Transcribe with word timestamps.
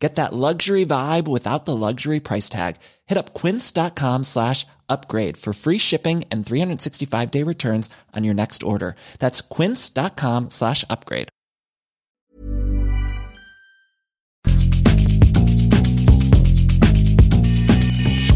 Get 0.00 0.14
that 0.14 0.32
luxury 0.32 0.86
vibe 0.86 1.28
without 1.28 1.66
the 1.66 1.76
luxury 1.76 2.20
price 2.20 2.48
tag. 2.48 2.76
Hit 3.06 3.18
up 3.18 3.34
quince.com 3.34 4.24
slash 4.24 4.66
upgrade 4.88 5.36
for 5.36 5.52
free 5.52 5.78
shipping 5.78 6.24
and 6.32 6.44
365 6.44 7.30
day 7.30 7.44
returns 7.44 7.90
on 8.16 8.24
your 8.24 8.34
next 8.34 8.62
order. 8.62 8.96
That's 9.18 9.42
quince.com 9.42 10.48
slash 10.50 10.84
upgrade. 10.88 11.28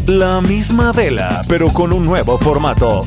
La 0.07 0.39
misma 0.39 0.91
vela, 0.91 1.41
pero 1.47 1.69
con 1.69 1.91
un 1.91 2.03
nuevo 2.05 2.37
formato. 2.37 3.05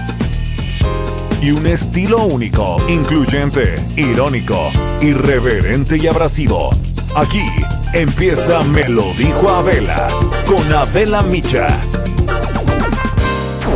Y 1.41 1.53
un 1.53 1.65
estilo 1.69 2.25
único, 2.25 2.79
incluyente, 2.89 3.77
irónico, 3.97 4.69
irreverente 5.01 5.97
y 5.97 6.09
abrasivo. 6.09 6.71
Aquí 7.15 7.45
empieza 7.93 8.63
Me 8.65 8.89
lo 8.89 9.13
dijo 9.15 9.49
Abela 9.49 10.09
con 10.47 10.73
Abela 10.73 11.23
Micha. 11.23 11.69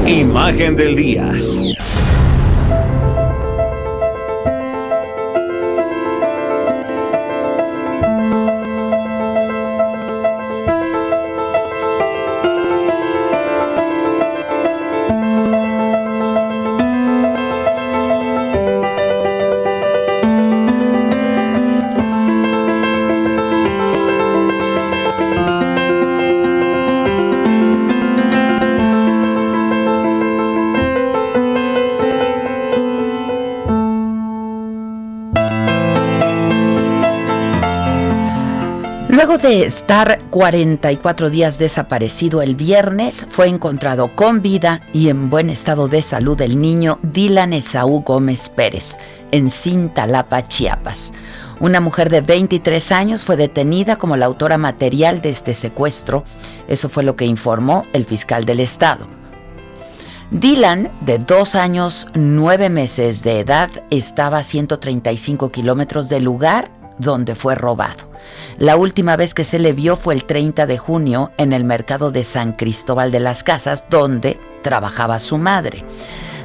Imagen 0.06 0.76
del 0.76 0.96
día. 0.96 1.30
De 39.42 39.64
estar 39.64 40.20
44 40.30 41.28
días 41.28 41.58
desaparecido 41.58 42.42
el 42.42 42.54
viernes, 42.54 43.26
fue 43.28 43.48
encontrado 43.48 44.14
con 44.14 44.40
vida 44.40 44.80
y 44.92 45.08
en 45.08 45.30
buen 45.30 45.50
estado 45.50 45.88
de 45.88 46.00
salud 46.00 46.40
el 46.40 46.60
niño 46.60 47.00
Dylan 47.02 47.52
Esaú 47.52 48.02
Gómez 48.02 48.48
Pérez, 48.50 48.98
en 49.32 49.50
Cintalapa, 49.50 50.46
Chiapas. 50.46 51.12
Una 51.58 51.80
mujer 51.80 52.08
de 52.08 52.20
23 52.20 52.92
años 52.92 53.24
fue 53.24 53.36
detenida 53.36 53.96
como 53.96 54.16
la 54.16 54.26
autora 54.26 54.58
material 54.58 55.20
de 55.20 55.30
este 55.30 55.54
secuestro. 55.54 56.22
Eso 56.68 56.88
fue 56.88 57.02
lo 57.02 57.16
que 57.16 57.26
informó 57.26 57.84
el 57.92 58.04
fiscal 58.04 58.44
del 58.44 58.60
estado. 58.60 59.08
Dylan, 60.30 60.92
de 61.00 61.18
dos 61.18 61.56
años 61.56 62.06
nueve 62.14 62.70
meses 62.70 63.24
de 63.24 63.40
edad, 63.40 63.70
estaba 63.90 64.38
a 64.38 64.42
135 64.44 65.50
kilómetros 65.50 66.08
del 66.08 66.22
lugar 66.22 66.70
donde 67.02 67.34
fue 67.34 67.54
robado. 67.54 68.10
La 68.58 68.76
última 68.76 69.16
vez 69.16 69.34
que 69.34 69.44
se 69.44 69.58
le 69.58 69.72
vio 69.72 69.96
fue 69.96 70.14
el 70.14 70.24
30 70.24 70.66
de 70.66 70.78
junio 70.78 71.32
en 71.36 71.52
el 71.52 71.64
mercado 71.64 72.10
de 72.10 72.24
San 72.24 72.52
Cristóbal 72.52 73.10
de 73.10 73.20
las 73.20 73.44
Casas, 73.44 73.84
donde 73.90 74.38
trabajaba 74.62 75.18
su 75.18 75.38
madre. 75.38 75.84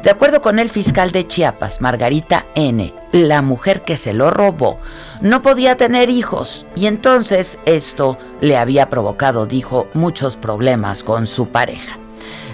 De 0.03 0.11
acuerdo 0.11 0.41
con 0.41 0.59
el 0.59 0.69
fiscal 0.69 1.11
de 1.11 1.27
Chiapas, 1.27 1.81
Margarita 1.81 2.45
N., 2.55 2.93
la 3.11 3.41
mujer 3.41 3.81
que 3.81 3.97
se 3.97 4.13
lo 4.13 4.31
robó 4.31 4.79
no 5.21 5.41
podía 5.41 5.75
tener 5.75 6.09
hijos 6.09 6.65
y 6.75 6.85
entonces 6.85 7.59
esto 7.65 8.17
le 8.39 8.57
había 8.57 8.89
provocado, 8.89 9.45
dijo, 9.45 9.87
muchos 9.93 10.35
problemas 10.35 11.03
con 11.03 11.27
su 11.27 11.49
pareja. 11.49 11.97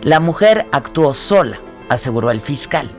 La 0.01 0.19
mujer 0.19 0.67
actuó 0.71 1.13
sola, 1.13 1.59
aseguró 1.89 2.31
el 2.31 2.41
fiscal. 2.41 2.89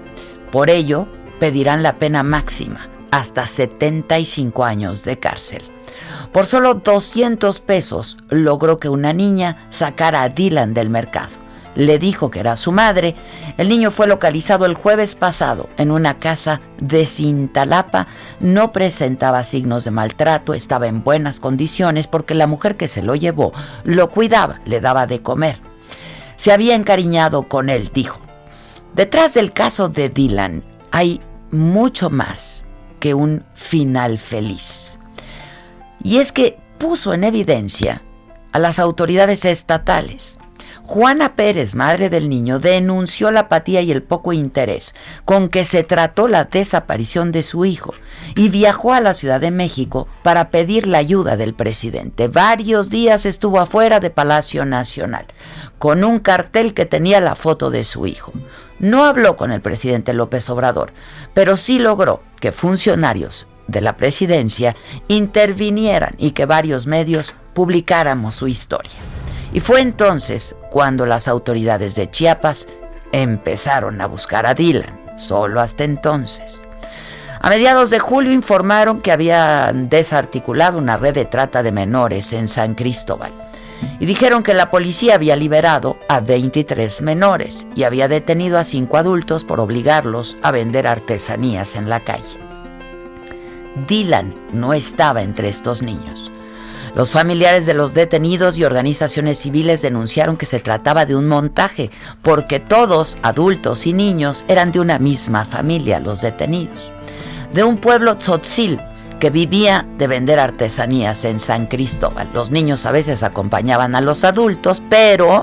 Por 0.52 0.70
ello, 0.70 1.08
pedirán 1.40 1.82
la 1.82 1.96
pena 1.96 2.22
máxima, 2.22 2.88
hasta 3.14 3.46
75 3.46 4.64
años 4.64 5.04
de 5.04 5.20
cárcel. 5.20 5.62
Por 6.32 6.46
solo 6.46 6.74
200 6.74 7.60
pesos 7.60 8.16
logró 8.28 8.80
que 8.80 8.88
una 8.88 9.12
niña 9.12 9.68
sacara 9.70 10.22
a 10.22 10.28
Dylan 10.30 10.74
del 10.74 10.90
mercado. 10.90 11.30
Le 11.76 12.00
dijo 12.00 12.28
que 12.32 12.40
era 12.40 12.56
su 12.56 12.72
madre. 12.72 13.14
El 13.56 13.68
niño 13.68 13.92
fue 13.92 14.08
localizado 14.08 14.66
el 14.66 14.74
jueves 14.74 15.14
pasado 15.14 15.68
en 15.76 15.92
una 15.92 16.18
casa 16.18 16.60
de 16.80 17.06
Cintalapa. 17.06 18.08
No 18.40 18.72
presentaba 18.72 19.44
signos 19.44 19.84
de 19.84 19.92
maltrato, 19.92 20.52
estaba 20.52 20.88
en 20.88 21.04
buenas 21.04 21.38
condiciones 21.38 22.08
porque 22.08 22.34
la 22.34 22.48
mujer 22.48 22.76
que 22.76 22.88
se 22.88 23.02
lo 23.02 23.14
llevó 23.14 23.52
lo 23.84 24.10
cuidaba, 24.10 24.60
le 24.64 24.80
daba 24.80 25.06
de 25.06 25.22
comer. 25.22 25.60
Se 26.34 26.50
había 26.50 26.74
encariñado 26.74 27.44
con 27.44 27.70
él, 27.70 27.92
dijo. 27.94 28.20
Detrás 28.92 29.34
del 29.34 29.52
caso 29.52 29.88
de 29.88 30.08
Dylan 30.08 30.64
hay 30.90 31.20
mucho 31.52 32.10
más 32.10 32.63
un 33.12 33.44
final 33.54 34.18
feliz 34.18 34.98
y 36.04 36.18
es 36.18 36.32
que 36.32 36.58
puso 36.78 37.14
en 37.14 37.24
evidencia 37.24 38.02
a 38.52 38.58
las 38.60 38.78
autoridades 38.78 39.44
estatales. 39.44 40.38
Juana 40.86 41.34
Pérez, 41.34 41.74
madre 41.74 42.10
del 42.10 42.28
niño, 42.28 42.58
denunció 42.58 43.30
la 43.30 43.40
apatía 43.40 43.80
y 43.80 43.90
el 43.90 44.02
poco 44.02 44.34
interés 44.34 44.94
con 45.24 45.48
que 45.48 45.64
se 45.64 45.82
trató 45.82 46.28
la 46.28 46.44
desaparición 46.44 47.32
de 47.32 47.42
su 47.42 47.64
hijo 47.64 47.94
y 48.36 48.50
viajó 48.50 48.92
a 48.92 49.00
la 49.00 49.14
Ciudad 49.14 49.40
de 49.40 49.50
México 49.50 50.08
para 50.22 50.50
pedir 50.50 50.86
la 50.86 50.98
ayuda 50.98 51.38
del 51.38 51.54
presidente. 51.54 52.28
Varios 52.28 52.90
días 52.90 53.24
estuvo 53.24 53.60
afuera 53.60 53.98
de 53.98 54.10
Palacio 54.10 54.66
Nacional 54.66 55.24
con 55.78 56.04
un 56.04 56.18
cartel 56.18 56.74
que 56.74 56.84
tenía 56.84 57.18
la 57.20 57.34
foto 57.34 57.70
de 57.70 57.84
su 57.84 58.06
hijo. 58.06 58.32
No 58.78 59.06
habló 59.06 59.36
con 59.36 59.52
el 59.52 59.62
presidente 59.62 60.12
López 60.12 60.50
Obrador, 60.50 60.92
pero 61.32 61.56
sí 61.56 61.78
logró 61.78 62.22
que 62.40 62.52
funcionarios 62.52 63.46
de 63.68 63.80
la 63.80 63.96
presidencia 63.96 64.76
intervinieran 65.08 66.14
y 66.18 66.32
que 66.32 66.44
varios 66.44 66.86
medios 66.86 67.32
publicáramos 67.54 68.34
su 68.34 68.48
historia. 68.48 68.92
Y 69.54 69.60
fue 69.60 69.80
entonces 69.80 70.56
cuando 70.70 71.06
las 71.06 71.28
autoridades 71.28 71.94
de 71.94 72.10
Chiapas 72.10 72.66
empezaron 73.12 74.00
a 74.00 74.06
buscar 74.06 74.46
a 74.46 74.54
Dylan, 74.54 75.00
solo 75.16 75.60
hasta 75.60 75.84
entonces. 75.84 76.64
A 77.40 77.48
mediados 77.50 77.90
de 77.90 78.00
julio 78.00 78.32
informaron 78.32 79.00
que 79.00 79.12
habían 79.12 79.88
desarticulado 79.88 80.76
una 80.78 80.96
red 80.96 81.14
de 81.14 81.24
trata 81.24 81.62
de 81.62 81.70
menores 81.70 82.32
en 82.32 82.48
San 82.48 82.74
Cristóbal 82.74 83.30
y 84.00 84.06
dijeron 84.06 84.42
que 84.42 84.54
la 84.54 84.70
policía 84.72 85.14
había 85.14 85.36
liberado 85.36 85.98
a 86.08 86.18
23 86.18 87.02
menores 87.02 87.64
y 87.76 87.84
había 87.84 88.08
detenido 88.08 88.58
a 88.58 88.64
5 88.64 88.96
adultos 88.96 89.44
por 89.44 89.60
obligarlos 89.60 90.36
a 90.42 90.50
vender 90.50 90.88
artesanías 90.88 91.76
en 91.76 91.88
la 91.88 92.00
calle. 92.00 92.38
Dylan 93.86 94.34
no 94.52 94.72
estaba 94.72 95.22
entre 95.22 95.48
estos 95.48 95.80
niños. 95.80 96.32
Los 96.94 97.10
familiares 97.10 97.66
de 97.66 97.74
los 97.74 97.92
detenidos 97.92 98.56
y 98.56 98.64
organizaciones 98.64 99.38
civiles 99.38 99.82
denunciaron 99.82 100.36
que 100.36 100.46
se 100.46 100.60
trataba 100.60 101.06
de 101.06 101.16
un 101.16 101.26
montaje, 101.26 101.90
porque 102.22 102.60
todos, 102.60 103.18
adultos 103.22 103.86
y 103.86 103.92
niños, 103.92 104.44
eran 104.46 104.70
de 104.70 104.78
una 104.78 105.00
misma 105.00 105.44
familia, 105.44 105.98
los 105.98 106.20
detenidos. 106.20 106.90
De 107.52 107.64
un 107.64 107.78
pueblo 107.78 108.16
tzotzil 108.16 108.80
que 109.18 109.30
vivía 109.30 109.86
de 109.98 110.06
vender 110.06 110.38
artesanías 110.38 111.24
en 111.24 111.40
San 111.40 111.66
Cristóbal. 111.66 112.30
Los 112.32 112.52
niños 112.52 112.86
a 112.86 112.92
veces 112.92 113.24
acompañaban 113.24 113.96
a 113.96 114.00
los 114.00 114.22
adultos, 114.22 114.80
pero, 114.88 115.42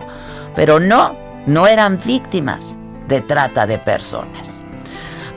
pero 0.56 0.80
no, 0.80 1.16
no 1.48 1.68
eran 1.68 2.00
víctimas 2.06 2.78
de 3.10 3.20
trata 3.20 3.68
de 3.68 3.78
personas. 3.78 4.61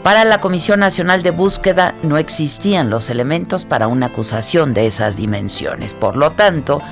Para 0.05 0.27
la 0.27 0.39
Comisión 0.39 0.81
Nacional 0.81 1.23
de 1.23 1.31
Búsqueda 1.31 1.95
no 2.03 2.19
existían 2.19 2.91
los 2.91 3.09
elementos 3.09 3.65
para 3.65 3.89
una 3.89 4.07
acusación 4.07 4.75
de 4.75 4.87
esas 4.87 5.17
dimensiones. 5.17 5.95
Por 5.95 6.19
lo 6.19 6.33
tanto, 6.33 6.83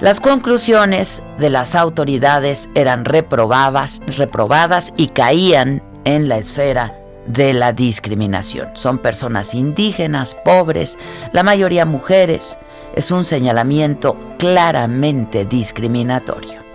las 0.00 0.20
conclusiones 0.20 1.22
de 1.38 1.50
las 1.50 1.74
autoridades 1.74 2.70
eran 2.74 3.04
reprobadas, 3.04 4.00
reprobadas 4.16 4.94
y 4.96 5.08
caían 5.08 5.82
en 6.04 6.30
la 6.30 6.38
esfera 6.38 6.94
de 7.26 7.52
la 7.52 7.74
discriminación. 7.74 8.70
Son 8.72 8.96
personas 8.96 9.52
indígenas, 9.52 10.34
pobres, 10.34 10.98
la 11.34 11.42
mayoría 11.42 11.84
mujeres. 11.84 12.56
Es 12.94 13.10
un 13.10 13.26
señalamiento 13.26 14.16
claramente 14.38 15.44
discriminatorio. 15.44 16.65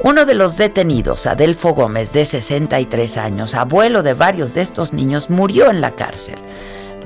Uno 0.00 0.24
de 0.24 0.34
los 0.34 0.56
detenidos, 0.56 1.26
Adelfo 1.26 1.74
Gómez, 1.74 2.12
de 2.12 2.24
63 2.24 3.16
años, 3.16 3.56
abuelo 3.56 4.04
de 4.04 4.14
varios 4.14 4.54
de 4.54 4.60
estos 4.60 4.92
niños, 4.92 5.28
murió 5.28 5.70
en 5.70 5.80
la 5.80 5.96
cárcel. 5.96 6.36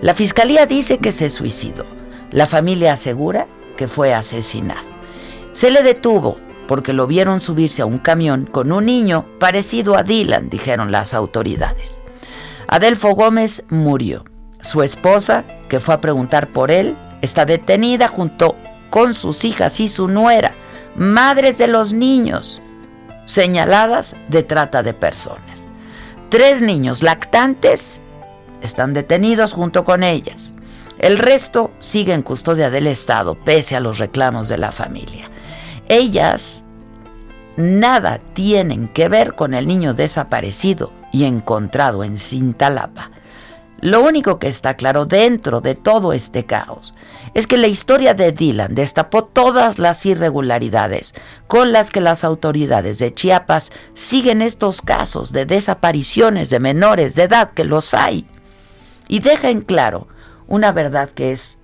La 0.02 0.12
fiscalía 0.12 0.66
dice 0.66 0.98
que 0.98 1.10
se 1.10 1.30
suicidó. 1.30 1.86
La 2.30 2.46
familia 2.46 2.92
asegura 2.92 3.46
que 3.78 3.88
fue 3.88 4.12
asesinado. 4.12 4.86
Se 5.52 5.70
le 5.70 5.82
detuvo 5.82 6.36
porque 6.68 6.92
lo 6.92 7.06
vieron 7.06 7.40
subirse 7.40 7.80
a 7.80 7.86
un 7.86 7.96
camión 7.96 8.44
con 8.44 8.70
un 8.72 8.84
niño 8.84 9.24
parecido 9.38 9.96
a 9.96 10.02
Dylan, 10.02 10.50
dijeron 10.50 10.92
las 10.92 11.14
autoridades. 11.14 12.02
Adelfo 12.68 13.14
Gómez 13.14 13.64
murió. 13.70 14.24
Su 14.60 14.82
esposa, 14.82 15.44
que 15.70 15.80
fue 15.80 15.94
a 15.94 16.00
preguntar 16.02 16.48
por 16.48 16.70
él, 16.70 16.94
está 17.22 17.46
detenida 17.46 18.08
junto 18.08 18.54
con 18.90 19.14
sus 19.14 19.46
hijas 19.46 19.80
y 19.80 19.88
su 19.88 20.08
nuera, 20.08 20.52
madres 20.94 21.56
de 21.56 21.68
los 21.68 21.94
niños 21.94 22.60
señaladas 23.24 24.16
de 24.28 24.42
trata 24.42 24.82
de 24.82 24.94
personas. 24.94 25.66
Tres 26.28 26.62
niños 26.62 27.02
lactantes 27.02 28.00
están 28.62 28.94
detenidos 28.94 29.52
junto 29.52 29.84
con 29.84 30.02
ellas. 30.02 30.56
El 30.98 31.18
resto 31.18 31.72
sigue 31.78 32.14
en 32.14 32.22
custodia 32.22 32.70
del 32.70 32.86
Estado, 32.86 33.34
pese 33.34 33.76
a 33.76 33.80
los 33.80 33.98
reclamos 33.98 34.48
de 34.48 34.58
la 34.58 34.72
familia. 34.72 35.30
Ellas 35.88 36.64
nada 37.56 38.20
tienen 38.34 38.88
que 38.88 39.08
ver 39.08 39.34
con 39.34 39.54
el 39.54 39.66
niño 39.66 39.94
desaparecido 39.94 40.92
y 41.12 41.24
encontrado 41.24 42.04
en 42.04 42.18
Cintalapa. 42.18 43.10
Lo 43.82 44.00
único 44.00 44.38
que 44.38 44.46
está 44.46 44.74
claro 44.74 45.06
dentro 45.06 45.60
de 45.60 45.74
todo 45.74 46.12
este 46.12 46.46
caos 46.46 46.94
es 47.34 47.48
que 47.48 47.58
la 47.58 47.66
historia 47.66 48.14
de 48.14 48.30
Dylan 48.30 48.76
destapó 48.76 49.24
todas 49.24 49.80
las 49.80 50.06
irregularidades 50.06 51.14
con 51.48 51.72
las 51.72 51.90
que 51.90 52.00
las 52.00 52.22
autoridades 52.22 53.00
de 53.00 53.12
Chiapas 53.12 53.72
siguen 53.92 54.40
estos 54.40 54.82
casos 54.82 55.32
de 55.32 55.46
desapariciones 55.46 56.48
de 56.48 56.60
menores 56.60 57.16
de 57.16 57.24
edad 57.24 57.50
que 57.50 57.64
los 57.64 57.92
hay 57.92 58.24
y 59.08 59.18
deja 59.18 59.50
en 59.50 59.62
claro 59.62 60.06
una 60.46 60.70
verdad 60.70 61.10
que 61.10 61.32
es 61.32 61.58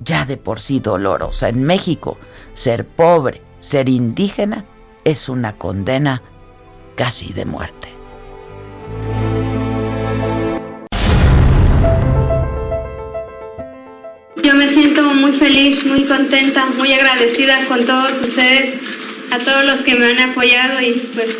ya 0.00 0.24
de 0.24 0.38
por 0.38 0.60
sí 0.60 0.80
dolorosa. 0.80 1.50
En 1.50 1.62
México, 1.62 2.16
ser 2.54 2.86
pobre, 2.86 3.42
ser 3.60 3.90
indígena, 3.90 4.64
es 5.04 5.28
una 5.28 5.58
condena 5.58 6.22
casi 6.96 7.34
de 7.34 7.44
muerte. 7.44 7.93
Muy 15.24 15.32
feliz, 15.32 15.86
muy 15.86 16.04
contenta, 16.04 16.66
muy 16.76 16.92
agradecida 16.92 17.64
con 17.66 17.82
todos 17.86 18.20
ustedes, 18.20 18.74
a 19.30 19.38
todos 19.38 19.64
los 19.64 19.80
que 19.80 19.94
me 19.94 20.04
han 20.04 20.20
apoyado 20.20 20.82
y 20.82 20.92
pues 21.14 21.30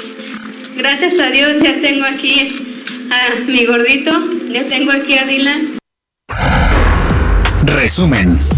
gracias 0.74 1.18
a 1.20 1.28
Dios 1.28 1.62
ya 1.62 1.78
tengo 1.82 2.06
aquí 2.06 2.78
a 3.10 3.40
mi 3.40 3.66
gordito, 3.66 4.10
ya 4.50 4.64
tengo 4.64 4.90
aquí 4.90 5.18
a 5.18 5.26
Dylan. 5.26 5.76
Resumen. 7.66 8.53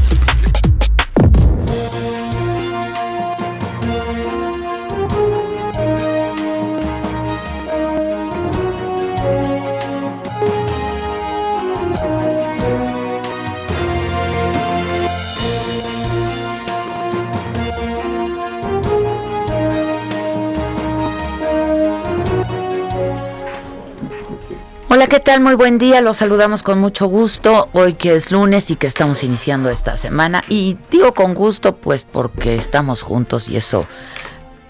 Tal? 25.26 25.40
Muy 25.40 25.56
buen 25.56 25.78
día, 25.78 26.02
los 26.02 26.18
saludamos 26.18 26.62
con 26.62 26.78
mucho 26.78 27.06
gusto. 27.06 27.68
Hoy 27.72 27.94
que 27.94 28.14
es 28.14 28.30
lunes 28.30 28.70
y 28.70 28.76
que 28.76 28.86
estamos 28.86 29.24
iniciando 29.24 29.70
esta 29.70 29.96
semana. 29.96 30.40
Y 30.48 30.78
digo 30.88 31.14
con 31.14 31.34
gusto, 31.34 31.74
pues 31.78 32.04
porque 32.04 32.54
estamos 32.54 33.02
juntos 33.02 33.48
y 33.48 33.56
eso, 33.56 33.88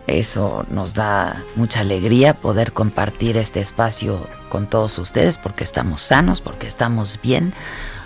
eso 0.07 0.65
nos 0.71 0.95
da 0.95 1.45
mucha 1.57 1.81
alegría 1.81 2.33
poder 2.33 2.73
compartir 2.73 3.37
este 3.37 3.61
espacio 3.61 4.27
con 4.49 4.67
todos 4.67 4.99
ustedes, 4.99 5.37
porque 5.37 5.63
estamos 5.63 6.01
sanos, 6.01 6.41
porque 6.41 6.67
estamos 6.67 7.21
bien, 7.23 7.53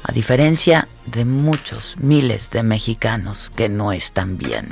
a 0.02 0.10
diferencia 0.10 0.88
de 1.06 1.24
muchos 1.24 1.98
miles 2.00 2.50
de 2.50 2.64
mexicanos 2.64 3.50
que 3.54 3.68
no 3.68 3.92
están 3.92 4.38
bien 4.38 4.70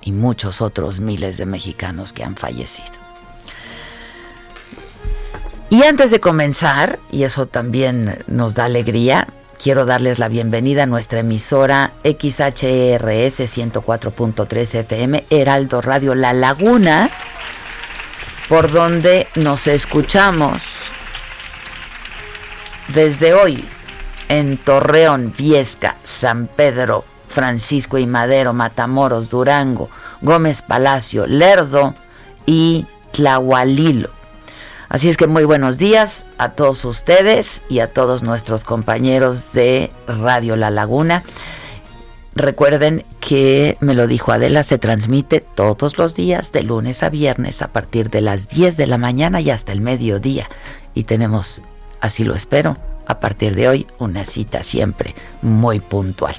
y 0.00 0.12
muchos 0.12 0.62
otros 0.62 1.00
miles 1.00 1.36
de 1.36 1.44
mexicanos 1.44 2.14
que 2.14 2.24
han 2.24 2.36
fallecido. 2.36 3.03
Y 5.70 5.82
antes 5.82 6.10
de 6.10 6.20
comenzar, 6.20 6.98
y 7.10 7.24
eso 7.24 7.46
también 7.46 8.22
nos 8.26 8.54
da 8.54 8.66
alegría, 8.66 9.28
quiero 9.62 9.86
darles 9.86 10.18
la 10.18 10.28
bienvenida 10.28 10.84
a 10.84 10.86
nuestra 10.86 11.20
emisora 11.20 11.92
XHRS 12.04 13.40
104.3 13.40 14.74
FM, 14.80 15.24
Heraldo 15.30 15.80
Radio 15.80 16.14
La 16.14 16.32
Laguna, 16.32 17.10
por 18.48 18.70
donde 18.70 19.26
nos 19.34 19.66
escuchamos 19.66 20.62
desde 22.88 23.32
hoy 23.32 23.64
en 24.28 24.58
Torreón, 24.58 25.32
Viesca, 25.36 25.96
San 26.02 26.46
Pedro, 26.46 27.04
Francisco 27.28 27.98
y 27.98 28.06
Madero, 28.06 28.52
Matamoros, 28.52 29.30
Durango, 29.30 29.88
Gómez 30.20 30.62
Palacio, 30.62 31.26
Lerdo 31.26 31.94
y 32.46 32.86
Tlahualilo. 33.12 34.23
Así 34.94 35.08
es 35.08 35.16
que 35.16 35.26
muy 35.26 35.42
buenos 35.42 35.76
días 35.76 36.28
a 36.38 36.50
todos 36.50 36.84
ustedes 36.84 37.64
y 37.68 37.80
a 37.80 37.92
todos 37.92 38.22
nuestros 38.22 38.62
compañeros 38.62 39.52
de 39.52 39.90
Radio 40.06 40.54
La 40.54 40.70
Laguna. 40.70 41.24
Recuerden 42.36 43.04
que 43.18 43.76
me 43.80 43.94
lo 43.94 44.06
dijo 44.06 44.30
Adela, 44.30 44.62
se 44.62 44.78
transmite 44.78 45.40
todos 45.40 45.98
los 45.98 46.14
días 46.14 46.52
de 46.52 46.62
lunes 46.62 47.02
a 47.02 47.10
viernes 47.10 47.60
a 47.60 47.72
partir 47.72 48.08
de 48.08 48.20
las 48.20 48.48
10 48.48 48.76
de 48.76 48.86
la 48.86 48.96
mañana 48.96 49.40
y 49.40 49.50
hasta 49.50 49.72
el 49.72 49.80
mediodía. 49.80 50.48
Y 50.94 51.02
tenemos, 51.02 51.60
así 52.00 52.22
lo 52.22 52.36
espero, 52.36 52.76
a 53.06 53.20
partir 53.20 53.54
de 53.54 53.68
hoy 53.68 53.86
una 53.98 54.26
cita 54.26 54.62
siempre 54.62 55.14
muy 55.42 55.80
puntual. 55.80 56.34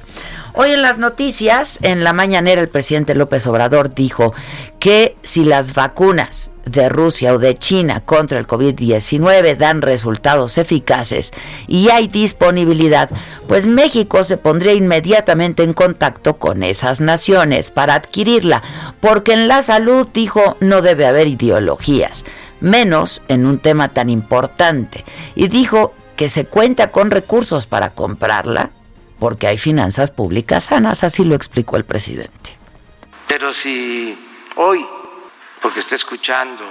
Hoy 0.54 0.72
en 0.72 0.82
las 0.82 1.00
noticias, 1.00 1.80
en 1.82 2.06
la 2.06 2.14
mañanera, 2.14 2.62
el 2.62 2.70
presidente 2.70 3.14
López 3.14 3.46
Obrador 3.46 3.94
dijo 3.94 4.34
que 4.80 5.18
si 5.22 5.44
las 5.44 5.74
vacunas 5.74 6.52
de 6.66 6.88
Rusia 6.88 7.34
o 7.34 7.40
de 7.40 7.58
China 7.60 8.02
contra 8.06 8.40
el 8.40 8.48
COVID-19 8.48 9.58
dan 9.58 9.82
resultados 9.82 10.58
eficaces 10.58 11.34
y 11.68 11.90
hay 11.90 12.08
disponibilidad, 12.08 13.10
pues 13.50 13.68
México 13.68 14.24
se 14.24 14.38
pondría 14.38 14.74
inmediatamente 14.74 15.64
en 15.64 15.74
contacto 15.74 16.38
con 16.38 16.64
esas 16.64 17.02
naciones 17.02 17.70
para 17.70 17.96
adquirirla, 17.96 18.64
porque 19.02 19.34
en 19.34 19.50
la 19.50 19.62
salud, 19.62 20.08
dijo, 20.14 20.56
no 20.62 20.82
debe 20.82 21.06
haber 21.06 21.28
ideologías, 21.28 22.24
menos 22.62 23.22
en 23.28 23.46
un 23.46 23.60
tema 23.60 23.90
tan 23.90 24.10
importante. 24.10 25.04
Y 25.36 25.50
dijo 25.50 25.94
que 26.16 26.30
se 26.30 26.46
cuenta 26.46 26.92
con 26.92 27.12
recursos 27.12 27.66
para 27.66 27.92
comprarla 27.92 28.72
porque 29.20 29.48
hay 29.48 29.58
finanzas 29.58 30.12
públicas 30.12 30.66
sanas, 30.66 31.04
así 31.04 31.24
lo 31.24 31.36
explicó 31.36 31.78
el 31.78 31.86
presidente. 31.86 32.58
Pero 33.28 33.54
si 33.54 34.18
hoy, 34.58 34.86
porque 35.62 35.80
está 35.80 35.96
escuchando, 35.96 36.64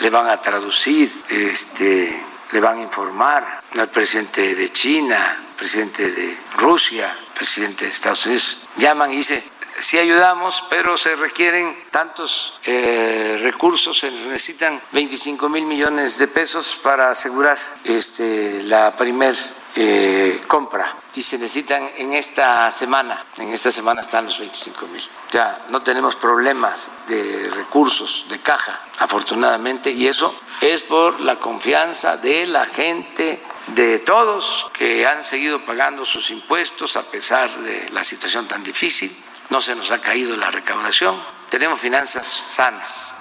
le 0.00 0.10
van 0.10 0.28
a 0.28 0.40
traducir, 0.40 1.12
este, 1.28 2.22
le 2.52 2.60
van 2.60 2.78
a 2.78 2.82
informar 2.82 3.60
al 3.78 3.88
presidente 3.88 4.54
de 4.54 4.72
China, 4.72 5.36
presidente 5.56 6.10
de 6.10 6.36
Rusia, 6.56 7.14
presidente 7.34 7.84
de 7.84 7.90
Estados 7.90 8.24
Unidos, 8.26 8.66
llaman 8.76 9.12
y 9.12 9.18
dicen, 9.18 9.42
sí 9.80 9.98
ayudamos, 9.98 10.64
pero 10.68 10.96
se 10.96 11.16
requieren 11.16 11.76
tantos 11.90 12.58
eh, 12.64 13.38
recursos, 13.42 13.98
se 13.98 14.10
necesitan 14.10 14.80
25 14.92 15.48
mil 15.48 15.64
millones 15.64 16.18
de 16.18 16.28
pesos 16.28 16.78
para 16.82 17.10
asegurar 17.10 17.58
este, 17.84 18.62
la 18.64 18.94
primer 18.94 19.36
eh, 19.76 20.40
compra 20.48 20.96
y 21.14 21.22
se 21.22 21.38
necesitan 21.38 21.88
en 21.96 22.12
esta 22.12 22.70
semana. 22.70 23.24
En 23.38 23.52
esta 23.52 23.70
semana 23.70 24.00
están 24.00 24.24
los 24.24 24.38
25 24.38 24.86
mil. 24.88 25.02
Ya 25.30 25.64
no 25.70 25.80
tenemos 25.82 26.16
problemas 26.16 26.90
de 27.06 27.50
recursos, 27.50 28.26
de 28.28 28.40
caja, 28.40 28.80
afortunadamente, 28.98 29.90
y 29.90 30.06
eso 30.08 30.34
es 30.60 30.82
por 30.82 31.20
la 31.20 31.38
confianza 31.38 32.16
de 32.16 32.46
la 32.46 32.66
gente, 32.66 33.40
de 33.68 34.00
todos 34.00 34.66
que 34.72 35.06
han 35.06 35.22
seguido 35.22 35.64
pagando 35.64 36.04
sus 36.04 36.30
impuestos 36.30 36.96
a 36.96 37.02
pesar 37.02 37.50
de 37.60 37.88
la 37.90 38.02
situación 38.02 38.48
tan 38.48 38.62
difícil 38.64 39.14
no 39.50 39.60
se 39.60 39.74
nos 39.74 39.90
ha 39.90 40.00
caído 40.00 40.36
la 40.36 40.50
recaudación, 40.50 41.16
tenemos 41.50 41.80
finanzas 41.80 42.26
sanas. 42.26 43.14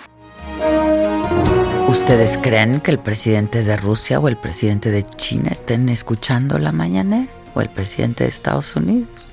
¿Ustedes 1.88 2.38
creen 2.38 2.82
que 2.82 2.92
el 2.92 3.00
presidente 3.00 3.64
de 3.64 3.76
Rusia 3.76 4.20
o 4.20 4.28
el 4.28 4.38
presidente 4.38 4.92
de 4.92 5.10
China 5.16 5.50
estén 5.52 5.90
escuchando 5.90 6.60
la 6.60 6.72
mañana? 6.72 7.28
¿O 7.56 7.62
el 7.62 7.70
presidente 7.70 8.26
de 8.26 8.30
Estados 8.30 8.76
Unidos? 8.76 9.28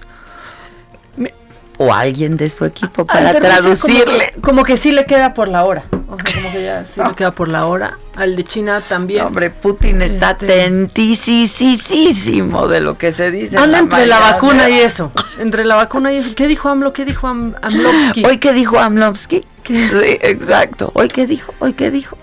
¿O 1.78 1.92
alguien 1.92 2.38
de 2.38 2.48
su 2.48 2.64
equipo 2.64 3.04
para 3.04 3.34
traducirle? 3.38 4.32
Como 4.40 4.64
que, 4.64 4.78
sí 4.78 4.92
le 4.92 5.04
queda 5.04 5.34
por 5.34 5.48
la 5.48 5.64
hora. 5.64 5.84
como 5.90 6.16
que 6.18 6.64
ya 6.64 6.84
se 6.86 7.02
le 7.04 7.10
queda 7.14 7.32
por 7.32 7.48
la 7.48 7.66
hora. 7.66 7.98
Al 8.16 8.34
de 8.34 8.44
China 8.44 8.82
también. 8.88 9.26
Hombre, 9.26 9.50
Putin 9.50 10.00
está 10.00 10.30
Este- 10.30 10.46
tentisísimo 10.46 12.66
de 12.68 12.80
lo 12.80 12.96
que 12.96 13.12
se 13.12 13.30
dice. 13.30 13.56
en 13.56 13.62
Anda 13.62 13.78
entre 13.80 14.06
la 14.06 14.20
vacuna 14.20 14.70
y 14.70 14.80
eso. 14.80 15.12
Entre 15.38 15.66
la 15.66 15.74
vacuna 15.76 16.12
y 16.12 16.16
eso. 16.16 16.34
¿Qué 16.34 16.46
dijo 16.46 16.70
AMLO? 16.70 16.94
¿Qué 16.94 17.04
dijo 17.04 17.26
Am 17.28 17.54
Amlovsky? 17.60 18.24
¿Hoy 18.24 18.38
qué 18.38 18.54
dijo 18.54 18.78
Amlovsky? 18.78 19.44
Sí, 19.66 20.18
exacto. 20.22 20.90
¿Hoy 20.94 21.08
qué 21.08 21.26
dijo? 21.26 21.52
¿Hoy 21.58 21.74
qué 21.74 21.90
dijo? 21.90 22.16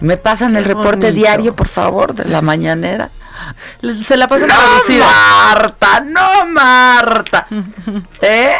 Me 0.00 0.16
pasan 0.16 0.56
el 0.56 0.62
Qué 0.62 0.68
reporte 0.68 1.08
bonito. 1.08 1.12
diario, 1.14 1.56
por 1.56 1.66
favor, 1.68 2.14
de 2.14 2.24
la 2.28 2.40
mañanera. 2.42 3.10
Se 4.04 4.16
la 4.16 4.28
pasan 4.28 4.48
¡No, 4.48 4.54
traducida. 4.54 5.06
Marta! 5.06 6.00
¡No, 6.00 6.46
Marta! 6.46 7.46
¿Eh? 8.22 8.56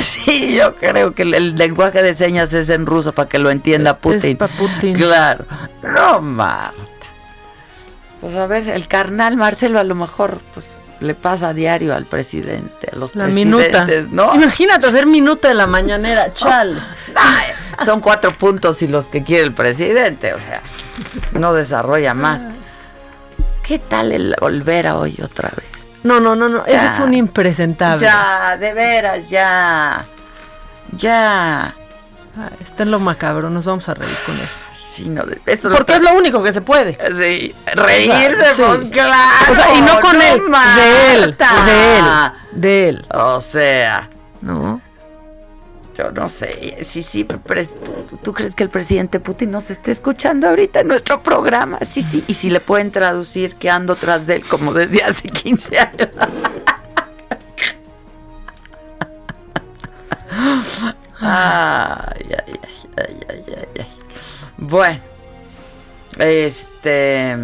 Sí, 0.00 0.54
yo 0.56 0.74
creo 0.74 1.14
que 1.14 1.22
el, 1.22 1.34
el 1.34 1.54
lenguaje 1.56 2.02
de 2.02 2.12
señas 2.14 2.52
es 2.52 2.68
en 2.68 2.84
ruso 2.84 3.12
para 3.12 3.28
que 3.28 3.38
lo 3.38 3.50
entienda 3.50 3.96
Putin. 3.98 4.36
pa' 4.36 4.48
Putin. 4.48 4.94
Claro. 4.94 5.44
No, 5.82 6.20
Marta. 6.20 6.74
Pues 8.20 8.34
a 8.34 8.46
ver, 8.46 8.68
el 8.68 8.88
carnal 8.88 9.36
Marcelo 9.36 9.78
a 9.78 9.84
lo 9.84 9.94
mejor 9.94 10.40
pues 10.52 10.78
le 11.00 11.14
pasa 11.14 11.48
a 11.50 11.52
diario 11.54 11.94
al 11.94 12.04
presidente, 12.06 12.88
a 12.92 12.96
los 12.96 13.14
La 13.14 13.26
minuta. 13.26 13.64
presidentes, 13.84 14.10
¿no? 14.12 14.34
Imagínate 14.34 14.86
hacer 14.86 15.06
minuta 15.06 15.48
de 15.48 15.54
la 15.54 15.66
mañanera. 15.66 16.32
Chal. 16.34 16.82
Ay, 17.14 17.52
son 17.84 18.00
cuatro 18.00 18.36
puntos 18.36 18.80
y 18.82 18.88
los 18.88 19.08
que 19.08 19.22
quiere 19.22 19.44
el 19.44 19.52
presidente, 19.52 20.32
o 20.34 20.38
sea, 20.38 20.62
no 21.32 21.52
desarrolla 21.52 22.14
más. 22.14 22.48
¿Qué 23.62 23.78
tal 23.78 24.12
el 24.12 24.34
Olvera 24.40 24.96
hoy 24.96 25.18
otra 25.22 25.50
vez? 25.56 25.86
No, 26.04 26.20
no, 26.20 26.36
no, 26.36 26.48
no. 26.48 26.64
Ya. 26.66 26.92
es 26.92 27.00
un 27.00 27.14
impresentable. 27.14 28.06
Ya, 28.06 28.56
de 28.58 28.72
veras, 28.72 29.28
ya. 29.28 30.04
Ya. 30.96 31.74
Ay, 32.38 32.56
Está 32.62 32.84
en 32.84 32.92
lo 32.92 33.00
macabro. 33.00 33.50
Nos 33.50 33.64
vamos 33.64 33.88
a 33.88 33.94
reír 33.94 34.16
con 34.24 34.36
él. 34.36 34.48
Sí, 34.96 35.10
no, 35.10 35.24
de- 35.24 35.38
eso 35.44 35.68
Porque 35.70 35.92
es 35.94 36.00
lo 36.02 36.14
único 36.14 36.42
que 36.42 36.52
se 36.54 36.62
puede. 36.62 36.96
Sí, 37.14 37.54
reírse, 37.74 38.44
pues 38.56 38.86
claro. 38.86 39.52
O 39.52 39.54
sea, 39.54 39.74
y 39.76 39.82
no 39.82 40.00
con 40.00 40.16
él. 40.22 40.40
De 40.76 41.14
él. 41.14 41.36
De 41.36 41.98
él. 41.98 42.04
De 42.52 42.88
él. 42.88 43.06
O 43.12 43.38
sea, 43.40 44.08
¿No? 44.40 44.80
yo 45.94 46.10
no 46.12 46.28
sé. 46.30 46.78
Sí, 46.82 47.02
sí, 47.02 47.24
pero 47.24 47.62
¿tú, 47.66 48.16
tú 48.22 48.32
crees 48.32 48.54
que 48.54 48.62
el 48.62 48.70
presidente 48.70 49.20
Putin 49.20 49.50
nos 49.50 49.68
esté 49.70 49.90
escuchando 49.90 50.48
ahorita 50.48 50.80
en 50.80 50.88
nuestro 50.88 51.22
programa? 51.22 51.78
Sí, 51.82 52.00
sí. 52.02 52.24
Y 52.26 52.32
si 52.34 52.48
le 52.48 52.60
pueden 52.60 52.90
traducir 52.90 53.56
que 53.56 53.68
ando 53.68 53.96
tras 53.96 54.26
de 54.26 54.36
él 54.36 54.44
como 54.46 54.72
desde 54.72 55.02
hace 55.04 55.28
15 55.28 55.78
años. 55.78 56.08
Ay, 61.18 62.26
ay, 62.30 62.60
ay, 62.98 63.20
ay, 63.28 63.44
ay. 63.78 63.86
Bueno, 64.58 65.00
este. 66.18 67.36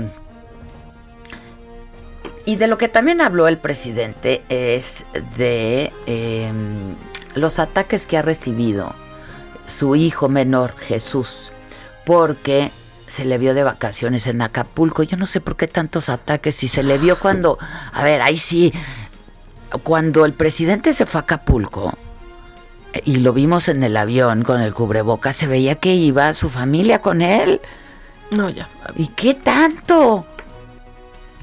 Y 2.45 2.57
de 2.57 2.67
lo 2.67 2.79
que 2.79 2.89
también 2.89 3.21
habló 3.21 3.47
el 3.47 3.59
presidente 3.59 4.43
es 4.49 5.07
de 5.37 5.93
em, 6.07 6.97
los 7.35 7.59
ataques 7.59 8.07
que 8.07 8.19
ha 8.19 8.23
recibido 8.23 8.95
su 9.69 9.95
hijo 9.95 10.29
menor, 10.29 10.75
Jesús, 10.77 11.53
porque 12.05 12.73
se 13.09 13.25
le 13.25 13.39
vio 13.39 13.55
de 13.55 13.63
vacaciones 13.63 14.27
en 14.27 14.43
Acapulco. 14.43 15.05
Yo 15.05 15.17
no 15.17 15.27
sé 15.27 15.41
por 15.41 15.57
qué 15.57 15.69
tantos 15.69 16.09
ataques, 16.09 16.57
si 16.57 16.67
se 16.67 16.83
le 16.83 16.99
vio 16.99 17.19
cuando, 17.21 17.59
a 17.93 18.03
ver, 18.03 18.23
ahí 18.23 18.39
sí, 18.39 18.73
cuando 19.85 20.25
el 20.25 20.33
presidente 20.33 20.93
se 20.93 21.07
fue 21.07 21.21
a 21.21 21.23
Acapulco, 21.23 21.97
y 23.05 23.17
lo 23.17 23.33
vimos 23.33 23.69
en 23.69 23.83
el 23.83 23.97
avión 23.97 24.43
con 24.43 24.61
el 24.61 24.75
cubreboca, 24.75 25.33
se 25.33 25.47
veía 25.47 25.77
que 25.77 25.95
iba 25.95 26.33
su 26.35 26.51
familia 26.51 27.01
con 27.01 27.23
él. 27.23 27.61
No, 28.31 28.49
ya. 28.49 28.69
¿Y 28.97 29.09
qué 29.09 29.35
tanto? 29.35 30.25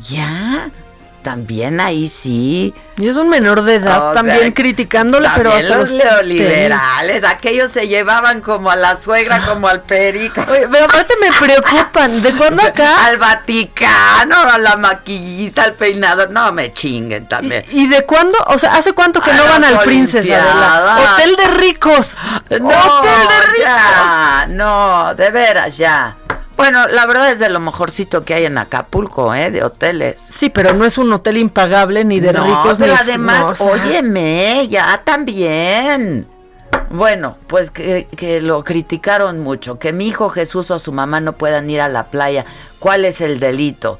¿Ya? 0.03 0.71
También 1.21 1.81
ahí 1.81 2.07
sí. 2.07 2.73
Y 2.97 3.07
es 3.07 3.15
un 3.17 3.29
menor 3.29 3.63
de 3.63 3.75
edad 3.75 4.11
O 4.11 4.13
también 4.13 4.39
sea, 4.39 4.53
criticándole, 4.53 5.29
pero 5.35 5.53
hasta 5.53 5.77
los 5.77 5.91
neoliberales, 5.91 7.23
aquellos 7.23 7.71
se 7.71 7.87
llevaban 7.87 8.41
como 8.41 8.71
a 8.71 8.75
la 8.75 8.95
suegra, 8.95 9.45
como 9.45 9.67
al 9.67 9.81
perico. 9.81 10.41
Oye, 10.49 10.67
pero 10.71 10.85
aparte 10.85 11.13
me 11.21 11.31
preocupan. 11.31 12.21
¿De 12.21 12.33
cuándo 12.33 12.63
acá? 12.63 13.05
Al 13.05 13.17
Vaticano, 13.17 14.35
a 14.41 14.57
la 14.57 14.75
maquillista, 14.75 15.63
al 15.63 15.73
peinador. 15.73 16.29
No 16.29 16.51
me 16.51 16.73
chinguen 16.73 17.27
también. 17.27 17.63
¿Y, 17.71 17.83
y 17.83 17.87
de 17.87 18.03
cuándo? 18.05 18.37
O 18.47 18.57
sea, 18.57 18.75
¿hace 18.75 18.93
cuánto 18.93 19.21
que 19.21 19.31
A 19.31 19.35
no 19.35 19.45
van 19.45 19.63
al 19.63 19.79
Princess. 19.79 20.25
Hotel 20.25 21.35
de 21.35 21.47
ricos. 21.57 22.17
No, 22.49 22.67
Hotel 22.67 23.27
de 23.27 23.41
ricos. 23.47 23.63
ya, 23.65 24.45
no, 24.49 25.15
de 25.15 25.29
veras, 25.31 25.77
ya. 25.77 26.15
Bueno, 26.59 26.89
la 26.89 27.05
verdad 27.05 27.31
es 27.31 27.39
de 27.39 27.47
lo 27.47 27.61
mejorcito 27.61 28.25
que 28.25 28.33
hay 28.33 28.43
en 28.43 28.57
Acapulco, 28.57 29.33
¿eh? 29.33 29.49
De 29.49 29.63
hoteles. 29.63 30.19
Sí, 30.19 30.49
pero 30.49 30.73
no 30.73 30.83
es 30.83 30.97
un 30.97 31.13
hotel 31.13 31.37
impagable 31.37 32.03
ni 32.03 32.19
de 32.19 32.33
no, 32.33 32.43
ricos 32.43 32.77
pero 32.77 32.91
ni 32.91 32.99
además, 32.99 33.61
o 33.61 33.71
óyeme, 33.71 34.67
ya 34.67 35.01
también. 35.05 36.27
Bueno, 36.89 37.37
pues 37.47 37.71
que, 37.71 38.09
que 38.13 38.41
lo 38.41 38.65
criticaron 38.65 39.39
mucho, 39.39 39.79
que 39.79 39.93
mi 39.93 40.09
hijo 40.09 40.29
Jesús 40.29 40.69
o 40.69 40.79
su 40.79 40.91
mamá 40.91 41.21
no 41.21 41.31
puedan 41.31 41.69
ir 41.69 41.79
a 41.79 41.87
la 41.87 42.07
playa. 42.07 42.43
¿Cuál 42.79 43.05
es 43.05 43.21
el 43.21 43.39
delito? 43.39 43.97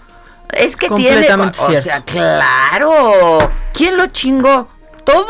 Es 0.51 0.75
que 0.75 0.89
tiene, 0.89 1.31
o 1.31 1.53
cierto. 1.53 1.81
sea, 1.81 2.01
claro. 2.01 3.37
¿Quién 3.71 3.95
lo 3.95 4.07
chingó? 4.07 4.67
Todo 5.11 5.27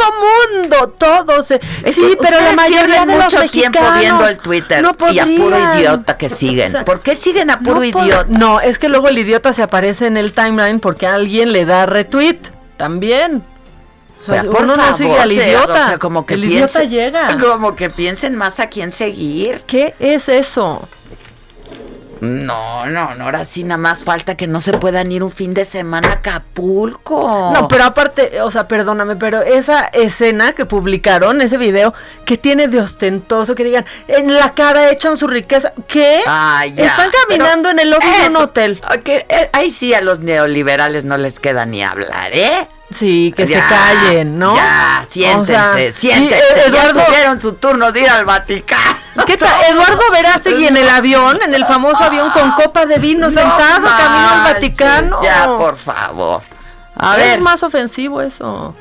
mundo, 0.61 0.89
todos. 0.97 1.51
eh, 1.51 1.59
sí, 1.93 2.17
pero 2.21 2.39
la 2.41 2.53
mayoría 2.53 3.05
de 3.05 3.15
los 3.15 3.25
mucho 3.25 3.49
tiempo 3.49 3.79
viendo 3.99 4.27
el 4.27 4.37
Twitter 4.39 4.81
no 4.83 4.91
y 5.11 5.19
a 5.19 5.25
puro 5.25 5.57
idiota 5.75 6.17
que 6.17 6.29
siguen. 6.29 6.69
O 6.69 6.71
sea, 6.71 6.85
¿Por 6.85 7.01
qué 7.01 7.15
siguen 7.15 7.49
a 7.49 7.59
puro 7.59 7.75
no 7.75 7.83
idiota? 7.85 8.25
No, 8.29 8.59
es 8.59 8.79
que 8.79 8.89
luego 8.89 9.07
el 9.09 9.17
idiota 9.17 9.53
se 9.53 9.63
aparece 9.63 10.07
en 10.07 10.17
el 10.17 10.33
timeline 10.33 10.79
porque 10.79 11.07
alguien 11.07 11.51
le 11.51 11.65
da 11.65 11.85
retweet 11.85 12.39
también. 12.77 13.43
O 14.21 14.25
sea, 14.25 14.43
por 14.43 14.63
uno 14.63 14.75
no 14.75 14.97
sigue 14.97 15.17
al 15.17 15.31
idiota. 15.31 15.73
o 15.81 15.85
sea, 15.85 15.97
como 15.97 16.25
que 16.25 16.33
el 16.33 16.41
piense- 16.41 16.49
idiota 16.49 16.83
llega. 16.83 17.37
Como 17.41 17.75
que 17.75 17.89
piensen 17.89 18.35
más 18.35 18.59
a 18.59 18.67
quién 18.67 18.91
seguir. 18.91 19.63
¿Qué 19.65 19.95
es 19.99 20.27
eso? 20.27 20.87
No, 22.21 22.85
no, 22.85 23.15
no, 23.15 23.25
ahora 23.25 23.43
sí 23.43 23.63
nada 23.63 23.77
más 23.77 24.03
falta 24.03 24.35
que 24.35 24.47
no 24.47 24.61
se 24.61 24.77
puedan 24.77 25.11
ir 25.11 25.23
un 25.23 25.31
fin 25.31 25.53
de 25.53 25.65
semana 25.65 26.09
a 26.09 26.13
Acapulco. 26.13 27.51
No, 27.53 27.67
pero 27.67 27.85
aparte, 27.85 28.41
o 28.41 28.51
sea, 28.51 28.67
perdóname, 28.67 29.15
pero 29.15 29.41
esa 29.41 29.85
escena 29.85 30.53
que 30.53 30.65
publicaron, 30.65 31.41
ese 31.41 31.57
video, 31.57 31.93
que 32.25 32.37
tiene 32.37 32.67
de 32.67 32.81
ostentoso, 32.81 33.55
que 33.55 33.63
digan, 33.63 33.85
en 34.07 34.33
la 34.33 34.53
cara 34.53 34.91
echan 34.91 35.17
su 35.17 35.27
riqueza, 35.27 35.73
¿qué? 35.87 36.21
Ay, 36.27 36.73
ya. 36.73 36.87
Están 36.87 37.09
caminando 37.27 37.69
en 37.69 37.79
el 37.79 37.89
lobby 37.89 38.05
de 38.21 38.29
un 38.29 38.35
hotel. 38.35 38.81
eh, 39.05 39.49
ahí 39.53 39.71
sí 39.71 39.93
a 39.93 40.01
los 40.01 40.19
neoliberales 40.19 41.05
no 41.05 41.17
les 41.17 41.39
queda 41.39 41.65
ni 41.65 41.83
hablar, 41.83 42.31
¿eh? 42.33 42.67
Sí, 42.91 43.33
que 43.37 43.45
Ya, 43.45 43.61
se 43.61 43.67
callen, 43.75 44.39
¿no? 44.39 44.55
Ya, 44.55 45.03
siéntense, 45.07 45.55
O 45.59 45.73
sea, 45.73 45.91
siéntense. 45.91 46.37
y, 46.37 46.59
eh, 46.59 46.63
Eduardo, 46.67 46.99
Ya 46.99 47.05
tuvieron 47.05 47.41
su 47.41 47.53
turno 47.53 47.91
de 47.91 48.01
ir 48.01 48.09
al 48.09 48.25
Vaticano. 48.25 48.99
¿qué 49.27 49.37
tal? 49.37 49.63
Eduardo 49.69 49.99
Verástegui 50.11 50.65
en 50.67 50.75
el 50.77 50.89
avión, 50.89 51.37
en 51.45 51.53
el 51.53 51.65
famoso 51.65 52.03
avión 52.03 52.31
con 52.31 52.51
copa 52.53 52.85
de 52.87 52.97
vino 52.97 53.27
No 53.27 53.31
sentado, 53.31 53.81
camino 53.85 54.29
al 54.29 54.37
manches, 54.37 54.53
Vaticano. 54.53 55.21
Ya, 55.23 55.45
por 55.45 55.75
favor. 55.75 56.41
A 56.95 57.15
es 57.17 57.23
ver. 57.23 57.41
más 57.41 57.61
ofensivo 57.63 58.21
eso. 58.21 58.75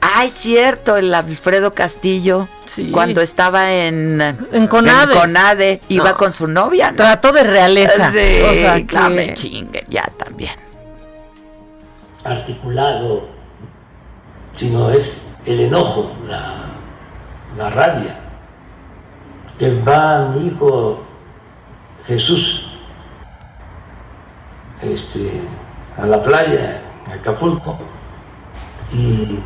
Ay, 0.00 0.30
cierto, 0.30 0.96
el 0.96 1.12
Alfredo 1.12 1.74
Castillo. 1.74 2.48
Sí. 2.66 2.90
Cuando 2.92 3.20
estaba 3.20 3.72
en. 3.72 4.20
En 4.52 4.68
Conade. 4.68 5.12
en 5.12 5.18
Conade, 5.18 5.80
iba 5.88 6.10
No. 6.10 6.16
con 6.16 6.32
su 6.32 6.46
novia, 6.46 6.90
¿no? 6.92 6.96
Trato 6.98 7.32
de 7.32 7.42
realeza. 7.42 8.12
Sí, 8.12 8.42
o 8.42 8.52
sea, 8.52 8.78
no 9.02 9.10
me 9.10 9.26
que... 9.28 9.34
chinguen, 9.34 9.84
ya 9.88 10.04
también. 10.16 10.52
Articulado, 12.24 13.28
sino 14.54 14.90
es 14.90 15.36
el 15.46 15.60
enojo, 15.60 16.12
la, 16.26 16.54
la 17.56 17.70
rabia. 17.70 18.16
Que 19.58 19.80
va 19.82 20.28
mi 20.28 20.48
hijo 20.48 21.02
Jesús 22.06 22.68
este, 24.80 25.40
a 25.96 26.06
la 26.06 26.22
playa, 26.22 26.82
en 27.06 27.12
Acapulco, 27.12 27.76
y 28.92 29.38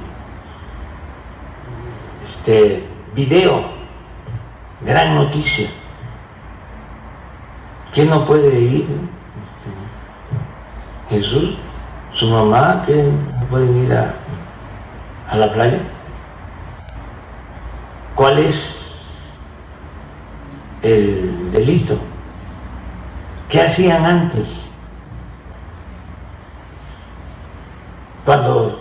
este 2.24 2.86
video, 3.14 3.64
gran 4.82 5.14
noticia. 5.14 5.68
¿Quién 7.92 8.10
no 8.10 8.24
puede 8.24 8.60
ir? 8.60 8.86
Este, 9.42 11.14
Jesús, 11.14 11.56
su 12.22 12.28
mamá, 12.28 12.84
que 12.86 12.94
no 12.94 13.46
pueden 13.50 13.84
ir 13.84 13.92
a, 13.92 14.14
a 15.28 15.36
la 15.36 15.52
playa. 15.52 15.78
¿Cuál 18.14 18.38
es 18.38 19.34
el 20.82 21.50
delito? 21.50 21.98
¿Qué 23.48 23.60
hacían 23.60 24.04
antes? 24.04 24.70
Cuando 28.24 28.80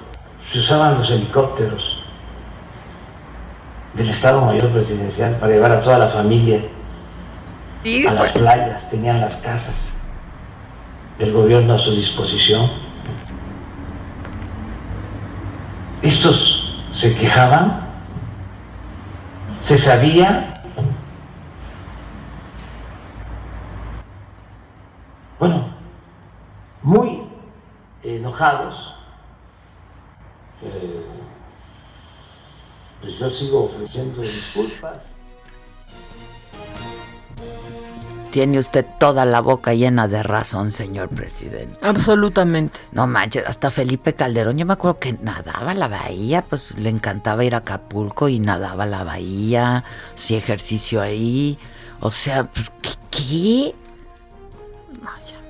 se 0.52 0.60
usaban 0.60 1.00
los 1.00 1.10
helicópteros 1.10 2.04
del 3.96 4.10
Estado 4.10 4.46
Mayor 4.46 4.72
Presidencial 4.72 5.38
para 5.38 5.52
llevar 5.52 5.72
a 5.72 5.82
toda 5.82 5.98
la 5.98 6.08
familia 6.08 6.62
a 8.08 8.14
las 8.14 8.32
playas, 8.34 8.88
tenían 8.92 9.20
las 9.20 9.38
casas 9.38 9.96
del 11.18 11.34
gobierno 11.34 11.74
a 11.74 11.80
su 11.80 11.90
disposición. 11.90 12.91
Estos 16.02 16.82
se 16.94 17.14
quejaban, 17.14 17.82
se 19.60 19.78
sabía, 19.78 20.54
bueno, 25.38 25.74
muy 26.82 27.24
enojados. 28.02 28.96
Eh, 30.64 31.06
pues 33.02 33.20
yo 33.20 33.30
sigo 33.30 33.66
ofreciendo 33.66 34.22
disculpas. 34.22 35.12
Tiene 38.32 38.60
usted 38.60 38.86
toda 38.98 39.26
la 39.26 39.42
boca 39.42 39.74
llena 39.74 40.08
de 40.08 40.24
razón, 40.24 40.72
señor 40.72 41.10
presidente. 41.10 41.78
Absolutamente. 41.82 42.80
No 42.94 43.06
manches, 43.06 43.46
hasta 43.46 43.70
Felipe 43.70 44.14
Calderón, 44.14 44.58
yo 44.58 44.66
me 44.66 44.74
acuerdo 44.74 45.00
que 45.00 45.14
nadaba 45.22 45.74
la 45.74 45.90
bahía, 45.90 46.42
pues 46.42 46.72
le 46.78 46.90
encantaba 46.90 47.44
ir 47.44 47.56
a 47.56 47.60
Acapulco 47.60 48.30
y 48.30 48.40
nadaba 48.40 48.86
la 48.86 49.04
bahía, 49.04 49.84
hacía 50.16 50.38
ejercicio 50.38 51.02
ahí. 51.02 51.60
O 52.00 52.12
sea, 52.12 52.46
pues, 52.46 52.72
¿qué? 53.12 53.76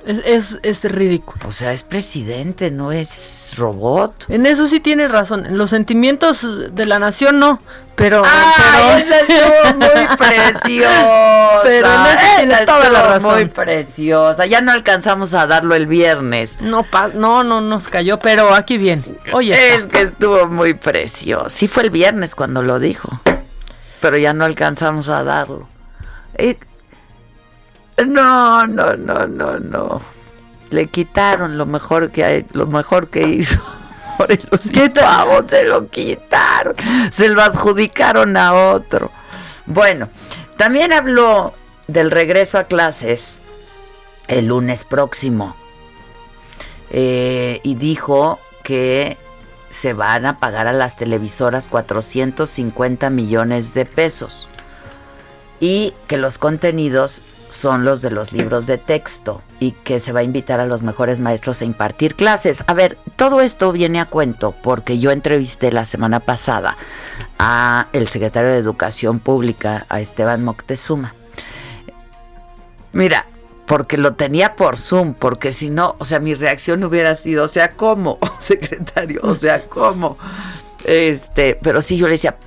Es, 0.05 0.19
es, 0.25 0.59
es, 0.63 0.91
ridículo. 0.91 1.47
O 1.47 1.51
sea, 1.51 1.73
es 1.73 1.83
presidente, 1.83 2.71
no 2.71 2.91
es 2.91 3.53
robot. 3.57 4.25
En 4.29 4.45
eso 4.45 4.67
sí 4.67 4.79
tiene 4.79 5.07
razón. 5.07 5.45
En 5.45 5.57
los 5.57 5.69
sentimientos 5.69 6.45
de 6.73 6.85
la 6.85 6.99
nación 6.99 7.39
no. 7.39 7.61
Pero. 7.95 8.23
¡Ah! 8.25 8.97
Esa 8.97 9.19
estuvo 9.19 9.75
muy 9.75 10.17
preciosa. 10.17 11.61
Pero 11.63 11.87
en 11.87 12.05
eso 12.05 12.35
tiene 12.37 12.65
toda 12.65 12.89
la 12.89 13.07
razón. 13.07 13.33
Muy 13.33 13.45
preciosa. 13.45 14.45
Ya 14.47 14.61
no 14.61 14.71
alcanzamos 14.71 15.33
a 15.33 15.45
darlo 15.45 15.75
el 15.75 15.85
viernes. 15.85 16.59
No, 16.61 16.85
no, 17.13 17.43
no 17.43 17.61
nos 17.61 17.87
cayó, 17.87 18.17
pero 18.19 18.55
aquí 18.55 18.77
bien. 18.77 19.03
Oye. 19.33 19.75
Es 19.75 19.85
que 19.85 20.01
estuvo 20.01 20.47
muy 20.47 20.73
precioso. 20.73 21.49
Sí 21.49 21.67
fue 21.67 21.83
el 21.83 21.89
viernes 21.91 22.33
cuando 22.33 22.63
lo 22.63 22.79
dijo. 22.79 23.09
Pero 23.99 24.17
ya 24.17 24.33
no 24.33 24.45
alcanzamos 24.45 25.09
a 25.09 25.23
darlo. 25.23 25.67
No, 28.07 28.65
no, 28.67 28.95
no, 28.95 29.27
no, 29.27 29.59
no. 29.59 30.01
Le 30.69 30.87
quitaron 30.87 31.57
lo 31.57 31.65
mejor 31.65 32.11
que 32.11 32.45
lo 32.53 32.67
mejor 32.67 33.09
que 33.09 33.27
hizo. 33.27 33.59
Por 34.17 34.29
los 34.51 34.89
pavos 34.93 35.45
se 35.47 35.63
lo 35.63 35.89
quitaron. 35.89 36.75
Se 37.11 37.29
lo 37.29 37.41
adjudicaron 37.41 38.37
a 38.37 38.53
otro. 38.53 39.11
Bueno, 39.65 40.09
también 40.57 40.93
habló 40.93 41.53
del 41.87 42.11
regreso 42.11 42.57
a 42.57 42.65
clases 42.65 43.41
el 44.27 44.45
lunes 44.45 44.83
próximo. 44.83 45.55
Eh, 46.91 47.61
y 47.63 47.75
dijo 47.75 48.39
que 48.63 49.17
se 49.69 49.93
van 49.93 50.25
a 50.25 50.39
pagar 50.39 50.67
a 50.67 50.73
las 50.73 50.97
televisoras 50.97 51.69
450 51.69 53.09
millones 53.09 53.73
de 53.73 53.85
pesos 53.85 54.49
y 55.61 55.93
que 56.07 56.17
los 56.17 56.37
contenidos 56.37 57.21
son 57.51 57.85
los 57.85 58.01
de 58.01 58.09
los 58.09 58.31
libros 58.31 58.65
de 58.65 58.79
texto 58.79 59.41
y 59.59 59.71
que 59.71 59.99
se 59.99 60.11
va 60.11 60.21
a 60.21 60.23
invitar 60.23 60.59
a 60.59 60.65
los 60.65 60.81
mejores 60.81 61.19
maestros 61.19 61.61
a 61.61 61.65
impartir 61.65 62.15
clases. 62.15 62.63
A 62.65 62.73
ver, 62.73 62.97
todo 63.17 63.41
esto 63.41 63.71
viene 63.71 63.99
a 63.99 64.05
cuento 64.05 64.55
porque 64.63 64.97
yo 64.97 65.11
entrevisté 65.11 65.71
la 65.71 65.85
semana 65.85 66.21
pasada 66.21 66.77
a 67.37 67.87
el 67.93 68.07
secretario 68.07 68.49
de 68.49 68.57
Educación 68.57 69.19
Pública, 69.19 69.85
a 69.89 70.01
Esteban 70.01 70.43
Moctezuma. 70.43 71.13
Mira, 72.93 73.27
porque 73.65 73.97
lo 73.97 74.15
tenía 74.15 74.55
por 74.55 74.77
Zoom, 74.77 75.13
porque 75.13 75.53
si 75.53 75.69
no, 75.69 75.95
o 75.99 76.05
sea, 76.05 76.19
mi 76.19 76.33
reacción 76.33 76.83
hubiera 76.83 77.15
sido, 77.15 77.45
o 77.45 77.47
sea, 77.47 77.71
¿cómo, 77.71 78.17
secretario? 78.39 79.21
O 79.23 79.35
sea, 79.35 79.63
¿cómo? 79.63 80.17
Este, 80.83 81.57
pero 81.61 81.81
sí 81.81 81.97
yo 81.97 82.07
le 82.07 82.13
decía, 82.13 82.37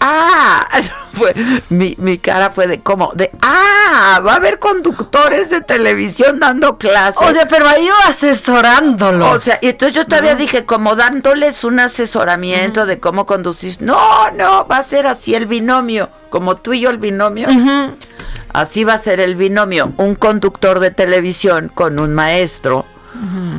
ah, 0.00 0.66
fue, 1.12 1.34
mi, 1.68 1.94
mi 1.98 2.18
cara 2.18 2.50
fue 2.50 2.66
de 2.66 2.80
cómo, 2.80 3.12
de 3.14 3.30
ah, 3.42 4.20
va 4.24 4.34
a 4.34 4.36
haber 4.36 4.58
conductores 4.58 5.50
de 5.50 5.60
televisión 5.60 6.38
dando 6.38 6.76
clases. 6.78 7.28
O 7.28 7.32
sea, 7.32 7.46
pero 7.48 7.68
ahí 7.68 7.88
asesorándolos. 8.08 9.28
O 9.28 9.38
sea, 9.38 9.58
y 9.60 9.68
entonces 9.68 9.94
yo 9.94 10.06
todavía 10.06 10.34
dije, 10.34 10.64
como 10.64 10.96
dándoles 10.96 11.64
un 11.64 11.80
asesoramiento 11.80 12.86
de 12.86 12.98
cómo 12.98 13.26
conducir. 13.26 13.76
No, 13.80 14.30
no, 14.32 14.66
va 14.66 14.78
a 14.78 14.82
ser 14.82 15.06
así 15.06 15.34
el 15.34 15.46
binomio, 15.46 16.08
como 16.30 16.56
tú 16.56 16.72
y 16.72 16.80
yo 16.80 16.90
el 16.90 16.98
binomio. 16.98 17.48
Así 18.52 18.84
va 18.84 18.94
a 18.94 18.98
ser 18.98 19.20
el 19.20 19.34
binomio, 19.34 19.92
un 19.96 20.14
conductor 20.14 20.78
de 20.80 20.90
televisión 20.90 21.70
con 21.74 21.98
un 21.98 22.14
maestro. 22.14 22.84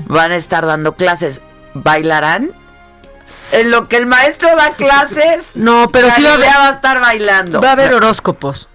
Van 0.07 0.31
a 0.31 0.35
estar 0.35 0.65
dando 0.65 0.93
clases. 0.93 1.41
¿Bailarán? 1.73 2.51
En 3.51 3.71
lo 3.71 3.87
que 3.87 3.97
el 3.97 4.05
maestro 4.05 4.49
da 4.55 4.75
clases. 4.75 5.51
No, 5.55 5.89
pero 5.89 6.09
sí 6.11 6.23
va 6.23 6.67
a, 6.67 6.71
estar 6.71 6.99
bailando. 6.99 7.61
Va 7.61 7.69
a 7.69 7.71
haber 7.73 7.93
horóscopos. 7.93 8.67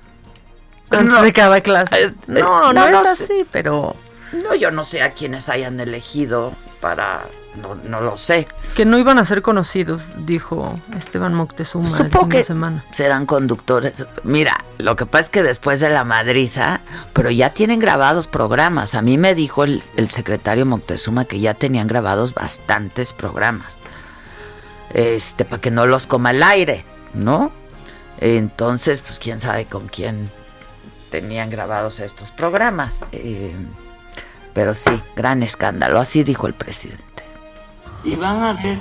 Antes 0.91 1.23
de 1.23 1.33
cada 1.33 1.61
clase. 1.61 2.15
no, 2.27 2.73
no, 2.73 2.89
es 2.89 3.07
así, 3.07 3.47
pero. 3.51 3.95
No, 4.33 4.55
yo 4.55 4.71
no 4.71 4.85
sé 4.85 5.03
a 5.03 5.13
quiénes 5.13 5.49
hayan 5.49 5.79
elegido 5.81 6.53
para. 6.81 7.23
No, 7.61 7.75
no 7.75 8.01
lo 8.01 8.17
sé. 8.17 8.47
Que 8.77 8.85
no 8.85 8.97
iban 8.97 9.19
a 9.19 9.25
ser 9.25 9.43
conocidos, 9.43 10.03
dijo 10.19 10.73
Esteban 10.97 11.35
Moctezuma 11.35 11.89
Supongo 11.89 12.29
que 12.29 12.45
semana. 12.45 12.85
serán 12.93 13.27
conductores. 13.27 14.07
Mira, 14.23 14.65
lo 14.79 14.95
que 14.95 15.05
pasa 15.05 15.25
es 15.25 15.31
que 15.31 15.43
después 15.43 15.81
de 15.81 15.91
la 15.91 16.05
madriza, 16.05 16.81
pero 17.13 17.31
ya 17.31 17.51
tienen 17.51 17.81
grabados 17.81 18.29
programas. 18.29 18.95
A 18.95 19.03
mí 19.03 19.19
me 19.19 19.35
dijo 19.35 19.65
el, 19.65 19.83
el 19.97 20.11
secretario 20.11 20.65
Moctezuma 20.65 21.25
que 21.25 21.41
ya 21.41 21.55
tenían 21.55 21.89
grabados 21.89 22.35
bastantes 22.35 23.13
programas 23.13 23.77
este, 24.95 25.45
para 25.45 25.61
que 25.61 25.71
no 25.71 25.87
los 25.87 26.07
coma 26.07 26.31
el 26.31 26.43
aire, 26.43 26.85
¿no? 27.15 27.53
Entonces, 28.19 29.01
pues 29.01 29.19
quién 29.19 29.41
sabe 29.41 29.67
con 29.67 29.89
quién 29.89 30.31
tenían 31.11 31.51
grabados 31.51 32.01
estos 32.01 32.31
programas. 32.31 33.05
Eh, 33.13 33.55
pero 34.53 34.75
sí, 34.75 35.01
gran 35.17 35.43
escándalo, 35.43 36.01
así 36.01 36.25
dijo 36.25 36.47
el 36.47 36.55
presidente. 36.55 37.05
Y 38.05 38.17
van 38.17 38.43
a 38.43 38.51
haber 38.51 38.79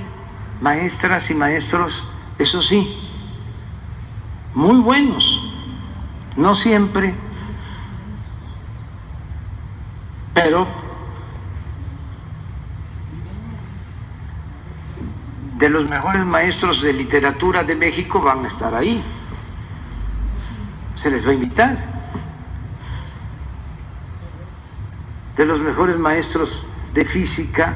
maestras 0.62 1.30
y 1.30 1.36
maestros, 1.36 2.04
eso 2.38 2.62
sí, 2.62 2.98
muy 4.54 4.80
buenos, 4.80 5.42
no 6.36 6.56
siempre, 6.56 7.14
pero 10.34 10.68
de 15.60 15.68
los 15.68 15.90
mejores 15.90 16.26
maestros 16.26 16.82
de 16.82 16.94
literatura 16.94 17.66
de 17.66 17.76
México 17.76 18.22
van 18.22 18.46
a 18.46 18.48
estar 18.48 18.74
ahí. 18.74 19.04
Se 20.96 21.12
les 21.12 21.28
va 21.28 21.32
a 21.32 21.34
invitar. 21.34 21.78
De 25.36 25.46
los 25.46 25.60
mejores 25.60 25.98
maestros 25.98 26.66
de 26.94 27.04
física, 27.04 27.76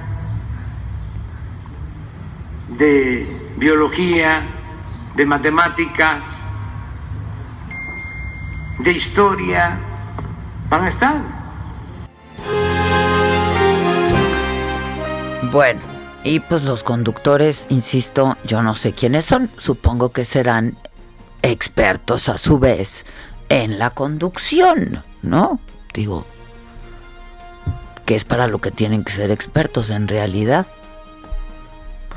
de 2.69 3.51
biología, 3.57 4.43
de 5.15 5.25
matemáticas, 5.25 6.23
de 8.79 8.91
historia, 8.91 9.77
van 10.69 10.85
a 10.85 10.87
estar. 10.87 11.15
Bueno, 15.51 15.92
y 16.23 16.39
pues 16.39 16.63
los 16.63 16.83
conductores, 16.83 17.65
insisto, 17.69 18.37
yo 18.45 18.63
no 18.63 18.75
sé 18.75 18.93
quiénes 18.93 19.25
son, 19.25 19.49
supongo 19.57 20.11
que 20.11 20.25
serán 20.25 20.77
expertos 21.41 22.29
a 22.29 22.37
su 22.37 22.59
vez 22.59 23.05
en 23.49 23.77
la 23.77 23.89
conducción, 23.89 25.03
¿no? 25.21 25.59
Digo, 25.93 26.25
que 28.05 28.15
es 28.15 28.23
para 28.23 28.47
lo 28.47 28.59
que 28.59 28.71
tienen 28.71 29.03
que 29.03 29.11
ser 29.11 29.31
expertos 29.31 29.89
en 29.89 30.07
realidad, 30.07 30.67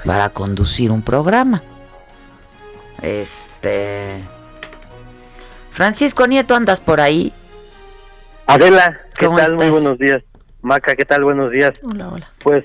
para 0.04 0.28
conducir 0.30 0.92
un 0.92 1.02
programa. 1.02 1.62
Este... 3.02 4.22
Francisco 5.72 6.26
Nieto, 6.26 6.54
¿andas 6.54 6.80
por 6.80 7.00
ahí? 7.00 7.34
Adela, 8.46 9.00
¿qué 9.18 9.28
tal? 9.28 9.56
Muy 9.56 9.68
buenos 9.68 9.98
días. 9.98 10.22
Maca, 10.62 10.94
¿qué 10.94 11.04
tal? 11.04 11.24
Buenos 11.24 11.50
días. 11.50 11.74
Hola, 11.82 12.08
hola. 12.08 12.30
Pues 12.38 12.64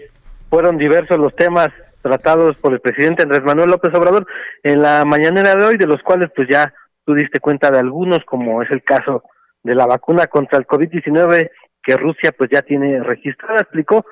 fueron 0.51 0.77
diversos 0.77 1.17
los 1.17 1.33
temas 1.33 1.69
tratados 2.01 2.57
por 2.57 2.73
el 2.73 2.81
presidente 2.81 3.23
Andrés 3.23 3.41
Manuel 3.41 3.69
López 3.69 3.93
Obrador 3.93 4.27
en 4.63 4.81
la 4.81 5.05
mañanera 5.05 5.55
de 5.55 5.63
hoy, 5.63 5.77
de 5.77 5.87
los 5.87 6.03
cuales 6.03 6.29
pues 6.35 6.49
ya 6.49 6.73
tú 7.05 7.13
diste 7.13 7.39
cuenta 7.39 7.71
de 7.71 7.79
algunos, 7.79 8.19
como 8.25 8.61
es 8.61 8.69
el 8.69 8.83
caso 8.83 9.23
de 9.63 9.75
la 9.75 9.85
vacuna 9.85 10.27
contra 10.27 10.59
el 10.59 10.67
COVID-19 10.67 11.49
que 11.81 11.95
Rusia 11.95 12.33
pues 12.37 12.49
ya 12.51 12.63
tiene 12.63 13.01
registrada. 13.01 13.61
Explicó 13.61 14.05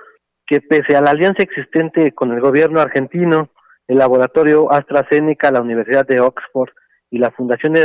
que 0.47 0.61
pese 0.61 0.95
a 0.95 1.01
la 1.01 1.11
alianza 1.11 1.43
existente 1.43 2.13
con 2.13 2.31
el 2.31 2.39
gobierno 2.39 2.79
argentino, 2.79 3.49
el 3.89 3.97
laboratorio 3.97 4.71
AstraZeneca, 4.71 5.51
la 5.51 5.61
Universidad 5.61 6.07
de 6.07 6.21
Oxford 6.21 6.69
y 7.11 7.17
la 7.17 7.31
Fundación 7.31 7.75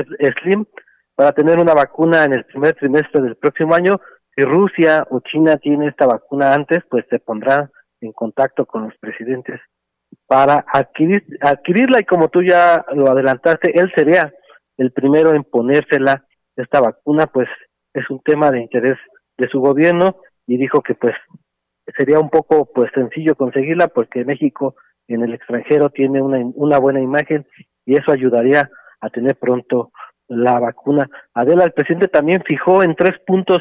Slim 0.40 0.64
para 1.16 1.32
tener 1.32 1.58
una 1.58 1.74
vacuna 1.74 2.22
en 2.22 2.34
el 2.34 2.44
primer 2.44 2.76
trimestre 2.76 3.20
del 3.20 3.34
próximo 3.34 3.74
año. 3.74 4.00
Si 4.36 4.44
Rusia 4.44 5.04
o 5.10 5.18
China 5.20 5.56
tiene 5.56 5.88
esta 5.88 6.06
vacuna 6.06 6.54
antes, 6.54 6.84
pues 6.88 7.04
se 7.10 7.18
pondrá 7.18 7.68
en 8.04 8.12
contacto 8.12 8.66
con 8.66 8.84
los 8.84 8.96
presidentes 8.98 9.60
para 10.26 10.64
adquirir, 10.72 11.24
adquirirla 11.40 12.00
y 12.00 12.04
como 12.04 12.28
tú 12.28 12.42
ya 12.42 12.84
lo 12.94 13.10
adelantaste, 13.10 13.78
él 13.78 13.92
sería 13.94 14.32
el 14.76 14.92
primero 14.92 15.34
en 15.34 15.44
ponérsela 15.44 16.24
esta 16.56 16.80
vacuna, 16.80 17.26
pues 17.26 17.48
es 17.92 18.08
un 18.10 18.20
tema 18.20 18.50
de 18.50 18.60
interés 18.60 18.96
de 19.36 19.48
su 19.48 19.60
gobierno 19.60 20.16
y 20.46 20.56
dijo 20.56 20.82
que 20.82 20.94
pues 20.94 21.14
sería 21.96 22.18
un 22.18 22.30
poco 22.30 22.70
pues 22.72 22.90
sencillo 22.94 23.34
conseguirla 23.34 23.88
porque 23.88 24.24
México 24.24 24.76
en 25.08 25.22
el 25.22 25.34
extranjero 25.34 25.90
tiene 25.90 26.22
una, 26.22 26.38
una 26.54 26.78
buena 26.78 27.00
imagen 27.00 27.46
y 27.84 27.96
eso 27.96 28.12
ayudaría 28.12 28.70
a 29.00 29.10
tener 29.10 29.36
pronto 29.36 29.92
la 30.28 30.58
vacuna. 30.58 31.08
Adela, 31.34 31.64
el 31.64 31.72
presidente 31.72 32.08
también 32.08 32.42
fijó 32.46 32.82
en 32.82 32.94
tres 32.94 33.18
puntos 33.26 33.58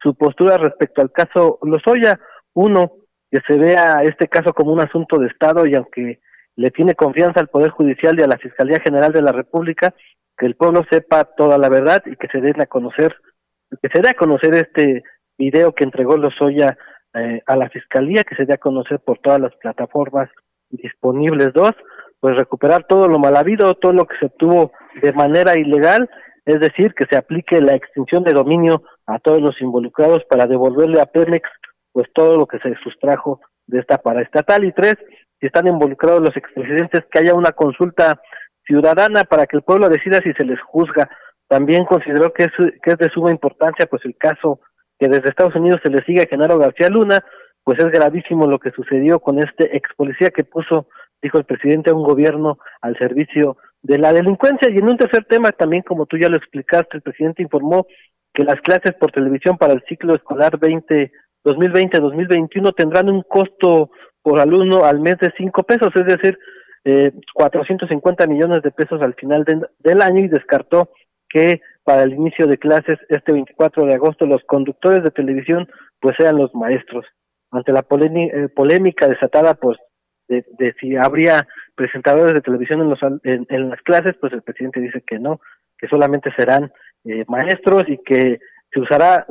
su 0.00 0.14
postura 0.14 0.56
respecto 0.56 1.02
al 1.02 1.12
caso 1.12 1.58
Lozoya. 1.62 2.18
Uno, 2.54 2.92
que 3.30 3.40
se 3.46 3.58
vea 3.58 4.02
este 4.04 4.28
caso 4.28 4.52
como 4.52 4.72
un 4.72 4.80
asunto 4.80 5.18
de 5.18 5.26
Estado 5.28 5.66
y 5.66 5.74
aunque 5.74 6.20
le 6.56 6.70
tiene 6.70 6.94
confianza 6.94 7.40
al 7.40 7.48
Poder 7.48 7.70
Judicial 7.70 8.18
y 8.18 8.22
a 8.22 8.26
la 8.26 8.38
Fiscalía 8.38 8.80
General 8.80 9.12
de 9.12 9.22
la 9.22 9.32
República, 9.32 9.94
que 10.36 10.46
el 10.46 10.56
pueblo 10.56 10.84
sepa 10.90 11.24
toda 11.24 11.58
la 11.58 11.68
verdad 11.68 12.02
y 12.06 12.16
que 12.16 12.28
se 12.28 12.40
den 12.40 12.60
a 12.60 12.66
conocer, 12.66 13.14
que 13.82 13.88
se 13.92 14.00
dé 14.00 14.10
a 14.10 14.14
conocer 14.14 14.54
este 14.54 15.02
video 15.36 15.74
que 15.74 15.84
entregó 15.84 16.16
Lozoya 16.16 16.76
eh, 17.14 17.42
a 17.46 17.56
la 17.56 17.68
Fiscalía, 17.68 18.24
que 18.24 18.34
se 18.34 18.44
dé 18.44 18.54
a 18.54 18.58
conocer 18.58 19.00
por 19.00 19.18
todas 19.18 19.40
las 19.40 19.54
plataformas 19.56 20.30
disponibles. 20.70 21.52
Dos, 21.52 21.72
pues 22.20 22.36
recuperar 22.36 22.84
todo 22.88 23.08
lo 23.08 23.18
mal 23.18 23.36
habido, 23.36 23.74
todo 23.74 23.92
lo 23.92 24.06
que 24.06 24.16
se 24.18 24.26
obtuvo 24.26 24.72
de 25.02 25.12
manera 25.12 25.58
ilegal, 25.58 26.10
es 26.44 26.60
decir, 26.60 26.94
que 26.94 27.06
se 27.06 27.16
aplique 27.16 27.60
la 27.60 27.74
extinción 27.74 28.24
de 28.24 28.32
dominio 28.32 28.82
a 29.06 29.18
todos 29.18 29.40
los 29.40 29.60
involucrados 29.60 30.24
para 30.28 30.46
devolverle 30.46 31.00
a 31.00 31.06
Pemex 31.06 31.48
pues 31.92 32.08
todo 32.14 32.36
lo 32.36 32.46
que 32.46 32.58
se 32.58 32.74
sustrajo 32.82 33.40
de 33.66 33.80
esta 33.80 33.98
paraestatal 33.98 34.64
y 34.64 34.72
tres, 34.72 34.94
si 35.40 35.46
están 35.46 35.68
involucrados 35.68 36.22
los 36.22 36.36
expresidentes, 36.36 37.04
que 37.10 37.18
haya 37.18 37.34
una 37.34 37.52
consulta 37.52 38.20
ciudadana 38.66 39.24
para 39.24 39.46
que 39.46 39.56
el 39.56 39.62
pueblo 39.62 39.88
decida 39.88 40.20
si 40.20 40.32
se 40.32 40.44
les 40.44 40.60
juzga. 40.60 41.08
También 41.48 41.84
consideró 41.84 42.32
que 42.32 42.44
es, 42.44 42.52
que 42.82 42.90
es 42.92 42.98
de 42.98 43.08
suma 43.08 43.30
importancia 43.30 43.86
pues 43.86 44.04
el 44.04 44.16
caso 44.16 44.60
que 44.98 45.08
desde 45.08 45.30
Estados 45.30 45.54
Unidos 45.54 45.80
se 45.82 45.90
le 45.90 46.02
sigue 46.04 46.22
a 46.22 46.28
Genaro 46.28 46.58
García 46.58 46.88
Luna, 46.88 47.24
pues 47.64 47.78
es 47.78 47.90
gravísimo 47.90 48.46
lo 48.46 48.58
que 48.58 48.70
sucedió 48.72 49.20
con 49.20 49.38
este 49.38 49.76
ex 49.76 49.88
policía 49.96 50.30
que 50.30 50.44
puso, 50.44 50.88
dijo 51.22 51.38
el 51.38 51.44
presidente, 51.44 51.90
a 51.90 51.94
un 51.94 52.02
gobierno 52.02 52.58
al 52.80 52.96
servicio 52.98 53.56
de 53.82 53.98
la 53.98 54.12
delincuencia. 54.12 54.68
Y 54.70 54.78
en 54.78 54.88
un 54.88 54.96
tercer 54.96 55.24
tema, 55.24 55.52
también 55.52 55.82
como 55.82 56.06
tú 56.06 56.18
ya 56.18 56.28
lo 56.28 56.36
explicaste, 56.36 56.96
el 56.96 57.02
presidente 57.02 57.42
informó 57.42 57.86
que 58.34 58.44
las 58.44 58.60
clases 58.60 58.94
por 58.94 59.12
televisión 59.12 59.56
para 59.56 59.72
el 59.72 59.82
ciclo 59.88 60.14
escolar 60.14 60.58
20 60.58 61.12
2020-2021 61.44 62.74
tendrán 62.74 63.10
un 63.10 63.22
costo 63.22 63.90
por 64.22 64.40
alumno 64.40 64.84
al 64.84 65.00
mes 65.00 65.18
de 65.18 65.32
5 65.36 65.62
pesos, 65.62 65.88
es 65.94 66.06
decir, 66.06 66.38
eh, 66.84 67.12
450 67.34 68.26
millones 68.26 68.62
de 68.62 68.70
pesos 68.70 69.02
al 69.02 69.14
final 69.14 69.44
del 69.44 70.02
año 70.02 70.24
y 70.24 70.28
descartó 70.28 70.90
que 71.28 71.60
para 71.84 72.02
el 72.02 72.12
inicio 72.12 72.46
de 72.46 72.58
clases 72.58 72.98
este 73.08 73.32
24 73.32 73.84
de 73.84 73.94
agosto 73.94 74.26
los 74.26 74.42
conductores 74.44 75.02
de 75.02 75.10
televisión 75.10 75.68
pues 76.00 76.16
sean 76.18 76.36
los 76.36 76.54
maestros. 76.54 77.04
Ante 77.50 77.72
la 77.72 77.80
eh, 77.80 78.48
polémica 78.54 79.08
desatada 79.08 79.54
pues 79.54 79.78
de, 80.28 80.74
si 80.80 80.96
habría 80.96 81.46
presentadores 81.74 82.34
de 82.34 82.42
televisión 82.42 82.82
en, 82.82 82.90
los, 82.90 82.98
en, 83.24 83.70
las 83.70 83.80
clases, 83.80 84.14
pues 84.20 84.32
el 84.34 84.42
presidente 84.42 84.80
dice 84.80 85.02
que 85.06 85.18
no, 85.18 85.40
que 85.78 85.88
solamente 85.88 86.30
serán 86.36 86.70
eh, 87.04 87.24
maestros 87.28 87.88
y 87.88 87.98
que 88.04 88.38
se 88.70 88.80
usará 88.80 89.26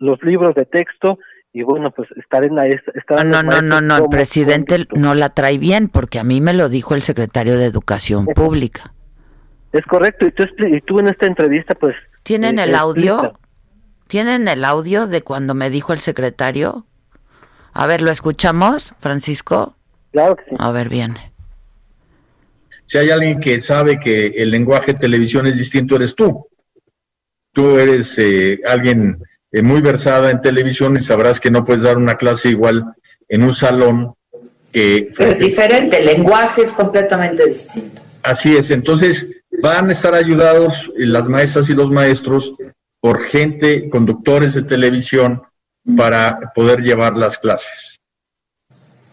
los 0.00 0.22
libros 0.22 0.54
de 0.54 0.64
texto 0.64 1.18
y 1.52 1.62
bueno, 1.62 1.90
pues 1.90 2.08
estar 2.16 2.44
en 2.44 2.54
la... 2.54 2.66
Estar 2.66 3.26
no, 3.26 3.42
no, 3.42 3.60
no, 3.60 3.80
no, 3.80 3.96
el 3.98 4.08
presidente 4.08 4.86
no 4.94 5.14
la 5.14 5.28
trae 5.30 5.58
bien 5.58 5.88
porque 5.88 6.18
a 6.18 6.24
mí 6.24 6.40
me 6.40 6.54
lo 6.54 6.68
dijo 6.68 6.94
el 6.94 7.02
secretario 7.02 7.58
de 7.58 7.66
Educación 7.66 8.26
Pública. 8.26 8.94
Es 9.72 9.84
correcto, 9.84 10.26
y 10.26 10.32
tú, 10.32 10.44
y 10.58 10.80
tú 10.80 10.98
en 10.98 11.08
esta 11.08 11.26
entrevista 11.26 11.74
pues... 11.74 11.94
¿Tienen 12.22 12.58
eh, 12.58 12.64
el 12.64 12.74
audio? 12.74 13.38
¿Tienen 14.06 14.48
el 14.48 14.64
audio 14.64 15.06
de 15.06 15.22
cuando 15.22 15.54
me 15.54 15.68
dijo 15.68 15.92
el 15.92 15.98
secretario? 15.98 16.86
A 17.74 17.86
ver, 17.86 18.00
¿lo 18.00 18.10
escuchamos, 18.10 18.94
Francisco? 18.98 19.76
Claro 20.12 20.36
que 20.36 20.44
sí. 20.44 20.56
A 20.58 20.70
ver, 20.70 20.88
viene. 20.88 21.32
Si 22.86 22.98
hay 22.98 23.10
alguien 23.10 23.40
que 23.40 23.60
sabe 23.60 23.98
que 23.98 24.26
el 24.26 24.50
lenguaje 24.50 24.92
de 24.92 24.98
televisión 24.98 25.46
es 25.46 25.56
distinto, 25.56 25.96
eres 25.96 26.14
tú. 26.14 26.46
Tú 27.52 27.78
eres 27.78 28.18
eh, 28.18 28.60
alguien 28.66 29.22
eh, 29.52 29.62
muy 29.62 29.80
versada 29.80 30.30
en 30.30 30.40
televisión 30.40 30.96
y 30.96 31.02
sabrás 31.02 31.38
que 31.38 31.50
no 31.50 31.64
puedes 31.64 31.82
dar 31.82 31.98
una 31.98 32.16
clase 32.16 32.48
igual 32.48 32.94
en 33.28 33.42
un 33.42 33.52
salón 33.52 34.14
que... 34.72 35.10
es 35.18 35.38
diferente, 35.38 35.98
el 35.98 36.06
lenguaje 36.06 36.62
es 36.62 36.70
completamente 36.70 37.46
distinto. 37.46 38.00
Así 38.22 38.56
es, 38.56 38.70
entonces 38.70 39.26
van 39.62 39.90
a 39.90 39.92
estar 39.92 40.14
ayudados 40.14 40.90
las 40.96 41.26
maestras 41.28 41.68
y 41.68 41.74
los 41.74 41.90
maestros 41.90 42.54
por 43.00 43.26
gente, 43.26 43.90
conductores 43.90 44.54
de 44.54 44.62
televisión, 44.62 45.42
para 45.96 46.52
poder 46.54 46.80
llevar 46.80 47.16
las 47.16 47.36
clases. 47.36 48.00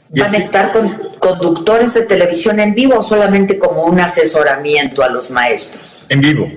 ¿Van 0.10 0.34
a 0.34 0.38
estar 0.38 0.72
con 0.72 0.90
conductores 1.20 1.94
de 1.94 2.02
televisión 2.02 2.60
en 2.60 2.74
vivo 2.74 2.98
o 2.98 3.02
solamente 3.02 3.60
como 3.60 3.84
un 3.84 4.00
asesoramiento 4.00 5.04
a 5.04 5.10
los 5.10 5.30
maestros? 5.32 6.06
En 6.10 6.22
vivo. 6.22 6.48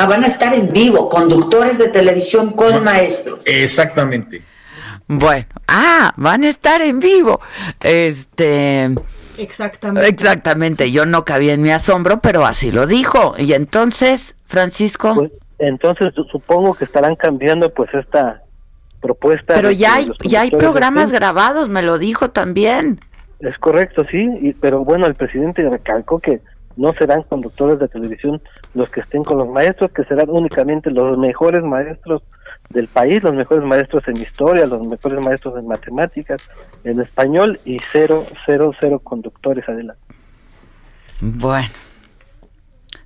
Ah, 0.00 0.06
van 0.06 0.22
a 0.22 0.28
estar 0.28 0.54
en 0.54 0.68
vivo, 0.68 1.08
conductores 1.08 1.78
de 1.78 1.88
televisión 1.88 2.52
con 2.52 2.84
maestros. 2.84 3.42
Exactamente. 3.44 4.42
Bueno, 5.08 5.46
ah, 5.66 6.12
van 6.16 6.44
a 6.44 6.48
estar 6.48 6.80
en 6.82 7.00
vivo. 7.00 7.40
Este. 7.80 8.90
Exactamente. 9.38 10.08
Exactamente. 10.08 10.92
Yo 10.92 11.04
no 11.04 11.24
cabía 11.24 11.54
en 11.54 11.62
mi 11.62 11.72
asombro, 11.72 12.20
pero 12.20 12.46
así 12.46 12.70
lo 12.70 12.86
dijo. 12.86 13.34
Y 13.38 13.54
entonces, 13.54 14.36
Francisco. 14.46 15.16
Pues, 15.16 15.32
entonces 15.58 16.14
supongo 16.30 16.74
que 16.74 16.84
estarán 16.84 17.16
cambiando, 17.16 17.74
pues 17.74 17.92
esta 17.92 18.42
propuesta. 19.00 19.54
Pero 19.54 19.72
ya 19.72 19.96
hay, 19.96 20.08
ya 20.22 20.42
hay 20.42 20.52
programas 20.52 21.10
grabados, 21.10 21.68
me 21.68 21.82
lo 21.82 21.98
dijo 21.98 22.30
también. 22.30 23.00
Es 23.40 23.58
correcto, 23.58 24.06
sí. 24.08 24.28
Y, 24.42 24.52
pero 24.52 24.84
bueno, 24.84 25.06
el 25.06 25.14
presidente 25.16 25.68
recalcó 25.68 26.20
que 26.20 26.40
no 26.78 26.94
serán 26.94 27.22
conductores 27.24 27.78
de 27.78 27.88
televisión 27.88 28.40
los 28.74 28.88
que 28.88 29.00
estén 29.00 29.24
con 29.24 29.38
los 29.38 29.48
maestros, 29.48 29.90
que 29.90 30.04
serán 30.04 30.30
únicamente 30.30 30.90
los 30.90 31.18
mejores 31.18 31.62
maestros 31.62 32.22
del 32.70 32.86
país, 32.86 33.22
los 33.22 33.34
mejores 33.34 33.64
maestros 33.64 34.06
en 34.06 34.16
historia, 34.16 34.64
los 34.66 34.86
mejores 34.86 35.24
maestros 35.24 35.58
en 35.58 35.66
matemáticas, 35.66 36.48
en 36.84 37.00
español 37.00 37.58
y 37.64 37.78
cero, 37.92 38.24
cero, 38.46 38.72
cero 38.78 39.00
conductores, 39.00 39.68
Adela. 39.68 39.96
Bueno. 41.20 41.68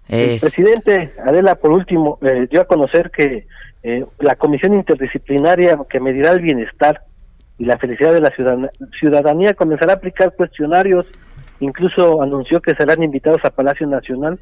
El 0.09 0.39
presidente, 0.39 1.13
Adela, 1.25 1.55
por 1.55 1.71
último, 1.71 2.19
eh, 2.21 2.47
dio 2.51 2.61
a 2.61 2.67
conocer 2.67 3.11
que 3.11 3.47
eh, 3.83 4.05
la 4.19 4.37
comisión 4.37 4.75
interdisciplinaria 4.75 5.79
que 5.89 6.01
medirá 6.01 6.33
el 6.33 6.41
bienestar 6.41 7.03
y 7.57 7.65
la 7.65 7.79
felicidad 7.79 8.13
de 8.13 8.21
la 8.21 8.33
ciudadanía 9.01 9.55
comenzará 9.55 9.95
a 9.95 9.97
aplicar 9.97 10.35
cuestionarios 10.35 11.07
Incluso 11.63 12.21
anunció 12.23 12.61
que 12.61 12.75
serán 12.75 13.05
invitados 13.05 13.45
a 13.45 13.51
Palacio 13.51 13.87
Nacional 13.87 14.41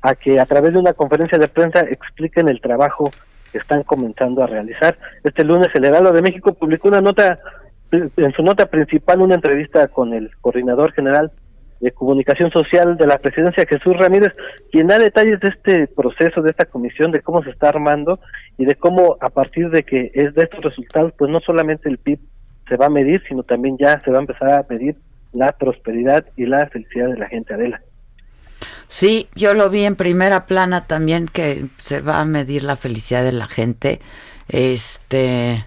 a 0.00 0.14
que 0.14 0.38
a 0.38 0.46
través 0.46 0.72
de 0.72 0.78
una 0.78 0.92
conferencia 0.92 1.36
de 1.36 1.48
prensa 1.48 1.80
expliquen 1.80 2.48
el 2.48 2.60
trabajo 2.60 3.10
que 3.50 3.58
están 3.58 3.82
comenzando 3.82 4.44
a 4.44 4.46
realizar. 4.46 4.96
Este 5.24 5.42
lunes 5.42 5.68
el 5.74 5.84
Heraldo 5.84 6.12
de 6.12 6.22
México 6.22 6.54
publicó 6.54 6.86
una 6.86 7.00
nota, 7.00 7.36
en 7.90 8.32
su 8.32 8.44
nota 8.44 8.66
principal, 8.66 9.22
una 9.22 9.34
entrevista 9.34 9.88
con 9.88 10.14
el 10.14 10.30
coordinador 10.40 10.92
general 10.92 11.32
de 11.80 11.90
comunicación 11.90 12.52
social 12.52 12.96
de 12.96 13.08
la 13.08 13.18
presidencia, 13.18 13.66
Jesús 13.66 13.96
Ramírez, 13.96 14.32
quien 14.70 14.86
da 14.86 15.00
detalles 15.00 15.40
de 15.40 15.48
este 15.48 15.88
proceso, 15.88 16.42
de 16.42 16.50
esta 16.50 16.66
comisión, 16.66 17.10
de 17.10 17.22
cómo 17.22 17.42
se 17.42 17.50
está 17.50 17.70
armando 17.70 18.20
y 18.56 18.66
de 18.66 18.76
cómo 18.76 19.16
a 19.20 19.30
partir 19.30 19.68
de 19.70 19.82
que 19.82 20.12
es 20.14 20.32
de 20.34 20.44
estos 20.44 20.62
resultados, 20.62 21.12
pues 21.18 21.28
no 21.28 21.40
solamente 21.40 21.88
el 21.88 21.98
PIB 21.98 22.20
se 22.68 22.76
va 22.76 22.86
a 22.86 22.88
medir, 22.88 23.20
sino 23.28 23.42
también 23.42 23.76
ya 23.78 24.00
se 24.04 24.12
va 24.12 24.18
a 24.18 24.20
empezar 24.20 24.50
a 24.50 24.66
medir 24.68 24.94
la 25.32 25.52
prosperidad 25.52 26.26
y 26.36 26.46
la 26.46 26.66
felicidad 26.68 27.08
de 27.08 27.18
la 27.18 27.28
gente, 27.28 27.54
Adela. 27.54 27.82
Sí, 28.88 29.28
yo 29.34 29.54
lo 29.54 29.70
vi 29.70 29.84
en 29.84 29.96
primera 29.96 30.46
plana 30.46 30.86
también 30.86 31.26
que 31.26 31.64
se 31.78 32.00
va 32.00 32.20
a 32.20 32.24
medir 32.24 32.62
la 32.62 32.76
felicidad 32.76 33.24
de 33.24 33.32
la 33.32 33.46
gente. 33.46 34.00
Este, 34.48 35.64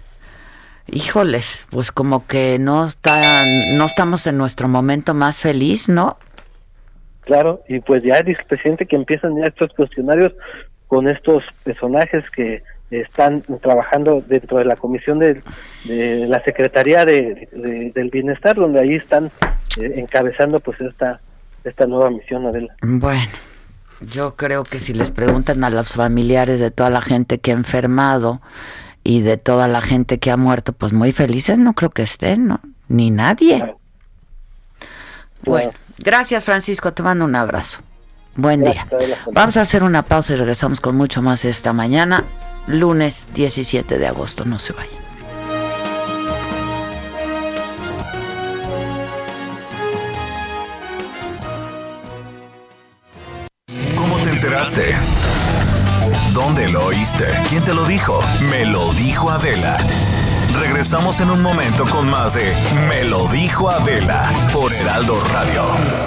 híjoles, 0.86 1.66
pues 1.70 1.90
como 1.90 2.26
que 2.26 2.58
no 2.58 2.84
está, 2.84 3.44
no 3.76 3.84
estamos 3.84 4.26
en 4.26 4.38
nuestro 4.38 4.68
momento 4.68 5.12
más 5.12 5.40
feliz, 5.40 5.88
¿no? 5.88 6.18
Claro, 7.22 7.64
y 7.68 7.80
pues 7.80 8.04
ya 8.04 8.18
el 8.18 8.36
presidente 8.46 8.86
que 8.86 8.94
empiezan 8.94 9.36
ya 9.36 9.46
estos 9.46 9.72
cuestionarios 9.74 10.32
con 10.86 11.08
estos 11.08 11.44
personajes 11.64 12.30
que 12.30 12.62
están 12.90 13.42
trabajando 13.60 14.22
dentro 14.26 14.58
de 14.58 14.64
la 14.64 14.76
comisión 14.76 15.18
de, 15.18 15.42
la 15.84 16.42
Secretaría 16.44 17.04
de, 17.04 17.48
del 17.94 18.10
Bienestar, 18.10 18.56
donde 18.56 18.80
ahí 18.80 18.94
están 18.94 19.26
eh, 19.80 19.94
encabezando 19.96 20.60
pues 20.60 20.80
esta 20.80 21.20
esta 21.68 21.86
nueva 21.86 22.10
misión, 22.10 22.46
Adela. 22.46 22.74
Bueno, 22.82 23.28
Yo 24.00 24.36
creo 24.36 24.62
que 24.62 24.78
si 24.78 24.94
les 24.94 25.10
preguntan 25.10 25.64
a 25.64 25.70
los 25.70 25.94
familiares 25.94 26.60
de 26.60 26.70
toda 26.70 26.90
la 26.90 27.00
gente 27.00 27.38
que 27.38 27.50
ha 27.50 27.54
enfermado 27.54 28.40
y 29.02 29.22
de 29.22 29.36
toda 29.36 29.68
la 29.68 29.80
gente 29.80 30.18
que 30.18 30.30
ha 30.30 30.36
muerto, 30.36 30.72
pues 30.72 30.92
muy 30.92 31.12
felices 31.12 31.58
no 31.58 31.72
creo 31.72 31.90
que 31.90 32.02
estén, 32.02 32.46
¿no? 32.46 32.60
Ni 32.88 33.10
nadie. 33.10 33.74
Bueno, 35.44 35.72
gracias 35.98 36.44
Francisco, 36.44 36.92
te 36.92 37.02
mando 37.02 37.24
un 37.24 37.34
abrazo. 37.34 37.82
Buen 38.36 38.62
día. 38.62 38.86
Vamos 39.32 39.56
a 39.56 39.62
hacer 39.62 39.82
una 39.82 40.02
pausa 40.02 40.34
y 40.34 40.36
regresamos 40.36 40.80
con 40.80 40.96
mucho 40.96 41.22
más 41.22 41.44
esta 41.44 41.72
mañana, 41.72 42.24
lunes 42.66 43.28
17 43.34 43.98
de 43.98 44.06
agosto, 44.06 44.44
no 44.44 44.58
se 44.58 44.74
vayan. 44.74 45.06
¿Cómo 53.96 54.18
te 54.18 54.30
enteraste? 54.30 54.96
¿Dónde 56.34 56.68
lo 56.68 56.86
oíste? 56.86 57.24
¿Quién 57.48 57.64
te 57.64 57.72
lo 57.72 57.84
dijo? 57.86 58.20
Me 58.50 58.66
lo 58.66 58.92
dijo 58.92 59.30
Adela. 59.30 59.78
Regresamos 60.60 61.20
en 61.20 61.30
un 61.30 61.42
momento 61.42 61.86
con 61.86 62.08
más 62.10 62.34
de 62.34 62.52
Me 62.88 63.04
lo 63.04 63.26
dijo 63.28 63.70
Adela 63.70 64.30
por 64.52 64.72
Heraldo 64.72 65.18
Radio. 65.32 66.06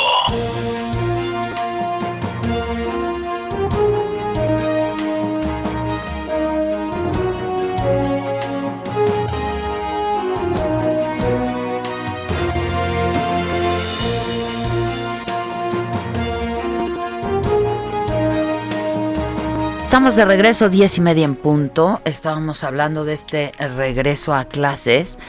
Estamos 19.91 20.15
de 20.15 20.23
regreso, 20.23 20.69
diez 20.69 20.97
y 20.97 21.01
media 21.01 21.25
en 21.25 21.35
punto. 21.35 21.99
Estábamos 22.05 22.63
hablando 22.63 23.03
de 23.03 23.11
este 23.11 23.51
regreso 23.59 24.33
a 24.33 24.45
clases 24.45 25.19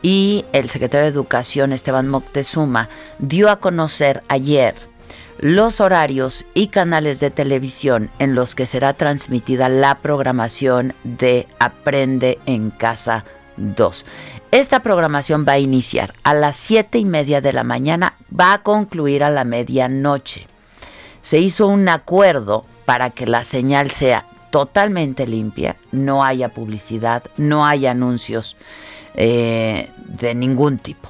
y 0.00 0.44
el 0.52 0.70
secretario 0.70 1.06
de 1.06 1.10
Educación, 1.10 1.72
Esteban 1.72 2.06
Moctezuma, 2.06 2.88
dio 3.18 3.50
a 3.50 3.58
conocer 3.58 4.22
ayer 4.28 4.76
los 5.38 5.80
horarios 5.80 6.44
y 6.54 6.68
canales 6.68 7.18
de 7.18 7.32
televisión 7.32 8.12
en 8.20 8.36
los 8.36 8.54
que 8.54 8.64
será 8.64 8.94
transmitida 8.94 9.68
la 9.68 9.96
programación 9.96 10.94
de 11.02 11.48
Aprende 11.58 12.38
en 12.46 12.70
Casa 12.70 13.24
2. 13.56 14.04
Esta 14.52 14.84
programación 14.84 15.44
va 15.48 15.54
a 15.54 15.58
iniciar 15.58 16.14
a 16.22 16.32
las 16.32 16.54
siete 16.54 16.98
y 16.98 17.06
media 17.06 17.40
de 17.40 17.52
la 17.52 17.64
mañana, 17.64 18.14
va 18.32 18.52
a 18.52 18.62
concluir 18.62 19.24
a 19.24 19.30
la 19.30 19.42
medianoche. 19.42 20.46
Se 21.22 21.40
hizo 21.40 21.66
un 21.66 21.88
acuerdo 21.88 22.66
para 22.84 23.10
que 23.10 23.26
la 23.26 23.44
señal 23.44 23.90
sea 23.90 24.26
totalmente 24.50 25.26
limpia, 25.26 25.76
no 25.92 26.24
haya 26.24 26.50
publicidad, 26.50 27.22
no 27.36 27.66
haya 27.66 27.92
anuncios 27.92 28.56
eh, 29.14 29.88
de 29.96 30.34
ningún 30.34 30.78
tipo, 30.78 31.08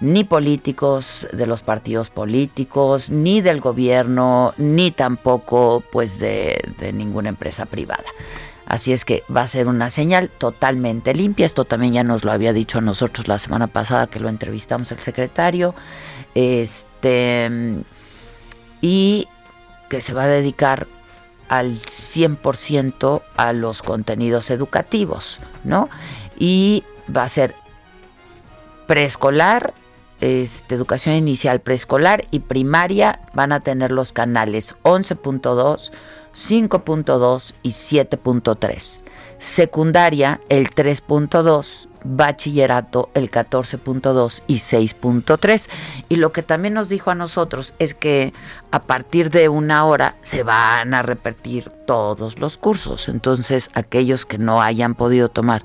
ni 0.00 0.24
políticos 0.24 1.26
de 1.32 1.46
los 1.46 1.62
partidos 1.62 2.10
políticos, 2.10 3.10
ni 3.10 3.40
del 3.40 3.60
gobierno, 3.60 4.52
ni 4.58 4.90
tampoco 4.90 5.82
pues 5.90 6.18
de, 6.18 6.62
de 6.78 6.92
ninguna 6.92 7.30
empresa 7.30 7.64
privada. 7.66 8.04
Así 8.66 8.92
es 8.92 9.04
que 9.04 9.24
va 9.34 9.42
a 9.42 9.46
ser 9.48 9.66
una 9.66 9.90
señal 9.90 10.28
totalmente 10.28 11.12
limpia. 11.12 11.44
Esto 11.44 11.64
también 11.64 11.92
ya 11.92 12.04
nos 12.04 12.24
lo 12.24 12.30
había 12.30 12.52
dicho 12.52 12.78
a 12.78 12.80
nosotros 12.80 13.26
la 13.26 13.40
semana 13.40 13.66
pasada 13.66 14.06
que 14.06 14.20
lo 14.20 14.28
entrevistamos 14.28 14.92
el 14.92 15.00
secretario. 15.00 15.74
Este 16.36 17.50
y 18.80 19.26
que 19.90 20.00
se 20.00 20.14
va 20.14 20.22
a 20.22 20.28
dedicar 20.28 20.86
al 21.48 21.82
100% 21.82 23.22
a 23.36 23.52
los 23.52 23.82
contenidos 23.82 24.50
educativos, 24.50 25.40
¿no? 25.64 25.90
Y 26.38 26.84
va 27.14 27.24
a 27.24 27.28
ser 27.28 27.54
preescolar, 28.86 29.74
este, 30.20 30.74
educación 30.74 31.16
inicial 31.16 31.60
preescolar 31.60 32.26
y 32.30 32.40
primaria 32.40 33.20
van 33.34 33.52
a 33.52 33.60
tener 33.60 33.90
los 33.90 34.12
canales 34.12 34.76
11.2, 34.84 35.90
5.2 36.34 37.54
y 37.62 37.70
7.3. 37.70 39.02
Secundaria 39.38 40.40
el 40.48 40.70
3.2 40.70 41.89
bachillerato 42.04 43.10
el 43.14 43.30
14.2 43.30 44.42
y 44.46 44.56
6.3. 44.56 45.68
Y 46.08 46.16
lo 46.16 46.32
que 46.32 46.42
también 46.42 46.74
nos 46.74 46.88
dijo 46.88 47.10
a 47.10 47.14
nosotros 47.14 47.74
es 47.78 47.94
que 47.94 48.32
a 48.70 48.82
partir 48.82 49.30
de 49.30 49.48
una 49.48 49.84
hora 49.84 50.16
se 50.22 50.42
van 50.42 50.94
a 50.94 51.02
repetir 51.02 51.70
todos 51.86 52.38
los 52.38 52.56
cursos. 52.56 53.08
Entonces 53.08 53.70
aquellos 53.74 54.26
que 54.26 54.38
no 54.38 54.62
hayan 54.62 54.94
podido 54.94 55.28
tomar 55.28 55.64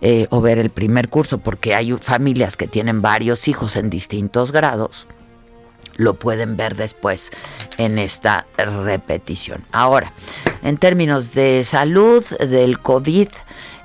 eh, 0.00 0.26
o 0.30 0.40
ver 0.40 0.58
el 0.58 0.70
primer 0.70 1.08
curso, 1.08 1.38
porque 1.38 1.76
hay 1.76 1.92
familias 1.92 2.56
que 2.56 2.66
tienen 2.66 3.02
varios 3.02 3.46
hijos 3.46 3.76
en 3.76 3.88
distintos 3.88 4.50
grados, 4.50 5.06
lo 5.96 6.14
pueden 6.14 6.56
ver 6.56 6.74
después 6.74 7.30
en 7.78 7.98
esta 7.98 8.46
repetición. 8.56 9.64
Ahora, 9.70 10.12
en 10.62 10.76
términos 10.76 11.34
de 11.34 11.62
salud 11.64 12.24
del 12.38 12.80
COVID, 12.80 13.28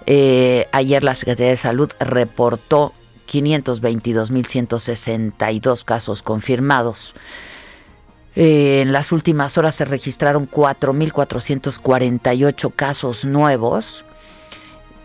eh, 0.07 0.67
ayer 0.71 1.03
la 1.03 1.13
Secretaría 1.15 1.51
de 1.51 1.57
Salud 1.57 1.91
reportó 1.99 2.93
522.162 3.29 5.83
casos 5.83 6.23
confirmados. 6.23 7.13
Eh, 8.37 8.79
en 8.81 8.93
las 8.93 9.11
últimas 9.11 9.57
horas 9.57 9.75
se 9.75 9.83
registraron 9.83 10.49
4.448 10.49 12.71
casos 12.73 13.25
nuevos 13.25 14.05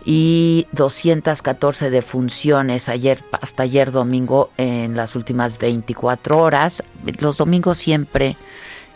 y 0.05 0.67
214 0.71 1.89
defunciones 1.89 2.87
ayer 2.87 3.21
hasta 3.41 3.63
ayer 3.63 3.91
domingo 3.91 4.51
en 4.57 4.95
las 4.95 5.17
últimas 5.17 5.57
24 5.57 6.39
horas. 6.39 6.81
Los 7.19 7.39
domingos 7.39 7.77
siempre 7.77 8.37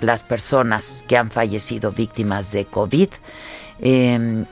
las 0.00 0.22
personas 0.22 1.04
que 1.06 1.18
han 1.18 1.30
fallecido 1.30 1.92
víctimas 1.92 2.50
de 2.50 2.64
COVID. 2.64 3.10
Em, 3.80 4.46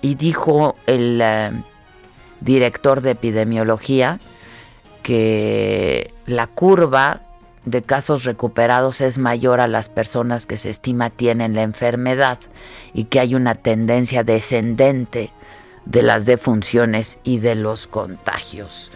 y 0.00 0.16
dijo 0.16 0.74
el 0.88 1.20
eh, 1.22 1.52
director 2.40 3.02
de 3.02 3.12
epidemiología 3.12 4.18
que 5.04 6.12
la 6.26 6.48
curva 6.48 7.20
de 7.64 7.82
casos 7.82 8.24
recuperados 8.24 9.00
es 9.00 9.18
mayor 9.18 9.60
a 9.60 9.68
las 9.68 9.88
personas 9.88 10.46
que 10.46 10.56
se 10.56 10.70
estima 10.70 11.10
tienen 11.10 11.54
la 11.54 11.62
enfermedad 11.62 12.38
y 12.92 13.04
que 13.04 13.20
hay 13.20 13.34
una 13.34 13.54
tendencia 13.54 14.24
descendente 14.24 15.30
de 15.84 16.02
las 16.02 16.26
defunciones 16.26 17.20
y 17.22 17.38
de 17.38 17.54
los 17.54 17.86
contagios. 17.86 18.90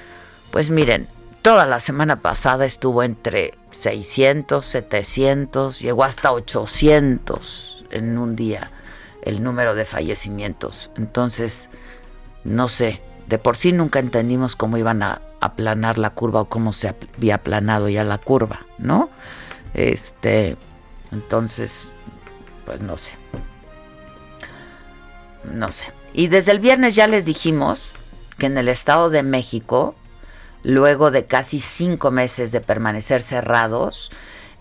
Pues 0.51 0.71
miren, 0.71 1.09
toda 1.43 1.67
la 1.67 1.81
semana 1.81 2.17
pasada 2.17 2.67
estuvo 2.67 3.03
entre 3.03 3.55
600, 3.71 4.65
700, 4.65 5.81
llegó 5.81 6.05
hasta 6.05 6.33
800 6.33 7.85
en 7.91 8.19
un 8.19 8.37
día 8.37 8.71
el 9.23 9.43
número 9.43 9.75
de 9.75 9.85
fallecimientos. 9.85 10.91
Entonces, 10.97 11.69
no 12.45 12.69
sé, 12.69 13.01
de 13.29 13.39
por 13.39 13.57
sí 13.57 13.73
nunca 13.73 13.99
entendimos 13.99 14.57
cómo 14.57 14.77
iban 14.77 15.03
a 15.03 15.21
aplanar 15.41 15.99
la 15.99 16.11
curva 16.11 16.43
o 16.43 16.49
cómo 16.49 16.73
se 16.73 16.89
había 16.89 17.37
aplanado 17.37 17.89
ya 17.89 18.05
la 18.05 18.19
curva, 18.19 18.67
¿no? 18.79 19.11
Este, 19.75 20.57
entonces, 21.13 21.81
pues 22.65 22.81
no 22.81 22.97
sé. 22.97 23.13
No 25.53 25.71
sé. 25.71 25.87
Y 26.13 26.29
desde 26.29 26.53
el 26.53 26.61
viernes 26.61 26.95
ya 26.95 27.07
les 27.07 27.25
dijimos 27.25 27.81
que 28.39 28.47
en 28.47 28.59
el 28.59 28.69
Estado 28.69 29.11
de 29.11 29.23
México, 29.23 29.95
luego 30.63 31.11
de 31.11 31.27
casi 31.27 31.61
cinco 31.61 32.11
meses 32.11 32.53
de 32.53 32.61
permanecer 32.61 33.23
cerrados, 33.23 34.11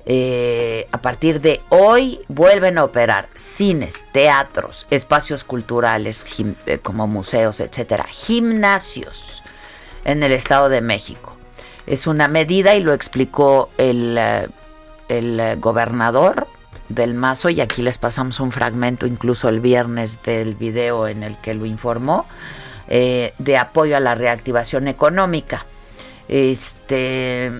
eh, 0.05 0.87
a 0.91 1.01
partir 1.01 1.41
de 1.41 1.61
hoy 1.69 2.19
vuelven 2.27 2.77
a 2.77 2.83
operar 2.83 3.27
cines, 3.35 4.03
teatros, 4.11 4.85
espacios 4.91 5.43
culturales 5.43 6.21
eh, 6.67 6.77
como 6.77 7.07
museos, 7.07 7.59
etcétera, 7.59 8.05
gimnasios 8.07 9.41
en 10.05 10.23
el 10.23 10.31
Estado 10.31 10.69
de 10.69 10.81
México. 10.81 11.35
Es 11.85 12.07
una 12.07 12.27
medida 12.27 12.75
y 12.75 12.79
lo 12.79 12.93
explicó 12.93 13.69
el, 13.77 14.17
eh, 14.17 14.47
el 15.09 15.59
gobernador 15.59 16.47
del 16.89 17.13
Mazo 17.13 17.49
y 17.49 17.61
aquí 17.61 17.81
les 17.81 17.97
pasamos 17.97 18.39
un 18.39 18.51
fragmento 18.51 19.07
incluso 19.07 19.49
el 19.49 19.59
viernes 19.59 20.21
del 20.23 20.55
video 20.55 21.07
en 21.07 21.23
el 21.23 21.37
que 21.37 21.53
lo 21.53 21.65
informó 21.65 22.25
eh, 22.87 23.33
de 23.39 23.57
apoyo 23.57 23.97
a 23.97 23.99
la 23.99 24.15
reactivación 24.15 24.87
económica. 24.87 25.65
Este 26.27 27.51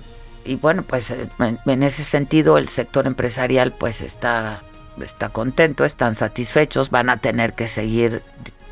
y 0.44 0.56
bueno, 0.56 0.84
pues 0.84 1.12
en, 1.12 1.84
ese 1.84 2.04
sentido 2.04 2.58
el 2.58 2.70
sector 2.70 3.08
empresarial 3.08 3.72
pues 3.72 4.02
está 4.02 4.62
está 5.02 5.30
contento, 5.30 5.84
están 5.84 6.16
satisfechos, 6.16 6.90
van 6.90 7.10
a 7.10 7.18
tener 7.18 7.54
que 7.54 7.68
seguir 7.68 8.22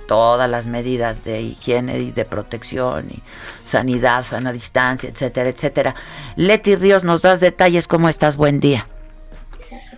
todas 0.08 0.50
las 0.50 0.68
medidas 0.68 1.24
de 1.24 1.42
higiene 1.42 2.00
y 2.00 2.12
de 2.12 2.26
protección 2.26 3.10
y 3.12 3.24
sanidad, 3.64 4.26
sana 4.26 4.52
distancia, 4.52 5.10
etcétera, 5.10 5.50
etcétera. 5.50 5.96
Leti 6.36 6.76
Ríos, 6.76 7.04
nos 7.04 7.22
das 7.22 7.40
detalles, 7.40 7.88
¿cómo 7.88 8.10
estás? 8.10 8.38
Buen 8.38 8.60
día. 8.60 8.86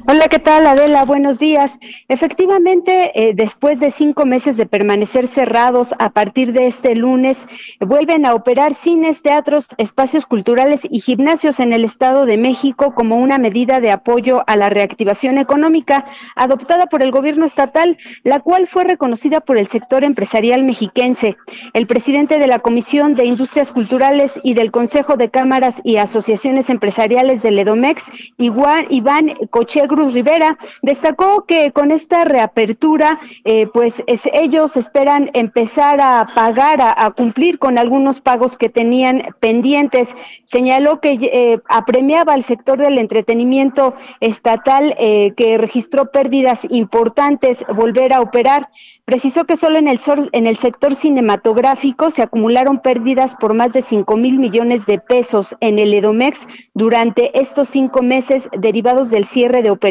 Hola, 0.08 0.28
¿qué 0.28 0.38
tal 0.38 0.68
Adela? 0.68 1.04
Buenos 1.04 1.40
días. 1.40 1.80
Efectivamente, 2.10 3.12
eh, 3.16 3.34
después 3.34 3.80
de 3.80 3.90
cinco 3.90 4.28
meses 4.28 4.56
de 4.56 4.68
permanecer 4.68 5.28
cerrados, 5.28 5.96
a 5.98 6.12
partir 6.12 6.54
de 6.54 6.68
este 6.68 6.94
lunes, 6.94 7.48
vuelven 7.80 8.28
a 8.28 8.36
operar 8.36 8.76
cines, 8.76 9.24
teatros, 9.24 9.68
espacios 9.80 10.28
culturales 10.28 10.82
y 10.88 11.00
gimnasios 11.00 11.60
en 11.60 11.74
el 11.74 11.84
Estado 11.84 12.28
de 12.28 12.38
México 12.38 12.94
como 12.94 13.18
una 13.18 13.40
medida 13.40 13.80
de 13.80 13.90
apoyo 13.90 14.44
a 14.46 14.56
la 14.58 14.70
reactivación 14.70 15.40
económica 15.40 16.06
adoptada 16.36 16.86
por 16.86 17.02
el 17.02 17.10
gobierno 17.10 17.44
estatal, 17.44 17.98
la 18.24 18.42
cual 18.42 18.68
fue 18.68 18.84
reconocida 18.84 19.42
por 19.42 19.58
el 19.58 19.70
sector 19.70 20.04
empresarial 20.04 20.64
mexiquense. 20.64 21.36
El 21.74 21.88
presidente 21.88 22.38
de 22.38 22.46
la 22.46 22.60
Comisión 22.60 23.16
de 23.16 23.26
Industrias 23.26 23.72
Culturales 23.72 24.40
y 24.44 24.54
del 24.54 24.70
Consejo 24.70 25.18
de 25.18 25.32
Cámaras 25.32 25.82
y 25.84 25.98
Asociaciones 25.98 26.70
Empresariales 26.70 27.42
del 27.42 27.58
EDOMEX, 27.58 28.04
Iván 28.38 29.34
Cochegro 29.50 29.95
Cruz 29.96 30.12
Rivera, 30.12 30.58
destacó 30.82 31.46
que 31.46 31.72
con 31.72 31.90
esta 31.90 32.26
reapertura, 32.26 33.18
eh, 33.46 33.68
pues 33.74 34.04
ellos 34.08 34.76
esperan 34.76 35.30
empezar 35.34 36.02
a 36.02 36.26
pagar, 36.36 36.82
a, 36.82 37.12
cumplir 37.12 37.60
con 37.60 37.78
algunos 37.78 38.20
pagos 38.20 38.58
que 38.58 38.68
tenían 38.68 39.24
pendientes. 39.40 40.14
Señaló 40.44 41.00
que 41.00 41.18
eh, 41.22 41.62
apremiaba 41.70 42.34
al 42.34 42.44
sector 42.44 42.78
del 42.78 42.98
entretenimiento 42.98 43.94
estatal 44.20 44.96
eh, 45.00 45.34
que 45.38 45.58
registró 45.58 46.12
pérdidas 46.12 46.68
importantes 46.70 47.64
volver 47.74 48.12
a 48.12 48.20
operar. 48.20 48.68
Precisó 49.06 49.46
que 49.46 49.56
solo 49.56 49.78
en 49.78 49.88
el, 49.88 50.00
en 50.34 50.48
el 50.48 50.58
sector 50.58 50.96
cinematográfico 50.96 52.10
se 52.10 52.24
acumularon 52.24 52.80
pérdidas 52.80 53.36
por 53.36 53.54
más 53.54 53.72
de 53.72 53.82
5 53.82 54.18
mil 54.18 54.40
millones 54.40 54.86
de 54.88 55.00
pesos 55.00 55.56
en 55.62 55.80
el 55.80 55.94
Edomex 55.94 56.48
durante 56.74 57.40
estos 57.40 57.70
cinco 57.70 58.02
meses 58.02 58.50
derivados 58.58 59.10
del 59.10 59.26
cierre 59.26 59.62
de 59.62 59.70
operaciones, 59.70 59.85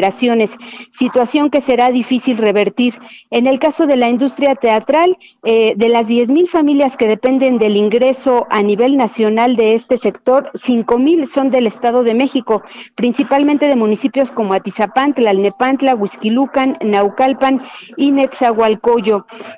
situación 0.91 1.49
que 1.49 1.61
será 1.61 1.91
difícil 1.91 2.37
revertir. 2.37 2.99
En 3.31 3.47
el 3.47 3.59
caso 3.59 3.87
de 3.87 3.95
la 3.95 4.09
industria 4.09 4.55
teatral, 4.55 5.17
eh, 5.43 5.73
de 5.75 5.89
las 5.89 6.07
10 6.07 6.29
mil 6.29 6.47
familias 6.47 6.97
que 6.97 7.07
dependen 7.07 7.57
del 7.57 7.77
ingreso 7.77 8.47
a 8.49 8.61
nivel 8.61 8.97
nacional 8.97 9.55
de 9.55 9.75
este 9.75 9.97
sector, 9.97 10.51
5 10.55 10.97
mil 10.97 11.27
son 11.27 11.51
del 11.51 11.67
Estado 11.67 12.03
de 12.03 12.13
México, 12.13 12.63
principalmente 12.95 13.67
de 13.67 13.75
municipios 13.75 14.31
como 14.31 14.53
Atizapán, 14.53 15.13
Tlalnepantla, 15.13 15.95
Huizquilucan, 15.95 16.77
Naucalpan 16.81 17.61
y 17.97 18.11
Netzahualcoy. 18.11 18.95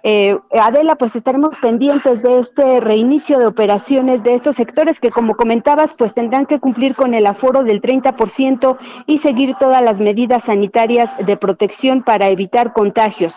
Eh, 0.04 0.38
Adela, 0.60 0.96
pues 0.96 1.16
estaremos 1.16 1.56
pendientes 1.58 2.22
de 2.22 2.40
este 2.40 2.80
reinicio 2.80 3.40
de 3.40 3.46
operaciones 3.46 4.24
de 4.24 4.34
estos 4.34 4.56
sectores 4.56 5.00
que, 5.00 5.12
como 5.12 5.36
comentabas, 5.36 5.94
pues 5.94 6.14
tendrán 6.14 6.46
que 6.46 6.60
cumplir 6.60 6.96
con 6.96 7.14
el 7.14 7.26
aforo 7.28 7.64
del 7.64 7.82
30% 7.82 8.78
y 9.06 9.20
seguir 9.20 9.56
todas 9.60 9.82
las 9.82 10.00
medidas 10.02 10.27
sanitarias 10.44 11.10
de 11.26 11.38
protección 11.38 12.04
para 12.04 12.30
evitar 12.30 12.74
contagios. 12.74 13.34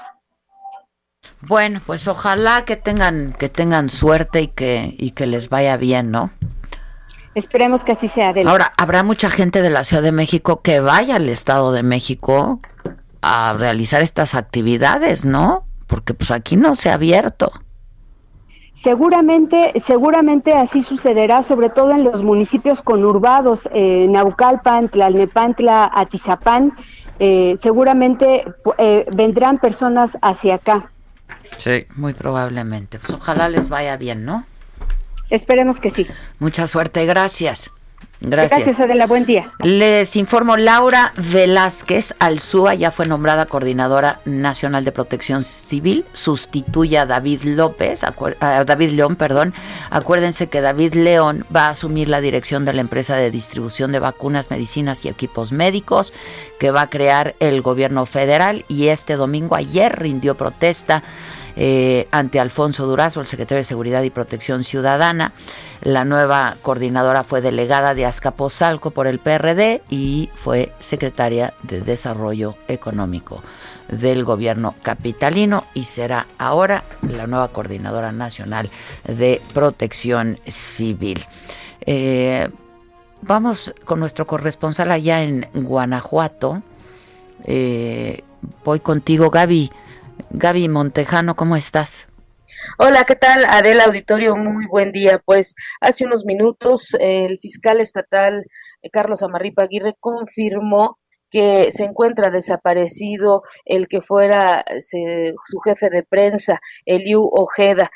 Bueno, 1.42 1.80
pues 1.84 2.08
ojalá 2.08 2.64
que 2.64 2.76
tengan 2.76 3.32
que 3.32 3.48
tengan 3.48 3.90
suerte 3.90 4.42
y 4.42 4.48
que 4.48 4.94
y 4.98 5.12
que 5.12 5.26
les 5.26 5.48
vaya 5.48 5.76
bien, 5.76 6.10
¿no? 6.10 6.30
Esperemos 7.34 7.84
que 7.84 7.92
así 7.92 8.08
sea. 8.08 8.30
Adela. 8.30 8.50
Ahora, 8.50 8.72
habrá 8.76 9.02
mucha 9.02 9.30
gente 9.30 9.62
de 9.62 9.70
la 9.70 9.84
Ciudad 9.84 10.02
de 10.02 10.12
México 10.12 10.62
que 10.62 10.80
vaya 10.80 11.16
al 11.16 11.28
Estado 11.28 11.72
de 11.72 11.82
México 11.82 12.60
a 13.22 13.54
realizar 13.56 14.02
estas 14.02 14.34
actividades, 14.34 15.24
¿no? 15.24 15.66
porque 15.90 16.14
pues 16.14 16.30
aquí 16.30 16.56
no 16.56 16.76
se 16.76 16.88
ha 16.88 16.94
abierto. 16.94 17.50
Seguramente, 18.82 19.72
seguramente 19.84 20.54
así 20.54 20.80
sucederá, 20.80 21.42
sobre 21.42 21.68
todo 21.68 21.90
en 21.92 22.02
los 22.02 22.22
municipios 22.22 22.80
conurbados, 22.80 23.68
eh, 23.74 24.06
Naucalpan, 24.08 24.88
Tlalnepantla, 24.88 25.90
Atizapán, 25.92 26.72
eh, 27.18 27.56
seguramente 27.60 28.46
eh, 28.78 29.04
vendrán 29.14 29.58
personas 29.58 30.16
hacia 30.22 30.54
acá. 30.54 30.90
Sí, 31.58 31.86
muy 31.94 32.14
probablemente. 32.14 32.98
Pues 32.98 33.12
ojalá 33.12 33.50
les 33.50 33.68
vaya 33.68 33.98
bien, 33.98 34.24
¿no? 34.24 34.46
Esperemos 35.28 35.78
que 35.78 35.90
sí. 35.90 36.06
Mucha 36.38 36.66
suerte, 36.66 37.04
gracias. 37.04 37.70
Gracias. 38.20 38.60
Gracias, 38.60 38.80
Adela. 38.80 39.06
Buen 39.06 39.24
día. 39.24 39.50
Les 39.60 40.14
informo, 40.16 40.58
Laura 40.58 41.12
Velázquez 41.16 42.14
Alzúa 42.18 42.74
ya 42.74 42.90
fue 42.90 43.06
nombrada 43.06 43.46
Coordinadora 43.46 44.20
Nacional 44.26 44.84
de 44.84 44.92
Protección 44.92 45.42
Civil, 45.42 46.04
sustituye 46.12 46.98
a 46.98 47.06
David 47.06 47.44
López, 47.44 48.04
a 48.04 48.64
David 48.64 48.90
León, 48.90 49.16
perdón. 49.16 49.54
Acuérdense 49.90 50.48
que 50.48 50.60
David 50.60 50.94
León 50.94 51.46
va 51.54 51.66
a 51.66 51.70
asumir 51.70 52.08
la 52.08 52.20
dirección 52.20 52.66
de 52.66 52.74
la 52.74 52.82
empresa 52.82 53.16
de 53.16 53.30
distribución 53.30 53.90
de 53.90 54.00
vacunas, 54.00 54.50
medicinas 54.50 55.02
y 55.04 55.08
equipos 55.08 55.50
médicos 55.50 56.12
que 56.58 56.70
va 56.70 56.82
a 56.82 56.90
crear 56.90 57.34
el 57.40 57.62
gobierno 57.62 58.04
federal 58.04 58.66
y 58.68 58.88
este 58.88 59.16
domingo 59.16 59.56
ayer 59.56 59.98
rindió 59.98 60.36
protesta 60.36 61.02
eh, 61.62 62.08
ante 62.10 62.40
Alfonso 62.40 62.86
Durazo, 62.86 63.20
el 63.20 63.26
secretario 63.26 63.58
de 63.58 63.64
Seguridad 63.64 64.02
y 64.02 64.08
Protección 64.08 64.64
Ciudadana. 64.64 65.34
La 65.82 66.06
nueva 66.06 66.56
coordinadora 66.62 67.22
fue 67.22 67.42
delegada 67.42 67.94
de 67.94 68.06
Azcapotzalco 68.06 68.92
por 68.92 69.06
el 69.06 69.18
PRD 69.18 69.82
y 69.90 70.30
fue 70.34 70.72
secretaria 70.80 71.52
de 71.62 71.82
Desarrollo 71.82 72.56
Económico 72.66 73.42
del 73.88 74.24
gobierno 74.24 74.74
capitalino 74.80 75.64
y 75.74 75.84
será 75.84 76.26
ahora 76.38 76.82
la 77.02 77.26
nueva 77.26 77.48
coordinadora 77.48 78.10
nacional 78.10 78.70
de 79.06 79.42
protección 79.52 80.38
civil. 80.46 81.26
Eh, 81.82 82.48
vamos 83.20 83.74
con 83.84 84.00
nuestro 84.00 84.26
corresponsal 84.26 84.90
allá 84.92 85.22
en 85.24 85.46
Guanajuato. 85.52 86.62
Eh, 87.44 88.24
voy 88.64 88.80
contigo, 88.80 89.28
Gaby. 89.28 89.70
Gaby 90.30 90.68
Montejano, 90.68 91.34
¿cómo 91.34 91.56
estás? 91.56 92.06
Hola, 92.78 93.04
¿qué 93.04 93.16
tal? 93.16 93.44
Adela 93.44 93.84
Auditorio, 93.84 94.36
muy 94.36 94.66
buen 94.66 94.92
día. 94.92 95.20
Pues 95.24 95.56
hace 95.80 96.04
unos 96.04 96.24
minutos 96.24 96.96
el 97.00 97.36
fiscal 97.38 97.80
estatal 97.80 98.44
eh, 98.82 98.90
Carlos 98.90 99.24
Amarripa 99.24 99.64
Aguirre 99.64 99.94
confirmó 99.98 100.99
que 101.30 101.70
se 101.72 101.84
encuentra 101.84 102.30
desaparecido 102.30 103.42
el 103.64 103.88
que 103.88 104.00
fuera 104.00 104.64
su 104.80 105.58
jefe 105.60 105.90
de 105.90 106.02
prensa, 106.02 106.60
Eliu 106.84 107.28
Ojeda. 107.30 107.90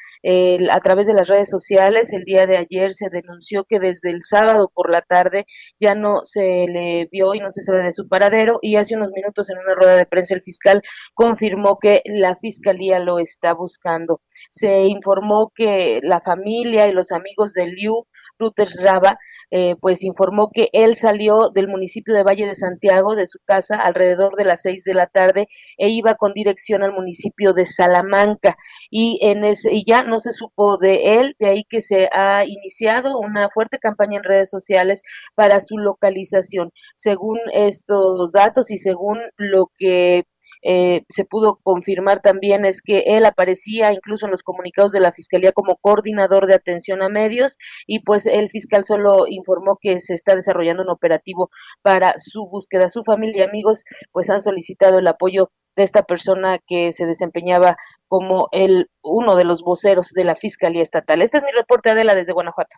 a 0.70 0.80
través 0.80 1.06
de 1.06 1.14
las 1.14 1.28
redes 1.28 1.50
sociales, 1.50 2.12
el 2.12 2.24
día 2.24 2.46
de 2.46 2.56
ayer 2.56 2.92
se 2.92 3.10
denunció 3.10 3.64
que 3.64 3.80
desde 3.80 4.10
el 4.10 4.22
sábado 4.22 4.70
por 4.72 4.90
la 4.90 5.02
tarde 5.02 5.44
ya 5.80 5.94
no 5.94 6.20
se 6.24 6.66
le 6.68 7.08
vio 7.10 7.34
y 7.34 7.40
no 7.40 7.50
se 7.50 7.62
sabe 7.62 7.82
de 7.82 7.92
su 7.92 8.08
paradero 8.08 8.58
y 8.62 8.76
hace 8.76 8.96
unos 8.96 9.10
minutos 9.14 9.50
en 9.50 9.58
una 9.58 9.74
rueda 9.74 9.96
de 9.96 10.06
prensa 10.06 10.34
el 10.34 10.42
fiscal 10.42 10.82
confirmó 11.14 11.78
que 11.78 12.02
la 12.04 12.36
fiscalía 12.36 12.98
lo 13.00 13.18
está 13.18 13.54
buscando. 13.54 14.20
Se 14.50 14.82
informó 14.86 15.52
que 15.54 16.00
la 16.02 16.20
familia 16.20 16.88
y 16.88 16.92
los 16.92 17.12
amigos 17.12 17.52
de 17.52 17.66
Liu 17.66 18.06
Ruters 18.38 18.82
Raba, 18.82 19.18
eh, 19.50 19.76
pues 19.80 20.02
informó 20.04 20.50
que 20.52 20.68
él 20.72 20.96
salió 20.96 21.50
del 21.50 21.68
municipio 21.68 22.14
de 22.14 22.22
Valle 22.22 22.46
de 22.46 22.54
Santiago, 22.54 23.14
de 23.16 23.26
su 23.26 23.38
casa, 23.44 23.76
alrededor 23.76 24.36
de 24.36 24.44
las 24.44 24.62
seis 24.62 24.84
de 24.84 24.94
la 24.94 25.06
tarde, 25.06 25.46
e 25.78 25.88
iba 25.88 26.14
con 26.14 26.32
dirección 26.32 26.82
al 26.82 26.92
municipio 26.92 27.52
de 27.52 27.66
Salamanca. 27.66 28.54
Y, 28.90 29.18
en 29.22 29.44
ese, 29.44 29.72
y 29.72 29.84
ya 29.86 30.02
no 30.02 30.18
se 30.18 30.32
supo 30.32 30.78
de 30.78 31.20
él, 31.20 31.36
de 31.38 31.48
ahí 31.48 31.64
que 31.64 31.80
se 31.80 32.08
ha 32.12 32.44
iniciado 32.44 33.18
una 33.18 33.48
fuerte 33.50 33.78
campaña 33.78 34.18
en 34.18 34.24
redes 34.24 34.50
sociales 34.50 35.02
para 35.34 35.60
su 35.60 35.78
localización. 35.78 36.70
Según 36.96 37.38
estos 37.52 38.32
datos 38.32 38.70
y 38.70 38.78
según 38.78 39.20
lo 39.36 39.70
que 39.76 40.24
eh, 40.62 41.02
se 41.08 41.24
pudo 41.24 41.60
confirmar 41.62 42.20
también 42.20 42.64
es 42.64 42.82
que 42.82 43.04
él 43.06 43.24
aparecía 43.24 43.92
incluso 43.92 44.26
en 44.26 44.30
los 44.30 44.42
comunicados 44.42 44.92
de 44.92 45.00
la 45.00 45.12
Fiscalía 45.12 45.52
como 45.52 45.76
coordinador 45.76 46.46
de 46.46 46.54
atención 46.54 47.02
a 47.02 47.08
medios 47.08 47.56
y 47.86 48.00
pues 48.00 48.26
el 48.26 48.48
fiscal 48.48 48.84
solo 48.84 49.26
informó 49.28 49.78
que 49.80 49.98
se 50.00 50.14
está 50.14 50.34
desarrollando 50.34 50.82
un 50.82 50.90
operativo 50.90 51.50
para 51.82 52.14
su 52.18 52.46
búsqueda. 52.46 52.88
Su 52.88 53.04
familia 53.04 53.44
y 53.44 53.48
amigos 53.48 53.84
pues 54.12 54.30
han 54.30 54.42
solicitado 54.42 54.98
el 54.98 55.06
apoyo 55.06 55.50
de 55.76 55.82
esta 55.82 56.04
persona 56.04 56.58
que 56.64 56.92
se 56.92 57.06
desempeñaba 57.06 57.76
como 58.06 58.48
el 58.52 58.90
uno 59.02 59.36
de 59.36 59.44
los 59.44 59.62
voceros 59.62 60.10
de 60.10 60.24
la 60.24 60.34
Fiscalía 60.34 60.82
Estatal. 60.82 61.22
Este 61.22 61.38
es 61.38 61.44
mi 61.44 61.50
reporte, 61.50 61.90
Adela, 61.90 62.14
desde 62.14 62.32
Guanajuato. 62.32 62.76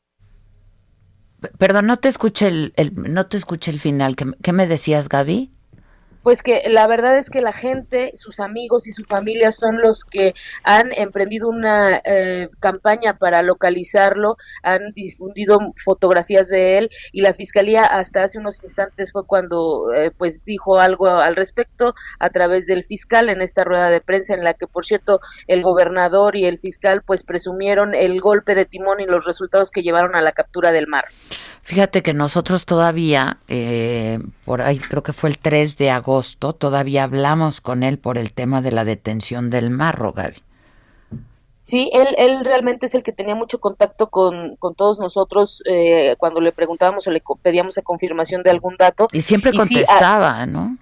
Perdón, 1.58 1.86
no 1.86 1.98
te 1.98 2.08
escuché 2.08 2.48
el, 2.48 2.72
no 2.96 3.26
te 3.26 3.36
escuché 3.36 3.70
el 3.70 3.80
final. 3.80 4.16
¿Qué, 4.16 4.24
¿Qué, 4.42 4.52
me 4.52 4.66
decías, 4.66 5.08
Gaby? 5.08 5.52
Pues 6.26 6.42
que 6.42 6.64
la 6.68 6.88
verdad 6.88 7.16
es 7.18 7.30
que 7.30 7.40
la 7.40 7.52
gente, 7.52 8.10
sus 8.16 8.40
amigos 8.40 8.88
y 8.88 8.90
su 8.90 9.04
familia 9.04 9.52
son 9.52 9.80
los 9.80 10.02
que 10.02 10.34
han 10.64 10.90
emprendido 10.96 11.48
una 11.48 12.02
eh, 12.04 12.48
campaña 12.58 13.16
para 13.16 13.42
localizarlo, 13.42 14.36
han 14.64 14.90
difundido 14.96 15.60
fotografías 15.84 16.48
de 16.48 16.78
él 16.78 16.88
y 17.12 17.20
la 17.20 17.32
fiscalía 17.32 17.84
hasta 17.84 18.24
hace 18.24 18.40
unos 18.40 18.60
instantes 18.64 19.12
fue 19.12 19.24
cuando 19.24 19.94
eh, 19.94 20.10
pues 20.10 20.44
dijo 20.44 20.80
algo 20.80 21.06
al 21.06 21.36
respecto 21.36 21.94
a 22.18 22.28
través 22.30 22.66
del 22.66 22.82
fiscal 22.82 23.28
en 23.28 23.40
esta 23.40 23.62
rueda 23.62 23.88
de 23.88 24.00
prensa 24.00 24.34
en 24.34 24.42
la 24.42 24.54
que 24.54 24.66
por 24.66 24.84
cierto 24.84 25.20
el 25.46 25.62
gobernador 25.62 26.34
y 26.34 26.46
el 26.46 26.58
fiscal 26.58 27.02
pues 27.06 27.22
presumieron 27.22 27.94
el 27.94 28.20
golpe 28.20 28.56
de 28.56 28.64
timón 28.64 28.98
y 28.98 29.06
los 29.06 29.26
resultados 29.26 29.70
que 29.70 29.82
llevaron 29.82 30.16
a 30.16 30.22
la 30.22 30.32
captura 30.32 30.72
del 30.72 30.88
mar. 30.88 31.04
Fíjate 31.66 32.00
que 32.00 32.14
nosotros 32.14 32.64
todavía, 32.64 33.38
eh, 33.48 34.20
por 34.44 34.62
ahí 34.62 34.78
creo 34.78 35.02
que 35.02 35.12
fue 35.12 35.30
el 35.30 35.38
3 35.38 35.76
de 35.76 35.90
agosto, 35.90 36.15
todavía 36.58 37.04
hablamos 37.04 37.60
con 37.60 37.82
él 37.82 37.98
por 37.98 38.18
el 38.18 38.32
tema 38.32 38.62
de 38.62 38.72
la 38.72 38.84
detención 38.84 39.50
del 39.50 39.70
marro, 39.70 40.12
Gaby. 40.12 40.42
Sí, 41.62 41.90
él, 41.92 42.06
él 42.16 42.44
realmente 42.44 42.86
es 42.86 42.94
el 42.94 43.02
que 43.02 43.10
tenía 43.10 43.34
mucho 43.34 43.58
contacto 43.58 44.08
con, 44.08 44.54
con 44.56 44.76
todos 44.76 45.00
nosotros 45.00 45.64
eh, 45.66 46.14
cuando 46.18 46.40
le 46.40 46.52
preguntábamos 46.52 47.06
o 47.08 47.10
le 47.10 47.20
pedíamos 47.42 47.76
a 47.76 47.82
confirmación 47.82 48.44
de 48.44 48.50
algún 48.50 48.76
dato. 48.76 49.08
Y 49.12 49.22
siempre 49.22 49.52
contestaba, 49.52 50.46
¿no? 50.46 50.78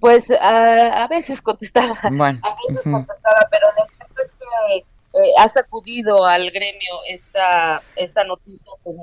Pues 0.00 0.30
a, 0.30 1.06
veces 1.08 1.42
contestaba, 1.42 1.94
bueno. 2.12 2.40
a 2.42 2.56
veces 2.68 2.90
contestaba, 2.90 3.46
pero 3.50 3.66
lo 3.76 3.84
cierto 3.84 4.22
es 4.22 4.32
que 4.32 4.76
eh, 5.18 5.32
ha 5.38 5.48
sacudido 5.48 6.24
al 6.24 6.50
gremio 6.50 6.94
esta, 7.08 7.82
esta 7.94 8.24
noticia, 8.24 8.72
pues 8.82 8.96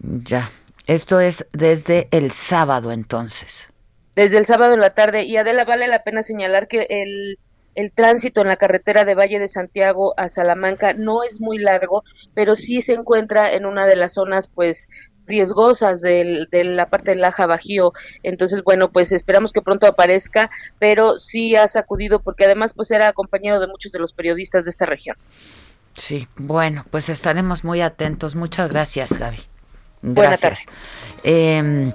ya. 0.00 0.50
Esto 0.86 1.20
es 1.20 1.46
desde 1.52 2.08
el 2.10 2.32
sábado 2.32 2.92
entonces. 2.92 3.68
Desde 4.14 4.38
el 4.38 4.46
sábado 4.46 4.74
en 4.74 4.80
la 4.80 4.90
tarde. 4.90 5.24
Y 5.24 5.36
Adela, 5.36 5.64
vale 5.64 5.88
la 5.88 6.02
pena 6.02 6.22
señalar 6.22 6.68
que 6.68 6.86
el, 6.88 7.38
el 7.74 7.92
tránsito 7.92 8.40
en 8.40 8.48
la 8.48 8.56
carretera 8.56 9.04
de 9.04 9.14
Valle 9.14 9.38
de 9.38 9.48
Santiago 9.48 10.14
a 10.16 10.28
Salamanca 10.28 10.92
no 10.94 11.22
es 11.22 11.40
muy 11.40 11.58
largo, 11.58 12.04
pero 12.34 12.54
sí 12.54 12.80
se 12.80 12.94
encuentra 12.94 13.52
en 13.52 13.66
una 13.66 13.86
de 13.86 13.96
las 13.96 14.14
zonas 14.14 14.48
pues 14.48 14.88
riesgosas 15.26 16.00
de, 16.00 16.46
de 16.50 16.64
la 16.64 16.88
parte 16.88 17.12
del 17.12 17.20
Laja 17.20 17.46
Bajío. 17.46 17.92
Entonces, 18.22 18.62
bueno, 18.62 18.92
pues 18.92 19.12
esperamos 19.12 19.52
que 19.52 19.62
pronto 19.62 19.86
aparezca, 19.86 20.50
pero 20.78 21.18
sí 21.18 21.56
ha 21.56 21.66
sacudido 21.66 22.20
porque 22.20 22.44
además 22.44 22.74
pues 22.74 22.90
era 22.90 23.12
compañero 23.12 23.60
de 23.60 23.66
muchos 23.66 23.92
de 23.92 23.98
los 23.98 24.12
periodistas 24.12 24.64
de 24.64 24.70
esta 24.70 24.86
región. 24.86 25.16
Sí, 25.96 26.28
bueno, 26.36 26.84
pues 26.90 27.08
estaremos 27.08 27.64
muy 27.64 27.80
atentos. 27.80 28.34
Muchas 28.34 28.68
gracias, 28.68 29.16
Gaby. 29.16 29.38
Gracias. 30.02 30.66
Em, 31.22 31.92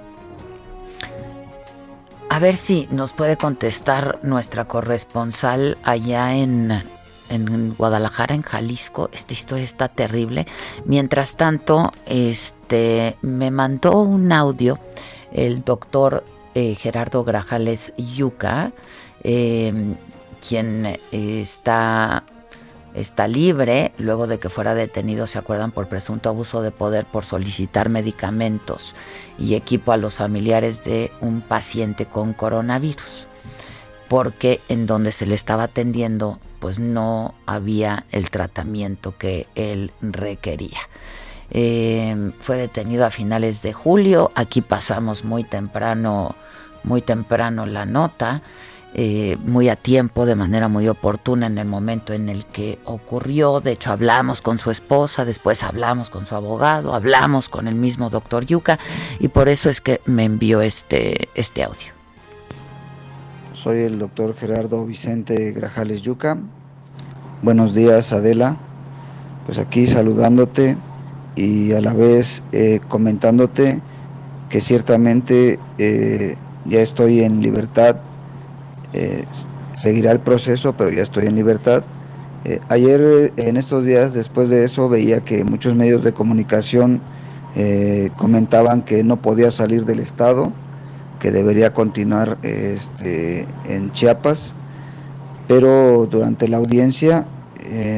a 2.30 2.38
ver 2.38 2.54
si 2.54 2.86
nos 2.92 3.12
puede 3.12 3.36
contestar 3.36 4.20
nuestra 4.22 4.66
corresponsal 4.66 5.76
allá 5.82 6.36
en, 6.36 6.70
en 7.28 7.74
Guadalajara, 7.74 8.36
en 8.36 8.42
Jalisco. 8.42 9.10
Esta 9.12 9.32
historia 9.32 9.64
está 9.64 9.88
terrible. 9.88 10.46
Mientras 10.84 11.36
tanto, 11.36 11.90
este 12.06 13.16
me 13.20 13.50
mandó 13.50 13.98
un 13.98 14.30
audio 14.30 14.78
el 15.32 15.64
doctor 15.64 16.22
eh, 16.54 16.76
Gerardo 16.76 17.24
Grajales 17.24 17.92
Yuca, 17.96 18.70
em, 19.24 19.96
quien 20.46 21.00
está 21.10 22.22
está 22.94 23.28
libre 23.28 23.92
luego 23.98 24.26
de 24.26 24.38
que 24.38 24.48
fuera 24.48 24.74
detenido, 24.74 25.26
se 25.26 25.38
acuerdan, 25.38 25.70
por 25.70 25.88
presunto 25.88 26.28
abuso 26.28 26.62
de 26.62 26.70
poder 26.70 27.04
por 27.06 27.24
solicitar 27.24 27.88
medicamentos 27.88 28.94
y 29.38 29.54
equipo 29.54 29.92
a 29.92 29.96
los 29.96 30.14
familiares 30.14 30.84
de 30.84 31.10
un 31.20 31.40
paciente 31.40 32.06
con 32.06 32.32
coronavirus, 32.32 33.26
porque 34.08 34.60
en 34.68 34.86
donde 34.86 35.12
se 35.12 35.26
le 35.26 35.34
estaba 35.34 35.64
atendiendo 35.64 36.38
pues 36.60 36.78
no 36.78 37.34
había 37.46 38.04
el 38.12 38.30
tratamiento 38.30 39.14
que 39.16 39.46
él 39.54 39.90
requería. 40.02 40.78
Eh, 41.50 42.32
fue 42.40 42.56
detenido 42.56 43.04
a 43.04 43.10
finales 43.10 43.62
de 43.62 43.72
julio, 43.72 44.30
aquí 44.34 44.60
pasamos 44.60 45.24
muy 45.24 45.42
temprano, 45.42 46.36
muy 46.84 47.02
temprano 47.02 47.66
la 47.66 47.86
nota. 47.86 48.42
Eh, 48.92 49.36
muy 49.44 49.68
a 49.68 49.76
tiempo, 49.76 50.26
de 50.26 50.34
manera 50.34 50.66
muy 50.66 50.88
oportuna 50.88 51.46
en 51.46 51.58
el 51.58 51.66
momento 51.66 52.12
en 52.12 52.28
el 52.28 52.44
que 52.44 52.80
ocurrió. 52.84 53.60
De 53.60 53.72
hecho, 53.72 53.92
hablamos 53.92 54.42
con 54.42 54.58
su 54.58 54.72
esposa, 54.72 55.24
después 55.24 55.62
hablamos 55.62 56.10
con 56.10 56.26
su 56.26 56.34
abogado, 56.34 56.92
hablamos 56.92 57.48
con 57.48 57.68
el 57.68 57.76
mismo 57.76 58.10
doctor 58.10 58.46
Yuca 58.46 58.80
y 59.20 59.28
por 59.28 59.48
eso 59.48 59.70
es 59.70 59.80
que 59.80 60.00
me 60.06 60.24
envió 60.24 60.60
este, 60.60 61.28
este 61.36 61.62
audio. 61.62 61.92
Soy 63.52 63.78
el 63.82 64.00
doctor 64.00 64.34
Gerardo 64.34 64.84
Vicente 64.84 65.52
Grajales 65.52 66.02
Yuca. 66.02 66.38
Buenos 67.42 67.74
días, 67.74 68.12
Adela. 68.12 68.56
Pues 69.46 69.58
aquí 69.58 69.86
saludándote 69.86 70.76
y 71.36 71.72
a 71.72 71.80
la 71.80 71.94
vez 71.94 72.42
eh, 72.50 72.80
comentándote 72.88 73.82
que 74.48 74.60
ciertamente 74.60 75.60
eh, 75.78 76.36
ya 76.66 76.80
estoy 76.80 77.22
en 77.22 77.40
libertad 77.40 77.96
eh, 78.92 79.24
seguirá 79.76 80.12
el 80.12 80.20
proceso, 80.20 80.74
pero 80.76 80.90
ya 80.90 81.02
estoy 81.02 81.26
en 81.26 81.36
libertad. 81.36 81.84
Eh, 82.44 82.60
ayer, 82.68 83.32
en 83.36 83.56
estos 83.56 83.84
días, 83.84 84.12
después 84.12 84.48
de 84.48 84.64
eso, 84.64 84.88
veía 84.88 85.20
que 85.20 85.44
muchos 85.44 85.74
medios 85.74 86.02
de 86.02 86.12
comunicación 86.12 87.00
eh, 87.56 88.10
comentaban 88.16 88.82
que 88.82 89.04
no 89.04 89.20
podía 89.20 89.50
salir 89.50 89.84
del 89.84 90.00
Estado, 90.00 90.52
que 91.18 91.30
debería 91.30 91.74
continuar 91.74 92.38
este, 92.42 93.46
en 93.68 93.92
Chiapas, 93.92 94.54
pero 95.48 96.06
durante 96.10 96.48
la 96.48 96.56
audiencia 96.58 97.26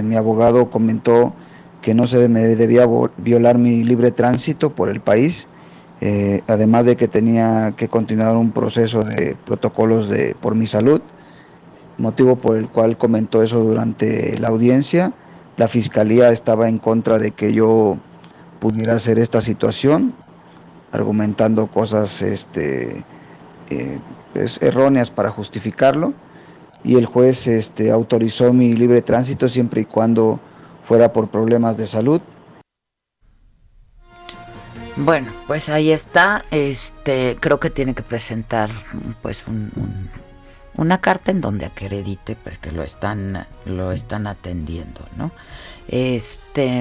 mi 0.04 0.16
abogado 0.16 0.68
comentó 0.70 1.32
que 1.80 1.94
no 1.94 2.06
se 2.06 2.28
me 2.28 2.42
debía 2.42 2.86
violar 3.16 3.56
mi 3.56 3.82
libre 3.84 4.10
tránsito 4.10 4.74
por 4.74 4.90
el 4.90 5.00
país 5.00 5.46
eh, 6.04 6.42
además 6.48 6.84
de 6.84 6.96
que 6.96 7.06
tenía 7.06 7.74
que 7.76 7.86
continuar 7.86 8.36
un 8.36 8.50
proceso 8.50 9.04
de 9.04 9.36
protocolos 9.46 10.08
por 10.40 10.56
mi 10.56 10.66
salud, 10.66 11.00
motivo 11.96 12.34
por 12.34 12.56
el 12.56 12.68
cual 12.68 12.98
comentó 12.98 13.40
eso 13.40 13.60
durante 13.60 14.36
la 14.40 14.48
audiencia. 14.48 15.12
La 15.56 15.68
fiscalía 15.68 16.32
estaba 16.32 16.68
en 16.68 16.80
contra 16.80 17.20
de 17.20 17.30
que 17.30 17.52
yo 17.52 17.98
pudiera 18.58 18.94
hacer 18.94 19.20
esta 19.20 19.40
situación, 19.40 20.12
argumentando 20.90 21.68
cosas 21.68 22.20
este, 22.20 23.04
eh, 23.70 24.00
pues, 24.32 24.60
erróneas 24.60 25.08
para 25.08 25.30
justificarlo, 25.30 26.14
y 26.82 26.96
el 26.96 27.06
juez 27.06 27.46
este, 27.46 27.92
autorizó 27.92 28.52
mi 28.52 28.72
libre 28.72 29.02
tránsito 29.02 29.46
siempre 29.46 29.82
y 29.82 29.84
cuando 29.84 30.40
fuera 30.84 31.12
por 31.12 31.28
problemas 31.28 31.76
de 31.76 31.86
salud. 31.86 32.20
Bueno, 34.96 35.32
pues 35.46 35.68
ahí 35.68 35.90
está. 35.90 36.44
Este, 36.50 37.36
creo 37.40 37.58
que 37.58 37.70
tiene 37.70 37.94
que 37.94 38.02
presentar, 38.02 38.70
pues, 39.22 39.44
una 40.76 41.00
carta 41.00 41.30
en 41.30 41.40
donde 41.40 41.66
acredite, 41.66 42.36
pues, 42.36 42.58
que 42.58 42.72
lo 42.72 42.82
están, 42.82 43.46
lo 43.64 43.92
están 43.92 44.26
atendiendo, 44.26 45.00
¿no? 45.16 45.30
Este, 45.88 46.80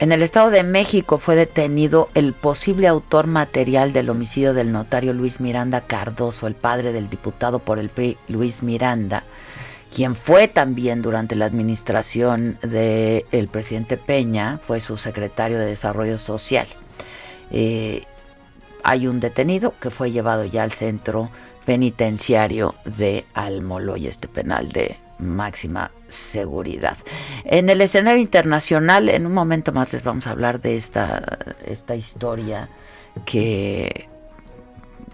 en 0.00 0.12
el 0.12 0.22
Estado 0.22 0.50
de 0.50 0.64
México 0.64 1.18
fue 1.18 1.36
detenido 1.36 2.08
el 2.14 2.32
posible 2.32 2.88
autor 2.88 3.26
material 3.26 3.92
del 3.92 4.10
homicidio 4.10 4.54
del 4.54 4.72
notario 4.72 5.12
Luis 5.12 5.40
Miranda 5.40 5.82
Cardoso, 5.82 6.46
el 6.46 6.54
padre 6.54 6.92
del 6.92 7.08
diputado 7.10 7.60
por 7.60 7.78
el 7.78 7.90
PRI 7.90 8.16
Luis 8.26 8.62
Miranda 8.62 9.22
quien 9.94 10.14
fue 10.14 10.48
también 10.48 11.02
durante 11.02 11.34
la 11.34 11.46
administración 11.46 12.58
del 12.62 13.48
presidente 13.48 13.96
Peña, 13.96 14.58
fue 14.66 14.80
su 14.80 14.96
secretario 14.96 15.58
de 15.58 15.66
Desarrollo 15.66 16.18
Social. 16.18 16.66
Eh, 17.50 18.02
hay 18.82 19.06
un 19.06 19.20
detenido 19.20 19.74
que 19.80 19.90
fue 19.90 20.12
llevado 20.12 20.44
ya 20.44 20.62
al 20.62 20.72
centro 20.72 21.30
penitenciario 21.64 22.74
de 22.84 23.24
Almoloy, 23.34 24.06
este 24.06 24.28
penal 24.28 24.70
de 24.70 24.96
máxima 25.18 25.90
seguridad. 26.08 26.96
En 27.44 27.68
el 27.68 27.80
escenario 27.80 28.20
internacional, 28.20 29.08
en 29.08 29.26
un 29.26 29.34
momento 29.34 29.72
más 29.72 29.92
les 29.92 30.02
vamos 30.02 30.26
a 30.26 30.30
hablar 30.30 30.60
de 30.60 30.76
esta, 30.76 31.38
esta 31.66 31.94
historia 31.94 32.70
que, 33.26 34.08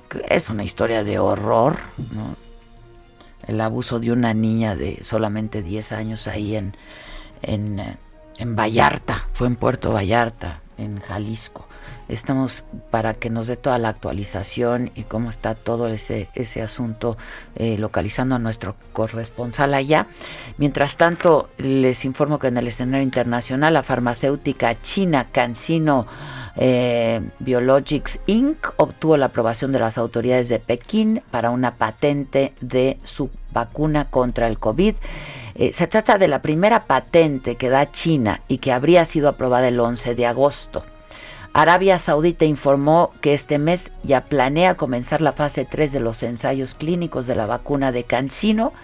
que 0.08 0.24
es 0.28 0.48
una 0.48 0.64
historia 0.64 1.02
de 1.02 1.18
horror, 1.18 1.78
¿no? 2.12 2.45
El 3.47 3.61
abuso 3.61 3.99
de 4.01 4.12
una 4.12 4.34
niña 4.34 4.76
de 4.76 4.99
solamente 5.03 5.62
10 5.62 5.92
años 5.92 6.26
ahí 6.26 6.57
en, 6.57 6.76
en, 7.42 7.99
en 8.38 8.57
Vallarta, 8.57 9.26
fue 9.32 9.47
en 9.47 9.57
Puerto 9.57 9.92
Vallarta, 9.92 10.61
en 10.78 11.01
Jalisco. 11.01 11.66
Estamos 12.09 12.62
para 12.90 13.14
que 13.14 13.30
nos 13.30 13.49
dé 13.49 13.57
toda 13.57 13.78
la 13.78 13.88
actualización 13.88 14.92
y 14.94 15.03
cómo 15.03 15.28
está 15.28 15.57
todo 15.57 15.88
ese, 15.88 16.28
ese 16.34 16.62
asunto 16.62 17.16
eh, 17.57 17.78
localizando 17.78 18.36
a 18.36 18.38
nuestro 18.38 18.76
corresponsal 18.92 19.74
allá. 19.74 20.07
Mientras 20.57 20.97
tanto, 20.97 21.49
les 21.59 22.05
informo 22.05 22.38
que 22.38 22.47
en 22.47 22.59
el 22.59 22.68
escenario 22.68 23.03
internacional 23.03 23.74
la 23.74 23.82
farmacéutica 23.82 24.80
china 24.82 25.28
CanSino 25.32 26.07
eh, 26.57 27.20
Biologics 27.38 28.20
Inc. 28.26 28.68
obtuvo 28.76 29.16
la 29.16 29.26
aprobación 29.26 29.72
de 29.72 29.78
las 29.78 29.98
autoridades 29.98 30.48
de 30.48 30.59
Pekín 30.59 31.22
para 31.30 31.50
una 31.50 31.72
patente 31.72 32.52
de 32.61 32.98
su 33.04 33.30
vacuna 33.52 34.09
contra 34.11 34.46
el 34.46 34.59
COVID. 34.59 34.94
Eh, 35.54 35.72
se 35.72 35.86
trata 35.86 36.18
de 36.18 36.28
la 36.28 36.42
primera 36.42 36.84
patente 36.84 37.57
que 37.57 37.68
da 37.68 37.90
China 37.90 38.40
y 38.48 38.59
que 38.59 38.72
habría 38.72 39.04
sido 39.04 39.28
aprobada 39.28 39.68
el 39.68 39.80
11 39.80 40.14
de 40.14 40.26
agosto. 40.26 40.84
Arabia 41.52 41.98
Saudita 41.98 42.44
informó 42.44 43.12
que 43.22 43.32
este 43.32 43.59
mes 43.59 43.90
ya 44.02 44.26
planea 44.26 44.74
comenzar 44.74 45.22
la 45.22 45.32
fase 45.32 45.64
3 45.64 45.90
de 45.92 46.00
los 46.00 46.22
ensayos 46.22 46.74
clínicos 46.74 47.26
de 47.26 47.34
la 47.34 47.46
vacuna 47.46 47.92
de 47.92 48.04
Cancino 48.04 48.74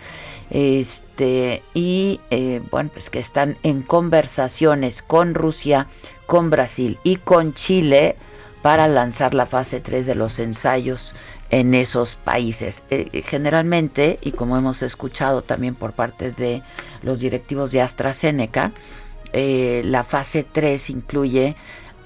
este, 0.50 1.62
y 1.74 2.20
eh, 2.30 2.60
bueno, 2.70 2.90
pues 2.92 3.10
que 3.10 3.18
están 3.18 3.56
en 3.62 3.82
conversaciones 3.82 5.02
con 5.02 5.34
Rusia, 5.34 5.86
con 6.26 6.50
Brasil 6.50 6.98
y 7.04 7.16
con 7.16 7.54
Chile 7.54 8.16
para 8.62 8.86
lanzar 8.86 9.34
la 9.34 9.46
fase 9.46 9.80
3 9.80 10.06
de 10.06 10.14
los 10.14 10.38
ensayos 10.38 11.14
en 11.50 11.74
esos 11.74 12.14
países. 12.14 12.84
Eh, 12.90 13.22
generalmente, 13.26 14.18
y 14.22 14.32
como 14.32 14.56
hemos 14.56 14.82
escuchado 14.82 15.42
también 15.42 15.74
por 15.74 15.92
parte 15.92 16.30
de 16.30 16.62
los 17.02 17.20
directivos 17.20 17.72
de 17.72 17.82
AstraZeneca, 17.82 18.72
eh, 19.32 19.82
la 19.84 20.04
fase 20.04 20.44
3 20.44 20.90
incluye 20.90 21.56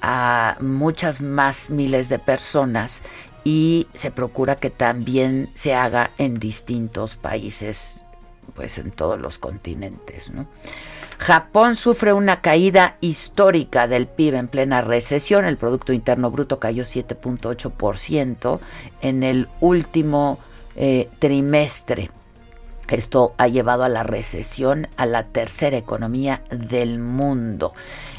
a 0.00 0.56
muchas 0.60 1.20
más 1.20 1.68
miles 1.68 2.08
de 2.08 2.18
personas 2.18 3.02
y 3.44 3.86
se 3.92 4.10
procura 4.10 4.56
que 4.56 4.70
también 4.70 5.50
se 5.54 5.74
haga 5.74 6.10
en 6.18 6.38
distintos 6.38 7.16
países 7.16 8.05
pues 8.54 8.78
en 8.78 8.90
todos 8.90 9.20
los 9.20 9.38
continentes. 9.38 10.30
Japón 11.18 11.76
sufre 11.76 12.12
una 12.12 12.40
caída 12.40 12.96
histórica 13.00 13.88
del 13.88 14.06
PIB 14.06 14.34
en 14.34 14.48
plena 14.48 14.82
recesión. 14.82 15.44
El 15.44 15.56
Producto 15.56 15.92
Interno 15.92 16.30
Bruto 16.30 16.58
cayó 16.58 16.84
7.8% 16.84 18.60
en 19.00 19.22
el 19.22 19.48
último 19.60 20.38
eh, 20.76 21.08
trimestre. 21.18 22.10
Esto 22.88 23.34
ha 23.36 23.48
llevado 23.48 23.82
a 23.82 23.88
la 23.88 24.04
recesión 24.04 24.88
a 24.96 25.06
la 25.06 25.24
tercera 25.24 25.76
economía 25.76 26.42
del 26.50 27.00
mundo. 27.00 27.72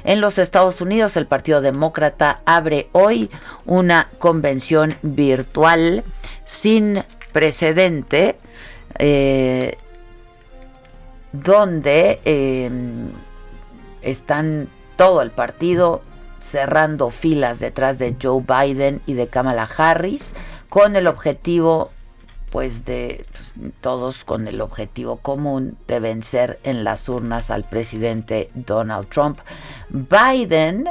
En 0.04 0.20
los 0.20 0.38
Estados 0.38 0.82
Unidos, 0.82 1.16
el 1.16 1.26
Partido 1.26 1.62
Demócrata 1.62 2.42
abre 2.46 2.90
hoy 2.92 3.30
una 3.66 4.10
convención 4.20 4.98
virtual 5.04 6.04
sin 6.44 7.04
precedente 7.32 8.38
eh, 9.00 9.78
donde 11.32 12.20
em, 12.26 13.12
están 14.02 14.70
todo 14.96 15.22
el 15.22 15.32
partido 15.32 16.02
cerrando 16.44 17.10
filas 17.10 17.60
detrás 17.60 18.00
de 18.00 18.16
Joe 18.22 18.42
Biden 18.42 19.02
y 19.06 19.14
de 19.14 19.28
Kamala 19.28 19.70
Harris 19.78 20.34
con 20.70 20.96
el 20.96 21.08
objetivo 21.08 21.92
pues 22.52 22.86
de 22.86 23.26
pues, 23.32 23.74
todos 23.82 24.24
con 24.24 24.48
el 24.48 24.62
objetivo 24.62 25.18
común 25.18 25.78
de 25.88 26.00
vencer 26.00 26.60
en 26.64 26.84
las 26.84 27.10
urnas 27.10 27.52
al 27.52 27.66
presidente 27.66 28.50
Donald 28.54 29.10
Trump. 29.10 29.40
Biden 29.90 30.90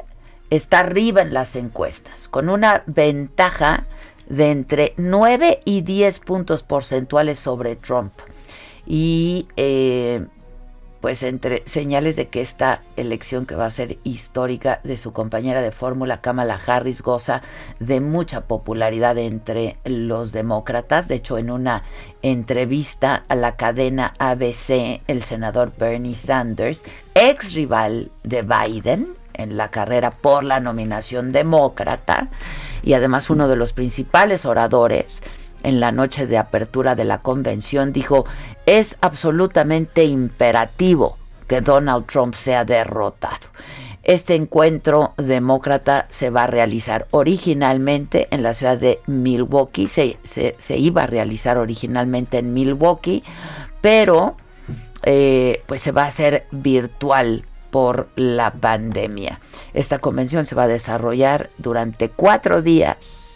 está 0.51 0.81
arriba 0.81 1.23
en 1.23 1.33
las 1.33 1.57
encuestas 1.57 2.29
con 2.29 2.51
una 2.51 2.83
ventaja 2.87 3.85
de 4.29 4.51
entre 4.51 4.93
9 4.97 5.61
y 5.65 5.81
10 5.81 6.19
puntos 6.21 6.63
porcentuales 6.63 7.39
sobre 7.39 7.77
Trump 7.77 8.13
y 8.87 9.49
eh, 9.57 10.25
pues 11.01 11.23
entre 11.23 11.63
señales 11.67 12.17
de 12.17 12.29
que 12.29 12.41
esta 12.41 12.83
elección 12.97 13.47
que 13.47 13.55
va 13.55 13.67
a 13.67 13.71
ser 13.71 13.99
histórica 14.03 14.81
de 14.83 14.97
su 14.97 15.13
compañera 15.13 15.63
de 15.63 15.71
fórmula 15.71 16.21
Kamala 16.21 16.59
Harris 16.67 17.03
goza 17.03 17.43
de 17.79 18.01
mucha 18.01 18.43
popularidad 18.43 19.17
entre 19.19 19.77
los 19.85 20.33
demócratas. 20.33 21.07
De 21.07 21.17
hecho, 21.17 21.39
en 21.39 21.51
una 21.51 21.85
entrevista 22.23 23.25
a 23.29 23.35
la 23.35 23.57
cadena 23.57 24.15
ABC, 24.19 25.03
el 25.07 25.23
senador 25.23 25.73
Bernie 25.79 26.17
Sanders, 26.17 26.85
ex 27.15 27.55
rival 27.55 28.11
de 28.25 28.43
Biden 28.43 29.07
en 29.35 29.57
la 29.57 29.69
carrera 29.69 30.11
por 30.11 30.45
la 30.45 30.61
nominación 30.61 31.31
demócrata 31.31 32.31
y 32.83 32.95
además 32.95 33.31
uno 33.31 33.49
de 33.49 33.57
los 33.57 33.73
principales 33.73 34.45
oradores, 34.45 35.23
en 35.67 35.81
la 35.81 35.91
noche 35.91 36.29
de 36.29 36.39
apertura 36.39 36.95
de 36.95 37.05
la 37.05 37.23
convención, 37.23 37.93
dijo, 37.93 38.25
es 38.67 38.97
absolutamente 39.01 40.05
imperativo 40.05 41.19
que 41.49 41.61
Donald 41.61 42.07
Trump 42.07 42.35
sea 42.35 42.65
derrotado. 42.65 43.49
Este 44.05 44.37
encuentro 44.37 45.15
demócrata 45.17 46.07
se 46.09 46.31
va 46.31 46.45
a 46.45 46.47
realizar 46.47 47.09
originalmente 47.11 48.29
en 48.31 48.45
la 48.45 48.55
ciudad 48.55 48.79
de 48.79 49.01
Milwaukee, 49.07 49.89
se, 49.89 50.17
iba 50.69 51.03
a 51.03 51.07
realizar 51.09 51.59
originalmente 51.59 52.39
en 52.39 52.55
Milwaukee, 52.55 53.25
pero 53.81 54.37
eh, 55.03 55.65
pues 55.67 55.83
se 55.83 55.91
va 55.91 56.05
a 56.05 56.07
hacer 56.07 56.47
virtual 56.53 57.45
por 57.73 58.09
la 58.15 58.53
pandemia. 58.53 59.41
Esta 59.75 59.99
convención 59.99 60.47
se 60.47 60.55
va 60.55 60.63
a 60.63 60.69
desarrollar 60.69 61.51
durante 61.59 62.09
cuatro 62.09 62.63
días 62.63 63.36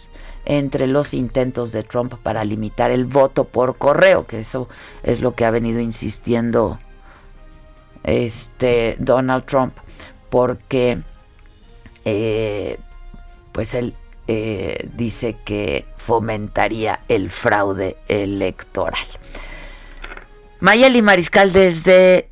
entre 0.51 0.85
los 0.85 1.13
intentos 1.13 1.71
de 1.71 1.81
Trump 1.81 2.15
para 2.15 2.43
limitar 2.43 2.91
el 2.91 3.05
voto 3.05 3.45
por 3.45 3.77
correo, 3.77 4.27
que 4.27 4.41
eso 4.41 4.67
es 5.01 5.21
lo 5.21 5.33
que 5.33 5.45
ha 5.45 5.49
venido 5.49 5.79
insistiendo 5.79 6.77
este 8.03 8.97
Donald 8.99 9.45
Trump, 9.45 9.77
porque 10.29 10.99
eh, 12.03 12.77
pues 13.53 13.73
él 13.73 13.95
eh, 14.27 14.89
dice 14.93 15.37
que 15.45 15.85
fomentaría 15.95 16.99
el 17.07 17.29
fraude 17.29 17.95
electoral. 18.09 19.07
Mayeli 20.59 21.01
Mariscal 21.01 21.53
desde 21.53 22.29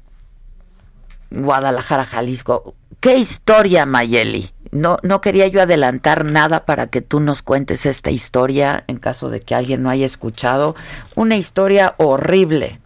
Guadalajara, 1.32 2.04
Jalisco. 2.04 2.76
¿Qué 3.00 3.16
historia, 3.16 3.86
Mayeli? 3.86 4.52
No, 4.72 4.98
no 5.04 5.22
quería 5.22 5.48
yo 5.48 5.62
adelantar 5.62 6.26
nada 6.26 6.66
para 6.66 6.88
que 6.88 7.02
tú 7.02 7.20
nos 7.20 7.42
cuentes 7.42 7.86
esta 7.86 8.12
historia 8.12 8.84
en 8.88 8.98
caso 8.98 9.30
de 9.30 9.42
que 9.42 9.56
alguien 9.56 9.84
no 9.84 9.90
haya 9.90 10.06
escuchado. 10.06 10.76
Una 11.16 11.38
historia 11.38 11.96
horrible. 11.98 12.80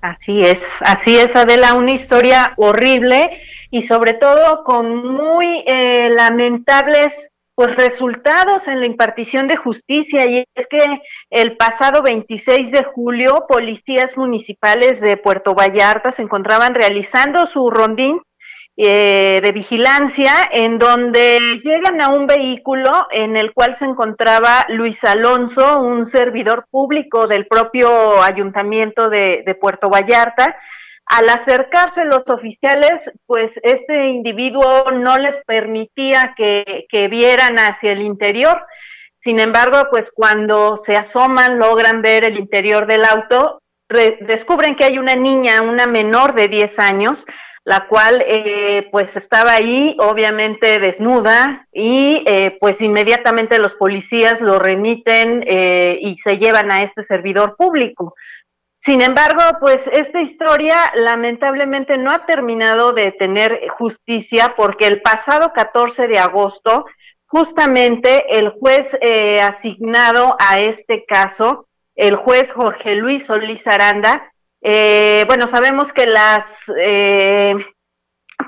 Así 0.00 0.40
es, 0.40 0.60
así 0.80 1.16
es, 1.16 1.34
Adela, 1.34 1.74
una 1.74 1.92
historia 1.92 2.54
horrible 2.56 3.40
y 3.70 3.82
sobre 3.82 4.14
todo 4.14 4.62
con 4.64 5.04
muy 5.04 5.64
eh, 5.66 6.08
lamentables 6.10 7.12
pues 7.56 7.74
resultados 7.74 8.68
en 8.68 8.80
la 8.80 8.86
impartición 8.86 9.48
de 9.48 9.56
justicia 9.56 10.26
y 10.26 10.44
es 10.54 10.66
que 10.66 10.84
el 11.30 11.56
pasado 11.56 12.02
26 12.02 12.70
de 12.70 12.84
julio 12.84 13.46
policías 13.48 14.14
municipales 14.16 15.00
de 15.00 15.16
Puerto 15.16 15.54
Vallarta 15.54 16.12
se 16.12 16.20
encontraban 16.20 16.74
realizando 16.74 17.46
su 17.46 17.70
rondín 17.70 18.20
eh, 18.78 19.40
de 19.42 19.52
vigilancia 19.52 20.32
en 20.52 20.78
donde 20.78 21.38
llegan 21.64 22.02
a 22.02 22.08
un 22.08 22.26
vehículo 22.26 23.06
en 23.10 23.36
el 23.36 23.54
cual 23.54 23.74
se 23.78 23.86
encontraba 23.86 24.66
Luis 24.68 25.02
Alonso, 25.02 25.80
un 25.80 26.04
servidor 26.06 26.66
público 26.70 27.26
del 27.26 27.46
propio 27.46 28.22
ayuntamiento 28.22 29.08
de, 29.08 29.42
de 29.46 29.54
Puerto 29.54 29.88
Vallarta. 29.88 30.56
Al 31.06 31.28
acercarse 31.30 32.04
los 32.04 32.28
oficiales, 32.28 33.00
pues 33.26 33.52
este 33.62 34.08
individuo 34.08 34.90
no 34.92 35.16
les 35.16 35.36
permitía 35.46 36.34
que, 36.36 36.84
que 36.90 37.08
vieran 37.08 37.58
hacia 37.58 37.92
el 37.92 38.02
interior. 38.02 38.62
Sin 39.20 39.40
embargo, 39.40 39.88
pues 39.90 40.10
cuando 40.12 40.76
se 40.84 40.96
asoman, 40.96 41.58
logran 41.58 42.02
ver 42.02 42.24
el 42.24 42.38
interior 42.38 42.86
del 42.86 43.04
auto, 43.04 43.62
descubren 43.88 44.76
que 44.76 44.84
hay 44.84 44.98
una 44.98 45.14
niña, 45.14 45.62
una 45.62 45.86
menor 45.86 46.34
de 46.34 46.48
10 46.48 46.78
años, 46.78 47.24
la 47.66 47.88
cual 47.88 48.24
eh, 48.28 48.88
pues 48.92 49.14
estaba 49.16 49.54
ahí 49.54 49.96
obviamente 49.98 50.78
desnuda 50.78 51.66
y 51.72 52.22
eh, 52.24 52.56
pues 52.60 52.80
inmediatamente 52.80 53.58
los 53.58 53.74
policías 53.74 54.40
lo 54.40 54.60
remiten 54.60 55.42
eh, 55.44 55.98
y 56.00 56.16
se 56.18 56.38
llevan 56.38 56.70
a 56.70 56.84
este 56.84 57.02
servidor 57.02 57.56
público. 57.56 58.14
Sin 58.84 59.02
embargo, 59.02 59.42
pues 59.60 59.80
esta 59.90 60.20
historia 60.20 60.76
lamentablemente 60.94 61.98
no 61.98 62.12
ha 62.12 62.24
terminado 62.24 62.92
de 62.92 63.10
tener 63.10 63.66
justicia 63.76 64.54
porque 64.56 64.86
el 64.86 65.02
pasado 65.02 65.52
14 65.52 66.06
de 66.06 66.20
agosto 66.20 66.86
justamente 67.26 68.38
el 68.38 68.50
juez 68.50 68.86
asignado 69.42 70.36
a 70.38 70.60
este 70.60 71.04
caso, 71.04 71.66
el 71.96 72.14
juez 72.14 72.48
Jorge 72.52 72.94
Luis 72.94 73.26
Solís 73.26 73.66
Aranda, 73.66 74.32
eh, 74.68 75.22
bueno, 75.28 75.46
sabemos 75.46 75.92
que 75.92 76.06
las, 76.06 76.44
eh, 76.76 77.54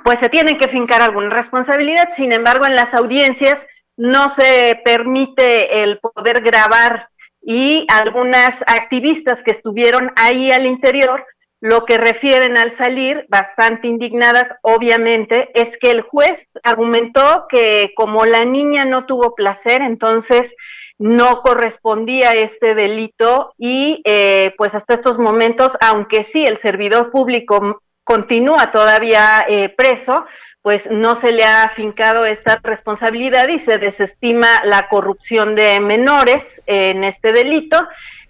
pues 0.02 0.18
se 0.18 0.28
tienen 0.28 0.58
que 0.58 0.66
fincar 0.66 1.00
alguna 1.00 1.30
responsabilidad, 1.30 2.08
sin 2.16 2.32
embargo, 2.32 2.66
en 2.66 2.74
las 2.74 2.92
audiencias 2.92 3.56
no 3.96 4.28
se 4.30 4.80
permite 4.84 5.84
el 5.84 6.00
poder 6.00 6.42
grabar 6.42 7.08
y 7.40 7.86
algunas 7.88 8.60
activistas 8.66 9.40
que 9.44 9.52
estuvieron 9.52 10.10
ahí 10.16 10.50
al 10.50 10.66
interior, 10.66 11.24
lo 11.60 11.84
que 11.84 11.98
refieren 11.98 12.58
al 12.58 12.76
salir, 12.76 13.24
bastante 13.28 13.86
indignadas, 13.86 14.52
obviamente, 14.62 15.50
es 15.54 15.78
que 15.78 15.92
el 15.92 16.00
juez 16.00 16.48
argumentó 16.64 17.46
que 17.48 17.92
como 17.94 18.26
la 18.26 18.44
niña 18.44 18.84
no 18.84 19.06
tuvo 19.06 19.36
placer, 19.36 19.82
entonces 19.82 20.52
no 20.98 21.42
correspondía 21.42 22.32
este 22.32 22.74
delito 22.74 23.54
y 23.56 24.02
eh, 24.04 24.52
pues 24.56 24.74
hasta 24.74 24.94
estos 24.94 25.18
momentos, 25.18 25.72
aunque 25.80 26.24
sí 26.24 26.44
el 26.44 26.58
servidor 26.58 27.10
público 27.10 27.82
continúa 28.04 28.72
todavía 28.72 29.44
eh, 29.48 29.68
preso, 29.68 30.26
pues 30.62 30.90
no 30.90 31.16
se 31.20 31.32
le 31.32 31.44
ha 31.44 31.62
afincado 31.62 32.26
esta 32.26 32.58
responsabilidad 32.62 33.48
y 33.48 33.60
se 33.60 33.78
desestima 33.78 34.48
la 34.64 34.88
corrupción 34.88 35.54
de 35.54 35.78
menores 35.80 36.44
en 36.66 37.04
este 37.04 37.32
delito. 37.32 37.78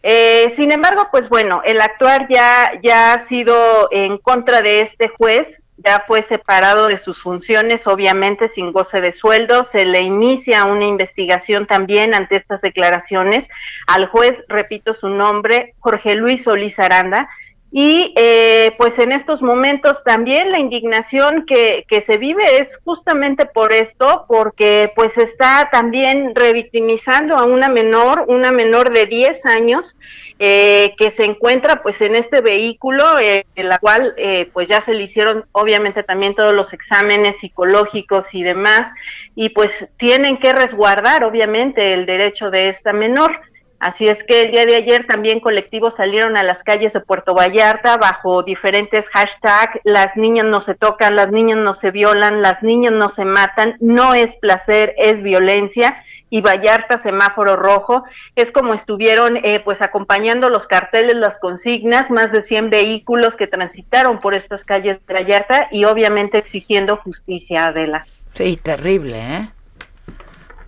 Eh, 0.03 0.53
sin 0.57 0.71
embargo, 0.71 1.09
pues 1.11 1.29
bueno, 1.29 1.62
el 1.64 1.81
actuar 1.81 2.29
ya, 2.29 2.73
ya 2.83 3.14
ha 3.14 3.27
sido 3.27 3.89
en 3.91 4.19
contra 4.19 4.61
de 4.61 4.83
este 4.83 5.09
juez, 5.09 5.57
ya 5.85 6.05
fue 6.07 6.22
separado 6.22 6.89
de 6.89 6.99
sus 6.99 7.22
funciones, 7.22 7.87
obviamente 7.87 8.49
sin 8.49 8.72
goce 8.72 9.01
de 9.01 9.12
sueldo, 9.12 9.64
se 9.64 9.85
le 9.85 10.01
inicia 10.01 10.64
una 10.64 10.87
investigación 10.87 11.66
también 11.66 12.14
ante 12.14 12.37
estas 12.37 12.61
declaraciones. 12.61 13.49
Al 13.87 14.07
juez, 14.07 14.45
repito 14.49 14.95
su 14.95 15.09
nombre, 15.09 15.74
Jorge 15.79 16.14
Luis 16.16 16.45
Solís 16.45 16.79
Aranda, 16.79 17.29
y 17.70 18.14
eh, 18.16 18.72
pues 18.79 18.99
en 18.99 19.12
estos 19.12 19.43
momentos 19.43 20.03
también 20.03 20.51
la 20.51 20.59
indignación 20.59 21.45
que, 21.47 21.85
que, 21.87 22.01
se 22.01 22.16
vive 22.16 22.43
es 22.61 22.79
justamente 22.83 23.45
por 23.45 23.74
esto, 23.74 24.24
porque 24.26 24.91
pues 24.97 25.16
está 25.18 25.68
también 25.70 26.35
revictimizando 26.35 27.37
a 27.37 27.45
una 27.45 27.68
menor, 27.68 28.24
una 28.26 28.53
menor 28.53 28.91
de 28.95 29.05
10 29.05 29.45
años, 29.45 29.97
eh, 30.41 30.95
que 30.97 31.11
se 31.11 31.24
encuentra 31.24 31.82
pues 31.82 32.01
en 32.01 32.14
este 32.14 32.41
vehículo, 32.41 33.18
eh, 33.18 33.45
en 33.57 33.68
la 33.68 33.78
cual 33.78 34.14
eh, 34.16 34.49
pues 34.53 34.68
ya 34.68 34.80
se 34.80 34.95
le 34.95 35.03
hicieron 35.03 35.47
obviamente 35.51 36.05
también 36.05 36.36
todos 36.36 36.53
los 36.55 36.72
exámenes 36.72 37.39
psicológicos 37.39 38.32
y 38.32 38.45
demás, 38.45 38.89
y 39.34 39.49
pues 39.49 39.89
tienen 39.97 40.39
que 40.39 40.53
resguardar 40.53 41.24
obviamente 41.24 41.93
el 41.93 42.07
derecho 42.07 42.51
de 42.51 42.68
esta 42.68 42.93
menor. 42.93 43.41
Así 43.80 44.09
es 44.09 44.22
que 44.24 44.43
el 44.43 44.51
día 44.53 44.66
de 44.66 44.76
ayer 44.76 45.07
también 45.07 45.41
colectivos 45.41 45.97
salieron 45.97 46.36
a 46.36 46.43
las 46.43 46.62
calles 46.62 46.93
de 46.93 47.01
Puerto 47.01 47.34
Vallarta 47.34 47.97
bajo 47.97 48.43
diferentes 48.43 49.09
hashtags, 49.09 49.80
las 49.84 50.16
niñas 50.16 50.47
no 50.47 50.61
se 50.61 50.74
tocan, 50.74 51.16
las 51.16 51.30
niñas 51.30 51.59
no 51.59 51.74
se 51.74 51.91
violan, 51.91 52.43
las 52.43 52.62
niñas 52.62 52.93
no 52.93 53.11
se 53.11 53.24
matan, 53.24 53.76
no 53.80 54.14
es 54.14 54.34
placer, 54.36 54.95
es 54.99 55.22
violencia 55.22 56.05
y 56.31 56.41
Vallarta 56.41 56.99
semáforo 57.03 57.57
rojo. 57.57 58.05
Es 58.37 58.51
como 58.53 58.74
estuvieron 58.74 59.37
eh, 59.39 59.61
pues 59.64 59.83
acompañando 59.83 60.51
los 60.51 60.66
carteles, 60.66 61.14
las 61.14 61.39
consignas, 61.39 62.11
más 62.11 62.33
de 62.33 62.43
100 62.43 62.70
vehículos 62.70 63.35
que 63.35 63.47
transitaron 63.47 64.18
por 64.18 64.35
estas 64.35 64.64
calles 64.64 64.99
de 65.07 65.14
Vallarta 65.14 65.68
y 65.70 65.85
obviamente 65.85 66.39
exigiendo 66.39 66.97
justicia, 66.97 67.66
Adela. 67.66 68.05
Sí, 68.35 68.57
terrible, 68.57 69.18
¿eh? 69.18 69.49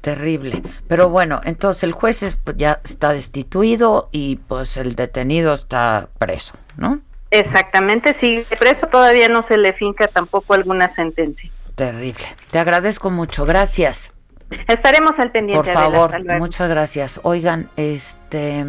Terrible. 0.01 0.63
Pero 0.89 1.11
bueno, 1.11 1.41
entonces 1.45 1.83
el 1.83 1.93
juez 1.93 2.39
pues, 2.43 2.57
ya 2.57 2.81
está 2.85 3.13
destituido 3.13 4.09
y 4.13 4.37
pues 4.37 4.77
el 4.77 4.95
detenido 4.95 5.53
está 5.55 6.09
preso, 6.19 6.55
¿no? 6.77 7.01
Exactamente, 7.31 8.15
sigue 8.15 8.45
preso, 8.59 8.89
todavía 8.89 9.29
no 9.29 9.43
se 9.43 9.57
le 9.57 9.73
finca 9.73 10.09
tampoco 10.09 10.55
alguna 10.55 10.89
sentencia. 10.89 11.51
Terrible. 11.77 12.25
Te 12.51 12.59
agradezco 12.59 13.11
mucho, 13.11 13.45
gracias. 13.45 14.13
Estaremos 14.67 15.19
al 15.19 15.31
pendiente. 15.31 15.73
Por 15.73 15.73
favor, 15.73 16.39
muchas 16.39 16.69
gracias. 16.69 17.21
Oigan, 17.23 17.69
este 17.77 18.65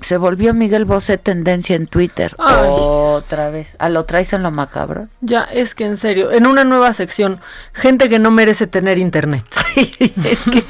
se 0.00 0.16
volvió 0.16 0.54
Miguel 0.54 0.86
Bosé 0.86 1.18
tendencia 1.18 1.76
en 1.76 1.86
Twitter 1.86 2.34
otra 2.38 3.50
vez. 3.50 3.76
¿A 3.78 3.88
lo 3.88 4.04
traes 4.04 4.32
en 4.32 4.42
lo 4.42 4.50
macabro? 4.50 5.08
Ya, 5.20 5.44
es 5.44 5.74
que 5.74 5.84
en 5.84 5.96
serio, 5.96 6.32
en 6.32 6.46
una 6.46 6.64
nueva 6.64 6.94
sección, 6.94 7.40
gente 7.72 8.08
que 8.08 8.18
no 8.18 8.30
merece 8.30 8.66
tener 8.66 8.98
internet. 8.98 9.44
es 9.76 10.38
que 10.50 10.64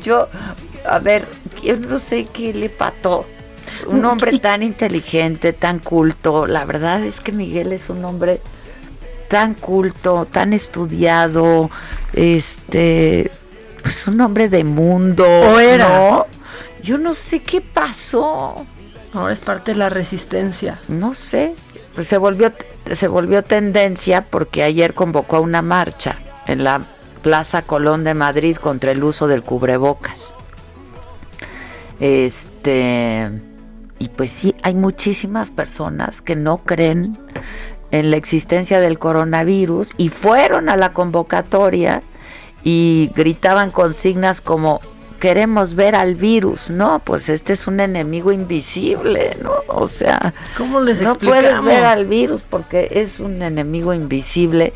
yo, 0.00 0.28
a 0.86 0.98
ver, 0.98 1.26
yo 1.62 1.76
no 1.76 1.98
sé 1.98 2.26
qué 2.32 2.54
le 2.54 2.68
pató. 2.68 3.26
Un 3.86 4.04
hombre 4.04 4.38
tan 4.38 4.62
inteligente, 4.62 5.52
tan 5.52 5.78
culto. 5.78 6.46
La 6.46 6.64
verdad 6.64 7.04
es 7.04 7.20
que 7.20 7.32
Miguel 7.32 7.72
es 7.72 7.90
un 7.90 8.04
hombre 8.04 8.40
tan 9.34 9.54
culto, 9.54 10.28
tan 10.30 10.52
estudiado, 10.52 11.68
este, 12.12 13.32
pues 13.82 14.06
un 14.06 14.20
hombre 14.20 14.48
de 14.48 14.62
mundo. 14.62 15.24
O 15.24 15.58
era. 15.58 16.24
Yo 16.84 16.98
no 16.98 17.14
sé 17.14 17.42
qué 17.42 17.60
pasó. 17.60 18.64
Ahora 19.12 19.32
es 19.32 19.40
parte 19.40 19.72
de 19.72 19.78
la 19.78 19.88
resistencia. 19.88 20.78
No 20.86 21.14
sé. 21.14 21.56
Pues 21.96 22.06
se 22.06 22.16
volvió, 22.16 22.52
se 22.92 23.08
volvió 23.08 23.42
tendencia 23.42 24.24
porque 24.24 24.62
ayer 24.62 24.94
convocó 24.94 25.38
a 25.38 25.40
una 25.40 25.62
marcha 25.62 26.16
en 26.46 26.62
la 26.62 26.82
Plaza 27.22 27.62
Colón 27.62 28.04
de 28.04 28.14
Madrid 28.14 28.56
contra 28.56 28.92
el 28.92 29.02
uso 29.02 29.26
del 29.26 29.42
cubrebocas. 29.42 30.36
Este 31.98 33.32
y 33.98 34.10
pues 34.10 34.30
sí, 34.30 34.54
hay 34.62 34.74
muchísimas 34.74 35.50
personas 35.50 36.20
que 36.20 36.36
no 36.36 36.58
creen 36.58 37.18
en 37.94 38.10
la 38.10 38.16
existencia 38.16 38.80
del 38.80 38.98
coronavirus 38.98 39.92
y 39.96 40.08
fueron 40.08 40.68
a 40.68 40.76
la 40.76 40.92
convocatoria 40.92 42.02
y 42.64 43.12
gritaban 43.14 43.70
consignas 43.70 44.40
como 44.40 44.80
queremos 45.20 45.74
ver 45.76 45.94
al 45.94 46.16
virus, 46.16 46.70
no, 46.70 46.98
pues 46.98 47.28
este 47.28 47.52
es 47.52 47.68
un 47.68 47.78
enemigo 47.78 48.32
invisible, 48.32 49.36
¿no? 49.40 49.52
O 49.68 49.86
sea, 49.86 50.34
¿cómo 50.56 50.80
les 50.80 51.00
no 51.00 51.14
puedes 51.14 51.62
ver 51.62 51.84
al 51.84 52.04
virus 52.06 52.42
porque 52.42 52.88
es 52.90 53.20
un 53.20 53.40
enemigo 53.42 53.94
invisible. 53.94 54.72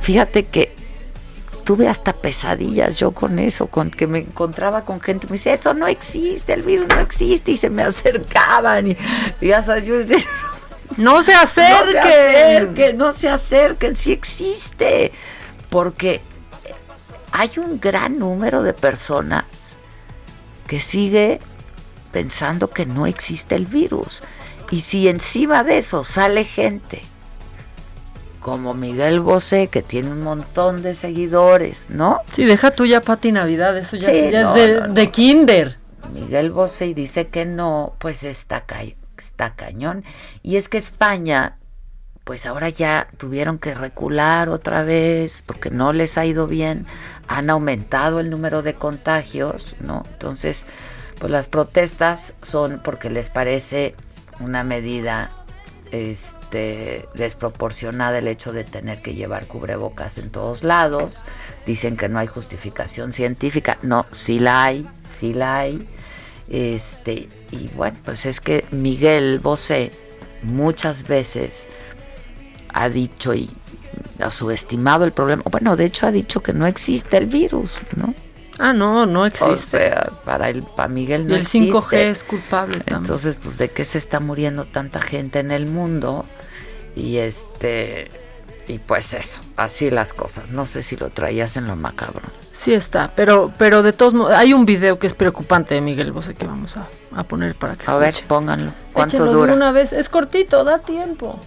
Fíjate 0.00 0.46
que 0.46 0.74
tuve 1.64 1.88
hasta 1.88 2.12
pesadillas 2.12 2.96
yo 2.96 3.10
con 3.10 3.38
eso, 3.38 3.66
con 3.66 3.90
que 3.90 4.06
me 4.06 4.20
encontraba 4.20 4.84
con 4.84 5.00
gente, 5.00 5.26
me 5.26 5.34
dice, 5.34 5.52
eso 5.52 5.74
no 5.74 5.86
existe, 5.86 6.52
el 6.52 6.62
virus 6.62 6.86
no 6.88 7.00
existe, 7.00 7.52
y 7.52 7.56
se 7.56 7.70
me 7.70 7.82
acercaban, 7.82 8.88
y, 8.88 8.96
ya 9.40 9.62
sabes, 9.62 9.86
yo 9.86 9.96
no 10.96 11.22
se 11.22 11.34
acerquen, 11.34 11.84
no 11.84 11.92
se 11.92 11.98
acerquen, 11.98 12.98
no 12.98 13.12
se 13.12 13.28
acerquen, 13.28 13.96
sí 13.96 14.12
existe, 14.12 15.12
porque 15.70 16.20
hay 17.32 17.50
un 17.56 17.80
gran 17.80 18.18
número 18.18 18.62
de 18.62 18.72
personas 18.72 19.44
que 20.66 20.80
sigue 20.80 21.40
pensando 22.12 22.70
que 22.70 22.86
no 22.86 23.06
existe 23.06 23.54
el 23.56 23.66
virus. 23.66 24.22
Y 24.70 24.80
si 24.80 25.08
encima 25.08 25.64
de 25.64 25.78
eso 25.78 26.04
sale 26.04 26.44
gente 26.44 27.02
como 28.40 28.74
Miguel 28.74 29.20
Bosé, 29.20 29.68
que 29.68 29.82
tiene 29.82 30.10
un 30.10 30.22
montón 30.22 30.82
de 30.82 30.94
seguidores, 30.94 31.86
¿no? 31.88 32.20
Sí, 32.34 32.44
deja 32.44 32.70
tuya 32.70 33.00
Pati 33.00 33.32
Navidad, 33.32 33.76
eso 33.78 33.96
ya, 33.96 34.12
es 34.12 34.94
de, 34.94 35.10
kinder. 35.10 35.78
Miguel 36.12 36.50
Bosé 36.50 36.92
dice 36.92 37.28
que 37.28 37.46
no, 37.46 37.94
pues 37.98 38.22
está, 38.22 38.64
está 39.26 39.54
cañón. 39.54 40.04
Y 40.42 40.56
es 40.56 40.68
que 40.68 40.78
España, 40.78 41.58
pues 42.24 42.46
ahora 42.46 42.68
ya 42.68 43.08
tuvieron 43.16 43.58
que 43.58 43.74
recular 43.74 44.48
otra 44.48 44.82
vez 44.82 45.42
porque 45.46 45.70
no 45.70 45.92
les 45.92 46.16
ha 46.18 46.26
ido 46.26 46.46
bien 46.46 46.86
han 47.28 47.50
aumentado 47.50 48.20
el 48.20 48.30
número 48.30 48.62
de 48.62 48.74
contagios, 48.74 49.76
¿no? 49.80 50.04
Entonces, 50.12 50.64
pues 51.18 51.30
las 51.30 51.48
protestas 51.48 52.34
son 52.42 52.80
porque 52.84 53.10
les 53.10 53.30
parece 53.30 53.94
una 54.40 54.64
medida 54.64 55.30
este, 55.92 57.06
desproporcionada 57.14 58.18
el 58.18 58.28
hecho 58.28 58.52
de 58.52 58.64
tener 58.64 59.00
que 59.00 59.14
llevar 59.14 59.46
cubrebocas 59.46 60.18
en 60.18 60.30
todos 60.30 60.64
lados. 60.64 61.12
Dicen 61.66 61.96
que 61.96 62.08
no 62.08 62.18
hay 62.18 62.26
justificación 62.26 63.12
científica. 63.12 63.78
No, 63.82 64.06
sí 64.12 64.38
la 64.38 64.64
hay, 64.64 64.88
sí 65.04 65.32
la 65.32 65.58
hay. 65.58 65.88
Este, 66.48 67.28
y 67.54 67.70
bueno, 67.74 67.96
pues 68.04 68.26
es 68.26 68.40
que 68.40 68.64
Miguel 68.70 69.38
Bosé 69.38 69.92
muchas 70.42 71.06
veces 71.06 71.68
ha 72.68 72.88
dicho 72.88 73.34
y 73.34 73.50
ha 74.20 74.30
subestimado 74.30 75.04
el 75.04 75.12
problema. 75.12 75.42
Bueno, 75.50 75.76
de 75.76 75.86
hecho 75.86 76.06
ha 76.06 76.10
dicho 76.10 76.42
que 76.42 76.52
no 76.52 76.66
existe 76.66 77.16
el 77.16 77.26
virus, 77.26 77.78
¿no? 77.96 78.14
Ah, 78.58 78.72
no, 78.72 79.06
no 79.06 79.26
existe. 79.26 79.52
O 79.52 79.56
sea, 79.56 80.12
para, 80.24 80.48
el, 80.48 80.62
para 80.62 80.88
Miguel 80.88 81.26
no 81.26 81.34
existe. 81.34 81.68
el 81.68 81.74
5G 81.74 81.96
es 81.96 82.22
culpable 82.22 82.78
también. 82.78 83.02
Entonces, 83.02 83.36
pues, 83.36 83.58
¿de 83.58 83.70
qué 83.70 83.84
se 83.84 83.98
está 83.98 84.20
muriendo 84.20 84.64
tanta 84.64 85.00
gente 85.00 85.40
en 85.40 85.50
el 85.50 85.66
mundo? 85.66 86.24
Y 86.94 87.16
este... 87.18 88.10
Y 88.66 88.78
pues 88.78 89.12
eso, 89.12 89.40
así 89.56 89.90
las 89.90 90.14
cosas. 90.14 90.50
No 90.50 90.64
sé 90.64 90.82
si 90.82 90.96
lo 90.96 91.10
traías 91.10 91.56
en 91.56 91.66
lo 91.66 91.76
macabro. 91.76 92.22
Sí 92.52 92.72
está, 92.72 93.12
pero 93.14 93.52
pero 93.58 93.82
de 93.82 93.92
todos 93.92 94.14
modos, 94.14 94.34
hay 94.34 94.54
un 94.54 94.64
video 94.64 94.98
que 94.98 95.06
es 95.06 95.12
preocupante 95.12 95.74
de 95.74 95.80
Miguel 95.80 96.12
Bosé 96.12 96.34
que 96.34 96.46
vamos 96.46 96.76
a, 96.76 96.88
poner 97.24 97.54
para 97.54 97.76
que 97.76 97.90
A 97.90 97.96
ver, 97.96 98.14
pónganlo. 98.26 98.72
¿Cuánto 98.92 99.26
dura? 99.26 99.52
una 99.52 99.70
vez, 99.72 99.92
es 99.92 100.08
cortito, 100.08 100.64
da 100.64 100.78
tiempo. 100.78 101.38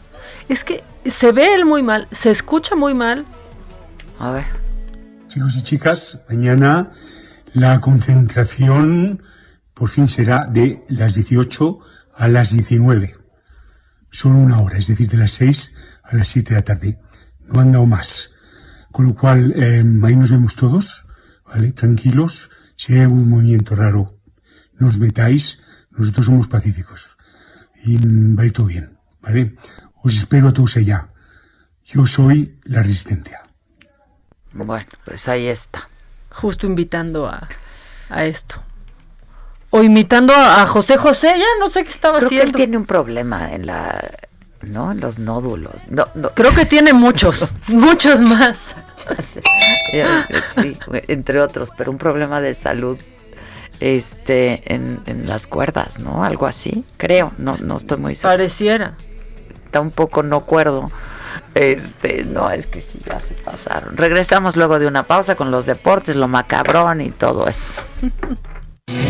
Es 0.47 0.63
que 0.63 0.83
se 1.05 1.31
ve 1.31 1.55
él 1.55 1.65
muy 1.65 1.81
mal, 1.81 2.07
se 2.11 2.29
escucha 2.29 2.75
muy 2.75 2.93
mal. 2.93 3.25
A 4.19 4.31
ver. 4.31 4.45
Chicos 5.27 5.55
y 5.57 5.63
chicas, 5.63 6.25
mañana 6.29 6.91
la 7.53 7.79
concentración 7.81 9.23
por 9.73 9.89
fin 9.89 10.07
será 10.07 10.45
de 10.45 10.83
las 10.89 11.15
18 11.15 11.79
a 12.15 12.27
las 12.27 12.51
19. 12.51 13.15
Son 14.11 14.35
una 14.35 14.61
hora, 14.61 14.77
es 14.77 14.87
decir, 14.87 15.09
de 15.09 15.17
las 15.17 15.31
6 15.31 15.75
a 16.03 16.15
las 16.15 16.27
7 16.27 16.49
de 16.49 16.55
la 16.55 16.63
tarde. 16.63 16.99
No 17.47 17.59
han 17.61 17.71
dado 17.71 17.85
más. 17.85 18.33
Con 18.91 19.05
lo 19.05 19.15
cual, 19.15 19.53
eh, 19.55 19.83
ahí 20.03 20.15
nos 20.15 20.31
vemos 20.31 20.55
todos, 20.55 21.05
¿vale? 21.45 21.71
Tranquilos. 21.71 22.49
Si 22.75 22.93
hay 22.93 23.01
algún 23.01 23.29
movimiento 23.29 23.75
raro, 23.75 24.19
no 24.73 24.87
os 24.87 24.97
metáis. 24.99 25.63
Nosotros 25.91 26.25
somos 26.25 26.47
pacíficos. 26.47 27.15
Y 27.83 27.97
mm, 27.97 28.37
va 28.37 28.43
a 28.43 28.45
ir 28.45 28.53
todo 28.53 28.67
bien, 28.67 28.97
¿vale? 29.21 29.55
Os 30.03 30.15
espero 30.15 30.49
a 30.49 30.53
todos 30.53 30.77
allá. 30.77 31.09
Yo 31.85 32.05
soy 32.05 32.59
la 32.63 32.81
resistencia. 32.83 33.41
Bueno, 34.53 34.87
pues 35.05 35.27
ahí 35.27 35.47
está. 35.47 35.87
Justo 36.31 36.65
invitando 36.67 37.27
a, 37.27 37.47
a 38.09 38.25
esto. 38.25 38.55
O 39.69 39.83
imitando 39.83 40.33
a, 40.33 40.65
José 40.65 40.97
José, 40.97 41.35
ya 41.37 41.45
no 41.59 41.69
sé 41.69 41.83
qué 41.83 41.91
estaba 41.91 42.19
Creo 42.19 42.29
que 42.29 42.35
haciendo. 42.37 42.49
él 42.51 42.55
tiene 42.55 42.77
un 42.77 42.85
problema 42.85 43.53
en 43.53 43.65
la, 43.65 44.01
¿no? 44.67 44.91
En 44.91 44.99
los 44.99 45.19
nódulos. 45.19 45.75
No, 45.89 46.07
no. 46.15 46.29
Creo 46.31 46.53
que 46.53 46.65
tiene 46.65 46.93
muchos, 46.93 47.51
muchos 47.69 48.19
más. 48.19 48.57
Ya 49.09 49.21
sé. 49.21 49.41
Sí, 50.55 50.77
entre 51.07 51.41
otros, 51.41 51.71
pero 51.77 51.91
un 51.91 51.97
problema 51.97 52.41
de 52.41 52.53
salud 52.53 52.97
este 53.79 54.73
en, 54.73 55.01
en 55.05 55.27
las 55.27 55.47
cuerdas, 55.47 55.99
¿no? 55.99 56.23
Algo 56.23 56.47
así, 56.47 56.83
creo, 56.97 57.31
no 57.37 57.57
no 57.57 57.77
estoy 57.77 57.97
muy 57.97 58.15
segura. 58.15 58.33
Pareciera. 58.33 58.93
Está 59.65 59.81
un 59.81 59.91
poco 59.91 60.23
no 60.23 60.45
cuerdo. 60.45 60.91
Este, 61.53 62.23
no, 62.23 62.51
es 62.51 62.67
que 62.67 62.81
sí, 62.81 62.99
ya 63.05 63.19
se 63.19 63.33
pasaron. 63.33 63.97
Regresamos 63.97 64.55
luego 64.55 64.79
de 64.79 64.87
una 64.87 65.03
pausa 65.03 65.35
con 65.35 65.51
los 65.51 65.65
deportes, 65.65 66.15
lo 66.15 66.27
macabrón 66.27 67.01
y 67.01 67.09
todo 67.09 67.47
eso. 67.47 67.71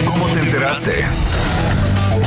¿Cómo 0.06 0.28
te 0.30 0.40
enteraste? 0.40 1.06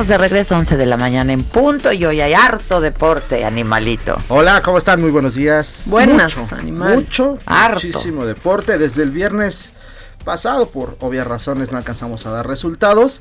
Estamos 0.00 0.18
de 0.18 0.28
regreso 0.28 0.56
11 0.56 0.78
de 0.78 0.86
la 0.86 0.96
mañana 0.96 1.34
en 1.34 1.44
punto 1.44 1.92
y 1.92 2.06
hoy 2.06 2.22
hay 2.22 2.32
harto 2.32 2.80
deporte, 2.80 3.44
animalito. 3.44 4.16
Hola, 4.30 4.62
¿cómo 4.62 4.78
están? 4.78 4.98
Muy 4.98 5.10
buenos 5.10 5.34
días. 5.34 5.88
Buenas, 5.90 6.38
mucho, 6.38 6.54
animal. 6.54 6.94
Mucho, 6.94 7.38
Harto. 7.44 7.74
muchísimo 7.86 8.24
deporte. 8.24 8.78
Desde 8.78 9.02
el 9.02 9.10
viernes 9.10 9.72
pasado, 10.24 10.70
por 10.70 10.96
obvias 11.00 11.26
razones, 11.26 11.70
no 11.70 11.76
alcanzamos 11.76 12.24
a 12.24 12.30
dar 12.30 12.46
resultados. 12.48 13.20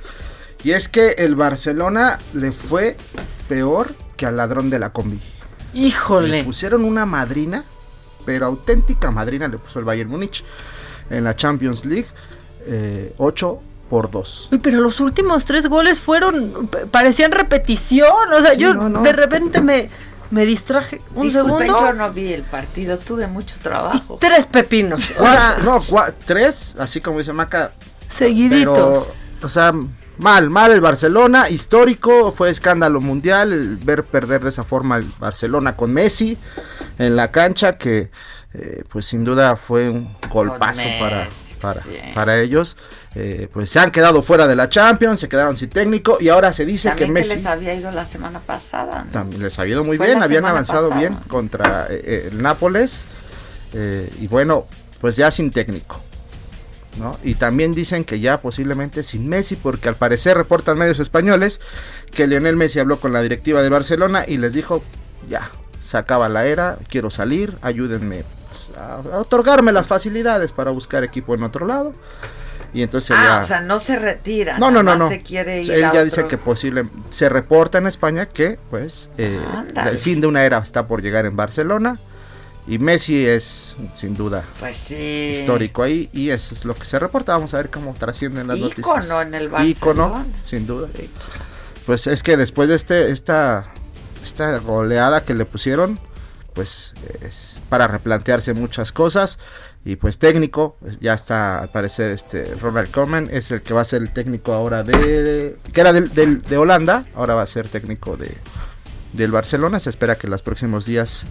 Y 0.63 0.71
es 0.71 0.87
que 0.87 1.15
el 1.17 1.35
Barcelona 1.35 2.17
le 2.33 2.53
fue 2.53 2.95
peor 3.49 3.93
que 4.15 4.25
al 4.25 4.37
ladrón 4.37 4.69
de 4.69 4.79
la 4.79 4.93
combi. 4.93 5.19
Le 5.73 5.81
Híjole. 5.81 6.45
pusieron 6.45 6.85
una 6.85 7.05
madrina, 7.05 7.65
pero 8.25 8.45
auténtica 8.45 9.11
madrina 9.11 9.49
le 9.49 9.57
puso 9.57 9.79
el 9.79 9.85
Bayern 9.85 10.09
Múnich 10.09 10.45
en 11.09 11.25
la 11.25 11.35
Champions 11.35 11.83
League. 11.83 12.07
eh, 12.65 13.13
8 13.17 13.63
por 13.89 14.11
2. 14.11 14.49
Uy, 14.51 14.59
pero 14.59 14.79
los 14.81 14.99
últimos 14.99 15.45
tres 15.45 15.67
goles 15.67 15.99
fueron, 15.99 16.69
parecían 16.91 17.31
repetición. 17.31 18.31
O 18.33 18.41
sea, 18.41 18.53
Sí, 18.53 18.59
yo 18.59 18.73
no, 18.73 18.89
no. 18.89 19.01
de 19.01 19.11
repente 19.13 19.61
me, 19.61 19.89
me 20.31 20.45
distraje 20.45 21.01
un 21.15 21.31
segundo. 21.31 21.65
yo 21.65 21.93
no 21.93 22.11
vi 22.11 22.33
el 22.33 22.43
partido, 22.43 22.97
tuve 22.97 23.27
mucho 23.27 23.55
trabajo. 23.61 24.17
Tres 24.19 24.45
pepinos. 24.45 25.11
No, 25.63 25.81
tres, 26.25 26.75
así 26.79 27.01
como 27.01 27.19
dice 27.19 27.33
Maca, 27.33 27.73
seguiditos. 28.09 28.77
Pero, 28.77 29.07
o 29.41 29.49
sea, 29.49 29.73
mal, 30.19 30.49
mal 30.49 30.71
el 30.71 30.81
Barcelona, 30.81 31.49
histórico, 31.49 32.31
fue 32.31 32.49
escándalo 32.49 33.01
mundial 33.01 33.53
el 33.53 33.77
ver 33.77 34.03
perder 34.03 34.41
de 34.43 34.49
esa 34.49 34.63
forma 34.63 34.97
el 34.97 35.05
Barcelona 35.19 35.75
con 35.75 35.93
Messi 35.93 36.37
en 36.97 37.15
la 37.15 37.31
cancha, 37.31 37.77
que 37.77 38.11
eh, 38.53 38.83
pues 38.89 39.05
sin 39.05 39.23
duda 39.23 39.55
fue 39.57 39.89
un 39.89 40.15
golpazo 40.29 40.81
para, 40.99 41.25
Messi, 41.25 41.55
para, 41.55 41.73
sí. 41.75 41.91
para 42.15 42.39
ellos. 42.39 42.77
Eh, 43.15 43.47
pues 43.51 43.69
se 43.69 43.79
han 43.79 43.91
quedado 43.91 44.21
fuera 44.21 44.47
de 44.47 44.55
la 44.55 44.69
Champions, 44.69 45.19
se 45.19 45.29
quedaron 45.29 45.57
sin 45.57 45.69
técnico 45.69 46.17
y 46.19 46.29
ahora 46.29 46.53
se 46.53 46.65
dice 46.65 46.89
que 46.89 47.05
También 47.05 47.13
que 47.13 47.19
Messi... 47.21 47.33
les 47.35 47.45
había 47.45 47.73
ido 47.75 47.91
la 47.91 48.05
semana 48.05 48.39
pasada. 48.39 49.03
¿no? 49.05 49.11
También 49.11 49.41
les 49.43 49.57
ha 49.59 49.67
ido 49.67 49.83
muy 49.83 49.97
Fue 49.97 50.07
bien, 50.07 50.23
habían 50.23 50.45
avanzado 50.45 50.89
pasada. 50.89 50.99
bien 50.99 51.19
contra 51.27 51.87
eh, 51.89 52.01
eh, 52.03 52.29
el 52.31 52.41
Nápoles. 52.41 53.03
y 54.19 54.27
bueno, 54.27 54.65
pues 54.99 55.15
ya 55.15 55.29
sin 55.29 55.51
técnico. 55.51 56.01
¿no? 56.97 57.17
Y 57.23 57.35
también 57.35 57.73
dicen 57.73 58.03
que 58.03 58.19
ya 58.19 58.41
posiblemente 58.41 59.03
sin 59.03 59.27
Messi, 59.27 59.55
porque 59.55 59.89
al 59.89 59.95
parecer 59.95 60.35
reportan 60.35 60.77
medios 60.77 60.99
españoles 60.99 61.61
que 62.11 62.27
Lionel 62.27 62.57
Messi 62.57 62.79
habló 62.79 62.99
con 62.99 63.13
la 63.13 63.21
directiva 63.21 63.61
de 63.61 63.69
Barcelona 63.69 64.25
y 64.27 64.37
les 64.37 64.53
dijo, 64.53 64.83
ya, 65.29 65.49
se 65.87 65.97
acaba 65.97 66.29
la 66.29 66.45
era, 66.45 66.77
quiero 66.89 67.09
salir, 67.09 67.55
ayúdenme 67.61 68.23
a, 68.79 68.95
a 69.15 69.19
otorgarme 69.19 69.71
las 69.71 69.87
facilidades 69.87 70.51
para 70.51 70.71
buscar 70.71 71.03
equipo 71.03 71.33
en 71.35 71.43
otro 71.43 71.65
lado. 71.67 71.93
Y 72.71 72.83
entonces 72.83 73.15
Ah, 73.19 73.23
ya... 73.25 73.39
o 73.39 73.43
sea, 73.43 73.61
no 73.61 73.79
se 73.79 73.97
retira. 73.97 74.59
No, 74.59 74.69
no, 74.69 74.83
no, 74.83 74.95
no. 74.95 75.09
Se 75.09 75.21
quiere 75.23 75.63
ir 75.63 75.71
Él 75.71 75.81
ya 75.81 75.89
otro- 75.89 76.05
dice 76.05 76.27
que 76.27 76.37
posible 76.37 76.87
se 77.09 77.27
reporta 77.27 77.79
en 77.79 77.87
España 77.87 78.27
que 78.27 78.59
pues 78.69 79.09
eh, 79.17 79.39
el 79.87 79.97
fin 79.97 80.21
de 80.21 80.27
una 80.27 80.43
era 80.45 80.59
está 80.59 80.85
por 80.87 81.01
llegar 81.01 81.25
en 81.25 81.35
Barcelona 81.35 81.97
y 82.67 82.77
Messi 82.77 83.25
es 83.25 83.75
sin 83.95 84.15
duda 84.15 84.43
Pues 84.59 84.77
sí. 84.77 85.37
histórico 85.39 85.81
ahí 85.81 86.09
y 86.13 86.29
eso 86.29 86.53
es 86.53 86.63
lo 86.63 86.75
que 86.75 86.85
se 86.85 86.99
reporta. 86.99 87.31
Vamos 87.33 87.55
a 87.55 87.57
ver 87.57 87.71
cómo 87.71 87.95
trascienden 87.97 88.47
las 88.47 88.59
noticias. 88.59 88.85
Ícono 88.85 89.21
en 89.23 89.33
el 89.33 89.49
Barcelona. 89.49 89.71
Ícono, 89.71 90.25
sin 90.43 90.67
duda. 90.67 90.87
Pues 91.87 92.05
es 92.05 92.21
que 92.21 92.37
después 92.37 92.69
de 92.69 92.75
este 92.75 93.09
esta 93.09 93.71
esta 94.23 94.59
goleada 94.59 95.23
que 95.23 95.33
le 95.33 95.45
pusieron, 95.45 95.99
pues 96.53 96.93
es 97.21 97.58
para 97.69 97.87
replantearse 97.87 98.53
muchas 98.53 98.91
cosas. 98.91 99.39
Y 99.85 99.95
pues 99.95 100.19
técnico 100.19 100.75
ya 100.99 101.13
está 101.13 101.59
al 101.59 101.71
parecer 101.71 102.11
este 102.11 102.43
Ronald 102.61 102.91
Koeman 102.91 103.27
es 103.31 103.49
el 103.51 103.61
que 103.61 103.73
va 103.73 103.81
a 103.81 103.85
ser 103.85 104.01
el 104.01 104.11
técnico 104.11 104.51
ahora 104.53 104.83
de 104.83 105.57
que 105.71 105.79
era 105.81 105.93
del, 105.93 106.13
del- 106.13 106.41
de 106.41 106.57
Holanda 106.57 107.05
ahora 107.15 107.33
va 107.35 107.43
a 107.43 107.47
ser 107.47 107.69
técnico 107.69 108.17
de 108.17 108.35
del 109.13 109.31
Barcelona. 109.31 109.79
Se 109.79 109.89
espera 109.89 110.15
que 110.15 110.27
en 110.27 110.31
los 110.31 110.41
próximos 110.43 110.85
días 110.85 111.25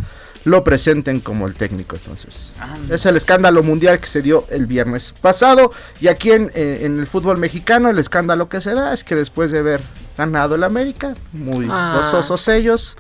lo 0.45 0.65
presenten 0.65 1.21
como 1.21 1.47
el 1.47 1.55
técnico 1.55 1.95
entonces. 1.95 2.53
Es 2.91 3.07
el 3.07 3.17
escándalo 3.17 3.63
mundial 3.63 4.01
que 4.01 4.07
se 4.09 4.21
dio 4.23 4.45
el 4.51 4.67
viernes 4.67 5.15
pasado. 5.21 5.73
Y 6.01 6.09
aquí 6.09 6.33
en, 6.33 6.51
eh, 6.55 6.81
en 6.83 6.99
el 6.99 7.07
fútbol 7.07 7.37
mexicano 7.39 7.91
el 7.91 7.99
escándalo 7.99 8.49
que 8.49 8.61
se 8.61 8.75
da 8.75 8.93
es 8.95 9.05
que 9.05 9.15
después 9.15 9.53
de 9.53 9.59
haber 9.61 9.81
ganado 10.17 10.57
el 10.57 10.65
América 10.65 11.15
muy 11.33 11.69
Ah. 11.71 11.95
gozosos 11.99 12.49
ellos 12.49 12.97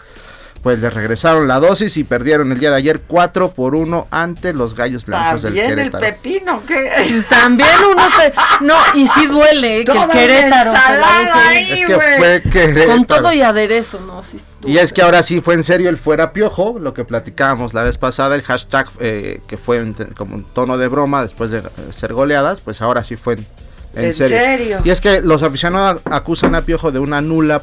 pues 0.62 0.80
le 0.80 0.90
regresaron 0.90 1.46
la 1.46 1.60
dosis 1.60 1.96
y 1.96 2.04
perdieron 2.04 2.50
el 2.52 2.58
día 2.58 2.70
de 2.70 2.76
ayer 2.76 3.00
4 3.06 3.50
por 3.52 3.74
1 3.74 4.08
ante 4.10 4.52
los 4.52 4.74
Gallos 4.74 5.06
Blancos 5.06 5.42
del 5.42 5.54
También 5.54 5.70
el 5.78 5.90
Querétaro. 5.90 6.04
pepino, 6.04 6.62
¿qué? 6.66 6.90
Pues 7.08 7.26
también 7.28 7.68
uno 7.90 8.02
se... 8.16 8.32
No, 8.64 8.74
y 8.94 9.06
sí 9.08 9.26
duele 9.26 9.80
eh, 9.80 9.84
que 9.84 9.92
el 9.92 10.08
Querétaro... 10.10 10.72
ahí, 11.34 11.70
Es 11.70 11.86
que 11.86 11.94
fue 11.94 12.42
Querétaro. 12.50 12.88
Con 12.96 13.04
todo 13.06 13.32
y 13.32 13.40
aderezo, 13.42 14.00
¿no? 14.00 14.22
Sí, 14.24 14.38
Y 14.64 14.78
es 14.78 14.92
que 14.92 15.02
ahora 15.02 15.22
sí 15.22 15.40
fue 15.40 15.54
en 15.54 15.62
serio 15.62 15.88
el 15.90 15.96
fuera 15.98 16.32
piojo, 16.32 16.78
lo 16.80 16.92
que 16.92 17.04
platicábamos 17.04 17.72
la 17.74 17.84
vez 17.84 17.96
pasada, 17.98 18.34
el 18.34 18.42
hashtag 18.42 18.88
eh, 19.00 19.40
que 19.46 19.56
fue 19.56 19.78
en 19.78 19.94
como 20.16 20.34
un 20.34 20.44
tono 20.44 20.76
de 20.76 20.88
broma 20.88 21.22
después 21.22 21.50
de 21.52 21.58
eh, 21.58 21.62
ser 21.90 22.12
goleadas, 22.12 22.60
pues 22.60 22.82
ahora 22.82 23.04
sí 23.04 23.16
fue 23.16 23.34
en, 23.34 23.46
en 23.94 24.04
¿En 24.06 24.14
serio. 24.14 24.36
serio? 24.38 24.80
Y 24.84 24.90
es 24.90 25.00
que 25.00 25.20
los 25.22 25.42
aficionados 25.42 26.02
acusan 26.04 26.54
a 26.56 26.62
Piojo 26.62 26.90
de 26.90 26.98
una 26.98 27.20
nula 27.22 27.62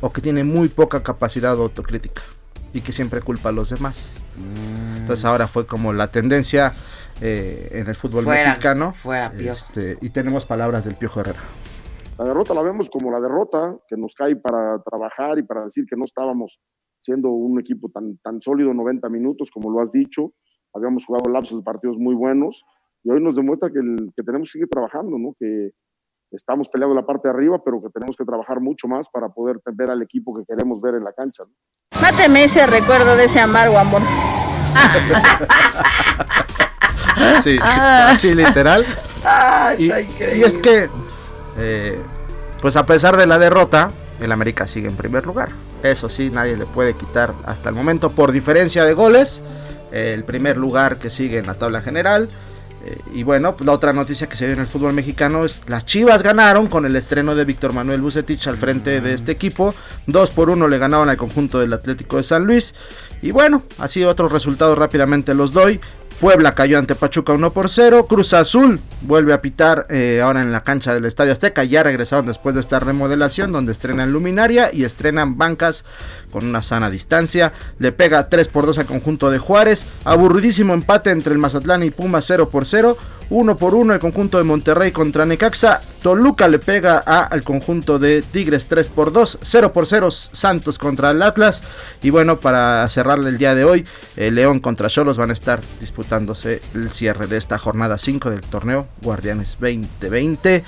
o 0.00 0.12
que 0.12 0.20
tiene 0.20 0.44
muy 0.44 0.68
poca 0.68 1.02
capacidad 1.02 1.56
de 1.56 1.62
autocrítica 1.62 2.22
y 2.72 2.80
que 2.82 2.92
siempre 2.92 3.20
culpa 3.22 3.48
a 3.48 3.52
los 3.52 3.70
demás. 3.70 4.14
Mm. 4.36 4.96
Entonces 4.98 5.24
ahora 5.24 5.46
fue 5.46 5.66
como 5.66 5.92
la 5.92 6.10
tendencia 6.10 6.72
eh, 7.20 7.68
en 7.72 7.86
el 7.86 7.94
fútbol 7.94 8.24
Fuera, 8.24 8.50
mexicano. 8.50 8.92
fuera, 8.92 9.30
Piojo. 9.30 9.54
Este, 9.56 9.96
y 10.02 10.10
tenemos 10.10 10.44
palabras 10.44 10.84
del 10.84 10.96
Piojo 10.96 11.20
Herrera. 11.20 11.40
La 12.18 12.24
derrota 12.26 12.54
la 12.54 12.62
vemos 12.62 12.88
como 12.90 13.10
la 13.10 13.20
derrota 13.20 13.70
que 13.88 13.96
nos 13.96 14.14
cae 14.14 14.36
para 14.36 14.80
trabajar 14.82 15.38
y 15.38 15.42
para 15.42 15.64
decir 15.64 15.84
que 15.88 15.96
no 15.96 16.04
estábamos 16.04 16.60
siendo 17.00 17.30
un 17.30 17.60
equipo 17.60 17.90
tan, 17.90 18.18
tan 18.18 18.40
sólido 18.40 18.72
90 18.74 19.08
minutos 19.10 19.50
como 19.50 19.70
lo 19.70 19.80
has 19.80 19.92
dicho. 19.92 20.32
Habíamos 20.74 21.04
jugado 21.06 21.30
lapsos 21.30 21.58
de 21.58 21.62
partidos 21.64 21.96
muy 21.98 22.14
buenos 22.14 22.64
y 23.04 23.10
hoy 23.10 23.22
nos 23.22 23.36
demuestra 23.36 23.70
que, 23.70 23.78
el- 23.78 24.12
que 24.14 24.22
tenemos 24.22 24.48
que 24.48 24.52
seguir 24.52 24.68
trabajando, 24.68 25.16
¿no? 25.18 25.34
que 25.38 25.70
estamos 26.36 26.68
peleando 26.68 26.94
la 26.94 27.04
parte 27.04 27.28
de 27.28 27.34
arriba, 27.34 27.60
pero 27.64 27.80
que 27.82 27.88
tenemos 27.90 28.16
que 28.16 28.24
trabajar 28.24 28.60
mucho 28.60 28.86
más 28.86 29.08
para 29.08 29.28
poder 29.28 29.56
ver 29.72 29.90
al 29.90 30.02
equipo 30.02 30.34
que 30.36 30.44
queremos 30.48 30.80
ver 30.80 30.94
en 30.94 31.04
la 31.04 31.12
cancha. 31.12 31.42
¿no? 31.44 32.00
Máteme 32.00 32.44
ese 32.44 32.66
recuerdo 32.66 33.16
de 33.16 33.24
ese 33.24 33.40
amargo 33.40 33.78
amor. 33.78 34.02
Sí, 37.42 37.58
Ah. 37.62 38.10
así 38.10 38.34
literal. 38.34 38.84
y, 39.78 39.86
y 39.86 40.42
es 40.44 40.58
que, 40.58 40.88
eh, 41.58 41.98
pues 42.60 42.76
a 42.76 42.86
pesar 42.86 43.16
de 43.16 43.26
la 43.26 43.38
derrota, 43.38 43.90
el 44.20 44.30
América 44.32 44.66
sigue 44.66 44.88
en 44.88 44.96
primer 44.96 45.26
lugar. 45.26 45.50
Eso 45.82 46.08
sí, 46.08 46.30
nadie 46.30 46.56
le 46.56 46.66
puede 46.66 46.94
quitar 46.94 47.32
hasta 47.44 47.68
el 47.68 47.74
momento 47.74 48.10
por 48.10 48.32
diferencia 48.32 48.84
de 48.84 48.94
goles. 48.94 49.42
El 49.92 50.24
primer 50.24 50.56
lugar 50.56 50.96
que 50.98 51.10
sigue 51.10 51.38
en 51.38 51.46
la 51.46 51.54
tabla 51.54 51.80
general. 51.80 52.28
Y 53.12 53.22
bueno, 53.22 53.56
la 53.60 53.72
otra 53.72 53.92
noticia 53.92 54.28
que 54.28 54.36
se 54.36 54.46
dio 54.46 54.54
en 54.54 54.60
el 54.60 54.66
fútbol 54.66 54.92
mexicano 54.92 55.44
es 55.44 55.60
las 55.66 55.86
Chivas 55.86 56.22
ganaron 56.22 56.66
con 56.66 56.86
el 56.86 56.96
estreno 56.96 57.34
de 57.34 57.44
Víctor 57.44 57.72
Manuel 57.72 58.00
Bucetich 58.00 58.46
al 58.48 58.56
frente 58.56 59.00
de 59.00 59.14
este 59.14 59.32
equipo. 59.32 59.74
2 60.06 60.30
por 60.30 60.50
1 60.50 60.68
le 60.68 60.78
ganaban 60.78 61.08
al 61.08 61.16
conjunto 61.16 61.58
del 61.58 61.72
Atlético 61.72 62.16
de 62.18 62.22
San 62.22 62.44
Luis. 62.44 62.74
Y 63.22 63.30
bueno, 63.30 63.62
así 63.78 64.04
otros 64.04 64.32
resultados 64.32 64.76
rápidamente 64.78 65.34
los 65.34 65.52
doy. 65.52 65.80
Puebla 66.20 66.54
cayó 66.54 66.78
ante 66.78 66.94
Pachuca 66.94 67.34
1 67.34 67.52
por 67.52 67.68
0. 67.68 68.06
Cruz 68.06 68.32
Azul 68.32 68.80
vuelve 69.02 69.34
a 69.34 69.42
pitar 69.42 69.86
eh, 69.90 70.20
ahora 70.22 70.40
en 70.40 70.50
la 70.50 70.64
cancha 70.64 70.94
del 70.94 71.04
Estadio 71.04 71.32
Azteca. 71.32 71.62
Ya 71.64 71.82
regresaron 71.82 72.24
después 72.24 72.54
de 72.54 72.62
esta 72.62 72.80
remodelación 72.80 73.52
donde 73.52 73.72
estrenan 73.72 74.12
luminaria 74.12 74.70
y 74.72 74.84
estrenan 74.84 75.36
bancas 75.36 75.84
con 76.30 76.46
una 76.46 76.62
sana 76.62 76.88
distancia. 76.88 77.52
Le 77.78 77.92
pega 77.92 78.30
3 78.30 78.48
por 78.48 78.64
2 78.64 78.78
al 78.78 78.86
conjunto 78.86 79.30
de 79.30 79.38
Juárez. 79.38 79.86
Aburridísimo 80.04 80.72
empate 80.72 81.10
entre 81.10 81.34
el 81.34 81.38
Mazatlán 81.38 81.82
y 81.82 81.90
Puma 81.90 82.22
0 82.22 82.48
por 82.48 82.64
0. 82.64 82.96
1 83.30 83.58
por 83.58 83.74
1 83.74 83.94
el 83.94 84.00
conjunto 84.00 84.38
de 84.38 84.44
Monterrey 84.44 84.92
contra 84.92 85.26
Necaxa. 85.26 85.80
Toluca 86.02 86.46
le 86.48 86.58
pega 86.58 87.02
a, 87.04 87.24
al 87.24 87.42
conjunto 87.42 87.98
de 87.98 88.22
Tigres 88.22 88.66
3 88.66 88.88
por 88.88 89.12
2. 89.12 89.38
0 89.42 89.72
por 89.72 89.86
0 89.86 90.10
Santos 90.10 90.78
contra 90.78 91.10
el 91.10 91.22
Atlas. 91.22 91.62
Y 92.02 92.10
bueno, 92.10 92.36
para 92.38 92.88
cerrarle 92.88 93.30
el 93.30 93.38
día 93.38 93.54
de 93.54 93.64
hoy, 93.64 93.86
el 94.16 94.36
León 94.36 94.60
contra 94.60 94.88
Cholos 94.88 95.16
van 95.16 95.30
a 95.30 95.34
estar 95.34 95.60
disputándose 95.80 96.60
el 96.74 96.92
cierre 96.92 97.26
de 97.26 97.36
esta 97.36 97.58
jornada 97.58 97.98
5 97.98 98.30
del 98.30 98.42
torneo 98.42 98.86
Guardianes 99.02 99.56
2020. 99.60 100.64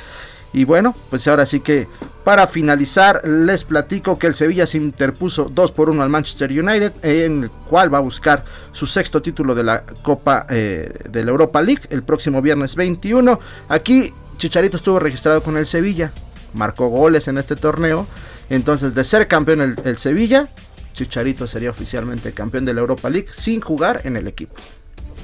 Y 0.52 0.64
bueno, 0.64 0.94
pues 1.10 1.26
ahora 1.28 1.44
sí 1.46 1.60
que 1.60 1.88
para 2.24 2.46
finalizar 2.46 3.26
les 3.26 3.64
platico 3.64 4.18
que 4.18 4.26
el 4.26 4.34
Sevilla 4.34 4.66
se 4.66 4.76
interpuso 4.76 5.44
2 5.44 5.72
por 5.72 5.90
1 5.90 6.02
al 6.02 6.08
Manchester 6.08 6.50
United, 6.50 6.92
en 7.02 7.44
el 7.44 7.50
cual 7.50 7.92
va 7.92 7.98
a 7.98 8.02
buscar 8.02 8.44
su 8.72 8.86
sexto 8.86 9.22
título 9.22 9.54
de 9.54 9.64
la 9.64 9.84
Copa 10.02 10.46
eh, 10.50 10.92
de 11.08 11.24
la 11.24 11.30
Europa 11.30 11.60
League 11.62 11.82
el 11.90 12.02
próximo 12.02 12.42
viernes 12.42 12.76
21. 12.76 13.40
Aquí 13.68 14.12
Chicharito 14.36 14.76
estuvo 14.76 14.98
registrado 14.98 15.42
con 15.42 15.56
el 15.56 15.66
Sevilla, 15.66 16.12
marcó 16.54 16.88
goles 16.88 17.28
en 17.28 17.38
este 17.38 17.56
torneo. 17.56 18.06
Entonces, 18.50 18.94
de 18.94 19.04
ser 19.04 19.28
campeón 19.28 19.60
el, 19.60 19.76
el 19.84 19.98
Sevilla, 19.98 20.48
Chicharito 20.94 21.46
sería 21.46 21.70
oficialmente 21.70 22.32
campeón 22.32 22.64
de 22.64 22.74
la 22.74 22.80
Europa 22.80 23.10
League 23.10 23.28
sin 23.32 23.60
jugar 23.60 24.00
en 24.04 24.16
el 24.16 24.26
equipo. 24.26 24.54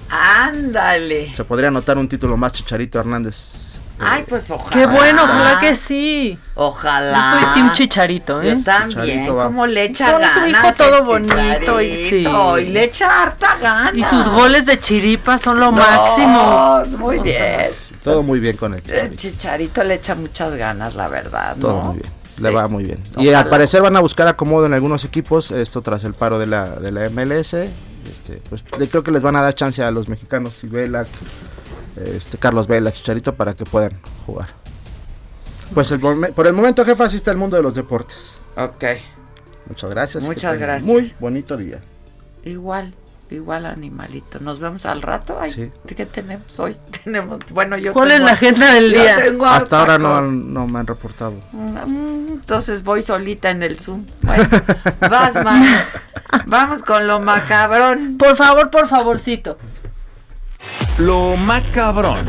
Ándale. 0.08 1.34
Se 1.34 1.44
podría 1.44 1.68
anotar 1.68 1.98
un 1.98 2.08
título 2.08 2.36
más 2.36 2.52
Chicharito 2.52 3.00
Hernández. 3.00 3.63
Ay, 3.98 4.24
pues 4.28 4.50
ojalá. 4.50 4.70
Qué 4.76 4.86
bueno, 4.86 5.22
ojalá 5.24 5.60
que 5.60 5.76
sí. 5.76 6.38
Ojalá. 6.54 7.34
Yo 7.34 7.40
soy 7.46 7.54
Team 7.54 7.72
Chicharito, 7.72 8.42
¿eh? 8.42 8.54
Yo 8.56 8.62
también, 8.64 9.26
como 9.26 9.66
le 9.66 9.84
echa 9.84 10.12
Con 10.12 10.20
ganas. 10.20 10.34
su 10.34 10.46
hijo 10.46 10.72
todo 10.76 11.04
bonito 11.04 11.80
y 11.80 12.08
sí. 12.10 12.26
Y 12.26 12.66
le 12.70 12.84
echa 12.84 13.22
harta 13.22 13.56
ganas. 13.60 13.94
Y 13.94 14.02
sus 14.04 14.28
goles 14.28 14.66
de 14.66 14.80
chiripa 14.80 15.38
son 15.38 15.60
lo 15.60 15.66
No, 15.66 15.78
máximo. 15.78 16.82
Muy 16.98 17.18
bien. 17.20 17.66
Todo 18.02 18.22
muy 18.22 18.40
bien 18.40 18.56
con 18.56 18.74
él. 18.74 18.82
El 18.86 19.16
Chicharito 19.16 19.82
le 19.84 19.94
echa 19.94 20.14
muchas 20.14 20.54
ganas, 20.56 20.94
la 20.94 21.08
verdad, 21.08 21.56
Todo 21.58 21.72
¿no? 21.74 21.82
muy 21.92 21.98
bien. 22.00 22.12
Le 22.42 22.50
va 22.50 22.66
muy 22.68 22.84
bien. 22.84 23.00
Y 23.16 23.28
al 23.32 23.48
parecer 23.48 23.80
van 23.80 23.96
a 23.96 24.00
buscar 24.00 24.26
acomodo 24.26 24.66
en 24.66 24.74
algunos 24.74 25.04
equipos, 25.04 25.52
esto 25.52 25.82
tras 25.82 26.02
el 26.04 26.14
paro 26.14 26.38
de 26.40 26.46
la, 26.46 26.64
de 26.68 26.90
la 26.90 27.08
MLS. 27.10 27.54
Este, 27.54 28.42
pues 28.50 28.62
creo 28.90 29.02
que 29.04 29.10
les 29.12 29.22
van 29.22 29.36
a 29.36 29.40
dar 29.42 29.54
chance 29.54 29.82
a 29.82 29.90
los 29.90 30.08
mexicanos 30.08 30.62
y 30.64 30.66
Vela, 30.66 31.04
este, 31.96 32.38
Carlos 32.38 32.66
Vela, 32.66 32.92
Chicharito, 32.92 33.34
para 33.34 33.54
que 33.54 33.64
puedan 33.64 34.00
jugar. 34.26 34.48
Pues 35.72 35.90
el 35.90 36.00
por 36.00 36.46
el 36.46 36.52
momento, 36.52 36.84
jefa, 36.84 37.04
así 37.04 37.16
está 37.16 37.30
el 37.30 37.36
mundo 37.38 37.56
de 37.56 37.62
los 37.62 37.74
deportes. 37.74 38.38
Ok. 38.56 38.84
Muchas 39.66 39.90
gracias. 39.90 40.24
Muchas 40.24 40.58
gracias. 40.58 40.84
Muy 40.92 41.14
bonito 41.18 41.56
día. 41.56 41.80
Igual, 42.44 42.94
igual 43.30 43.64
animalito. 43.64 44.38
Nos 44.40 44.58
vemos 44.58 44.84
al 44.84 45.00
rato. 45.00 45.38
Ay, 45.40 45.52
Sí. 45.52 45.70
¿Qué 45.86 46.04
tenemos 46.06 46.60
hoy? 46.60 46.76
Tenemos, 47.04 47.40
bueno, 47.50 47.78
yo 47.78 47.92
¿Cuál 47.94 48.12
es 48.12 48.20
la 48.20 48.32
agenda 48.32 48.74
del 48.74 48.92
día? 48.92 49.16
tengo 49.24 49.46
Hasta 49.46 49.80
ahora 49.80 49.98
no, 49.98 50.20
no 50.20 50.66
me 50.66 50.80
han 50.80 50.86
reportado. 50.86 51.34
Mm, 51.52 52.34
Entonces 52.34 52.84
voy 52.84 53.00
solita 53.02 53.50
en 53.50 53.62
el 53.62 53.80
Zoom. 53.80 54.04
Bueno, 54.22 54.44
vas. 55.00 55.34
Vamos 56.46 56.82
con 56.82 57.06
lo 57.06 57.20
macabrón. 57.20 58.18
Por 58.18 58.36
favor, 58.36 58.70
por 58.70 58.86
favorcito. 58.88 59.56
Lo 60.98 61.36
macabrón. 61.36 62.26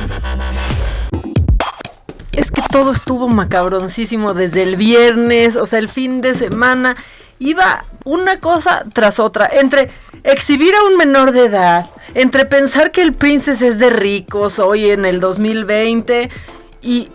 Es 2.33 2.51
que 2.51 2.61
todo 2.71 2.91
estuvo 2.91 3.27
macabroncísimo 3.27 4.33
desde 4.33 4.63
el 4.63 4.75
viernes, 4.75 5.55
o 5.55 5.65
sea, 5.65 5.79
el 5.79 5.89
fin 5.89 6.21
de 6.21 6.35
semana. 6.35 6.95
Iba 7.39 7.85
una 8.03 8.39
cosa 8.39 8.85
tras 8.93 9.19
otra, 9.19 9.47
entre 9.51 9.89
exhibir 10.23 10.73
a 10.75 10.83
un 10.85 10.97
menor 10.97 11.31
de 11.31 11.45
edad, 11.45 11.89
entre 12.13 12.45
pensar 12.45 12.91
que 12.91 13.01
el 13.01 13.13
Princess 13.13 13.61
es 13.61 13.79
de 13.79 13.89
ricos 13.89 14.59
hoy 14.59 14.89
en 14.89 15.05
el 15.05 15.19
2020 15.19 16.29
y 16.81 17.09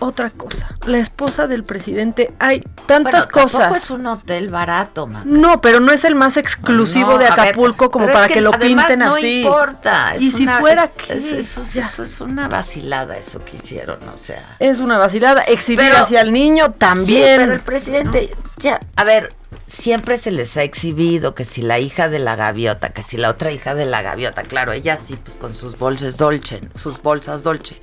otra 0.00 0.30
cosa, 0.30 0.76
la 0.86 0.98
esposa 0.98 1.46
del 1.46 1.64
presidente, 1.64 2.34
hay 2.38 2.60
tantas 2.86 3.28
Bueno, 3.30 3.48
cosas. 3.50 3.76
es 3.76 3.90
un 3.90 4.06
hotel 4.06 4.48
barato, 4.48 5.06
man. 5.06 5.22
No, 5.24 5.60
pero 5.60 5.80
no 5.80 5.92
es 5.92 6.04
el 6.04 6.14
más 6.14 6.36
exclusivo 6.36 7.12
No, 7.12 7.18
de 7.18 7.24
ver, 7.24 7.32
Acapulco 7.32 7.90
como 7.90 8.06
es 8.06 8.12
para 8.12 8.28
que, 8.28 8.40
lo 8.40 8.50
pinten 8.50 8.98
no 8.98 9.14
así. 9.14 9.42
importa. 9.42 10.14
es 10.14 10.22
Y 10.22 10.30
si 10.32 10.46
fuera 10.46 10.88
que 10.88 11.14
es- 11.14 11.32
eso, 11.32 11.62
es- 11.62 11.76
eso 11.76 12.02
es 12.02 12.20
una 12.20 12.48
vacilada 12.48 13.16
eso 13.16 13.44
que 13.44 13.56
hicieron, 13.56 13.98
o 14.08 14.18
sea. 14.18 14.56
es 14.58 14.78
una 14.78 14.98
vacilada, 14.98 15.42
exhibir 15.42 15.90
Pero- 15.90 16.02
hacia 16.04 16.20
el 16.20 16.32
niño 16.32 16.72
también. 16.72 17.06
Sí, 17.34 17.36
pero 17.38 17.52
el 17.54 17.60
presidente, 17.60 18.34
ya, 18.58 18.80
a 18.96 19.04
ver, 19.04 19.32
siempre 19.66 20.18
se 20.18 20.30
les 20.30 20.56
ha 20.56 20.62
exhibido 20.62 21.34
que 21.34 21.44
si 21.44 21.62
la 21.62 21.78
hija 21.78 22.08
de 22.08 22.18
la 22.18 22.36
gaviota, 22.36 22.90
que 22.90 23.02
si 23.02 23.16
la 23.16 23.30
otra 23.30 23.50
hija 23.50 23.74
de 23.74 23.86
la 23.86 24.02
gaviota, 24.02 24.42
claro, 24.42 24.72
ella 24.72 24.96
sí, 24.96 25.16
pues 25.16 25.36
con 25.36 25.54
sus 25.54 25.78
bolsas 25.78 26.16
dolce, 26.16 26.60
sus 26.74 27.00
bolsas 27.02 27.42
dolce, 27.42 27.80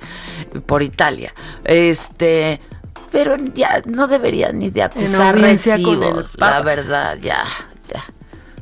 por 0.66 0.82
Italia. 0.82 1.34
Este, 1.64 2.60
pero 3.10 3.36
ya 3.54 3.82
no 3.86 4.08
deberían 4.08 4.58
ni 4.58 4.70
de 4.70 4.82
acusar 4.82 5.36
el 5.36 5.58
la 6.36 6.62
verdad, 6.62 7.18
ya, 7.20 7.44
ya. 7.92 8.04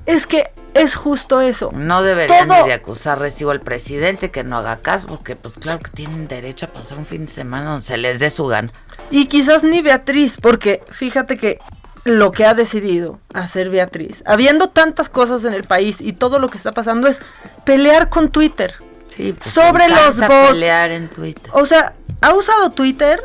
Es 0.07 0.27
que 0.27 0.51
es 0.75 0.95
justo 0.95 1.41
eso. 1.41 1.71
No 1.73 2.03
deberían 2.03 2.49
Todo- 2.49 2.63
ni 2.63 2.69
de 2.69 2.75
acusar 2.75 3.19
recibo 3.19 3.51
al 3.51 3.61
presidente 3.61 4.31
que 4.31 4.45
no 4.45 4.59
haga 4.59 4.79
caso, 4.81 5.07
porque 5.09 5.37
pues 5.37 5.55
claro 5.55 5.79
que 5.81 5.91
tienen 5.91 6.29
derecho 6.29 6.67
a 6.67 6.69
pasar 6.71 6.99
un 6.99 7.07
fin 7.07 7.23
de 7.27 7.31
semana 7.31 7.71
donde 7.71 7.85
se 7.87 7.97
les 7.97 8.19
dé 8.19 8.31
su 8.31 8.47
gana. 8.47 8.69
Y 9.11 9.27
quizás 9.27 9.65
ni 9.65 9.83
Beatriz, 9.83 10.37
porque 10.41 10.83
fíjate 10.91 11.37
que 11.37 11.59
lo 12.05 12.33
que 12.33 12.47
ha 12.47 12.55
decidido 12.55 13.19
hacer 13.35 13.71
Beatriz, 13.71 14.23
habiendo 14.27 14.69
tantas 14.69 15.09
cosas 15.09 15.45
en 15.45 15.55
el 15.55 15.65
país 15.65 16.01
y 16.01 16.13
todo 16.13 16.39
lo 16.39 16.49
que 16.49 16.59
está 16.59 16.73
pasando 16.73 17.09
es 17.09 17.21
pelear 17.65 18.09
con 18.09 18.31
Twitter. 18.31 18.75
Sí, 19.09 19.33
pues, 19.33 19.53
sobre 19.53 19.89
los 19.89 20.17
bots. 20.17 20.51
pelear 20.51 20.91
en 20.91 21.09
Twitter. 21.09 21.51
O 21.53 21.67
sea, 21.67 21.95
ha 22.21 22.35
usado 22.35 22.71
Twitter 22.71 23.21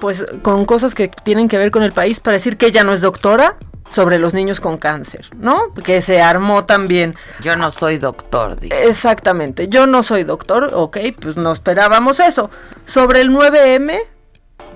pues 0.00 0.26
con 0.42 0.66
cosas 0.66 0.94
que 0.94 1.08
tienen 1.08 1.48
que 1.48 1.58
ver 1.58 1.70
con 1.70 1.82
el 1.82 1.92
país 1.92 2.20
para 2.20 2.36
decir 2.36 2.58
que 2.58 2.66
ella 2.66 2.84
no 2.84 2.92
es 2.92 3.00
doctora 3.00 3.56
sobre 3.90 4.18
los 4.18 4.34
niños 4.34 4.60
con 4.60 4.78
cáncer, 4.78 5.26
¿no? 5.36 5.72
Que 5.72 6.02
se 6.02 6.20
armó 6.20 6.64
también. 6.64 7.14
Yo 7.40 7.56
no 7.56 7.70
soy 7.70 7.98
doctor, 7.98 8.58
digo. 8.58 8.76
Exactamente, 8.76 9.68
yo 9.68 9.86
no 9.86 10.02
soy 10.02 10.24
doctor, 10.24 10.70
ok, 10.74 10.98
pues 11.20 11.36
no 11.36 11.52
esperábamos 11.52 12.20
eso. 12.20 12.50
Sobre 12.84 13.20
el 13.20 13.30
9M, 13.30 13.98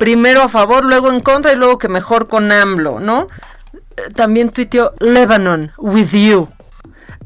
primero 0.00 0.40
a 0.40 0.48
favor, 0.48 0.82
luego 0.82 1.12
en 1.12 1.20
contra 1.20 1.52
y 1.52 1.56
luego 1.56 1.76
que 1.76 1.88
mejor 1.88 2.26
con 2.26 2.50
AMLO, 2.50 3.00
¿no? 3.00 3.28
Eh, 3.98 4.10
También 4.14 4.48
tuiteó 4.48 4.94
Lebanon, 4.98 5.72
with 5.76 6.12
you. 6.12 6.48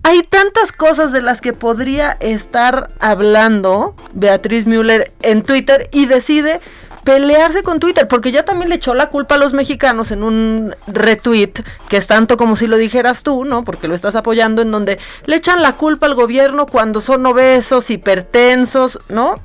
Hay 0.02 0.24
tantas 0.24 0.72
cosas 0.72 1.12
de 1.12 1.22
las 1.22 1.40
que 1.40 1.52
podría 1.52 2.16
estar 2.18 2.88
hablando 2.98 3.94
Beatriz 4.12 4.66
Müller 4.66 5.12
en 5.22 5.44
Twitter 5.44 5.88
y 5.92 6.06
decide 6.06 6.60
pelearse 7.04 7.62
con 7.62 7.78
Twitter, 7.78 8.08
porque 8.08 8.32
ya 8.32 8.44
también 8.44 8.70
le 8.70 8.74
echó 8.74 8.94
la 8.94 9.08
culpa 9.08 9.36
a 9.36 9.38
los 9.38 9.52
mexicanos 9.52 10.10
en 10.10 10.24
un 10.24 10.74
retweet, 10.88 11.52
que 11.88 11.96
es 11.96 12.08
tanto 12.08 12.36
como 12.36 12.56
si 12.56 12.66
lo 12.66 12.76
dijeras 12.76 13.22
tú, 13.22 13.44
¿no? 13.44 13.62
Porque 13.62 13.86
lo 13.86 13.94
estás 13.94 14.16
apoyando, 14.16 14.62
en 14.62 14.72
donde 14.72 14.98
le 15.26 15.36
echan 15.36 15.62
la 15.62 15.76
culpa 15.76 16.06
al 16.06 16.14
gobierno 16.14 16.66
cuando 16.66 17.00
son 17.00 17.24
obesos, 17.24 17.88
hipertensos, 17.90 18.98
¿no? 19.08 19.36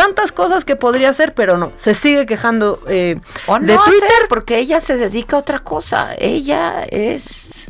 Tantas 0.00 0.32
cosas 0.32 0.64
que 0.64 0.76
podría 0.76 1.10
hacer, 1.10 1.34
pero 1.34 1.58
no, 1.58 1.72
se 1.78 1.94
sigue 1.94 2.24
quejando 2.26 2.80
eh, 2.88 3.20
O 3.46 3.58
de 3.58 3.76
Twitter. 3.76 4.04
hacer, 4.04 4.28
porque 4.28 4.58
ella 4.58 4.80
se 4.80 4.96
dedica 4.96 5.36
a 5.36 5.40
otra 5.40 5.58
cosa. 5.60 6.10
Ella 6.18 6.84
es 6.88 7.64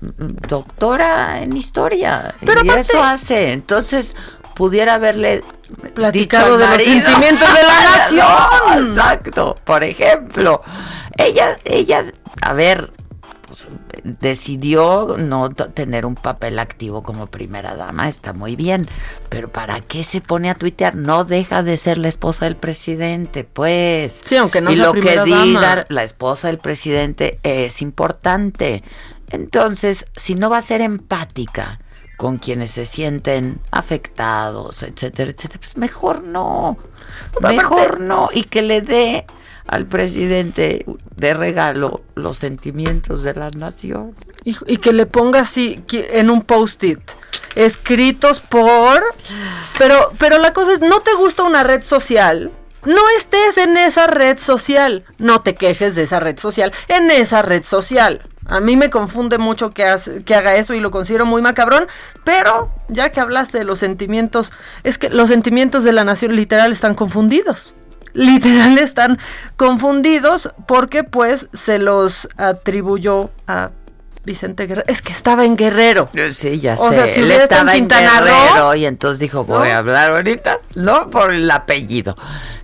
doctora 0.00 1.42
en 1.42 1.56
historia. 1.56 2.34
Pero 2.44 2.62
y 2.64 2.68
aparte- 2.68 2.80
eso 2.92 3.02
hace. 3.02 3.52
Entonces, 3.52 4.16
pudiera 4.54 4.94
haberle 4.94 5.44
Platicado 5.94 6.58
de 6.58 6.66
los 6.66 6.82
sentimientos 6.82 7.48
de 7.54 7.62
la 7.62 7.96
nación. 7.96 8.88
Exacto. 8.88 9.54
Por 9.64 9.82
ejemplo, 9.84 10.62
ella, 11.16 11.56
ella, 11.64 12.04
a 12.42 12.52
ver, 12.52 12.92
pues, 13.46 13.68
decidió 14.04 15.16
no 15.18 15.50
tener 15.50 16.06
un 16.06 16.14
papel 16.14 16.58
activo 16.58 17.02
como 17.02 17.28
primera 17.28 17.76
dama, 17.76 18.08
está 18.08 18.32
muy 18.32 18.56
bien, 18.56 18.86
pero 19.28 19.50
¿para 19.50 19.80
qué 19.80 20.04
se 20.04 20.20
pone 20.20 20.50
a 20.50 20.54
tuitear? 20.54 20.94
No 20.96 21.24
deja 21.24 21.62
de 21.62 21.76
ser 21.76 21.98
la 21.98 22.08
esposa 22.08 22.46
del 22.46 22.56
presidente, 22.56 23.44
pues. 23.44 24.22
Sí, 24.24 24.36
aunque 24.36 24.60
no 24.60 24.72
y 24.72 24.76
lo 24.76 24.92
que 24.92 25.22
diga 25.24 25.26
dama. 25.26 25.84
la 25.88 26.02
esposa 26.02 26.48
del 26.48 26.58
presidente 26.58 27.38
es 27.42 27.82
importante. 27.82 28.82
Entonces, 29.30 30.06
si 30.16 30.34
no 30.34 30.50
va 30.50 30.58
a 30.58 30.62
ser 30.62 30.80
empática 30.80 31.80
con 32.16 32.38
quienes 32.38 32.70
se 32.70 32.86
sienten 32.86 33.60
afectados, 33.70 34.82
etcétera, 34.82 35.30
etcétera, 35.30 35.58
pues 35.58 35.76
mejor 35.76 36.22
no. 36.22 36.76
Mejor 37.40 38.00
no. 38.00 38.28
Y 38.32 38.44
que 38.44 38.62
le 38.62 38.80
dé 38.80 39.26
al 39.72 39.86
presidente 39.86 40.84
de 41.16 41.32
regalo 41.32 42.02
los 42.14 42.36
sentimientos 42.36 43.22
de 43.22 43.32
la 43.32 43.48
nación. 43.48 44.14
Y, 44.44 44.76
que 44.76 44.92
le 44.92 45.06
ponga 45.06 45.40
así 45.40 45.82
en 45.90 46.28
un 46.28 46.42
post-it. 46.42 47.00
Escritos 47.54 48.40
por. 48.40 49.02
Pero, 49.78 50.12
pero 50.18 50.36
la 50.38 50.52
cosa 50.52 50.74
es, 50.74 50.80
no 50.80 51.00
te 51.00 51.14
gusta 51.14 51.44
una 51.44 51.62
red 51.62 51.82
social. 51.84 52.50
No 52.84 53.00
estés 53.16 53.56
en 53.56 53.78
esa 53.78 54.06
red 54.06 54.38
social. 54.38 55.04
No 55.16 55.40
te 55.40 55.54
quejes 55.54 55.94
de 55.94 56.02
esa 56.02 56.20
red 56.20 56.38
social. 56.38 56.70
En 56.88 57.10
esa 57.10 57.40
red 57.40 57.64
social. 57.64 58.20
A 58.44 58.60
mí 58.60 58.76
me 58.76 58.90
confunde 58.90 59.38
mucho 59.38 59.70
que, 59.70 59.86
que 60.26 60.34
haga 60.34 60.56
eso 60.56 60.74
y 60.74 60.80
lo 60.80 60.90
considero 60.90 61.24
muy 61.24 61.40
macabrón. 61.40 61.88
Pero 62.24 62.70
ya 62.88 63.08
que 63.08 63.20
hablaste 63.20 63.56
de 63.56 63.64
los 63.64 63.78
sentimientos, 63.78 64.52
es 64.82 64.98
que 64.98 65.08
los 65.08 65.30
sentimientos 65.30 65.82
de 65.82 65.92
la 65.92 66.04
nación 66.04 66.36
literal 66.36 66.72
están 66.72 66.94
confundidos. 66.94 67.72
Literal 68.14 68.78
están 68.78 69.18
confundidos 69.56 70.50
porque 70.66 71.04
pues 71.04 71.48
se 71.52 71.78
los 71.78 72.28
atribuyó 72.36 73.30
a 73.46 73.70
Vicente 74.24 74.66
Guerrero. 74.66 74.86
Es 74.88 75.02
que 75.02 75.12
estaba 75.12 75.44
en 75.44 75.56
Guerrero. 75.56 76.08
Sí, 76.32 76.60
ya 76.60 76.74
O 76.78 76.90
sé. 76.90 76.94
sea, 76.94 77.06
si 77.08 77.20
Él 77.20 77.30
estaba 77.32 77.74
en 77.74 77.88
Roo, 77.90 77.98
Guerrero 77.98 78.74
y 78.76 78.86
entonces 78.86 79.18
dijo, 79.18 79.44
voy 79.44 79.68
¿no? 79.68 79.74
a 79.74 79.78
hablar 79.78 80.10
ahorita, 80.12 80.60
no 80.76 81.10
por 81.10 81.32
el 81.32 81.50
apellido. 81.50 82.16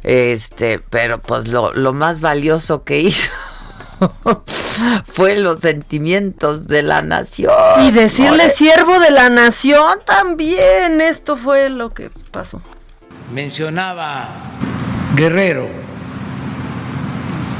Este, 0.05 0.79
pero 0.79 1.19
pues 1.21 1.49
lo, 1.49 1.73
lo 1.75 1.93
más 1.93 2.21
valioso 2.21 2.85
que 2.85 3.01
hizo 3.01 3.31
fue 5.07 5.39
los 5.41 5.59
sentimientos 5.61 6.69
de 6.69 6.83
la 6.83 7.03
nación. 7.03 7.53
Y 7.81 7.91
decirle 7.91 8.51
siervo 8.51 9.01
de 9.01 9.11
la 9.11 9.29
nación 9.29 9.99
también. 10.05 11.01
Esto 11.01 11.37
fue 11.37 11.69
lo 11.71 11.91
que 11.93 12.11
pasó. 12.31 12.63
mencionaba 13.33 14.29
Guerrero, 15.17 15.69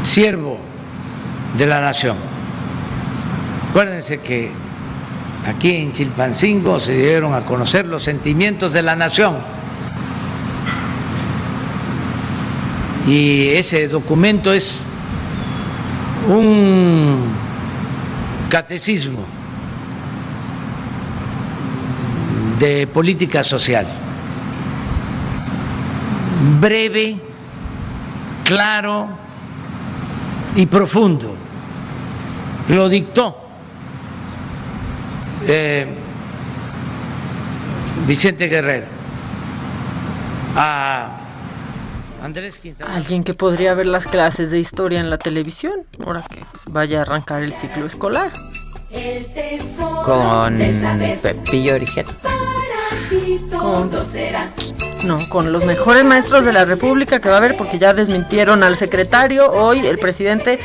siervo 0.03 0.59
de 1.57 1.67
la 1.67 1.81
nación. 1.81 2.17
Acuérdense 3.71 4.21
que 4.21 4.51
aquí 5.47 5.75
en 5.77 5.93
Chilpancingo 5.93 6.79
se 6.81 6.95
dieron 6.95 7.35
a 7.35 7.45
conocer 7.45 7.87
los 7.87 8.03
sentimientos 8.03 8.73
de 8.73 8.83
la 8.83 8.97
nación. 8.97 9.37
Y 13.07 13.49
ese 13.49 13.89
documento 13.89 14.53
es 14.53 14.85
un 16.29 17.33
catecismo 18.51 19.25
de 22.59 22.87
política 22.87 23.43
social 23.43 23.87
breve, 26.61 27.17
claro 28.49 29.09
y 30.57 30.65
profundo. 30.65 31.35
Lo 32.71 32.89
dictó 32.89 33.37
eh, 35.47 35.87
Vicente 38.07 38.49
Guerrero 38.49 38.87
a 40.57 41.21
Andrés 42.23 42.59
Quintana. 42.59 42.97
Alguien 42.97 43.23
que 43.23 43.35
podría 43.35 43.75
ver 43.75 43.87
las 43.87 44.07
clases 44.07 44.51
de 44.51 44.59
historia 44.59 45.01
en 45.01 45.11
la 45.11 45.19
televisión. 45.19 45.85
Ahora 46.05 46.23
que 46.23 46.43
vaya 46.71 47.01
a 47.01 47.03
arrancar 47.03 47.43
el 47.43 47.53
ciclo 47.53 47.85
escolar. 47.85 48.31
con 50.05 50.59
Pepillo 51.23 51.75
Origel. 51.75 52.07
Con, 53.51 53.91
no, 55.05 55.19
con 55.29 55.53
los 55.53 55.65
mejores 55.65 56.05
maestros 56.05 56.45
de 56.45 56.53
la 56.53 56.65
República 56.65 57.21
que 57.21 57.29
va 57.29 57.37
a 57.37 57.39
haber 57.39 57.57
porque 57.57 57.79
ya 57.79 57.95
desmintieron 57.95 58.63
al 58.63 58.77
secretario 58.77 59.51
hoy, 59.51 59.87
el 59.87 59.99
presidente. 59.99 60.59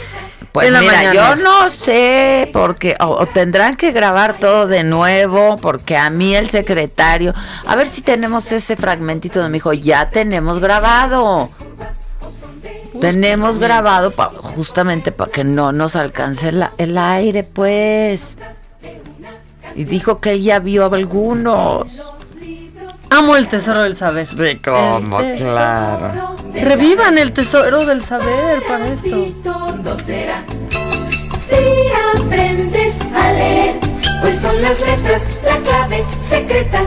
Pues 0.51 0.67
en 0.67 0.73
la 0.73 0.81
mira, 0.81 0.93
mañana. 0.93 1.13
yo 1.13 1.35
no 1.37 1.69
sé, 1.71 2.49
porque 2.53 2.95
o, 2.99 3.05
o 3.07 3.25
tendrán 3.25 3.75
que 3.75 3.91
grabar 3.91 4.35
todo 4.35 4.67
de 4.67 4.83
nuevo, 4.83 5.57
porque 5.57 5.97
a 5.97 6.11
mí 6.11 6.35
el 6.35 6.49
secretario, 6.51 7.33
a 7.65 7.75
ver 7.75 7.89
si 7.89 8.01
tenemos 8.03 8.51
ese 8.51 8.75
fragmentito 8.75 9.39
donde 9.39 9.49
me 9.49 9.55
dijo, 9.57 9.73
ya 9.73 10.09
tenemos 10.11 10.59
grabado. 10.59 11.49
Tenemos 13.01 13.57
grabado 13.57 14.11
pa- 14.11 14.29
justamente 14.29 15.11
para 15.11 15.31
que 15.31 15.43
no 15.43 15.71
nos 15.71 15.95
alcance 15.95 16.51
la- 16.51 16.73
el 16.77 16.97
aire, 16.97 17.43
pues. 17.43 18.35
Y 19.75 19.85
dijo 19.85 20.19
que 20.19 20.33
él 20.33 20.43
ya 20.43 20.59
vio 20.59 20.85
algunos. 20.93 22.03
Amo 23.15 23.35
el 23.35 23.47
tesoro 23.47 23.83
del 23.83 23.95
saber. 23.95 24.27
Sí, 24.27 24.57
como, 24.57 25.17
claro. 25.37 26.35
Revivan 26.53 27.17
el 27.17 27.31
tesoro 27.33 27.85
del 27.85 28.03
saber 28.03 28.61
para 28.67 28.87
esto. 28.87 29.27
todo 29.43 29.97
será. 29.99 30.43
Si 31.39 31.55
aprendes 32.17 32.97
a 33.15 33.31
leer, 33.33 33.75
pues 34.21 34.39
son 34.39 34.59
las 34.61 34.79
letras 34.79 35.27
la 35.45 35.57
clave 35.57 36.03
secreta. 36.21 36.81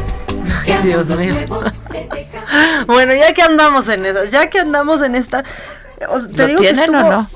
que 0.64 0.72
a 0.74 0.81
Dios 0.81 1.07
mío. 1.07 1.35
Bueno, 2.87 3.12
ya 3.14 3.35
que 3.35 3.43
andamos 3.43 3.89
en 3.89 4.07
esa, 4.07 4.24
ya 4.27 4.49
que 4.49 4.61
andamos 4.61 5.03
en 5.03 5.14
esta, 5.16 5.43
te 5.43 6.07
¿Lo 6.07 6.47
digo 6.47 6.61
que 6.61 6.72
tienen 6.72 6.95
o 6.95 6.99
estuvo- 7.01 7.11
no? 7.11 7.29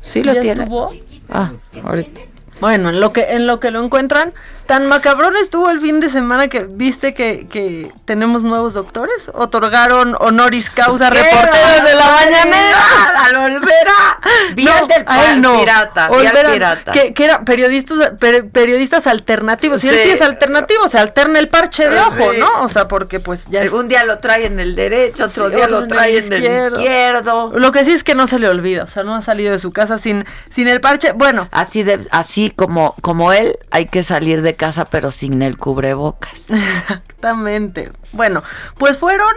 Sí 0.00 0.22
lo 0.24 0.32
¿Ya 0.32 0.40
tienen. 0.40 0.62
estuvo? 0.64 0.92
Ah, 1.30 1.50
ahorita. 1.84 2.20
Bueno, 2.60 2.88
en 2.88 3.00
lo 3.00 3.12
que 3.12 3.34
en 3.34 3.46
lo 3.46 3.60
que 3.60 3.70
lo 3.70 3.84
encuentran, 3.84 4.32
tan 4.66 4.86
macabrón 4.86 5.36
estuvo 5.36 5.68
el 5.70 5.80
fin 5.80 6.00
de 6.00 6.10
semana 6.10 6.48
que 6.48 6.64
viste 6.64 7.14
que, 7.14 7.46
que 7.50 7.92
tenemos 8.04 8.42
nuevos 8.42 8.74
doctores, 8.74 9.30
otorgaron 9.34 10.16
honoris 10.20 10.70
causa 10.70 11.10
¡Qué 11.10 11.22
reporteros 11.22 11.84
de 11.90 11.94
la 11.94 12.06
mañanera. 12.06 12.78
¡Al 13.24 13.36
Olvera! 13.36 14.20
Vi 14.54 14.66
al 14.68 14.86
del 14.88 15.04
a 15.06 15.32
él 15.32 15.40
no. 15.42 15.58
pirata, 15.60 16.10
Olvera, 16.10 16.52
pirata. 16.52 16.92
Que, 16.92 17.12
que 17.14 17.24
eran 17.24 17.44
periodistas 17.44 18.10
per- 18.18 18.48
periodistas 18.50 19.06
alternativos. 19.06 19.82
Y 19.84 19.88
él 19.88 19.94
Sí. 19.96 20.00
sí 20.04 20.10
es 20.10 20.22
alternativo, 20.22 20.88
se 20.88 20.98
alterna 20.98 21.38
el 21.38 21.48
parche 21.48 21.88
de 21.88 21.98
ojo, 22.00 22.32
Sí. 22.32 22.38
¿no? 22.38 22.62
O 22.64 22.68
sea, 22.68 22.88
porque 22.88 23.20
pues 23.20 23.46
ya 23.50 23.62
es- 23.62 23.72
Un 23.72 23.88
día 23.88 24.04
lo 24.04 24.18
trae 24.18 24.46
en 24.46 24.60
el 24.60 24.74
derecho, 24.74 25.24
otro 25.26 25.48
Sí, 25.48 25.56
día 25.56 25.64
otro 25.66 25.80
lo 25.82 25.86
trae 25.88 26.18
en 26.18 26.32
el 26.32 26.42
izquierdo. 26.42 27.52
Lo 27.58 27.72
que 27.72 27.84
sí 27.84 27.92
es 27.92 28.04
que 28.04 28.14
no 28.14 28.26
se 28.26 28.38
le 28.38 28.48
olvida, 28.48 28.84
o 28.84 28.88
sea, 28.88 29.02
no 29.02 29.14
ha 29.14 29.22
salido 29.22 29.52
de 29.52 29.58
su 29.58 29.72
casa 29.72 29.98
sin, 29.98 30.24
sin 30.50 30.68
el 30.68 30.80
parche. 30.80 31.12
Bueno, 31.12 31.48
Así 31.50 31.82
de, 31.82 32.06
así 32.10 32.50
como, 32.54 32.94
como 33.02 33.32
él, 33.32 33.58
hay 33.70 33.86
que 33.86 34.02
salir 34.02 34.42
de 34.42 34.51
casa, 34.54 34.86
pero 34.86 35.10
sin 35.10 35.42
el 35.42 35.56
cubrebocas. 35.58 36.32
Exactamente. 36.48 37.92
Bueno, 38.12 38.42
pues 38.78 38.98
fueron, 38.98 39.32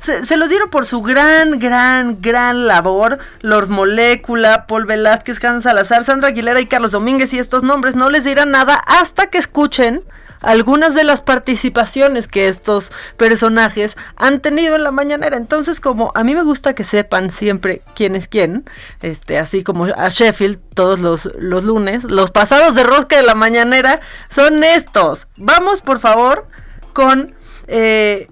se, 0.00 0.24
se 0.24 0.36
los 0.36 0.48
dieron 0.48 0.70
por 0.70 0.86
su 0.86 1.02
gran, 1.02 1.58
gran, 1.58 2.20
gran 2.20 2.66
labor. 2.66 3.18
Lord 3.40 3.68
Molécula, 3.68 4.66
Paul 4.66 4.86
Velázquez, 4.86 5.42
Hans 5.44 5.64
Salazar, 5.64 6.04
Sandra 6.04 6.28
Aguilera 6.28 6.60
y 6.60 6.66
Carlos 6.66 6.92
Domínguez. 6.92 7.32
Y 7.32 7.38
estos 7.38 7.62
nombres 7.62 7.96
no 7.96 8.10
les 8.10 8.24
dirán 8.24 8.50
nada 8.50 8.74
hasta 8.74 9.28
que 9.28 9.38
escuchen 9.38 10.02
algunas 10.40 10.94
de 10.94 11.04
las 11.04 11.20
participaciones 11.20 12.28
que 12.28 12.48
estos 12.48 12.92
personajes 13.16 13.96
han 14.16 14.40
tenido 14.40 14.76
en 14.76 14.84
la 14.84 14.90
mañanera. 14.90 15.36
Entonces, 15.36 15.80
como 15.80 16.12
a 16.14 16.24
mí 16.24 16.34
me 16.34 16.42
gusta 16.42 16.74
que 16.74 16.84
sepan 16.84 17.30
siempre 17.30 17.82
quién 17.94 18.16
es 18.16 18.28
quién, 18.28 18.64
este, 19.00 19.38
así 19.38 19.62
como 19.62 19.84
a 19.84 20.08
Sheffield 20.08 20.58
todos 20.74 21.00
los, 21.00 21.28
los 21.38 21.64
lunes, 21.64 22.04
los 22.04 22.30
pasados 22.30 22.74
de 22.74 22.84
rosca 22.84 23.16
de 23.16 23.22
la 23.22 23.34
mañanera 23.34 24.00
son 24.30 24.62
estos. 24.64 25.28
Vamos, 25.36 25.80
por 25.80 26.00
favor, 26.00 26.46
con 26.92 27.34
eh, 27.66 28.28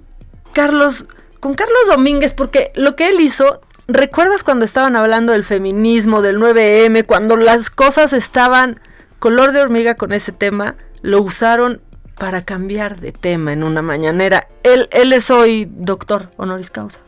Carlos, 0.53 1.05
con 1.41 1.55
Carlos 1.55 1.79
Domínguez, 1.89 2.33
porque 2.33 2.73
lo 2.75 2.97
que 2.97 3.09
él 3.09 3.21
hizo, 3.21 3.61
¿recuerdas 3.89 4.43
cuando 4.43 4.65
estaban 4.65 4.97
hablando 4.97 5.33
del 5.33 5.45
feminismo, 5.45 6.23
del 6.23 6.39
9M, 6.39 7.05
cuando 7.05 7.37
las 7.37 7.71
cosas 7.71 8.13
estaban 8.13 8.81
color 9.19 9.53
de 9.53 9.61
hormiga 9.61 9.95
con 9.95 10.13
ese 10.13 10.33
tema? 10.33 10.77
Lo 11.03 11.21
usaron 11.21 11.81
para 12.19 12.43
cambiar 12.43 13.01
de 13.01 13.13
tema 13.13 13.53
en 13.53 13.63
una 13.63 13.83
mañanera. 13.83 14.49
Él, 14.63 14.89
él 14.93 15.13
es 15.13 15.31
hoy 15.31 15.69
doctor 15.71 16.31
honoris 16.37 16.71
causa. 16.71 16.99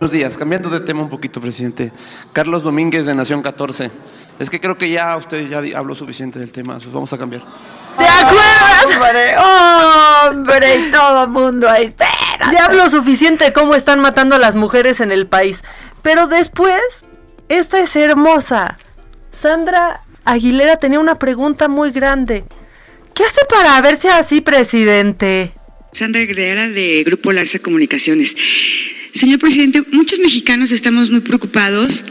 Buenos 0.00 0.12
días, 0.12 0.38
cambiando 0.38 0.70
de 0.70 0.80
tema 0.80 1.02
un 1.02 1.10
poquito, 1.10 1.42
presidente. 1.42 1.92
Carlos 2.32 2.62
Domínguez 2.62 3.04
de 3.04 3.14
Nación 3.14 3.42
14. 3.42 3.90
Es 4.38 4.48
que 4.48 4.58
creo 4.58 4.78
que 4.78 4.88
ya 4.88 5.14
usted 5.18 5.46
ya 5.46 5.78
habló 5.78 5.94
suficiente 5.94 6.38
del 6.38 6.52
tema, 6.52 6.78
pues 6.78 6.90
vamos 6.90 7.12
a 7.12 7.18
cambiar. 7.18 7.42
¿Te 7.98 8.06
acuerdas? 8.06 8.86
¡Hombre! 8.94 9.34
¡Hombre! 10.30 10.76
Y 10.76 10.90
todo 10.90 11.24
el 11.24 11.30
mundo 11.30 11.68
ahí. 11.68 11.84
¡Espérate! 11.84 12.56
Ya 12.56 12.64
hablo 12.64 12.88
suficiente 12.88 13.44
de 13.44 13.52
cómo 13.52 13.74
están 13.74 14.00
matando 14.00 14.36
a 14.36 14.38
las 14.38 14.54
mujeres 14.54 15.00
en 15.00 15.12
el 15.12 15.26
país. 15.26 15.62
Pero 16.00 16.26
después, 16.26 16.80
esta 17.50 17.80
es 17.80 17.94
hermosa. 17.94 18.78
Sandra 19.32 20.00
Aguilera 20.24 20.76
tenía 20.76 20.98
una 20.98 21.18
pregunta 21.18 21.68
muy 21.68 21.90
grande. 21.90 22.46
¿Qué 23.14 23.24
hace 23.24 23.40
para 23.48 23.80
verse 23.80 24.08
así, 24.08 24.40
presidente? 24.40 25.52
Sandra 25.92 26.24
Guerrera 26.24 26.68
de 26.68 27.02
Grupo 27.04 27.32
Larsa 27.32 27.58
Comunicaciones. 27.58 28.36
Señor 29.14 29.38
presidente, 29.38 29.82
muchos 29.90 30.20
mexicanos 30.20 30.70
estamos 30.70 31.10
muy 31.10 31.20
preocupados 31.20 32.04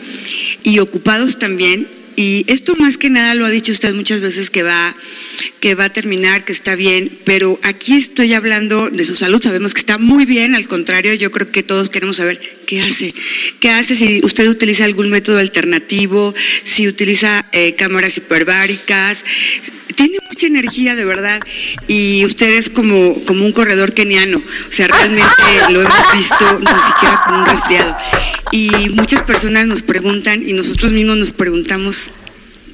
y 0.63 0.79
ocupados 0.79 1.39
también 1.39 1.87
y 2.19 2.43
esto 2.47 2.75
más 2.75 2.97
que 2.97 3.09
nada 3.09 3.33
lo 3.33 3.45
ha 3.45 3.49
dicho 3.49 3.71
usted 3.71 3.93
muchas 3.93 4.19
veces 4.19 4.49
que 4.49 4.61
va, 4.61 4.93
que 5.61 5.73
va 5.73 5.85
a 5.85 5.93
terminar, 5.93 6.43
que 6.43 6.51
está 6.51 6.75
bien, 6.75 7.17
pero 7.23 7.57
aquí 7.63 7.93
estoy 7.93 8.33
hablando 8.33 8.89
de 8.89 9.05
su 9.05 9.15
salud, 9.15 9.41
sabemos 9.41 9.73
que 9.73 9.79
está 9.79 9.97
muy 9.97 10.25
bien, 10.25 10.53
al 10.53 10.67
contrario, 10.67 11.13
yo 11.13 11.31
creo 11.31 11.47
que 11.49 11.63
todos 11.63 11.89
queremos 11.89 12.17
saber 12.17 12.41
qué 12.65 12.81
hace, 12.81 13.13
qué 13.61 13.69
hace 13.69 13.95
si 13.95 14.19
usted 14.21 14.49
utiliza 14.49 14.83
algún 14.83 15.09
método 15.09 15.37
alternativo, 15.37 16.35
si 16.65 16.89
utiliza 16.89 17.45
eh, 17.53 17.75
cámaras 17.75 18.17
hiperbáricas, 18.17 19.23
mucha 20.29 20.47
energía 20.47 20.95
de 20.95 21.05
verdad 21.05 21.39
y 21.87 22.23
usted 22.25 22.49
es 22.57 22.69
como, 22.69 23.15
como 23.25 23.45
un 23.45 23.51
corredor 23.51 23.93
keniano, 23.93 24.37
o 24.37 24.71
sea, 24.71 24.87
realmente 24.87 25.33
lo 25.69 25.81
hemos 25.81 26.13
visto 26.13 26.59
ni 26.59 26.65
siquiera 26.65 27.21
con 27.25 27.35
un 27.35 27.45
resfriado. 27.45 27.97
Y 28.51 28.89
muchas 28.89 29.21
personas 29.23 29.65
nos 29.67 29.81
preguntan 29.81 30.47
y 30.47 30.53
nosotros 30.53 30.91
mismos 30.91 31.17
nos 31.17 31.31
preguntamos 31.31 32.11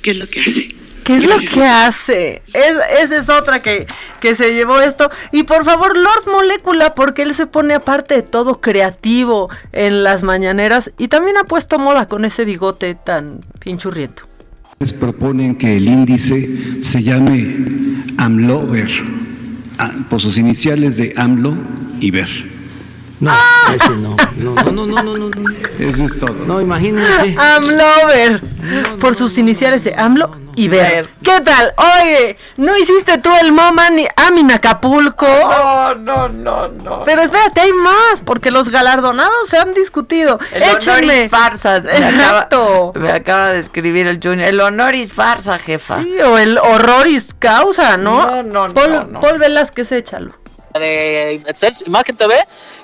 qué 0.01 0.11
es 0.11 0.17
lo 0.17 0.27
que 0.27 0.41
hace. 0.41 0.75
¿Qué 1.05 1.17
es 1.17 1.27
lo 1.27 1.37
que 1.37 1.63
hace? 1.63 2.41
Es, 2.51 2.73
esa 2.99 3.17
es 3.17 3.29
otra 3.29 3.61
que, 3.61 3.85
que 4.21 4.35
se 4.35 4.55
llevó 4.55 4.81
esto. 4.81 5.11
Y 5.31 5.43
por 5.43 5.63
favor, 5.63 5.95
Lord 5.95 6.25
Molécula, 6.25 6.95
porque 6.95 7.21
él 7.21 7.35
se 7.35 7.45
pone 7.45 7.75
aparte 7.75 8.15
de 8.15 8.21
todo 8.23 8.59
creativo 8.59 9.51
en 9.71 10.03
las 10.03 10.23
mañaneras 10.23 10.91
y 10.97 11.07
también 11.07 11.37
ha 11.37 11.43
puesto 11.43 11.77
moda 11.77 12.07
con 12.07 12.25
ese 12.25 12.43
bigote 12.43 12.95
tan 12.95 13.41
pinchurriento. 13.59 14.23
Proponen 14.99 15.55
que 15.55 15.77
el 15.77 15.87
índice 15.87 16.83
se 16.83 17.01
llame 17.01 17.57
AMLOVER, 18.17 18.89
ah, 19.77 19.91
por 20.09 20.21
sus 20.21 20.37
iniciales 20.37 20.97
de 20.97 21.13
AMLO 21.15 21.55
y 22.01 22.11
VER. 22.11 22.54
No, 23.19 23.33
ese 23.73 23.89
no. 23.97 24.15
No, 24.35 24.53
no, 24.71 24.85
no, 24.85 25.01
no, 25.03 25.17
no, 25.17 25.29
no. 25.29 25.49
Eso 25.79 26.05
es 26.05 26.19
todo. 26.19 26.33
No, 26.45 26.59
imagínense. 26.61 27.35
AMLOVER, 27.39 28.41
por 28.99 29.15
sus 29.15 29.37
iniciales 29.37 29.83
de 29.83 29.95
AMLO 29.95 30.35
y 30.57 30.67
ver. 30.67 31.07
¿Qué 31.23 31.39
tal? 31.41 31.73
Oye, 31.77 32.37
¿no 32.57 32.75
hiciste 32.77 33.17
tú 33.19 33.29
el 33.41 33.51
MoMA 33.51 33.89
ni 33.91 34.05
Amin 34.15 34.51
Acapulco? 34.51 35.25
No, 35.27 35.95
no, 35.95 36.29
no, 36.29 36.67
no. 36.67 37.03
Pero 37.05 37.21
espérate, 37.21 37.61
hay 37.61 37.73
más, 37.73 38.21
porque 38.25 38.51
los 38.51 38.69
galardonados 38.69 39.49
se 39.49 39.57
han 39.57 39.73
discutido. 39.73 40.39
El 40.53 40.63
Échenle. 40.63 41.13
honoris 41.13 41.31
farsa. 41.31 41.81
Me 41.81 41.89
acaba, 41.91 42.09
Exacto. 42.09 42.93
me 42.95 43.11
acaba 43.11 43.47
de 43.49 43.59
escribir 43.59 44.07
el 44.07 44.19
Junior. 44.21 44.47
El 44.47 44.59
honoris 44.59 45.13
farsa, 45.13 45.57
jefa. 45.59 46.03
Sí, 46.03 46.19
o 46.21 46.37
el 46.37 46.57
horroris 46.57 47.33
causa, 47.39 47.97
¿no? 47.97 48.43
No, 48.43 48.67
no, 48.67 48.73
Paul, 48.73 48.91
no, 48.91 49.03
no. 49.05 49.21
Paul 49.21 49.39
Velázquez, 49.39 49.91
échalo. 49.91 50.33
De 50.79 51.33
Excel, 51.45 51.73
Imagen 51.85 52.15
TV, 52.17 52.35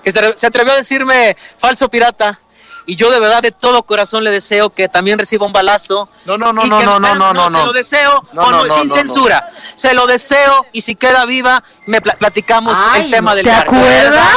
que 0.04 0.12
se, 0.12 0.38
se 0.38 0.48
atrevió 0.48 0.74
a 0.74 0.78
decirme 0.78 1.36
falso 1.58 1.90
pirata. 1.90 2.40
Y 2.88 2.96
yo 2.96 3.12
de 3.12 3.20
verdad 3.20 3.44
de 3.44 3.52
todo 3.52 3.84
corazón 3.84 4.24
le 4.24 4.32
deseo 4.32 4.72
que 4.72 4.88
también 4.88 5.20
reciba 5.20 5.46
un 5.46 5.54
balazo. 5.54 6.10
No, 6.26 6.36
no, 6.40 6.52
no, 6.52 6.66
no, 6.66 6.80
que- 6.80 6.86
no, 6.86 7.00
no, 7.00 7.14
no, 7.14 7.32
no, 7.32 7.46
Se 7.46 7.50
no. 7.52 7.66
lo 7.68 7.74
deseo, 7.74 8.24
No, 8.34 8.42
o 8.42 8.46
no, 8.52 8.58
no, 8.58 8.66
no, 8.66 8.74
sin 8.74 8.88
no, 8.88 8.96
no. 8.96 9.02
censura. 9.02 9.52
Se 9.76 9.94
lo 9.94 10.08
deseo 10.08 10.66
y 10.74 10.82
si 10.82 10.96
queda 10.96 11.26
viva, 11.26 11.64
me 11.86 12.02
pla- 12.02 12.16
platicamos 12.18 12.76
Ay, 12.76 13.04
el 13.06 13.12
tema 13.12 13.36
del 13.36 13.44
¿Te 13.46 13.52
barco. 13.52 13.76
acuerdas 13.76 14.28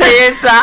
esa? 0.00 0.62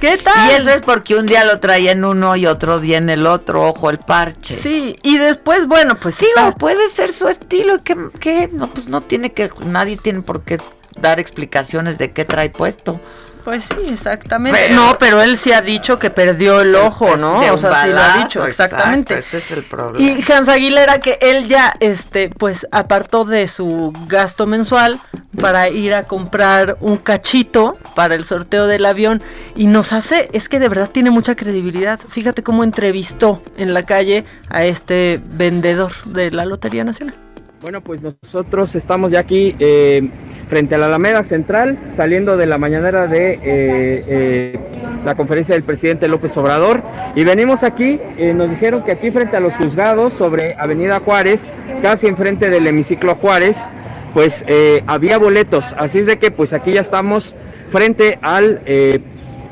¿Qué 0.00 0.16
tal? 0.16 0.50
Y 0.50 0.54
eso 0.54 0.70
es 0.70 0.80
porque 0.80 1.14
un 1.16 1.26
día 1.26 1.44
lo 1.44 1.60
traía 1.60 1.92
en 1.92 2.02
uno 2.02 2.34
y 2.34 2.46
otro 2.46 2.80
día 2.80 2.96
en 2.96 3.10
el 3.10 3.26
otro, 3.26 3.68
ojo 3.68 3.90
el 3.90 3.98
parche. 3.98 4.56
Sí, 4.56 4.96
y 5.02 5.18
después, 5.18 5.66
bueno, 5.66 6.00
pues 6.00 6.18
Digo, 6.18 6.32
está- 6.34 6.52
puede 6.56 6.88
ser 6.88 7.12
su 7.12 7.28
estilo, 7.28 7.84
que, 7.84 7.94
que 8.18 8.48
no, 8.52 8.72
pues 8.72 8.88
no 8.88 9.02
tiene 9.02 9.32
que, 9.34 9.50
nadie 9.60 9.98
tiene 9.98 10.22
por 10.22 10.42
qué 10.42 10.58
dar 10.98 11.20
explicaciones 11.20 11.98
de 11.98 12.12
qué 12.12 12.24
trae 12.24 12.50
puesto. 12.50 13.00
Pues 13.44 13.64
sí, 13.64 13.90
exactamente. 13.90 14.60
Pero- 14.68 14.74
no, 14.74 14.98
pero 14.98 15.22
él 15.22 15.38
sí 15.38 15.50
ha 15.52 15.62
dicho 15.62 15.98
que 15.98 16.10
perdió 16.10 16.60
el 16.60 16.74
ojo, 16.74 17.16
¿no? 17.16 17.40
De 17.40 17.50
O 17.50 17.56
sea, 17.56 17.84
sí 17.84 17.88
lo 17.88 17.98
ha 17.98 18.18
dicho, 18.18 18.46
exacto, 18.46 18.76
exactamente. 18.76 19.18
ese 19.18 19.38
es 19.38 19.50
el 19.50 19.64
problema. 19.64 19.98
Y 19.98 20.30
Hans 20.30 20.48
Aguilera 20.50 20.98
que 21.00 21.18
él 21.22 21.48
ya, 21.48 21.72
este, 21.80 22.28
pues 22.28 22.66
apartó 22.70 23.24
de 23.24 23.48
su 23.48 23.94
gasto 24.06 24.46
mensual 24.46 25.00
para 25.40 25.70
ir 25.70 25.94
a 25.94 26.02
comprar 26.02 26.76
un 26.80 26.98
cachito 26.98 27.78
para 27.94 28.14
el 28.14 28.26
sorteo 28.26 28.66
del 28.66 28.84
avión 28.84 29.22
y 29.56 29.66
nos 29.68 29.94
hace, 29.94 30.28
es 30.34 30.50
que 30.50 30.58
de 30.58 30.68
verdad 30.68 30.90
tiene 30.90 31.10
mucha 31.10 31.34
credibilidad. 31.34 31.98
Fíjate 32.10 32.42
cómo 32.42 32.62
entrevistó 32.62 33.42
en 33.56 33.72
la 33.72 33.84
calle 33.84 34.26
a 34.50 34.64
este 34.66 35.18
vendedor 35.32 35.92
de 36.04 36.30
la 36.30 36.44
Lotería 36.44 36.84
Nacional. 36.84 37.14
Bueno, 37.62 37.82
pues 37.82 38.00
nosotros 38.02 38.74
estamos 38.74 39.12
ya 39.12 39.20
aquí 39.20 39.54
eh, 39.58 40.10
frente 40.50 40.74
a 40.74 40.78
la 40.78 40.86
Alameda 40.86 41.22
Central, 41.22 41.78
saliendo 41.92 42.36
de 42.36 42.44
la 42.44 42.58
mañanera 42.58 43.06
de 43.06 43.34
eh, 43.34 43.40
eh, 43.44 44.58
la 45.04 45.14
conferencia 45.14 45.54
del 45.54 45.62
presidente 45.62 46.08
López 46.08 46.36
Obrador. 46.36 46.82
Y 47.14 47.22
venimos 47.22 47.62
aquí, 47.62 48.00
eh, 48.18 48.34
nos 48.34 48.50
dijeron 48.50 48.82
que 48.82 48.90
aquí 48.90 49.12
frente 49.12 49.36
a 49.36 49.40
los 49.40 49.54
juzgados 49.54 50.12
sobre 50.12 50.56
Avenida 50.58 50.98
Juárez, 50.98 51.46
casi 51.82 52.08
enfrente 52.08 52.50
del 52.50 52.66
hemiciclo 52.66 53.14
Juárez, 53.14 53.70
pues 54.12 54.44
había 54.88 55.18
boletos. 55.18 55.64
Así 55.78 56.00
es 56.00 56.06
de 56.06 56.18
que 56.18 56.32
pues 56.32 56.52
aquí 56.52 56.72
ya 56.72 56.80
estamos 56.80 57.36
frente 57.70 58.18
al 58.20 58.60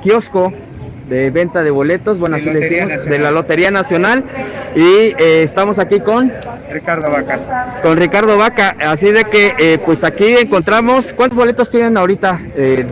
kiosco 0.03 0.53
de 1.09 1.31
venta 1.31 1.63
de 1.63 1.71
boletos, 1.71 2.19
bueno, 2.19 2.37
De 2.37 2.43
así 2.43 2.51
decimos, 2.51 3.05
de 3.05 3.19
la 3.19 3.31
Lotería 3.31 3.71
Nacional. 3.71 4.25
Y 4.75 5.15
eh, 5.19 5.43
estamos 5.43 5.79
aquí 5.79 6.01
con 6.01 6.33
Ricardo 6.71 7.11
Vaca. 7.11 7.79
con 7.83 7.97
Ricardo 7.97 8.37
Vaca. 8.37 8.77
Así 8.81 9.11
de 9.11 9.25
que, 9.25 9.55
eh, 9.59 9.79
pues 9.85 10.05
aquí 10.05 10.37
encontramos. 10.37 11.13
¿Cuántos 11.13 11.37
boletos 11.39 11.71
tienen 11.71 11.97
ahorita 11.97 12.39
eh, 12.57 12.85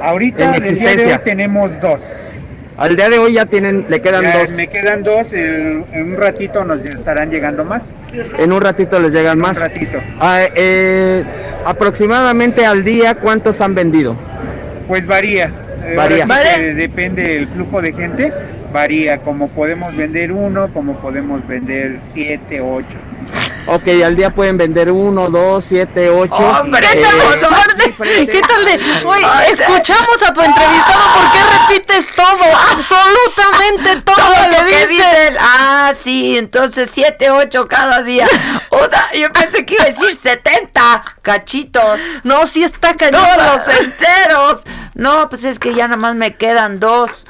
Ahorita, 0.00 0.44
en 0.44 0.52
del 0.52 0.62
día 0.62 0.70
de 0.70 0.76
hoy, 0.76 0.80
existencia? 0.80 1.18
tenemos 1.22 1.80
dos. 1.80 2.18
Al 2.76 2.96
día 2.96 3.08
de 3.10 3.18
hoy 3.18 3.34
ya 3.34 3.46
tienen, 3.46 3.86
le 3.88 4.00
quedan 4.00 4.22
Ya 4.22 4.40
dos. 4.40 4.50
Me 4.50 4.66
quedan 4.66 5.02
dos, 5.02 5.32
en, 5.32 5.84
en 5.92 6.12
un 6.12 6.16
ratito 6.16 6.64
nos 6.64 6.84
estarán 6.84 7.30
llegando 7.30 7.64
más. 7.64 7.94
En 8.38 8.52
un 8.52 8.60
ratito 8.60 8.98
les 8.98 9.12
llegan 9.12 9.38
más. 9.38 9.56
Un 9.58 9.62
ratito. 9.62 9.98
Ah, 10.18 10.42
aproximadamente 11.64 12.66
al 12.66 12.82
día, 12.82 13.14
¿cuántos 13.14 13.60
han 13.60 13.74
vendido? 13.74 14.16
Pues 14.88 15.06
varía. 15.06 15.50
Varía. 15.96 16.26
que 16.56 16.74
depende 16.74 17.22
del 17.22 17.48
flujo 17.48 17.82
de 17.82 17.92
gente, 17.92 18.32
varía. 18.72 19.18
Como 19.18 19.48
podemos 19.48 19.94
vender 19.96 20.32
uno, 20.32 20.72
como 20.72 20.96
podemos 20.96 21.46
vender 21.46 21.98
siete, 22.02 22.60
ocho. 22.60 22.98
Ok, 23.66 23.86
al 24.04 24.16
día 24.16 24.34
pueden 24.34 24.58
vender 24.58 24.90
uno, 24.90 25.28
dos, 25.28 25.64
siete, 25.64 26.10
ocho. 26.10 26.34
¡Hombre! 26.34 26.86
¿Qué 26.92 26.98
Eh, 26.98 27.02
tal, 27.02 28.26
¿Qué 28.26 28.40
tal 28.42 28.64
de? 28.64 29.06
Oye, 29.06 29.24
escuchamos 29.52 30.22
a 30.22 30.34
tu 30.34 30.40
entrevistado, 30.42 31.00
¿por 31.14 31.32
qué 31.32 31.78
repites 31.78 32.14
todo? 32.16 32.44
Absolutamente 32.72 34.02
todo, 34.04 34.16
Todo 34.16 34.34
lo 34.50 34.58
lo 34.58 34.66
que 34.66 34.86
dice. 34.86 34.86
dicen. 34.88 35.36
Ah, 35.40 35.92
sí, 35.96 36.36
entonces 36.38 36.90
7, 36.92 37.30
8 37.30 37.68
cada 37.68 38.02
día. 38.02 38.26
Una, 38.70 39.12
yo 39.12 39.30
pensé 39.32 39.64
que 39.64 39.74
iba 39.74 39.84
a 39.84 39.86
decir 39.86 40.12
70 40.14 41.04
cachitos. 41.22 42.00
No, 42.24 42.46
sí 42.46 42.64
está 42.64 42.94
cañón. 42.96 43.22
Todos 43.24 43.66
los 43.66 43.68
enteros. 43.80 44.62
No, 44.94 45.28
pues 45.28 45.44
es 45.44 45.58
que 45.58 45.74
ya 45.74 45.84
nada 45.86 45.96
más 45.96 46.14
me 46.16 46.34
quedan 46.34 46.80
dos. 46.80 47.26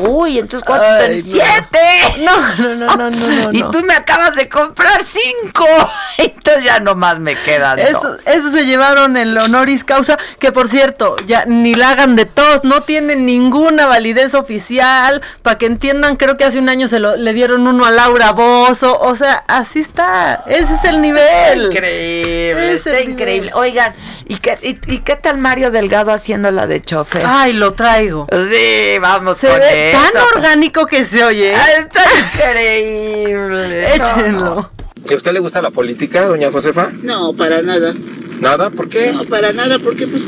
Uy, 0.00 0.38
entonces 0.38 0.64
¿cuántos 0.66 0.88
Ay, 0.88 1.22
tenés? 1.22 1.24
no. 1.26 1.30
¡Siete! 1.32 2.24
No, 2.24 2.56
no, 2.56 2.74
no, 2.74 2.96
no, 2.96 3.10
no, 3.10 3.28
no, 3.28 3.52
Y 3.52 3.62
tú 3.70 3.82
me 3.84 3.94
acabas 3.94 4.34
de 4.34 4.48
comprar 4.48 5.02
cinco. 5.04 5.66
Entonces 6.18 6.64
ya 6.64 6.80
nomás 6.80 7.18
me 7.18 7.36
quedan 7.36 7.78
Eso, 7.78 8.12
dos. 8.12 8.26
eso 8.26 8.50
se 8.50 8.64
llevaron 8.64 9.16
el 9.16 9.36
honoris 9.36 9.84
causa, 9.84 10.18
que 10.38 10.50
por 10.50 10.68
cierto, 10.70 11.16
ya 11.26 11.44
ni 11.46 11.74
la 11.74 11.90
hagan 11.90 12.16
de 12.16 12.24
todos, 12.24 12.64
no 12.64 12.82
tienen 12.82 13.26
ninguna 13.26 13.86
validez 13.86 14.34
oficial, 14.34 15.20
para 15.42 15.58
que 15.58 15.66
entiendan, 15.66 16.16
creo 16.16 16.36
que 16.36 16.44
hace 16.44 16.58
un 16.58 16.68
año 16.68 16.88
se 16.88 16.98
lo, 16.98 17.16
le 17.16 17.32
dieron 17.34 17.66
uno 17.66 17.84
a 17.84 17.90
Laura 17.90 18.32
Bozo, 18.32 18.98
o 18.98 19.16
sea, 19.16 19.44
así 19.46 19.80
está, 19.80 20.42
ese 20.46 20.74
es 20.74 20.84
el 20.84 21.02
nivel. 21.02 21.66
Increíble, 21.66 22.72
está 22.74 22.90
es 22.92 23.02
el 23.02 23.10
increíble. 23.10 23.50
Oigan, 23.54 23.94
¿y 24.26 24.36
qué, 24.38 24.56
y, 24.62 24.78
y 24.94 24.98
qué 25.00 25.16
tal 25.16 25.38
Mario 25.38 25.70
Delgado 25.70 26.12
haciendo 26.12 26.50
la 26.50 26.66
de 26.66 26.80
chofer? 26.82 27.24
Ay, 27.26 27.52
lo 27.52 27.74
traigo. 27.74 28.26
Sí, 28.30 28.98
vamos 29.00 29.38
Se 29.38 29.48
con 29.48 29.60
eso. 29.68 30.12
tan 30.12 30.22
orgánico 30.36 30.86
que 30.86 31.04
se 31.04 31.22
oye. 31.24 31.52
¿eh? 31.52 31.56
Ah, 31.56 31.66
Está 31.78 32.02
increíble. 32.34 33.94
Échenlo. 33.94 34.70
¿Y 35.08 35.12
a 35.12 35.16
usted 35.16 35.32
le 35.32 35.40
gusta 35.40 35.62
la 35.62 35.70
política, 35.70 36.26
doña 36.26 36.50
Josefa? 36.50 36.90
No, 37.02 37.32
para 37.32 37.62
nada. 37.62 37.94
¿Nada? 38.40 38.70
¿Por 38.70 38.88
qué? 38.88 39.12
No, 39.12 39.24
para 39.24 39.52
nada, 39.52 39.78
porque 39.78 40.06
pues 40.06 40.24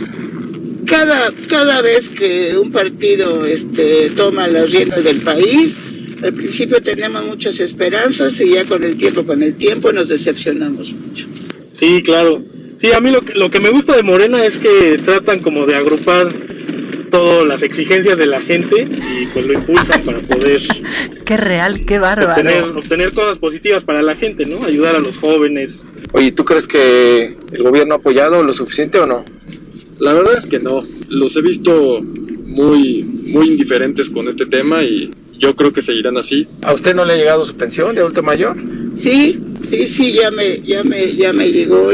cada, 0.87 1.31
cada 1.49 1.83
vez 1.83 2.09
que 2.09 2.57
un 2.57 2.71
partido 2.71 3.45
este, 3.45 4.11
toma 4.11 4.47
las 4.47 4.71
riendas 4.71 5.03
del 5.05 5.21
país, 5.23 5.77
al 6.23 6.33
principio 6.33 6.81
tenemos 6.83 7.25
muchas 7.25 7.61
esperanzas 7.61 8.41
y 8.41 8.53
ya 8.53 8.65
con 8.65 8.83
el 8.85 8.97
tiempo, 8.97 9.25
con 9.25 9.43
el 9.43 9.55
tiempo 9.55 9.93
nos 9.93 10.09
decepcionamos 10.09 10.93
mucho. 10.93 11.27
Sí, 11.75 12.03
claro. 12.03 12.43
Sí, 12.79 12.93
a 12.93 13.01
mí 13.01 13.11
lo 13.11 13.23
que, 13.23 13.35
lo 13.35 13.51
que 13.51 13.61
me 13.61 13.71
gusta 13.71 13.97
de 13.97 14.03
Morena 14.05 14.45
es 14.45 14.59
que 14.59 14.99
tratan 15.05 15.41
como 15.41 15.67
de 15.67 15.75
agrupar 15.75 16.29
todas 17.11 17.47
las 17.47 17.63
exigencias 17.63 18.19
de 18.19 18.27
la 18.27 18.41
gente 18.41 18.83
y 18.83 19.27
pues 19.27 19.47
lo 19.47 19.53
impulsan 19.55 20.03
para 20.03 20.21
poder 20.21 20.63
Qué 21.25 21.37
real, 21.37 21.85
qué 21.85 21.99
bárbaro. 21.99 22.31
obtener, 22.31 22.63
obtener 22.63 23.13
cosas 23.13 23.39
positivas 23.39 23.85
para 23.85 24.03
la 24.03 24.17
gente, 24.17 24.47
¿no? 24.47 24.65
Ayudar 24.65 24.97
a 24.97 24.99
los 25.01 25.19
jóvenes. 25.19 25.85
Oye, 26.13 26.33
¿tú 26.33 26.45
crees 26.45 26.67
que 26.67 27.37
el 27.53 27.63
gobierno 27.63 27.95
ha 27.95 27.99
apoyado 27.99 28.43
lo 28.43 28.53
suficiente 28.55 28.99
o 28.99 29.07
no? 29.07 29.25
La 29.99 30.13
verdad 30.13 30.39
es 30.39 30.47
que 30.47 30.59
no. 30.59 30.83
Los 31.09 31.37
he 31.37 31.43
visto 31.43 32.01
muy, 32.03 33.03
muy 33.03 33.49
indiferentes 33.49 34.09
con 34.11 34.29
este 34.29 34.47
tema 34.47 34.83
y 34.83 35.11
yo 35.39 35.55
creo 35.55 35.73
que 35.73 35.83
seguirán 35.83 36.17
así. 36.17 36.47
¿A 36.63 36.73
usted 36.73 36.95
no 36.95 37.05
le 37.05 37.15
ha 37.15 37.17
llegado 37.17 37.45
su 37.45 37.55
pensión 37.57 37.95
de 37.95 38.01
adulto 38.01 38.23
mayor? 38.23 38.57
Sí, 38.97 39.39
sí, 39.67 39.87
sí, 39.87 40.13
ya 40.13 40.31
me, 40.31 40.61
ya 40.63 40.83
me, 40.83 41.15
ya 41.15 41.33
me 41.33 41.51
llegó, 41.51 41.91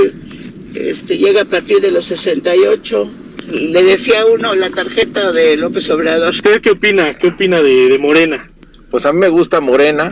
este, 0.74 1.19
llega 1.19 1.43
a 1.43 1.45
partir 1.45 1.81
de 1.81 1.91
los 1.91 2.07
68. 2.07 3.11
Le 3.51 3.83
decía 3.83 4.25
uno 4.27 4.55
la 4.55 4.71
tarjeta 4.71 5.33
de 5.33 5.57
López 5.57 5.89
Obrador. 5.91 6.31
¿Usted 6.31 6.61
qué 6.61 6.71
opina? 6.73 7.15
¿Qué 7.15 7.29
opina 7.29 7.61
de, 7.62 7.89
de 7.89 7.99
Morena? 7.99 8.51
Pues 8.91 9.07
a 9.07 9.12
mí 9.12 9.19
me 9.21 9.29
gusta 9.29 9.61
Morena 9.61 10.11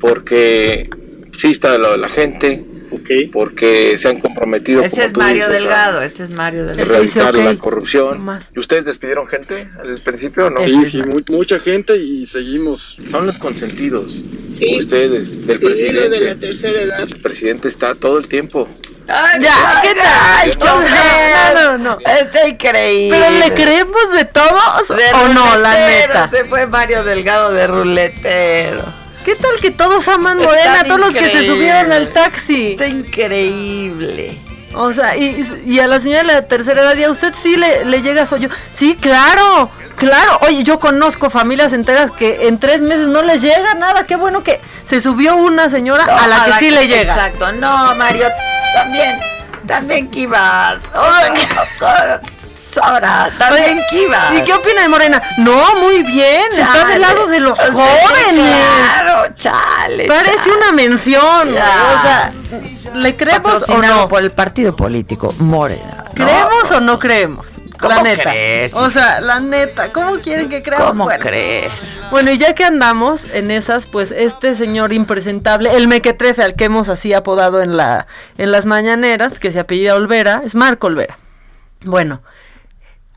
porque 0.00 0.88
sí 1.36 1.48
está 1.50 1.76
lo 1.78 1.92
de 1.92 1.98
la 1.98 2.08
gente, 2.08 2.64
porque 3.32 3.96
se 3.96 4.08
han 4.08 4.20
comprometido 4.20 4.82
Ese 4.82 4.90
como 4.90 5.02
es 5.06 5.12
tú 5.12 5.20
Mario 5.20 5.44
dices, 5.46 5.48
a 5.48 5.58
Delgado, 5.58 6.02
ese 6.02 6.24
es 6.24 6.30
Mario 6.30 6.66
Delgado. 6.66 6.94
erradicar 6.94 7.34
la 7.34 7.56
corrupción. 7.58 8.26
¿Y 8.54 8.58
ustedes 8.60 8.84
despidieron 8.84 9.26
gente 9.26 9.68
al 9.82 10.00
principio 10.02 10.46
o 10.46 10.50
no? 10.50 10.60
Sí, 10.60 10.86
sí, 10.86 10.98
mu- 11.02 11.20
mucha 11.36 11.58
gente 11.58 11.96
y 11.96 12.26
seguimos. 12.26 12.96
Son 13.08 13.26
los 13.26 13.38
consentidos. 13.38 14.24
Sí. 14.58 14.76
Ustedes, 14.78 15.46
del 15.46 15.58
Sí, 15.58 15.64
lo 15.64 15.70
de 16.02 16.08
la 16.08 16.08
presidente. 16.10 16.46
tercera 16.46 16.82
edad. 16.82 17.00
El 17.00 17.16
presidente 17.20 17.68
está 17.68 17.94
todo 17.94 18.18
el 18.18 18.28
tiempo. 18.28 18.68
Ay, 19.08 19.40
Ya, 19.42 19.80
¿qué 19.82 19.94
tal? 19.94 20.58
chofer. 20.58 21.54
No, 21.54 21.78
no, 21.78 21.78
no. 21.78 21.98
Está 22.00 22.46
increíble. 22.46 23.18
Pero 23.18 23.30
le 23.38 23.54
creemos 23.54 24.12
de 24.12 24.24
todos 24.26 24.88
De 24.88 25.12
o 25.14 25.28
no, 25.28 25.56
la 25.56 25.74
neta. 25.74 26.28
Se 26.28 26.44
fue 26.44 26.66
Mario 26.66 27.04
Delgado 27.04 27.50
de 27.52 27.66
ruletero. 27.66 28.82
¿Qué 29.24 29.34
tal 29.34 29.58
que 29.60 29.70
todos 29.70 30.06
aman 30.08 30.38
Morena, 30.38 30.84
todos 30.84 31.00
los 31.00 31.12
que 31.12 31.30
se 31.30 31.46
subieron 31.46 31.90
al 31.92 32.08
taxi? 32.12 32.72
Está 32.72 32.86
increíble. 32.86 34.32
O 34.74 34.92
sea, 34.92 35.16
y, 35.16 35.46
y 35.66 35.80
a 35.80 35.86
la 35.86 35.98
señora 36.00 36.22
de 36.22 36.32
la 36.34 36.42
tercera 36.46 36.82
edad, 36.82 36.96
¿y 36.96 37.04
a 37.04 37.10
usted 37.10 37.32
sí 37.34 37.56
le, 37.56 37.84
le 37.86 38.02
llega 38.02 38.26
su 38.26 38.36
yo? 38.36 38.48
Sí, 38.72 38.96
claro, 39.00 39.70
claro. 39.96 40.38
Oye, 40.42 40.62
yo 40.62 40.78
conozco 40.78 41.30
familias 41.30 41.72
enteras 41.72 42.10
que 42.12 42.46
en 42.48 42.58
tres 42.58 42.80
meses 42.80 43.08
no 43.08 43.22
les 43.22 43.40
llega 43.42 43.74
nada. 43.74 44.04
Qué 44.06 44.16
bueno 44.16 44.42
que 44.44 44.60
se 44.88 45.00
subió 45.00 45.36
una 45.36 45.68
señora 45.70 46.04
a 46.04 46.26
la 46.28 46.44
que 46.44 46.52
sí 46.54 46.70
le 46.70 46.86
llega. 46.86 47.12
Exacto. 47.14 47.50
No, 47.52 47.94
Mario, 47.96 48.28
también, 48.82 49.18
también 49.66 50.10
ibas. 50.12 50.78
Sora, 52.72 53.30
también 53.38 53.80
ibas. 53.92 54.32
¿Y 54.34 54.42
qué 54.42 54.52
opina 54.52 54.82
de 54.82 54.88
Morena? 54.88 55.22
No, 55.38 55.74
muy 55.80 56.02
bien, 56.02 56.42
está 56.50 56.72
Chale. 56.72 56.92
del 56.92 57.00
lado 57.00 57.26
de 57.26 57.40
los 57.40 57.58
Sí, 57.58 57.64
jóvenes. 57.72 58.54
Claro, 58.94 59.34
chale. 59.34 60.06
Parece 60.06 60.36
chale. 60.38 60.52
una 60.56 60.72
mención. 60.72 61.54
Ya. 61.54 61.70
O 61.98 62.02
sea, 62.02 62.32
¿le 62.94 63.16
creemos 63.16 63.68
o 63.70 63.78
no? 63.78 64.08
por 64.08 64.20
el 64.22 64.32
partido 64.32 64.76
político 64.76 65.34
Morena. 65.38 66.04
¿no? 66.14 66.24
¿Creemos 66.26 66.70
o 66.70 66.80
no 66.80 66.98
creemos? 66.98 67.46
¿Cómo 67.78 67.94
la 67.94 68.02
neta. 68.02 68.30
crees? 68.30 68.74
O 68.74 68.90
sea, 68.90 69.20
la 69.20 69.40
neta, 69.40 69.92
¿cómo 69.92 70.16
quieren 70.16 70.48
que 70.48 70.62
creamos? 70.62 70.88
¿Cómo 70.90 71.04
Bueno. 71.04 71.24
crees? 71.24 71.96
Bueno, 72.10 72.30
y 72.30 72.38
ya 72.38 72.54
que 72.54 72.64
andamos 72.64 73.22
en 73.32 73.50
esas, 73.50 73.86
pues 73.86 74.10
este 74.10 74.56
señor 74.56 74.92
impresentable, 74.92 75.74
el 75.76 75.88
mequetrefe 75.88 76.42
al 76.42 76.54
que 76.54 76.64
hemos 76.64 76.88
así 76.88 77.12
apodado 77.14 77.62
en 77.62 77.76
la 77.76 78.06
en 78.36 78.50
las 78.52 78.66
mañaneras, 78.66 79.38
que 79.38 79.52
se 79.52 79.60
apellida 79.60 79.94
Olvera, 79.94 80.42
es 80.44 80.54
Marco 80.54 80.88
Olvera. 80.88 81.18
Bueno, 81.84 82.22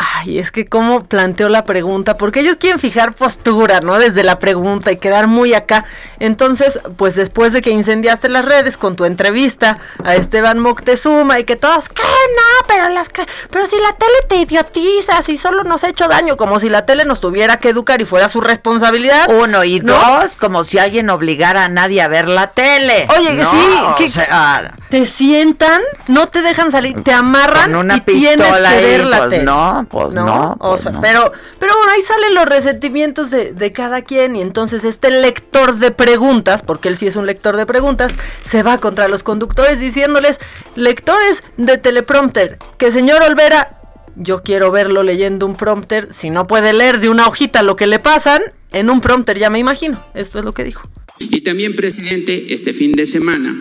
ay, 0.01 0.39
es 0.39 0.51
que 0.51 0.65
cómo 0.65 1.03
planteó 1.03 1.49
la 1.49 1.63
pregunta, 1.63 2.17
porque 2.17 2.39
ellos 2.41 2.55
quieren 2.57 2.79
fijar 2.79 3.13
postura, 3.13 3.79
¿no? 3.81 3.99
Desde 3.99 4.23
la 4.23 4.39
pregunta 4.39 4.91
y 4.91 4.97
quedar 4.97 5.27
muy 5.27 5.53
acá. 5.53 5.85
Entonces, 6.19 6.79
pues 6.97 7.15
después 7.15 7.53
de 7.53 7.61
que 7.61 7.69
incendiaste 7.71 8.29
las 8.29 8.45
redes 8.45 8.77
con 8.77 8.95
tu 8.95 9.05
entrevista 9.05 9.77
a 10.03 10.15
Esteban 10.15 10.59
Moctezuma 10.59 11.39
y 11.39 11.43
que 11.43 11.55
todas, 11.55 11.89
¿qué? 11.89 12.01
No, 12.01 12.67
pero 12.67 12.89
las 12.89 13.09
que, 13.09 13.25
pero 13.49 13.67
si 13.67 13.75
la 13.77 13.93
tele 13.93 14.13
te 14.27 14.35
idiotiza, 14.37 15.21
si 15.21 15.37
solo 15.37 15.63
nos 15.63 15.83
ha 15.83 15.89
hecho 15.89 16.07
daño, 16.07 16.37
como 16.37 16.59
si 16.59 16.69
la 16.69 16.85
tele 16.85 17.05
nos 17.05 17.19
tuviera 17.21 17.57
que 17.57 17.69
educar 17.69 18.01
y 18.01 18.05
fuera 18.05 18.29
su 18.29 18.41
responsabilidad. 18.41 19.29
Uno 19.31 19.63
y 19.63 19.79
¿no? 19.81 19.93
dos, 19.93 20.35
como 20.35 20.63
si 20.63 20.77
alguien 20.77 21.09
obligara 21.09 21.65
a 21.65 21.69
nadie 21.69 22.01
a 22.01 22.07
ver 22.07 22.27
la 22.27 22.47
tele. 22.47 23.07
Oye, 23.17 23.33
No, 23.33 23.49
sí, 23.51 23.67
o 23.83 23.95
que 23.95 24.09
sea, 24.09 24.73
te 24.89 25.05
sientan, 25.05 25.81
no 26.07 26.27
te 26.29 26.41
dejan 26.41 26.71
salir, 26.71 27.01
te 27.03 27.11
amarran 27.13 27.71
con 27.71 27.75
una 27.75 27.97
y 27.97 28.01
tienes 28.01 28.47
pistola 28.47 28.69
que 28.69 28.75
ahí, 28.75 28.83
ver 28.83 29.05
la 29.05 29.17
pues 29.17 29.29
tele. 29.29 29.43
no, 29.43 29.87
pues 29.91 30.13
no, 30.13 30.55
O 30.59 30.71
pues 30.71 30.81
sea, 30.83 30.91
no. 30.91 31.01
pero, 31.01 31.31
pero 31.59 31.73
bueno, 31.75 31.91
ahí 31.91 32.01
salen 32.01 32.33
los 32.33 32.45
resentimientos 32.45 33.29
de, 33.29 33.51
de 33.51 33.73
cada 33.73 34.01
quien 34.01 34.35
y 34.35 34.41
entonces 34.41 34.83
este 34.83 35.11
lector 35.11 35.77
de 35.77 35.91
preguntas, 35.91 36.61
porque 36.61 36.87
él 36.87 36.97
sí 36.97 37.07
es 37.07 37.15
un 37.15 37.25
lector 37.25 37.57
de 37.57 37.65
preguntas, 37.65 38.13
se 38.43 38.63
va 38.63 38.79
contra 38.79 39.07
los 39.07 39.23
conductores 39.23 39.79
diciéndoles, 39.79 40.39
lectores 40.75 41.43
de 41.57 41.77
teleprompter, 41.77 42.57
que 42.77 42.91
señor 42.91 43.21
Olvera, 43.21 43.77
yo 44.15 44.43
quiero 44.43 44.71
verlo 44.71 45.03
leyendo 45.03 45.45
un 45.45 45.55
prompter, 45.55 46.09
si 46.11 46.29
no 46.29 46.47
puede 46.47 46.73
leer 46.73 46.99
de 46.99 47.09
una 47.09 47.27
hojita 47.27 47.63
lo 47.63 47.75
que 47.75 47.87
le 47.87 47.99
pasan, 47.99 48.41
en 48.71 48.89
un 48.89 49.01
prompter 49.01 49.37
ya 49.37 49.49
me 49.49 49.59
imagino, 49.59 50.03
esto 50.13 50.39
es 50.39 50.45
lo 50.45 50.53
que 50.53 50.63
dijo. 50.63 50.83
Y 51.19 51.41
también, 51.41 51.75
presidente, 51.75 52.53
este 52.53 52.73
fin 52.73 52.93
de 52.93 53.05
semana 53.05 53.55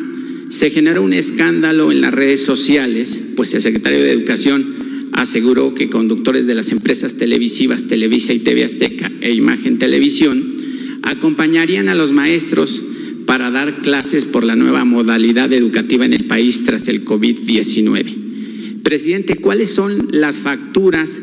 se 0.48 0.70
generó 0.70 1.02
un 1.02 1.12
escándalo 1.12 1.92
en 1.92 2.00
las 2.00 2.12
redes 2.12 2.44
sociales, 2.44 3.18
pues 3.36 3.52
el 3.54 3.62
secretario 3.62 4.02
de 4.02 4.12
Educación 4.12 4.89
aseguró 5.12 5.74
que 5.74 5.90
conductores 5.90 6.46
de 6.46 6.54
las 6.54 6.70
empresas 6.72 7.16
televisivas 7.16 7.86
Televisa 7.86 8.32
y 8.32 8.40
TV 8.40 8.64
Azteca 8.64 9.10
e 9.20 9.32
Imagen 9.32 9.78
Televisión 9.78 10.54
acompañarían 11.02 11.88
a 11.88 11.94
los 11.94 12.12
maestros 12.12 12.80
para 13.26 13.50
dar 13.50 13.76
clases 13.82 14.24
por 14.24 14.44
la 14.44 14.56
nueva 14.56 14.84
modalidad 14.84 15.52
educativa 15.52 16.04
en 16.04 16.14
el 16.14 16.24
país 16.24 16.64
tras 16.64 16.88
el 16.88 17.04
COVID-19. 17.04 18.82
Presidente, 18.82 19.36
¿cuáles 19.36 19.70
son 19.70 20.08
las 20.10 20.38
facturas 20.38 21.20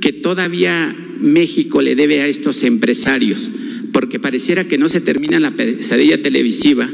que 0.00 0.12
todavía 0.12 0.94
México 1.20 1.82
le 1.82 1.96
debe 1.96 2.20
a 2.20 2.28
estos 2.28 2.62
empresarios? 2.62 3.50
Porque 3.92 4.20
pareciera 4.20 4.68
que 4.68 4.78
no 4.78 4.88
se 4.88 5.00
termina 5.00 5.40
la 5.40 5.50
pesadilla 5.52 6.22
televisiva, 6.22 6.88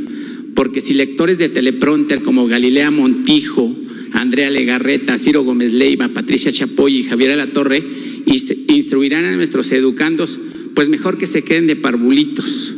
porque 0.55 0.81
si 0.81 0.95
lectores 0.95 1.37
de 1.39 1.49
teleprompter 1.49 2.23
como 2.23 2.47
Galilea 2.47 2.91
Montijo, 2.91 3.77
Andrea 4.15 4.49
Legarreta, 4.51 5.19
Ciro 5.19 5.43
Gómez 5.43 5.73
Leiva, 5.73 6.09
Patricia 6.09 6.51
Chapoy 6.53 6.99
y 6.99 7.03
Javier 7.03 7.32
Alatorre 7.32 7.82
inst- 8.27 8.57
instruirán 8.69 9.24
a 9.24 9.36
nuestros 9.36 9.70
educandos, 9.73 10.39
pues 10.74 10.89
mejor 10.89 11.19
que 11.19 11.27
se 11.27 11.43
queden 11.43 11.66
de 11.66 11.77
parvulitos. 11.77 12.74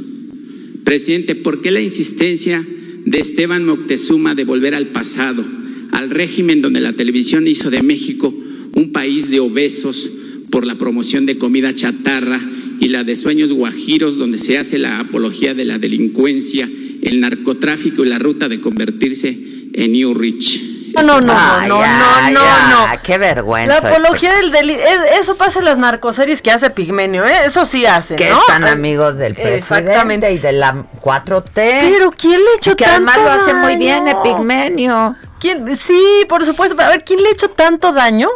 Presidente, 0.84 1.34
¿por 1.34 1.62
qué 1.62 1.70
la 1.70 1.80
insistencia 1.80 2.64
de 3.04 3.18
Esteban 3.18 3.64
Moctezuma 3.64 4.34
de 4.34 4.44
volver 4.44 4.74
al 4.74 4.88
pasado, 4.88 5.44
al 5.92 6.10
régimen 6.10 6.62
donde 6.62 6.80
la 6.80 6.94
televisión 6.94 7.46
hizo 7.46 7.70
de 7.70 7.82
México 7.82 8.34
un 8.74 8.92
país 8.92 9.30
de 9.30 9.40
obesos 9.40 10.10
por 10.50 10.66
la 10.66 10.76
promoción 10.78 11.26
de 11.26 11.38
comida 11.38 11.74
chatarra 11.74 12.40
y 12.80 12.88
la 12.88 13.04
de 13.04 13.16
sueños 13.16 13.52
guajiros 13.52 14.16
donde 14.16 14.38
se 14.38 14.58
hace 14.58 14.78
la 14.78 15.00
apología 15.00 15.54
de 15.54 15.64
la 15.64 15.78
delincuencia, 15.78 16.68
el 17.02 17.20
narcotráfico 17.20 18.04
y 18.04 18.08
la 18.08 18.18
ruta 18.18 18.48
de 18.48 18.60
convertirse 18.60 19.36
en 19.72 19.92
New 19.92 20.14
Rich? 20.14 20.75
No, 21.02 21.20
no, 21.20 21.34
no, 21.34 21.60
no, 21.66 21.80
no, 21.80 22.30
no, 22.30 22.68
no. 22.70 23.02
Qué 23.02 23.18
vergüenza. 23.18 23.80
La 23.80 23.96
apología 23.96 24.34
del 24.36 24.50
delito, 24.50 24.80
eso 25.20 25.36
pasa 25.36 25.58
en 25.58 25.64
las 25.66 25.78
narcoseries 25.78 26.42
que 26.42 26.50
hace 26.50 26.70
Pigmenio, 26.70 27.24
¿eh? 27.24 27.32
Eso 27.46 27.66
sí 27.66 27.86
hace, 27.86 28.16
que 28.16 28.30
¿no? 28.30 28.38
es 28.38 28.46
tan 28.46 28.64
Eh, 28.66 28.70
amigo 28.70 29.12
del 29.12 29.34
presidente 29.34 29.56
Exactamente. 29.58 30.32
y 30.32 30.38
de 30.38 30.52
la 30.52 30.84
4T. 31.02 31.52
Pero 31.54 32.10
¿quién 32.12 32.40
le 32.42 32.54
echó 32.56 32.74
que 32.76 32.84
tanto 32.84 33.10
además 33.12 33.18
lo 33.18 33.30
hace 33.42 33.54
muy 33.54 33.76
bien? 33.76 34.08
Epigmenio. 34.08 35.16
¿Quién? 35.38 35.76
Sí, 35.76 36.24
por 36.28 36.44
supuesto, 36.44 36.80
a 36.82 36.88
ver, 36.88 37.04
¿quién 37.04 37.22
le 37.22 37.30
echó 37.30 37.50
tanto 37.50 37.92
daño 37.92 38.28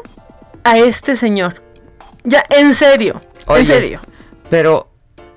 a 0.64 0.78
este 0.78 1.16
señor? 1.16 1.62
Ya, 2.24 2.44
en 2.50 2.74
serio, 2.74 3.20
Oye, 3.46 3.60
en 3.62 3.66
serio. 3.66 4.00
Pero 4.50 4.89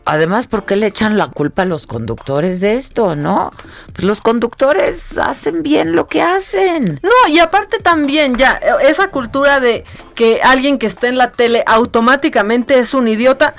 además, 0.05 0.47
¿por 0.47 0.65
qué 0.65 0.75
le 0.75 0.87
echan 0.87 1.17
la 1.17 1.27
culpa 1.27 1.63
a 1.63 1.65
los 1.65 1.87
conductores 1.87 2.59
de 2.59 2.75
esto, 2.75 3.15
no? 3.15 3.51
Pues 3.93 4.03
los 4.03 4.21
conductores 4.21 4.99
hacen 5.17 5.63
bien 5.63 5.95
lo 5.95 6.07
que 6.07 6.21
hacen. 6.21 6.99
No, 7.03 7.29
y 7.29 7.39
aparte 7.39 7.79
también 7.79 8.35
ya, 8.35 8.59
esa 8.83 9.09
cultura 9.09 9.59
de 9.59 9.85
que 10.15 10.41
alguien 10.43 10.79
que 10.79 10.87
está 10.87 11.07
en 11.07 11.17
la 11.17 11.31
tele 11.31 11.63
automáticamente 11.65 12.79
es 12.79 12.93
un 12.93 13.07
idiota. 13.07 13.53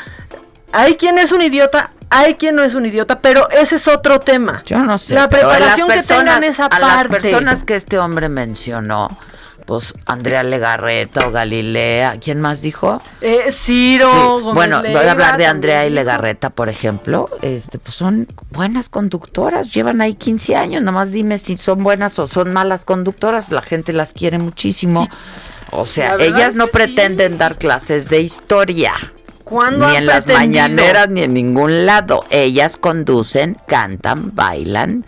Hay 0.72 0.96
quien 0.96 1.18
es 1.18 1.30
un 1.32 1.40
idiota, 1.40 1.92
hay 2.10 2.34
quien 2.34 2.56
no 2.56 2.62
es 2.62 2.74
un 2.74 2.86
idiota, 2.86 3.20
pero 3.20 3.48
ese 3.50 3.76
es 3.76 3.88
otro 3.88 4.20
tema. 4.20 4.62
Yo 4.64 4.78
no 4.78 4.98
sé. 4.98 5.14
La 5.14 5.28
pero 5.28 5.50
a 5.50 5.58
las 5.58 5.74
preparación 5.74 5.88
que 5.88 6.02
tengan 6.02 6.44
esa 6.44 6.66
a 6.66 6.80
las 6.80 7.06
personas 7.08 7.64
que 7.64 7.76
este 7.76 7.98
hombre 7.98 8.28
mencionó, 8.28 9.16
pues 9.64 9.94
Andrea 10.06 10.42
Legarreta 10.42 11.26
o 11.26 11.30
Galilea, 11.30 12.18
¿quién 12.20 12.40
más 12.40 12.60
dijo? 12.60 13.00
Eh, 13.20 13.50
Ciro, 13.50 14.10
Sí. 14.10 14.42
Gómez 14.42 14.54
Bueno, 14.54 14.82
voy 14.82 15.06
a 15.06 15.12
hablar 15.12 15.38
de 15.38 15.46
Andrea 15.46 15.86
y. 15.86 15.90
Legarreta, 15.90 16.50
por 16.50 16.68
ejemplo. 16.68 17.28
Este, 17.42 17.78
pues 17.78 17.94
son 17.94 18.28
buenas 18.50 18.88
conductoras, 18.88 19.72
llevan 19.72 20.00
ahí 20.00 20.14
15 20.14 20.56
años. 20.56 20.82
Nomás 20.82 21.12
dime 21.12 21.38
si 21.38 21.56
son 21.56 21.82
buenas 21.82 22.18
o 22.18 22.26
son 22.26 22.52
malas 22.52 22.84
conductoras. 22.84 23.50
La 23.50 23.62
gente 23.62 23.92
las 23.92 24.12
quiere 24.12 24.38
muchísimo. 24.38 25.08
O 25.70 25.86
sea, 25.86 26.16
ellas 26.18 26.50
es 26.50 26.54
no 26.56 26.66
pretenden 26.68 27.38
dar 27.38 27.56
clases 27.56 28.08
de 28.08 28.20
historia. 28.20 28.92
¿Cuándo 29.44 29.88
Ni 29.88 29.96
en 29.96 30.06
las 30.06 30.26
mañaneras 30.26 31.10
ni 31.10 31.22
en 31.22 31.34
ningún 31.34 31.84
lado. 31.84 32.24
Ellas 32.30 32.78
conducen, 32.78 33.58
cantan, 33.66 34.34
bailan, 34.34 35.04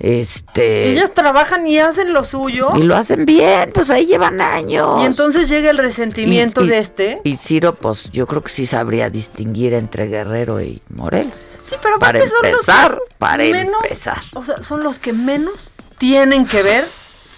este 0.00 0.90
Ellas 0.92 1.12
trabajan 1.14 1.66
y 1.66 1.78
hacen 1.78 2.12
lo 2.12 2.24
suyo. 2.24 2.70
y 2.74 2.82
lo 2.82 2.96
hacen 2.96 3.26
bien, 3.26 3.70
pues 3.72 3.90
ahí 3.90 4.06
llevan 4.06 4.40
años. 4.40 5.02
Y 5.02 5.06
entonces 5.06 5.48
llega 5.48 5.70
el 5.70 5.78
resentimiento 5.78 6.62
Y- 6.62 6.64
y- 6.64 6.68
de 6.70 6.78
este. 6.78 7.20
Y 7.24 7.36
Ciro, 7.36 7.74
pues 7.74 8.10
yo 8.10 8.26
creo 8.26 8.42
que 8.42 8.50
sí 8.50 8.66
sabría 8.66 9.10
distinguir 9.10 9.74
entre 9.74 10.06
Guerrero 10.06 10.60
y 10.60 10.80
Morel. 10.88 11.30
Sí, 11.62 11.76
pero 11.82 11.98
para 11.98 12.18
aparte 12.18 12.28
son 12.28 12.38
los 12.50 12.60
empezar, 12.60 12.98
que 13.08 13.14
para 13.18 13.44
menos, 13.44 13.82
empezar. 13.84 14.18
O 14.34 14.44
sea, 14.44 14.62
son 14.62 14.82
los 14.82 14.98
que 14.98 15.12
menos 15.12 15.70
tienen 15.98 16.46
que 16.46 16.62
ver 16.62 16.84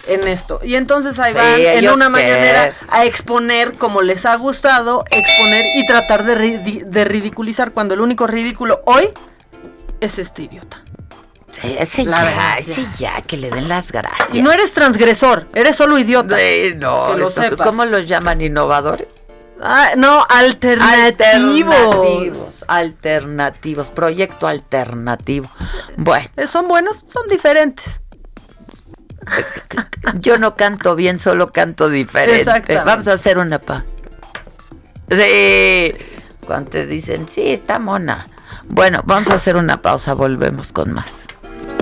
en 0.07 0.27
esto. 0.27 0.59
Y 0.63 0.75
entonces 0.75 1.19
ahí 1.19 1.33
Sí, 1.33 1.37
van 1.37 1.59
en 1.61 1.89
una 1.89 2.05
qué. 2.05 2.11
mañanera 2.11 2.73
a 2.89 3.05
exponer 3.05 3.73
como 3.73 4.01
les 4.01 4.25
ha 4.25 4.35
gustado, 4.37 5.03
exponer 5.11 5.65
y 5.75 5.85
tratar 5.85 6.25
de, 6.25 6.35
ri- 6.37 6.83
de 6.85 7.03
ridiculizar 7.05 7.73
cuando 7.73 7.93
el 7.93 7.99
único 7.99 8.25
ridículo 8.25 8.81
hoy 8.85 9.09
es 9.99 10.17
este 10.17 10.43
idiota. 10.43 10.81
Sí, 11.61 11.75
ese 11.79 12.03
La 12.05 12.17
ya, 12.17 12.23
verdad, 12.25 12.59
ese 12.59 12.85
ya, 12.97 13.21
que 13.21 13.37
le 13.37 13.49
den 13.51 13.69
las 13.69 13.91
gracias. 13.91 14.33
Y 14.33 14.41
no 14.41 14.51
eres 14.51 14.73
transgresor, 14.73 15.47
eres 15.53 15.75
solo 15.75 15.97
idiota. 15.97 16.35
Sí, 16.37 16.73
no, 16.77 17.15
lo 17.15 17.27
esto-. 17.29 17.57
¿cómo 17.63 17.85
los 17.85 18.07
llaman 18.07 18.41
innovadores? 18.41 19.27
Ah, 19.61 19.91
no, 19.95 20.25
alternativos. 20.29 21.73
Alternativos, 21.73 22.65
alternativos, 22.67 23.89
proyecto 23.91 24.47
alternativo. 24.47 25.49
Bueno, 25.95 26.27
Eh, 26.35 26.47
¿Son 26.47 26.67
buenos? 26.67 26.97
Son 27.07 27.27
diferentes. 27.29 27.85
yo 30.19 30.37
no 30.37 30.55
canto 30.55 30.95
bien, 30.95 31.17
solo 31.19 31.51
canto 31.51 31.87
diferente. 31.87 32.41
Exactamente. 32.41 32.85
Vamos 32.85 33.07
a 33.07 33.13
hacer 33.13 33.37
una 33.37 33.59
pa. 33.59 33.85
Sí, 35.09 35.93
cuando 36.45 36.71
te 36.71 36.85
dicen, 36.87 37.29
sí, 37.29 37.53
está 37.53 37.79
mona. 37.79 38.27
Bueno, 38.65 39.01
vamos 39.05 39.29
a 39.29 39.35
hacer 39.35 39.55
una 39.55 39.81
pausa, 39.81 40.13
volvemos 40.13 40.73
con 40.73 40.91
más. 40.91 41.23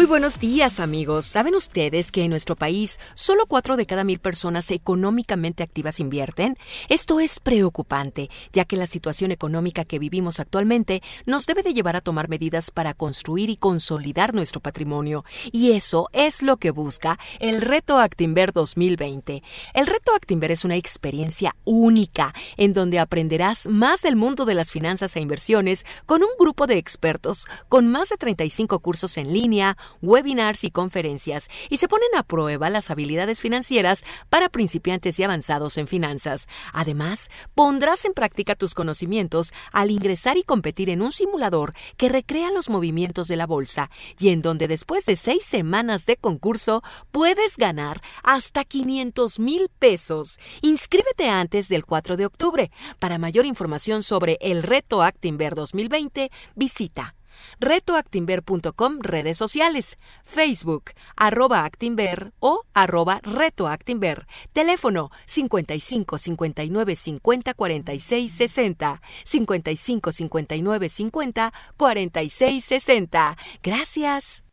Muy 0.00 0.06
buenos 0.06 0.40
días 0.40 0.80
amigos. 0.80 1.26
¿Saben 1.26 1.54
ustedes 1.54 2.10
que 2.10 2.24
en 2.24 2.30
nuestro 2.30 2.56
país 2.56 2.98
solo 3.12 3.44
4 3.44 3.76
de 3.76 3.84
cada 3.84 4.02
mil 4.02 4.18
personas 4.18 4.70
económicamente 4.70 5.62
activas 5.62 6.00
invierten? 6.00 6.56
Esto 6.88 7.20
es 7.20 7.38
preocupante, 7.38 8.30
ya 8.54 8.64
que 8.64 8.78
la 8.78 8.86
situación 8.86 9.30
económica 9.30 9.84
que 9.84 9.98
vivimos 9.98 10.40
actualmente 10.40 11.02
nos 11.26 11.44
debe 11.44 11.62
de 11.62 11.74
llevar 11.74 11.96
a 11.96 12.00
tomar 12.00 12.30
medidas 12.30 12.70
para 12.70 12.94
construir 12.94 13.50
y 13.50 13.56
consolidar 13.56 14.32
nuestro 14.32 14.62
patrimonio. 14.62 15.26
Y 15.52 15.72
eso 15.72 16.08
es 16.14 16.40
lo 16.40 16.56
que 16.56 16.70
busca 16.70 17.18
el 17.38 17.60
Reto 17.60 17.98
Actinver 17.98 18.54
2020. 18.54 19.42
El 19.74 19.86
Reto 19.86 20.14
Actinver 20.14 20.50
es 20.50 20.64
una 20.64 20.76
experiencia 20.76 21.54
única 21.66 22.32
en 22.56 22.72
donde 22.72 23.00
aprenderás 23.00 23.66
más 23.66 24.00
del 24.00 24.16
mundo 24.16 24.46
de 24.46 24.54
las 24.54 24.70
finanzas 24.70 25.14
e 25.16 25.20
inversiones 25.20 25.84
con 26.06 26.22
un 26.22 26.30
grupo 26.38 26.66
de 26.66 26.78
expertos 26.78 27.44
con 27.68 27.86
más 27.88 28.08
de 28.08 28.16
35 28.16 28.78
cursos 28.78 29.18
en 29.18 29.34
línea, 29.34 29.76
webinars 30.02 30.64
y 30.64 30.70
conferencias, 30.70 31.48
y 31.68 31.76
se 31.76 31.88
ponen 31.88 32.08
a 32.16 32.22
prueba 32.22 32.70
las 32.70 32.90
habilidades 32.90 33.40
financieras 33.40 34.04
para 34.28 34.48
principiantes 34.48 35.18
y 35.18 35.22
avanzados 35.22 35.78
en 35.78 35.86
finanzas. 35.86 36.46
Además, 36.72 37.30
pondrás 37.54 38.04
en 38.04 38.14
práctica 38.14 38.54
tus 38.54 38.74
conocimientos 38.74 39.52
al 39.72 39.90
ingresar 39.90 40.36
y 40.36 40.42
competir 40.42 40.90
en 40.90 41.02
un 41.02 41.12
simulador 41.12 41.72
que 41.96 42.08
recrea 42.08 42.50
los 42.50 42.70
movimientos 42.70 43.28
de 43.28 43.36
la 43.36 43.46
bolsa 43.46 43.90
y 44.18 44.30
en 44.30 44.42
donde 44.42 44.68
después 44.68 45.06
de 45.06 45.16
seis 45.16 45.44
semanas 45.44 46.06
de 46.06 46.16
concurso 46.16 46.82
puedes 47.10 47.56
ganar 47.56 48.00
hasta 48.22 48.64
500 48.64 49.38
mil 49.38 49.68
pesos. 49.78 50.38
Inscríbete 50.62 51.28
antes 51.28 51.68
del 51.68 51.84
4 51.84 52.16
de 52.16 52.26
octubre. 52.26 52.70
Para 52.98 53.18
mayor 53.18 53.46
información 53.46 54.02
sobre 54.02 54.38
el 54.40 54.62
reto 54.62 55.02
Actinver 55.02 55.54
2020, 55.54 56.30
visita 56.54 57.14
retoactinver.com 57.60 58.98
redes 59.00 59.36
sociales, 59.36 59.98
Facebook, 60.22 60.90
arroba 61.16 61.64
Actinver 61.64 62.32
o 62.40 62.62
arroba 62.74 63.20
retoactinver, 63.22 64.26
teléfono 64.52 65.10
55 65.26 66.18
59 66.18 66.96
50 66.96 67.54
46 67.54 68.32
60, 68.32 69.02
55 69.24 70.12
59 70.12 70.88
50 70.88 71.52
46 71.76 72.64
60. 72.64 73.36
Gracias. 73.62 74.44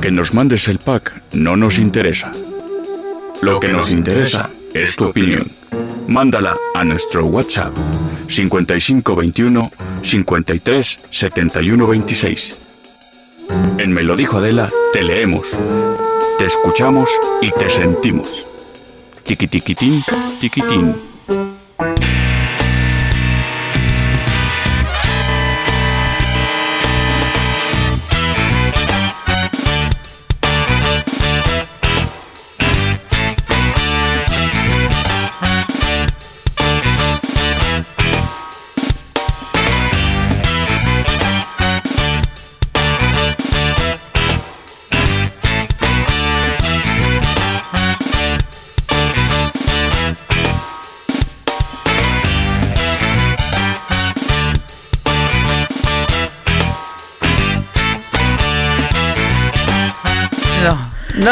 Que 0.00 0.10
nos 0.10 0.34
mandes 0.34 0.68
el 0.68 0.78
pack 0.78 1.22
no 1.32 1.56
nos 1.56 1.78
interesa. 1.78 2.30
Lo 3.42 3.60
que 3.60 3.68
nos 3.68 3.90
interesa 3.92 4.50
es 4.82 4.96
tu 4.96 5.04
opinión. 5.04 5.50
Mándala 6.08 6.56
a 6.74 6.84
nuestro 6.84 7.24
WhatsApp 7.26 7.74
5521 8.28 9.70
53 10.02 11.00
71 11.10 11.86
26. 11.86 12.56
En 13.78 13.92
Me 13.92 14.02
lo 14.02 14.16
dijo 14.16 14.38
Adela, 14.38 14.70
te 14.92 15.02
leemos, 15.02 15.46
te 16.38 16.46
escuchamos 16.46 17.08
y 17.40 17.50
te 17.52 17.70
sentimos. 17.70 18.46
Tiquitiquitín, 19.24 20.02
tiquitín. 20.40 20.94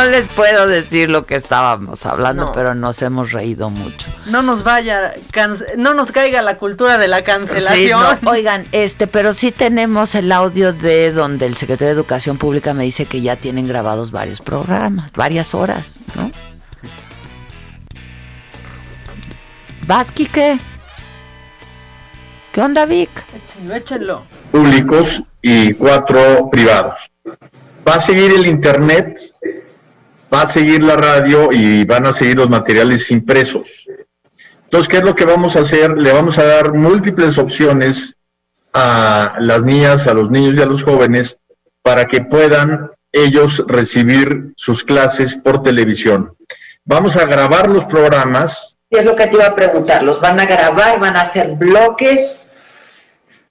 No 0.05 0.11
les 0.11 0.29
puedo 0.29 0.67
decir 0.67 1.09
lo 1.09 1.25
que 1.27 1.35
estábamos 1.35 2.05
hablando, 2.07 2.47
No. 2.47 2.53
pero 2.53 2.75
nos 2.75 3.01
hemos 3.03 3.33
reído 3.33 3.71
mucho. 3.71 4.11
No 4.27 4.43
nos 4.43 4.63
vaya, 4.63 5.15
no 5.77 5.95
nos 5.95 6.13
caiga 6.13 6.43
la 6.43 6.57
cultura 6.57 6.99
de 6.99 7.09
la 7.09 7.25
cancelación. 7.25 8.01
Sí, 8.19 8.21
no, 8.23 8.31
oigan, 8.31 8.67
este, 8.73 9.07
pero 9.07 9.33
sí 9.33 9.51
tenemos 9.51 10.15
el 10.15 10.31
audio 10.33 10.73
de 10.73 11.13
donde 11.13 11.47
el 11.47 11.57
secretario 11.57 11.95
de 11.95 12.01
Educación 12.01 12.37
Pública 12.39 12.75
me 12.75 12.85
dice 12.85 13.07
que 13.07 13.21
ya 13.23 13.37
tienen 13.37 13.67
grabados 13.67 14.11
varios 14.11 14.41
programas, 14.41 15.11
varias 15.13 15.55
horas, 15.55 15.95
¿no? 16.15 16.31
¿Vas, 19.87 20.13
Quique? 20.13 20.59
¿Qué 22.53 22.61
onda, 22.61 22.87
Vic? 22.87 23.11
Échenlo, 23.35 23.75
échenlo. 23.75 24.23
públicos 24.53 25.23
y 25.43 25.75
cuatro 25.75 26.49
privados. 26.51 27.11
Va 27.87 27.95
a 27.97 28.01
seguir 28.01 28.33
el 28.33 28.47
Internet 28.47 29.19
va 30.35 30.43
a 30.43 30.47
seguir 30.47 30.83
la 30.83 30.97
radio 30.97 31.53
y 31.53 31.85
van 31.85 32.07
a 32.07 32.13
seguir 32.13 32.37
los 32.37 32.49
materiales 32.49 33.11
impresos. 33.13 33.87
Entonces, 34.65 34.89
¿qué 34.89 34.97
es 34.97 35.05
lo 35.05 35.15
que 35.15 35.25
vamos 35.25 35.55
a 35.55 35.61
hacer? 35.61 35.97
Le 35.97 36.13
vamos 36.13 36.39
a 36.39 36.45
dar 36.45 36.73
múltiples 36.73 37.39
opciones 37.39 38.17
a 38.73 39.37
las 39.39 39.65
niñas, 39.65 40.09
a 40.09 40.15
los 40.15 40.31
niños 40.31 40.57
y 40.57 40.63
a 40.63 40.67
los 40.67 40.83
jóvenes 40.83 41.39
para 41.83 42.07
que 42.07 42.23
puedan 42.23 42.91
ellos 43.13 43.63
recibir 43.69 44.53
sus 44.57 44.83
clases 44.83 45.37
por 45.37 45.63
televisión. 45.63 46.37
Vamos 46.85 47.17
a 47.17 47.27
grabar 47.27 47.69
los 47.69 47.85
programas. 47.85 48.77
Y 48.91 48.99
es 48.99 49.05
lo 49.05 49.15
que 49.15 49.29
te 49.29 49.37
iba 49.37 49.47
a 49.47 49.55
preguntar, 49.55 50.03
¿los 50.03 50.21
van 50.21 50.41
a 50.41 50.47
grabar? 50.47 50.99
¿Van 50.99 51.17
a 51.17 51.21
hacer 51.21 51.53
bloques? 51.53 52.51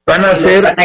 Van 0.05 0.26
a 0.26 0.31
hacer 0.31 0.76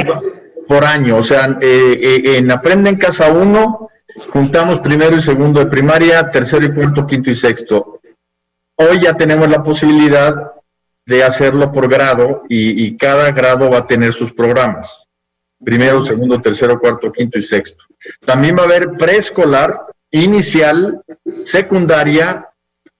por 0.68 0.84
año, 0.84 1.16
o 1.16 1.24
sea, 1.24 1.58
eh, 1.60 1.98
eh, 2.00 2.36
en 2.36 2.52
Aprende 2.52 2.90
en 2.90 2.96
Casa 2.96 3.32
1 3.32 3.88
juntamos 4.30 4.80
primero 4.80 5.16
y 5.16 5.22
segundo 5.22 5.60
de 5.60 5.66
primaria, 5.66 6.30
tercero 6.30 6.64
y 6.64 6.74
cuarto, 6.74 7.06
quinto 7.06 7.30
y 7.30 7.36
sexto. 7.36 8.00
Hoy 8.76 9.00
ya 9.02 9.14
tenemos 9.14 9.48
la 9.48 9.62
posibilidad 9.62 10.52
de 11.04 11.24
hacerlo 11.24 11.72
por 11.72 11.88
grado 11.88 12.42
y, 12.48 12.96
cada 12.96 13.32
grado 13.32 13.70
va 13.70 13.78
a 13.78 13.86
tener 13.86 14.12
sus 14.12 14.32
programas. 14.32 15.04
Primero, 15.64 16.02
segundo, 16.02 16.40
tercero, 16.40 16.78
cuarto, 16.78 17.10
quinto 17.10 17.38
y 17.38 17.42
sexto. 17.42 17.84
También 18.24 18.56
va 18.56 18.62
a 18.62 18.66
haber 18.66 18.90
preescolar, 18.98 19.74
inicial, 20.10 21.02
secundaria 21.44 22.48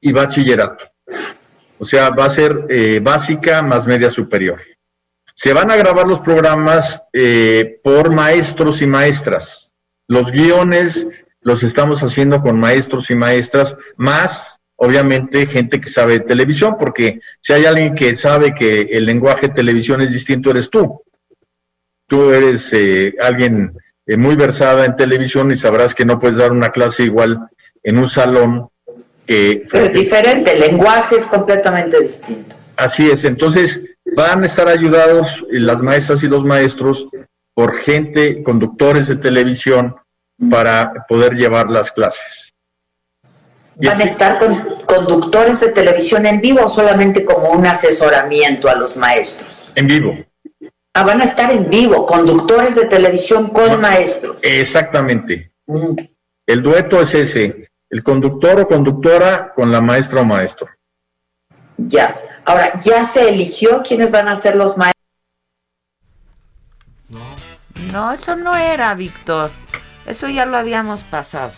y 0.01 0.13
bachillerato. 0.13 0.87
O 1.79 1.85
sea, 1.85 2.11
va 2.11 2.25
a 2.25 2.31
ser 2.31 2.67
eh, 2.69 3.01
básica 3.01 3.63
más 3.63 3.87
media 3.87 4.11
superior. 4.11 4.61
Se 5.35 5.53
van 5.53 5.71
a 5.71 5.77
grabar 5.77 6.09
los 6.09 6.21
programas 6.21 7.03
eh, 7.13 7.79
por 7.85 8.11
maestros 8.11 8.83
y 8.83 8.87
maestras. 8.87 9.68
Los 10.09 10.33
guiones 10.33 11.07
los 11.43 11.63
estamos 11.63 12.03
haciendo 12.03 12.41
con 12.41 12.59
maestros 12.59 13.11
y 13.11 13.15
maestras, 13.15 13.77
más 13.97 14.59
obviamente 14.77 15.47
gente 15.47 15.81
que 15.81 15.91
sabe 15.91 16.15
de 16.15 16.21
televisión, 16.21 16.77
porque 16.79 17.21
si 17.41 17.53
hay 17.53 17.67
alguien 17.67 17.95
que 17.95 18.15
sabe 18.15 18.55
que 18.55 18.83
el 18.83 19.07
lenguaje 19.07 19.49
de 19.49 19.55
televisión 19.55 20.01
es 20.01 20.13
distinto, 20.13 20.51
eres 20.51 20.71
tú. 20.71 21.03
Tú 22.07 22.33
eres 22.33 22.69
eh, 22.73 23.15
alguien 23.21 23.77
eh, 24.07 24.17
muy 24.17 24.37
versada 24.37 24.85
en 24.85 24.97
televisión 24.97 25.51
y 25.51 25.57
sabrás 25.57 25.95
que 25.95 26.05
no 26.05 26.19
puedes 26.19 26.39
dar 26.39 26.53
una 26.53 26.71
clase 26.71 27.05
igual 27.05 27.49
en 27.83 27.99
un 27.99 28.09
salón 28.09 28.69
que... 29.27 29.65
Pero 29.71 29.87
es 29.87 29.93
diferente, 29.93 30.53
el 30.53 30.61
lenguaje 30.61 31.17
es 31.17 31.25
completamente 31.25 32.01
distinto. 32.01 32.57
Así 32.77 33.11
es, 33.11 33.25
entonces 33.25 33.83
van 34.17 34.45
a 34.45 34.47
estar 34.47 34.69
ayudados 34.69 35.45
eh, 35.51 35.59
las 35.59 35.83
maestras 35.83 36.23
y 36.23 36.29
los 36.29 36.45
maestros 36.45 37.09
por 37.59 37.81
gente, 37.81 38.45
conductores 38.45 39.09
de 39.09 39.17
televisión, 39.17 39.97
para 40.49 40.93
poder 41.09 41.35
llevar 41.35 41.69
las 41.69 41.91
clases. 41.91 42.55
¿Van 43.75 44.01
a 44.01 44.05
estar 44.05 44.39
con 44.39 44.85
conductores 44.87 45.59
de 45.59 45.73
televisión 45.73 46.25
en 46.27 46.41
vivo 46.41 46.61
o 46.65 46.69
solamente 46.69 47.25
como 47.25 47.51
un 47.51 47.67
asesoramiento 47.67 48.69
a 48.69 48.77
los 48.77 48.97
maestros? 48.97 49.73
En 49.75 49.89
vivo. 49.89 50.15
Ah, 50.95 51.03
van 51.03 51.21
a 51.21 51.25
estar 51.25 51.51
en 51.51 51.69
vivo, 51.69 52.07
conductores 52.07 52.77
de 52.77 52.85
televisión 52.85 53.49
con 53.49 53.81
maestros. 53.81 54.39
Exactamente. 54.45 55.51
El 56.47 56.63
dueto 56.63 57.01
es 57.01 57.13
ese, 57.13 57.71
el 57.91 58.05
conductor 58.05 58.61
o 58.61 58.69
conductora 58.69 59.53
con 59.53 59.73
la 59.73 59.81
maestra 59.81 60.21
o 60.21 60.25
maestro. 60.25 60.69
Ya. 61.77 62.21
Ahora, 62.45 62.79
¿ya 62.81 63.05
se 63.05 63.29
eligió 63.29 63.83
quiénes 63.83 64.13
van 64.13 64.29
a 64.29 64.37
ser 64.37 64.55
los 64.55 64.79
maestros? 64.79 64.98
No, 67.93 68.13
eso 68.13 68.37
no 68.37 68.57
era, 68.57 68.95
Víctor. 68.95 69.51
Eso 70.07 70.29
ya 70.29 70.47
lo 70.47 70.57
habíamos 70.57 71.05
pasado. 71.05 71.53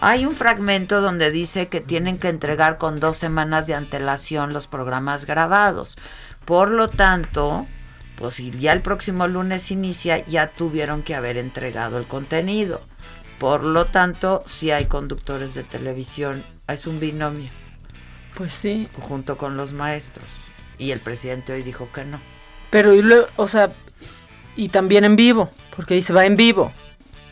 Hay 0.00 0.26
un 0.26 0.34
fragmento 0.34 1.00
donde 1.00 1.30
dice 1.30 1.68
que 1.68 1.80
tienen 1.80 2.18
que 2.18 2.28
entregar 2.28 2.76
con 2.76 3.00
dos 3.00 3.16
semanas 3.16 3.66
de 3.66 3.74
antelación 3.74 4.52
los 4.52 4.66
programas 4.66 5.24
grabados. 5.24 5.96
Por 6.44 6.70
lo 6.70 6.88
tanto, 6.88 7.66
pues 8.16 8.34
si 8.34 8.50
ya 8.50 8.72
el 8.72 8.82
próximo 8.82 9.26
lunes 9.26 9.70
inicia, 9.70 10.24
ya 10.26 10.48
tuvieron 10.48 11.02
que 11.02 11.14
haber 11.14 11.38
entregado 11.38 11.98
el 11.98 12.04
contenido. 12.04 12.82
Por 13.38 13.64
lo 13.64 13.84
tanto, 13.86 14.44
si 14.46 14.70
hay 14.70 14.84
conductores 14.84 15.54
de 15.54 15.64
televisión, 15.64 16.44
es 16.68 16.86
un 16.86 17.00
binomio. 17.00 17.50
Pues 18.34 18.54
sí. 18.54 18.88
Junto 18.92 19.36
con 19.36 19.56
los 19.56 19.72
maestros. 19.72 20.28
Y 20.78 20.90
el 20.90 21.00
presidente 21.00 21.54
hoy 21.54 21.62
dijo 21.62 21.88
que 21.92 22.04
no. 22.04 22.20
Pero, 22.70 22.94
y 22.94 23.00
luego, 23.00 23.26
o 23.36 23.48
sea, 23.48 23.72
y 24.56 24.68
también 24.70 25.04
en 25.04 25.16
vivo, 25.16 25.50
porque 25.74 25.94
dice 25.94 26.12
va 26.12 26.24
en 26.24 26.36
vivo. 26.36 26.72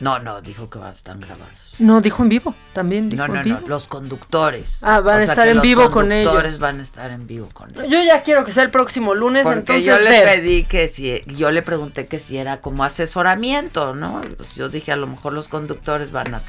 No, 0.00 0.18
no, 0.18 0.42
dijo 0.42 0.68
que 0.68 0.78
van 0.78 0.88
a 0.88 0.90
estar 0.92 1.16
grabados. 1.18 1.76
No, 1.78 2.00
dijo 2.00 2.22
en 2.22 2.28
vivo, 2.28 2.54
también 2.72 3.08
dijo 3.08 3.26
No, 3.26 3.32
no, 3.32 3.38
en 3.40 3.44
vivo. 3.44 3.60
no, 3.62 3.68
los 3.68 3.86
conductores. 3.88 4.78
Ah, 4.82 5.00
van 5.00 5.18
O 5.18 5.20
a 5.20 5.22
estar 5.24 5.48
en 5.48 5.54
los 5.54 5.62
vivo 5.62 5.90
con 5.90 6.12
ellos. 6.12 6.26
conductores 6.28 6.58
van 6.58 6.78
a 6.80 6.82
estar 6.82 7.10
en 7.10 7.26
vivo 7.26 7.48
con 7.52 7.70
ellos. 7.70 7.86
Yo 7.88 8.02
ya 8.02 8.22
quiero 8.22 8.44
que 8.44 8.52
sea 8.52 8.64
el 8.64 8.70
próximo 8.70 9.14
lunes, 9.14 9.44
Porque 9.44 9.58
entonces 9.60 9.84
yo 9.84 9.98
le 9.98 10.10
ver. 10.10 10.24
pedí 10.40 10.64
que 10.64 10.88
si, 10.88 11.22
yo 11.26 11.50
le 11.50 11.62
pregunté 11.62 12.06
que 12.06 12.18
si 12.18 12.36
era 12.38 12.60
como 12.60 12.84
asesoramiento, 12.84 13.94
¿no? 13.94 14.20
Pues 14.36 14.54
yo 14.54 14.68
dije 14.68 14.92
a 14.92 14.96
lo 14.96 15.06
mejor 15.06 15.32
los 15.32 15.48
conductores 15.48 16.10
van 16.12 16.34
a, 16.34 16.42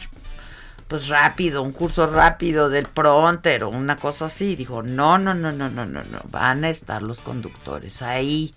pues 0.87 1.07
rápido, 1.07 1.61
un 1.63 1.71
curso 1.71 2.07
rápido 2.07 2.69
del 2.69 2.87
pronter 2.87 3.63
o 3.63 3.69
una 3.69 3.95
cosa 3.95 4.25
así. 4.25 4.55
Dijo, 4.55 4.83
no, 4.83 5.17
no, 5.17 5.33
no, 5.33 5.51
no, 5.51 5.69
no, 5.69 5.85
no, 5.85 6.03
no, 6.03 6.19
van 6.29 6.65
a 6.65 6.69
estar 6.69 7.01
los 7.01 7.21
conductores 7.21 8.01
ahí. 8.01 8.53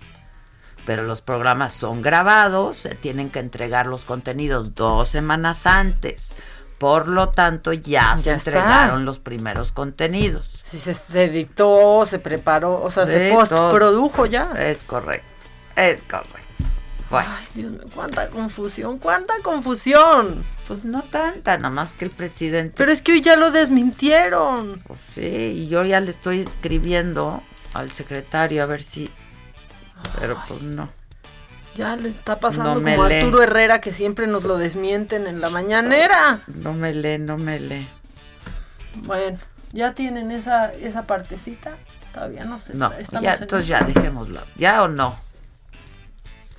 Pero 0.88 1.02
los 1.02 1.20
programas 1.20 1.74
son 1.74 2.00
grabados, 2.00 2.78
se 2.78 2.94
tienen 2.94 3.28
que 3.28 3.40
entregar 3.40 3.86
los 3.86 4.06
contenidos 4.06 4.74
dos 4.74 5.10
semanas 5.10 5.66
antes. 5.66 6.34
Por 6.78 7.08
lo 7.08 7.28
tanto, 7.28 7.74
ya, 7.74 8.14
se 8.16 8.20
está. 8.20 8.32
entregaron 8.32 9.04
los 9.04 9.18
primeros 9.18 9.70
contenidos. 9.70 10.62
Si 10.64 10.78
se, 10.78 10.94
se 10.94 11.28
dictó, 11.28 12.06
se 12.06 12.18
preparó, 12.18 12.82
o 12.82 12.90
sea, 12.90 13.06
se 13.06 13.28
Sí, 13.28 13.34
postprodujo 13.36 14.24
ya. 14.24 14.52
Es 14.56 14.82
correcto, 14.82 15.26
es 15.76 16.00
correcto. 16.00 16.38
Bueno. 17.10 17.28
Ay, 17.36 17.46
Dios 17.52 17.70
mío, 17.70 17.84
cuánta 17.94 18.28
confusión, 18.30 18.98
cuánta 18.98 19.34
confusión. 19.42 20.42
Pues 20.66 20.86
no 20.86 21.02
tanta, 21.02 21.58
nada 21.58 21.68
más 21.68 21.92
que 21.92 22.06
el 22.06 22.10
presidente. 22.10 22.72
Pero 22.78 22.92
es 22.92 23.02
que 23.02 23.12
hoy 23.12 23.20
ya 23.20 23.36
lo 23.36 23.50
desmintieron. 23.50 24.80
Pues 24.86 25.02
sí, 25.02 25.20
y 25.26 25.68
yo 25.68 25.84
ya 25.84 26.00
le 26.00 26.08
estoy 26.08 26.40
escribiendo 26.40 27.42
al 27.74 27.92
secretario 27.92 28.62
a 28.62 28.66
ver 28.66 28.80
si. 28.80 29.10
Pero 30.18 30.40
pues 30.48 30.62
no. 30.62 30.88
Ya 31.76 31.94
le 31.94 32.08
está 32.08 32.40
pasando 32.40 32.74
No 32.74 32.82
como 32.82 33.04
a. 33.04 33.06
Arturo 33.06 33.42
Herrera 33.42 33.80
que 33.80 33.92
siempre 33.94 34.26
nos 34.26 34.44
lo 34.44 34.58
desmienten 34.58 35.26
en 35.26 35.40
la 35.40 35.48
mañanera. 35.48 36.40
No 36.46 36.72
me 36.72 36.92
lee, 36.92 37.18
no 37.18 37.36
me 37.38 37.60
lee. 37.60 37.88
Bueno, 38.96 39.38
ya 39.72 39.92
tienen 39.92 40.30
esa, 40.32 40.72
esa 40.72 41.04
partecita. 41.04 41.76
Todavía 42.12 42.44
no 42.44 42.60
sé. 42.60 42.74
No, 42.74 42.90
ya, 43.20 43.34
en 43.34 43.42
entonces 43.42 43.68
ya 43.68 43.80
dejémoslo. 43.82 44.40
¿Ya 44.56 44.82
o 44.82 44.88
no? 44.88 45.16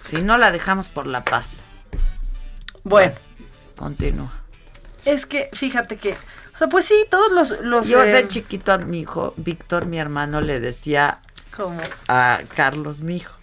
Si 0.06 0.22
no, 0.22 0.38
la 0.38 0.52
dejamos 0.52 0.90
por 0.90 1.06
la 1.06 1.24
paz. 1.24 1.62
Bueno, 2.84 3.14
Continúa. 3.76 4.32
es 5.06 5.26
que 5.26 5.50
fíjate 5.54 5.98
que, 5.98 6.14
o 6.14 6.58
sea, 6.58 6.68
pues 6.68 6.86
sí, 6.86 7.06
todos 7.10 7.32
los... 7.32 7.62
los 7.62 7.88
Yo 7.88 8.04
eh, 8.04 8.12
de 8.12 8.28
chiquito 8.28 8.72
a 8.72 8.78
mi 8.78 9.02
hijo, 9.02 9.34
Víctor, 9.38 9.86
mi 9.86 10.00
hermano, 10.00 10.42
le 10.42 10.60
decía 10.60 11.20
¿Cómo? 11.60 11.82
a 12.08 12.40
Carlos, 12.56 13.02
mi 13.02 13.18
hijo. 13.18 13.36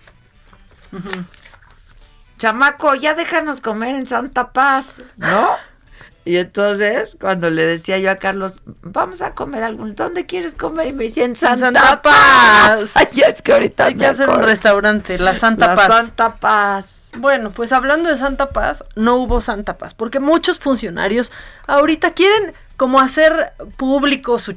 Chamaco, 2.39 2.95
ya 2.95 3.13
déjanos 3.15 3.61
comer 3.61 3.95
en 3.95 4.07
Santa 4.07 4.53
Paz, 4.55 5.03
¿no? 5.19 5.57
Y 6.25 6.39
entonces, 6.39 7.17
cuando 7.21 7.51
le 7.51 7.65
decía 7.65 7.99
yo 7.99 8.11
a 8.11 8.17
Carlos, 8.17 8.55
vamos 8.83 9.23
a 9.23 9.31
comer 9.31 9.63
algún, 9.63 9.95
¿dónde 9.95 10.27
quieres 10.27 10.57
comer? 10.57 10.89
Y 10.89 10.93
me 10.93 11.05
decía, 11.05 11.25
en 11.25 11.37
Santa, 11.37 11.67
Santa 11.67 12.03
Paz. 12.03 12.81
Paz. 12.81 12.91
Ay, 12.97 13.23
es 13.29 13.43
que 13.43 13.53
ahorita 13.53 13.85
Hay 13.85 13.95
que 13.95 14.07
hacer 14.07 14.29
un 14.29 14.43
restaurante, 14.43 15.21
la 15.21 15.37
Santa 15.37 15.69
La 15.69 15.75
Paz. 15.77 15.87
Santa 15.87 16.35
Paz. 16.35 17.13
Bueno, 17.19 17.53
pues 17.53 17.71
hablando 17.71 18.09
de 18.09 18.19
Santa 18.19 18.51
Paz, 18.51 18.83
no 18.97 19.19
hubo 19.19 19.41
Santa 19.41 19.79
Paz, 19.79 19.95
porque 19.95 20.19
muchos 20.19 20.59
funcionarios 20.59 21.31
ahorita 21.69 22.11
quieren 22.11 22.55
como 22.77 23.01
hacer 23.01 23.53
público 23.77 24.39
su 24.39 24.55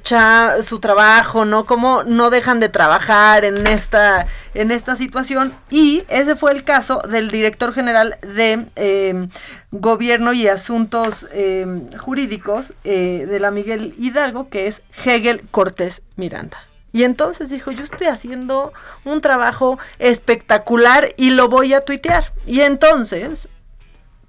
trabajo, 0.79 1.45
¿no? 1.45 1.65
Como 1.65 2.03
no 2.03 2.29
dejan 2.29 2.59
de 2.59 2.69
trabajar 2.69 3.45
en 3.45 3.67
esta 3.67 4.95
situación 4.95 5.53
y 5.69 6.03
ese 6.09 6.35
fue 6.35 6.51
el 6.51 6.63
caso 6.63 7.01
del 7.09 7.29
director 7.29 7.73
general 7.73 8.17
de 8.21 8.65
eh, 8.75 9.27
Gobierno 9.71 10.33
y 10.33 10.47
Asuntos 10.47 11.27
eh, 11.31 11.65
Jurídicos 11.97 12.73
eh, 12.83 13.25
de 13.29 13.39
la 13.39 13.51
Miguel 13.51 13.93
Hidalgo, 13.97 14.49
que 14.49 14.67
es 14.67 14.81
Hegel 15.05 15.43
Cortés 15.51 16.01
Miranda. 16.15 16.57
Y 16.91 17.03
entonces 17.03 17.49
dijo, 17.49 17.71
yo 17.71 17.83
estoy 17.83 18.07
haciendo 18.07 18.73
un 19.05 19.21
trabajo 19.21 19.77
espectacular 19.99 21.13
y 21.17 21.29
lo 21.29 21.47
voy 21.47 21.73
a 21.73 21.81
tuitear. 21.81 22.31
Y 22.47 22.61
entonces 22.61 23.47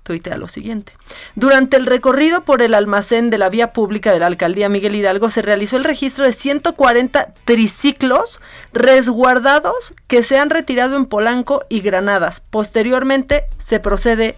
tuitea 0.02 0.36
lo 0.39 0.48
siguiente. 0.48 0.93
Durante 1.35 1.77
el 1.77 1.86
recorrido 1.86 2.43
por 2.43 2.62
el 2.62 2.74
almacén 2.74 3.31
de 3.31 3.39
la 3.39 3.48
vía 3.48 3.72
pública 3.72 4.12
de 4.12 4.18
la 4.18 4.27
alcaldía 4.27 4.68
Miguel 4.68 4.94
Hidalgo 4.94 5.31
se 5.31 5.43
realizó 5.43 5.77
el 5.77 5.85
registro 5.85 6.24
de 6.24 6.32
140 6.32 7.35
triciclos 7.44 8.40
resguardados 8.72 9.94
que 10.06 10.22
se 10.22 10.39
han 10.39 10.51
retirado 10.51 10.97
en 10.97 11.06
Polanco 11.06 11.64
y 11.68 11.81
Granadas. 11.81 12.40
Posteriormente 12.51 13.44
se 13.59 13.81
procede 13.81 14.36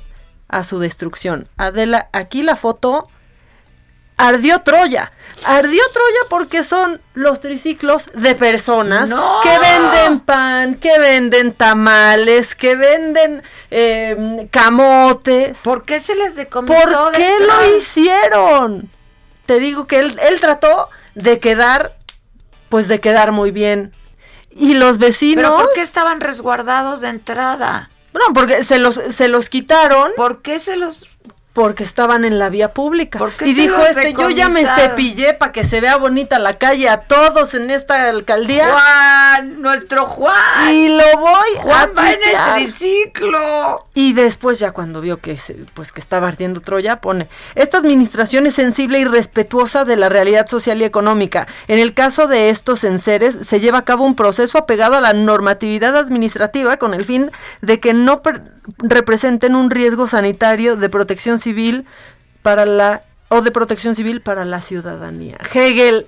a 0.49 0.65
su 0.65 0.79
destrucción. 0.79 1.49
Adela, 1.57 2.09
aquí 2.13 2.43
la 2.43 2.57
foto 2.57 3.09
ardió 4.17 4.61
Troya. 4.61 5.13
Ardió 5.45 5.83
Troya 5.93 6.21
porque 6.29 6.63
son 6.63 7.01
los 7.15 7.41
triciclos 7.41 8.11
de 8.15 8.35
personas 8.35 9.09
¡No! 9.09 9.41
que 9.43 9.59
venden 9.59 10.21
pan, 10.21 10.77
que 10.77 10.99
venden 10.99 11.53
tamales, 11.53 12.55
que 12.55 12.77
venden 12.77 13.43
eh, 13.71 14.47
camotes. 14.51 15.59
¿Por 15.59 15.85
qué 15.85 15.99
se 15.99 16.15
les 16.15 16.37
decomisó 16.37 16.75
¿Por 16.75 17.13
qué 17.13 17.35
lo 17.41 17.77
hicieron? 17.77 18.89
Te 19.47 19.59
digo 19.59 19.87
que 19.87 19.99
él, 19.99 20.19
él 20.23 20.41
trató 20.41 20.89
de 21.15 21.41
quedar, 21.41 21.97
pues 22.69 22.87
de 22.87 23.01
quedar 23.01 23.33
muy 23.33 23.51
bien. 23.51 23.93
Y 24.51 24.75
los 24.75 24.99
vecinos... 24.99 25.45
¿Pero 25.45 25.57
por 25.57 25.73
qué 25.73 25.81
estaban 25.81 26.21
resguardados 26.21 27.01
de 27.01 27.09
entrada? 27.09 27.91
No, 28.13 28.35
porque 28.35 28.65
se 28.65 28.79
los, 28.79 29.01
se 29.11 29.29
los 29.29 29.49
quitaron. 29.49 30.13
¿Por 30.17 30.43
qué 30.43 30.61
se 30.61 30.77
los...? 30.77 31.09
Porque 31.53 31.85
estaban 31.85 32.25
en 32.25 32.39
la 32.39 32.49
vía 32.49 32.73
pública. 32.73 33.19
Y 33.45 33.53
dijo 33.53 33.85
este, 33.85 34.15
yo 34.15 34.31
ya 34.31 34.49
me 34.49 34.65
cepillé 34.65 35.35
para 35.35 35.53
que 35.53 35.65
se 35.65 35.83
vea 35.83 35.97
bonita 35.97 36.39
la 36.39 36.55
calle 36.55 36.89
a 36.89 37.03
todos 37.03 37.53
en 37.53 37.71
esta 37.71 38.09
alcaldía. 38.09 38.73
Juan, 38.73 39.61
nuestro 39.61 40.07
Juan. 40.07 40.71
Y 40.73 40.89
lo 40.89 41.05
voy 41.19 41.51
Juan 41.59 41.91
a 41.91 41.93
va 41.93 42.11
en 42.11 42.21
el 42.23 42.65
triciclo. 42.65 43.87
Y 43.95 44.15
después 44.15 44.59
ya 44.59 44.73
cuando 44.73 45.01
vio 45.03 45.19
que 45.21 45.37
se- 45.37 45.57
pues 45.75 45.93
que 45.93 46.01
estaba 46.01 46.29
ardiendo 46.29 46.61
Troya 46.61 46.97
pone 47.01 47.29
esta 47.55 47.79
administración 47.79 48.47
es 48.47 48.55
sensible 48.55 48.99
y 49.01 49.05
respetuosa 49.05 49.85
de 49.85 49.97
la 49.97 50.09
realidad 50.09 50.47
social 50.49 50.81
y 50.81 50.85
económica. 50.85 51.47
En 51.69 51.79
el 51.79 51.93
caso 51.93 52.29
de 52.29 52.49
estos 52.49 52.85
enseres 52.85 53.37
se 53.47 53.61
lleva 53.61 53.79
a 53.79 53.85
cabo 53.85 54.05
un 54.05 54.15
proceso 54.17 54.57
apegado 54.59 54.97
a 54.97 55.01
la 55.01 55.13
normatividad 55.13 55.97
administrativa 55.97 56.79
con 56.79 56.95
el 56.95 57.05
fin 57.05 57.31
de 57.61 57.79
que 57.81 57.93
no 57.93 58.23
per- 58.23 58.41
representen 58.79 59.55
un 59.55 59.71
riesgo 59.71 60.07
sanitario 60.07 60.77
de 60.77 60.89
protección 60.89 61.39
civil 61.39 61.87
para 62.43 62.67
la 62.67 63.03
o 63.29 63.41
de 63.41 63.51
protección 63.51 63.95
civil 63.95 64.21
para 64.21 64.45
la 64.45 64.61
ciudadanía. 64.61 65.39
Hegel, 65.53 66.07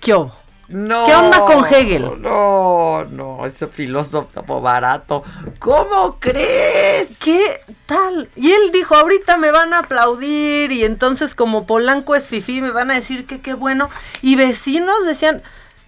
¿qué 0.00 0.14
hubo? 0.14 0.32
No. 0.68 1.04
¿Qué 1.04 1.14
onda 1.14 1.40
con 1.40 1.66
Hegel? 1.66 2.22
No, 2.22 3.04
no, 3.04 3.44
ese 3.44 3.66
filósofo 3.66 4.60
barato. 4.60 5.22
¿Cómo 5.58 6.16
crees? 6.18 7.18
¿Qué 7.18 7.60
tal? 7.84 8.30
Y 8.36 8.52
él 8.52 8.72
dijo, 8.72 8.94
ahorita 8.94 9.36
me 9.36 9.50
van 9.50 9.74
a 9.74 9.80
aplaudir 9.80 10.72
y 10.72 10.84
entonces 10.84 11.34
como 11.34 11.66
Polanco 11.66 12.14
es 12.14 12.28
fifí 12.28 12.62
me 12.62 12.70
van 12.70 12.90
a 12.90 12.94
decir 12.94 13.26
que 13.26 13.40
qué 13.42 13.54
bueno. 13.54 13.90
Y 14.22 14.36
vecinos 14.36 15.04
decían, 15.04 15.42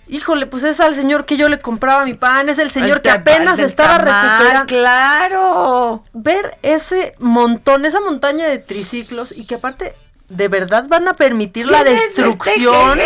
híjole, 0.09 0.47
pues 0.47 0.63
es 0.63 0.81
al 0.81 0.95
señor 0.95 1.25
que 1.27 1.37
yo 1.37 1.49
le 1.49 1.61
compraba 1.61 2.05
mi 2.05 2.15
pan, 2.15 2.49
es 2.49 2.59
el 2.59 2.71
señor 2.71 2.99
El 2.99 3.03
que 3.03 3.11
apenas 3.11 3.59
estaba 3.59 3.99
tamal, 3.99 4.33
recuperando. 4.33 4.67
Claro. 4.67 6.05
Ver 6.13 6.59
ese 6.63 7.15
montón, 7.19 7.85
esa 7.85 8.01
montaña 8.01 8.47
de 8.47 8.59
triciclos 8.59 9.33
y 9.37 9.47
que 9.47 9.57
aparte... 9.57 9.95
¿De 10.27 10.49
verdad 10.49 10.87
van 10.89 11.07
a 11.07 11.13
permitir 11.13 11.67
la 11.67 11.83
¿Quién 11.83 11.97
es 11.97 12.05
este 12.05 12.23
destrucción? 12.23 12.99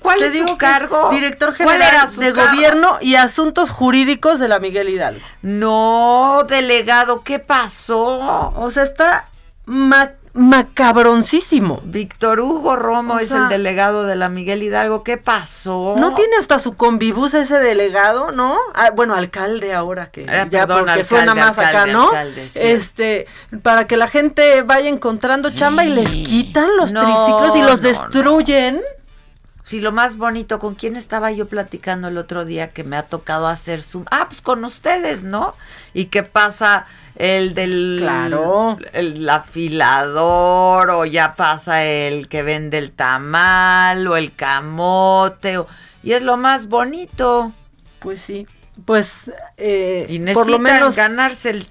¿Cuál 0.00 0.18
Te 0.18 0.26
es 0.26 0.32
su 0.32 0.38
digo 0.38 0.52
es 0.52 0.58
cargo? 0.58 1.10
Director 1.10 1.54
¿Cuál 1.54 1.76
General 1.76 1.94
era 1.94 2.10
su 2.10 2.20
de 2.20 2.32
cargo? 2.32 2.50
Gobierno 2.50 2.96
y 3.02 3.14
Asuntos 3.16 3.68
Jurídicos 3.68 4.40
de 4.40 4.48
la 4.48 4.58
Miguel 4.58 4.88
Hidalgo. 4.88 5.20
No, 5.42 6.46
delegado, 6.48 7.22
¿qué 7.24 7.38
pasó? 7.38 8.52
O 8.56 8.70
sea, 8.70 8.84
está 8.84 9.26
macabroncísimo. 10.34 11.80
Víctor 11.84 12.40
Hugo 12.40 12.76
Romo 12.76 13.14
O 13.14 13.18
es 13.18 13.30
el 13.32 13.48
delegado 13.48 14.04
de 14.04 14.16
la 14.16 14.28
Miguel 14.28 14.62
Hidalgo. 14.62 15.02
¿Qué 15.04 15.16
pasó? 15.18 15.94
¿No 15.98 16.14
tiene 16.14 16.36
hasta 16.38 16.58
su 16.58 16.76
convibus 16.76 17.34
ese 17.34 17.58
delegado, 17.58 18.32
no? 18.32 18.58
Ah, 18.74 18.90
bueno, 18.94 19.14
alcalde 19.14 19.74
ahora 19.74 20.10
que 20.10 20.26
Ah, 20.28 20.46
ya 20.48 20.66
perdón, 20.66 20.78
porque 20.86 21.00
alcalde, 21.00 21.04
suena 21.04 21.34
más 21.34 21.58
acá, 21.58 21.86
¿no? 21.86 22.04
alcalde, 22.04 22.48
sí. 22.48 22.58
este, 22.62 23.26
para 23.62 23.86
que 23.86 23.96
la 23.96 24.08
gente 24.08 24.62
vaya 24.62 24.88
encontrando 24.88 25.50
chamba 25.50 25.84
y 25.84 25.90
les 25.90 26.08
quitan 26.10 26.76
los 26.76 26.92
No, 26.92 27.00
triciclos 27.02 27.56
y 27.56 27.62
los 27.62 27.82
no, 27.82 27.88
destruyen. 27.88 28.80
Sí, 29.64 29.78
lo 29.80 29.92
más 29.92 30.16
bonito, 30.16 30.58
¿con 30.58 30.74
quién 30.74 30.96
estaba 30.96 31.30
yo 31.30 31.46
platicando 31.46 32.08
el 32.08 32.18
otro 32.18 32.44
día 32.44 32.72
que 32.72 32.82
me 32.82 32.96
ha 32.96 33.04
tocado 33.04 33.46
hacer 33.46 33.80
Zoom? 33.82 34.04
Ah, 34.10 34.26
pues 34.28 34.42
con 34.42 34.64
ustedes, 34.64 35.22
¿no? 35.22 35.54
¿Y 35.94 36.06
qué 36.06 36.24
pasa 36.24 36.86
el 37.16 37.54
del 37.54 37.96
Claro. 38.00 38.78
el 38.92 39.28
afilador 39.28 40.90
o 40.90 41.04
ya 41.04 41.34
pasa 41.36 41.84
el 41.84 42.28
que 42.28 42.42
vende 42.42 42.78
el 42.78 42.92
tamal 42.92 44.06
o 44.08 44.16
el 44.16 44.32
camote 44.32 45.58
o- 45.58 45.66
y 46.02 46.12
es 46.12 46.22
lo 46.22 46.36
más 46.36 46.66
bonito. 46.68 47.52
Pues 48.00 48.20
sí. 48.22 48.46
Pues 48.84 49.30
eh, 49.58 50.06
Y 50.08 50.18
por 50.32 50.48
lo 50.48 50.58
menos 50.58 50.96
ganarse 50.96 51.50
el, 51.50 51.66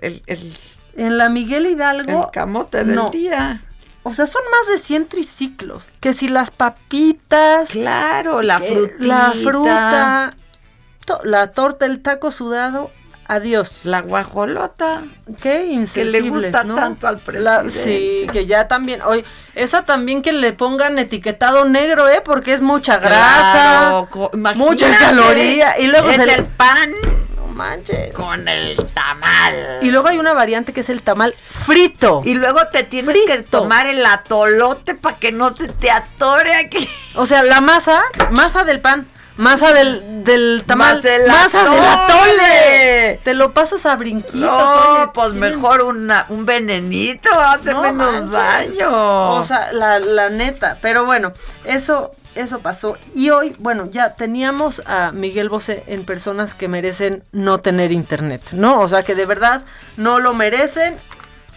el, 0.00 0.22
el- 0.26 0.56
en 0.96 1.18
la 1.18 1.28
Miguel 1.28 1.66
Hidalgo 1.66 2.24
el 2.24 2.30
camote 2.32 2.84
del 2.84 2.96
no. 2.96 3.10
día. 3.10 3.60
O 4.02 4.12
sea, 4.14 4.26
son 4.26 4.42
más 4.50 4.68
de 4.68 4.78
100 4.82 5.06
triciclos. 5.08 5.82
Que 6.00 6.12
si 6.14 6.28
las 6.28 6.50
papitas. 6.50 7.70
Claro, 7.70 8.42
la 8.42 8.60
que 8.60 8.66
frutita. 8.66 9.04
La 9.06 9.32
fruta. 9.32 10.30
to- 11.06 11.20
la 11.24 11.52
torta, 11.52 11.86
el 11.86 12.00
taco 12.02 12.30
sudado. 12.30 12.90
Adiós. 13.26 13.72
La 13.84 14.02
guajolota. 14.02 15.02
Qué 15.40 15.86
Que 15.94 16.04
le 16.04 16.20
gusta 16.22 16.64
¿no? 16.64 16.74
tanto 16.74 17.06
al 17.08 17.14
La- 17.16 17.60
presidente. 17.62 17.70
sí, 17.82 18.26
que 18.32 18.46
ya 18.46 18.68
también. 18.68 19.00
Hoy, 19.02 19.24
esa 19.54 19.84
también 19.84 20.22
que 20.22 20.32
le 20.32 20.52
pongan 20.52 20.98
etiquetado 20.98 21.64
negro, 21.64 22.08
¿eh? 22.08 22.20
Porque 22.24 22.52
es 22.52 22.60
mucha 22.60 22.98
grasa. 22.98 24.06
Claro, 24.10 24.30
mucha 24.56 24.94
caloría. 24.98 25.78
Y 25.80 25.86
luego 25.86 26.10
es 26.10 26.16
se 26.16 26.26
le- 26.26 26.34
el 26.34 26.44
pan 26.46 26.92
No 27.36 27.46
manches. 27.46 28.12
con 28.12 28.46
el 28.46 28.76
tamal. 28.92 29.78
Y 29.80 29.90
luego 29.90 30.08
hay 30.08 30.18
una 30.18 30.34
variante 30.34 30.72
que 30.72 30.80
es 30.80 30.88
el 30.90 31.00
tamal 31.02 31.34
frito. 31.46 32.20
Y 32.24 32.34
luego 32.34 32.60
te 32.72 32.82
tienes 32.82 33.16
que 33.26 33.42
tomar 33.42 33.86
el 33.86 34.04
atolote 34.04 34.94
para 34.94 35.16
que 35.16 35.32
no 35.32 35.54
se 35.56 35.68
te 35.68 35.90
atore 35.90 36.54
aquí. 36.56 36.86
O 37.14 37.26
sea, 37.26 37.42
la 37.42 37.60
masa, 37.60 38.02
masa 38.32 38.64
del 38.64 38.80
pan, 38.80 39.08
masa 39.36 39.72
del, 39.72 40.24
del 40.24 40.62
tamal, 40.66 40.96
Más 40.96 41.04
el 41.04 41.26
masa 41.26 41.64
del 41.64 41.72
atole. 41.82 42.32
atole. 42.32 43.20
Te 43.24 43.34
lo 43.34 43.52
pasas 43.52 43.84
a 43.86 43.96
brinquitos. 43.96 44.34
No, 44.34 44.52
oye, 44.56 45.10
pues 45.12 45.32
mejor 45.32 45.82
una, 45.82 46.26
un 46.28 46.46
venenito 46.46 47.28
hace 47.32 47.72
No 47.72 47.82
menos 47.82 48.26
manches. 48.26 48.30
daño. 48.30 49.34
O 49.34 49.44
sea, 49.44 49.72
la, 49.72 49.98
la 49.98 50.28
neta. 50.30 50.78
Pero 50.80 51.04
bueno, 51.04 51.32
eso, 51.64 52.12
eso 52.34 52.60
pasó. 52.60 52.96
Y 53.14 53.30
hoy, 53.30 53.54
bueno, 53.58 53.88
ya 53.90 54.14
teníamos 54.14 54.82
a 54.86 55.10
Miguel 55.12 55.48
Bosé 55.48 55.84
en 55.86 56.04
personas 56.04 56.54
que 56.54 56.68
merecen 56.68 57.22
no 57.32 57.58
tener 57.60 57.92
internet, 57.92 58.42
¿no? 58.52 58.80
O 58.80 58.88
sea, 58.88 59.02
que 59.02 59.14
de 59.14 59.26
verdad 59.26 59.64
no 59.96 60.20
lo 60.20 60.34
merecen. 60.34 60.96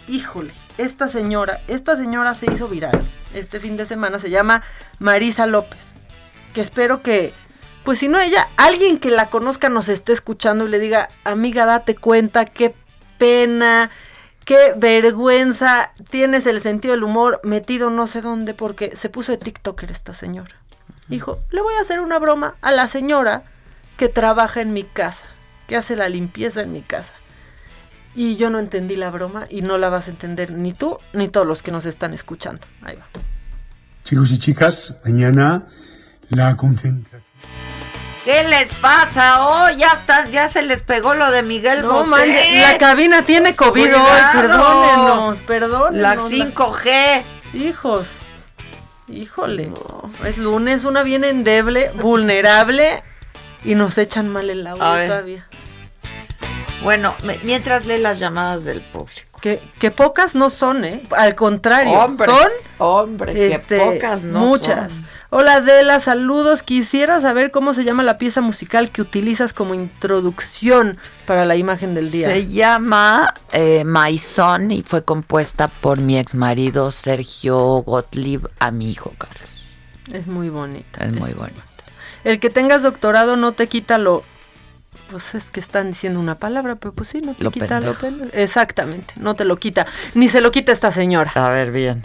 Híjole, 0.08 0.52
esta 0.78 1.06
señora, 1.08 1.60
esta 1.68 1.96
señora 1.96 2.34
se 2.34 2.46
hizo 2.52 2.66
viral 2.68 2.98
este 3.34 3.60
fin 3.60 3.76
de 3.76 3.84
semana, 3.84 4.18
se 4.18 4.30
llama 4.30 4.62
Marisa 4.98 5.46
López. 5.46 5.78
Que 6.54 6.62
espero 6.62 7.02
que, 7.02 7.34
pues 7.88 8.00
si 8.00 8.08
no 8.08 8.20
ella, 8.20 8.48
alguien 8.58 8.98
que 8.98 9.10
la 9.10 9.30
conozca 9.30 9.70
nos 9.70 9.88
esté 9.88 10.12
escuchando 10.12 10.66
y 10.66 10.68
le 10.68 10.78
diga, 10.78 11.08
amiga, 11.24 11.64
date 11.64 11.94
cuenta, 11.94 12.44
qué 12.44 12.74
pena, 13.16 13.90
qué 14.44 14.74
vergüenza, 14.76 15.92
tienes 16.10 16.46
el 16.46 16.60
sentido 16.60 16.92
del 16.92 17.04
humor 17.04 17.40
metido 17.44 17.88
no 17.88 18.06
sé 18.06 18.20
dónde 18.20 18.52
porque 18.52 18.94
se 18.94 19.08
puso 19.08 19.32
de 19.32 19.38
TikToker 19.38 19.90
esta 19.90 20.12
señora. 20.12 20.54
Dijo, 21.06 21.38
le 21.50 21.62
voy 21.62 21.76
a 21.76 21.80
hacer 21.80 22.00
una 22.00 22.18
broma 22.18 22.56
a 22.60 22.72
la 22.72 22.88
señora 22.88 23.44
que 23.96 24.10
trabaja 24.10 24.60
en 24.60 24.74
mi 24.74 24.84
casa, 24.84 25.24
que 25.66 25.74
hace 25.74 25.96
la 25.96 26.10
limpieza 26.10 26.60
en 26.60 26.72
mi 26.72 26.82
casa. 26.82 27.14
Y 28.14 28.36
yo 28.36 28.50
no 28.50 28.58
entendí 28.58 28.96
la 28.96 29.08
broma 29.08 29.46
y 29.48 29.62
no 29.62 29.78
la 29.78 29.88
vas 29.88 30.08
a 30.08 30.10
entender 30.10 30.52
ni 30.52 30.74
tú 30.74 30.98
ni 31.14 31.30
todos 31.30 31.46
los 31.46 31.62
que 31.62 31.72
nos 31.72 31.86
están 31.86 32.12
escuchando. 32.12 32.66
Ahí 32.82 32.96
va. 32.96 33.06
Chicos 34.04 34.30
y 34.32 34.38
chicas, 34.38 35.00
mañana 35.06 35.68
la 36.28 36.54
concentración. 36.54 37.27
¿Qué 38.28 38.42
les 38.46 38.74
pasa? 38.74 39.46
Oh, 39.46 39.70
ya 39.70 39.86
está, 39.94 40.26
ya 40.26 40.48
se 40.48 40.60
les 40.60 40.82
pegó 40.82 41.14
lo 41.14 41.30
de 41.30 41.42
Miguel 41.42 41.80
No 41.80 42.04
Bosé. 42.04 42.60
la 42.60 42.76
cabina 42.76 43.22
tiene 43.22 43.56
COVID 43.56 43.96
hoy, 43.96 44.20
perdónenos, 44.34 45.38
perdónenos. 45.46 45.94
La 45.94 46.16
5G. 46.16 47.22
Hijos. 47.54 48.06
Híjole. 49.08 49.72
Es 50.26 50.36
lunes, 50.36 50.84
una 50.84 51.02
bien 51.04 51.24
endeble, 51.24 51.90
vulnerable 51.94 53.02
y 53.64 53.74
nos 53.74 53.96
echan 53.96 54.28
mal 54.28 54.50
el 54.50 54.66
audio 54.66 54.84
todavía. 54.84 55.46
Bueno, 56.82 57.14
me- 57.24 57.38
mientras 57.44 57.86
lee 57.86 57.96
las 57.96 58.18
llamadas 58.18 58.62
del 58.64 58.82
público. 58.82 59.40
Que, 59.40 59.58
que 59.80 59.90
pocas 59.90 60.34
no 60.34 60.50
son, 60.50 60.84
¿eh? 60.84 61.02
Al 61.16 61.34
contrario, 61.34 61.98
Hombre, 61.98 62.26
son 62.30 62.50
hombre, 62.76 63.32
que 63.32 63.54
este, 63.54 63.78
pocas 63.78 64.24
no 64.24 64.40
muchas. 64.40 64.92
son. 64.92 65.06
Hola 65.30 65.56
Adela, 65.56 66.00
saludos. 66.00 66.62
Quisiera 66.62 67.20
saber 67.20 67.50
cómo 67.50 67.74
se 67.74 67.84
llama 67.84 68.02
la 68.02 68.16
pieza 68.16 68.40
musical 68.40 68.90
que 68.90 69.02
utilizas 69.02 69.52
como 69.52 69.74
introducción 69.74 70.96
para 71.26 71.44
la 71.44 71.54
imagen 71.54 71.94
del 71.94 72.10
día. 72.10 72.28
Se 72.28 72.48
llama 72.48 73.34
eh, 73.52 73.84
My 73.84 74.16
Son 74.16 74.70
y 74.70 74.82
fue 74.82 75.04
compuesta 75.04 75.68
por 75.68 76.00
mi 76.00 76.18
ex 76.18 76.34
marido 76.34 76.90
Sergio 76.90 77.58
Gottlieb, 77.82 78.48
a 78.58 78.70
mi 78.70 78.90
hijo 78.90 79.12
Carlos. 79.18 79.50
Es 80.10 80.26
muy 80.26 80.48
bonita. 80.48 81.04
Es 81.04 81.12
muy 81.12 81.34
bonito. 81.34 81.60
El 82.24 82.40
que 82.40 82.48
tengas 82.48 82.82
doctorado 82.82 83.36
no 83.36 83.52
te 83.52 83.66
quita 83.66 83.98
lo. 83.98 84.22
Pues 85.10 85.34
es 85.34 85.44
que 85.44 85.60
están 85.60 85.88
diciendo 85.88 86.20
una 86.20 86.36
palabra, 86.36 86.76
pero 86.76 86.94
pues 86.94 87.10
sí, 87.10 87.20
no 87.20 87.34
te 87.34 87.44
Lo 87.44 87.50
quita 87.50 87.80
lo 87.80 87.92
pendejo. 87.92 88.30
Exactamente, 88.32 89.12
no 89.16 89.34
te 89.34 89.44
lo 89.44 89.58
quita. 89.58 89.86
Ni 90.14 90.30
se 90.30 90.40
lo 90.40 90.50
quita 90.50 90.72
esta 90.72 90.90
señora. 90.90 91.32
A 91.34 91.50
ver, 91.50 91.70
bien. 91.70 92.02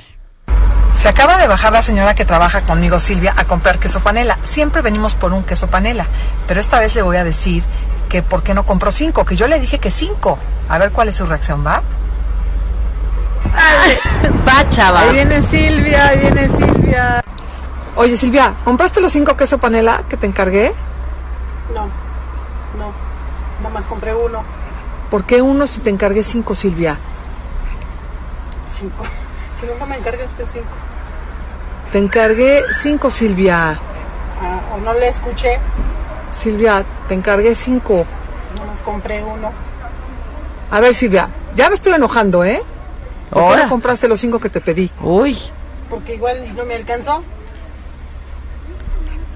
Se 1.03 1.09
acaba 1.09 1.35
de 1.35 1.47
bajar 1.47 1.73
la 1.73 1.81
señora 1.81 2.15
que 2.15 2.23
trabaja 2.23 2.61
conmigo, 2.61 2.97
Silvia, 2.97 3.33
a 3.35 3.43
comprar 3.43 3.77
queso 3.77 3.99
panela. 3.99 4.39
Siempre 4.45 4.81
venimos 4.81 5.15
por 5.15 5.33
un 5.33 5.43
queso 5.43 5.67
panela, 5.67 6.07
pero 6.47 6.61
esta 6.61 6.79
vez 6.79 6.95
le 6.95 7.01
voy 7.01 7.17
a 7.17 7.25
decir 7.25 7.61
que 8.07 8.23
por 8.23 8.41
qué 8.41 8.53
no 8.53 8.65
compró 8.65 8.89
cinco, 8.89 9.25
que 9.25 9.35
yo 9.35 9.49
le 9.49 9.59
dije 9.59 9.79
que 9.79 9.91
cinco. 9.91 10.39
A 10.69 10.77
ver 10.77 10.93
cuál 10.93 11.09
es 11.09 11.17
su 11.17 11.25
reacción, 11.25 11.61
¿va? 11.67 11.81
Va, 14.47 14.69
chava. 14.69 15.01
Ahí 15.01 15.11
viene 15.11 15.41
Silvia, 15.41 16.07
ahí 16.07 16.19
viene 16.19 16.47
Silvia. 16.47 17.21
Oye, 17.97 18.15
Silvia, 18.15 18.53
¿compraste 18.63 19.01
los 19.01 19.11
cinco 19.11 19.35
queso 19.35 19.57
panela 19.57 20.03
que 20.07 20.15
te 20.15 20.25
encargué? 20.25 20.73
No, 21.75 21.81
no, 22.77 22.93
nada 23.61 23.73
más 23.73 23.85
compré 23.87 24.15
uno. 24.15 24.41
¿Por 25.11 25.25
qué 25.25 25.41
uno 25.41 25.67
si 25.67 25.81
te 25.81 25.89
encargué 25.89 26.23
cinco, 26.23 26.55
Silvia? 26.55 26.95
Cinco. 28.79 29.03
Si 29.59 29.67
nunca 29.69 29.85
me 29.85 29.95
encargaste 29.95 30.45
cinco. 30.51 30.92
Te 31.93 31.99
encargué 31.99 32.63
cinco, 32.71 33.11
Silvia. 33.11 33.79
Ah, 34.41 34.61
o 34.75 34.79
no 34.79 34.95
le 34.95 35.09
escuché, 35.09 35.59
Silvia, 36.31 36.83
te 37.07 37.13
encargué 37.13 37.53
cinco. 37.53 38.07
nada 38.55 38.65
más 38.65 38.81
compré 38.81 39.23
uno. 39.23 39.51
A 40.71 40.79
ver, 40.79 40.95
Silvia, 40.95 41.29
ya 41.55 41.69
me 41.69 41.75
estoy 41.75 41.93
enojando, 41.93 42.43
¿eh? 42.43 42.63
¿Por 43.29 43.43
qué 43.43 43.47
Ahora. 43.47 43.63
no 43.65 43.69
compraste 43.69 44.07
los 44.07 44.19
cinco 44.19 44.39
que 44.39 44.49
te 44.49 44.59
pedí? 44.59 44.89
Uy. 45.03 45.37
Porque 45.87 46.15
igual 46.15 46.43
no 46.55 46.65
me 46.65 46.73
alcanzó. 46.73 47.23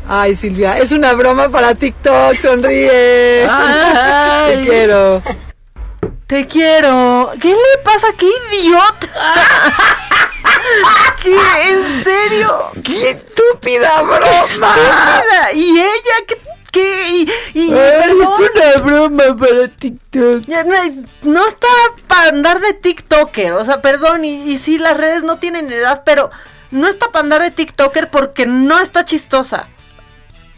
Ay, 0.09 0.35
Silvia, 0.35 0.79
es 0.79 0.91
una 0.91 1.13
broma 1.13 1.49
para 1.49 1.75
TikTok, 1.75 2.37
sonríe. 2.39 3.47
Ay. 3.47 4.55
Te 4.55 4.63
quiero. 4.63 5.21
Te 6.27 6.45
quiero. 6.45 7.31
¿Qué 7.41 7.47
le 7.47 7.83
pasa? 7.85 8.07
¡Qué 8.17 8.29
idiota! 8.51 9.07
¿Qué? 11.23 11.37
¿En 11.69 12.03
serio? 12.03 12.71
¡Qué 12.83 13.11
estúpida 13.11 14.01
broma! 14.01 14.45
estúpida! 14.45 15.53
¿Y 15.53 15.79
ella? 15.79 16.15
¿Qué? 16.27 16.37
qué? 16.69 17.07
Y, 17.09 17.31
y 17.53 17.71
perdón. 17.71 18.33
una 18.41 18.81
broma 18.83 19.37
para 19.37 19.69
TikTok. 19.69 20.47
No 21.21 21.47
está 21.47 21.67
para 22.07 22.29
andar 22.29 22.59
de 22.59 22.73
TikToker, 22.73 23.53
o 23.53 23.63
sea, 23.63 23.81
perdón, 23.81 24.25
y, 24.25 24.51
y 24.51 24.57
sí, 24.57 24.77
las 24.77 24.97
redes 24.97 25.23
no 25.23 25.37
tienen 25.37 25.71
edad, 25.71 26.03
pero 26.05 26.29
no 26.71 26.89
está 26.89 27.09
para 27.09 27.23
andar 27.23 27.41
de 27.41 27.51
TikToker 27.51 28.09
porque 28.09 28.45
no 28.45 28.79
está 28.79 29.05
chistosa. 29.05 29.69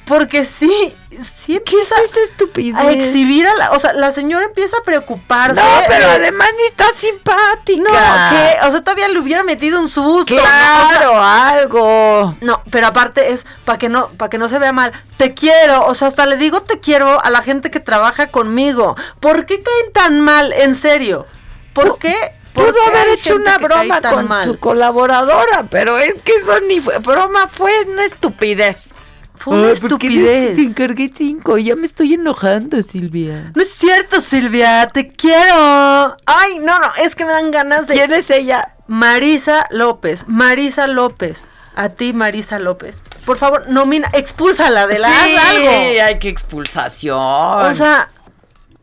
Porque 0.10 0.44
sí, 0.44 0.94
sí 1.38 1.56
empieza 1.58 1.96
estupidez? 2.26 2.76
a 2.76 2.92
exhibir 2.92 3.46
a 3.48 3.54
la, 3.56 3.72
o 3.74 3.80
sea, 3.80 3.94
la 3.94 4.12
señora 4.12 4.46
empieza 4.46 4.76
a 4.78 4.84
preocuparse. 4.84 5.62
No, 5.62 5.68
pero 5.88 6.08
además 6.10 6.48
ni 6.58 6.64
está 6.66 6.86
simpática. 6.96 7.84
No, 7.84 8.30
que, 8.32 8.68
o 8.68 8.72
sea, 8.72 8.82
todavía 8.84 9.08
le 9.08 9.20
hubiera 9.20 9.44
metido 9.44 9.80
un 9.80 9.90
susto. 9.90 10.34
¿no? 10.34 10.42
O 10.42 10.46
sea, 10.46 10.88
Claro, 10.90 11.24
algo. 11.24 12.36
no, 12.42 12.64
pero 12.72 12.88
aparte 12.88 13.32
es 13.34 13.46
para 13.66 13.78
que 13.78 13.88
no, 13.88 14.08
para 14.18 14.30
que 14.30 14.38
no 14.40 14.50
se 14.50 14.58
vea 14.60 14.74
mal. 14.74 14.92
Te 15.18 15.34
quiero, 15.36 15.86
o 15.86 15.94
sea, 15.94 16.08
hasta 16.08 16.26
le 16.26 16.38
digo 16.38 16.62
te 16.62 16.80
quiero 16.80 17.24
a 17.24 17.30
la 17.30 17.44
gente 17.44 17.70
que 17.72 17.80
trabaja 17.80 18.28
conmigo. 18.28 18.96
¿Por 19.20 19.46
qué 19.46 19.62
caen 19.62 19.94
tan 19.94 20.22
mal? 20.22 20.52
En 20.54 20.74
serio. 20.76 21.28
¿Por 21.74 22.00
qué? 22.00 22.16
¿Por 22.54 22.66
Pudo 22.72 22.82
qué 22.84 22.90
haber 22.90 23.10
hecho 23.10 23.36
una 23.36 23.60
broma 23.60 24.02
con 24.02 24.28
mal? 24.28 24.44
su 24.46 24.60
colaboradora, 24.60 25.66
pero 25.70 26.00
es 26.00 26.16
que 26.24 26.34
eso 26.34 26.60
ni 26.62 26.80
fue 26.80 26.98
broma, 26.98 27.48
fue 27.48 27.72
una 27.88 28.04
estupidez. 28.06 28.94
Fue 29.40 29.58
una 29.58 29.70
Ay, 29.70 29.76
¿por 29.76 29.98
qué 29.98 30.08
estupidez. 30.08 30.56
Te 30.56 30.62
encargué 30.64 31.10
cinco 31.14 31.58
ya 31.58 31.76
me 31.76 31.86
estoy 31.86 32.14
enojando, 32.14 32.82
Silvia. 32.84 33.52
No 33.56 33.62
es 33.62 33.72
cierto, 33.74 34.22
Silvia, 34.22 34.88
te 34.94 35.08
quiero. 35.08 36.18
Ay, 36.26 36.60
no, 36.60 36.80
no, 36.80 36.88
es 37.02 37.16
que 37.16 37.26
me 37.26 37.32
dan 37.32 37.50
ganas 37.52 37.88
de. 37.88 37.94
¿Quién 37.94 38.12
es 38.14 38.30
ella? 38.30 38.76
Marisa 38.88 39.68
López. 39.72 40.26
Marisa 40.28 40.88
López. 40.88 41.40
A 41.76 41.90
ti, 41.90 42.12
Marisa 42.14 42.60
López. 42.60 42.96
Por 43.26 43.38
favor, 43.38 43.70
nomina, 43.70 44.10
expúlsala 44.14 44.88
de 44.88 45.00
la 45.00 45.08
sí, 45.08 45.36
haz 45.36 45.46
algo. 45.56 45.70
hay 46.06 46.20
que 46.20 46.28
expulsación. 46.30 47.18
O 47.18 47.76
sea, 47.76 48.10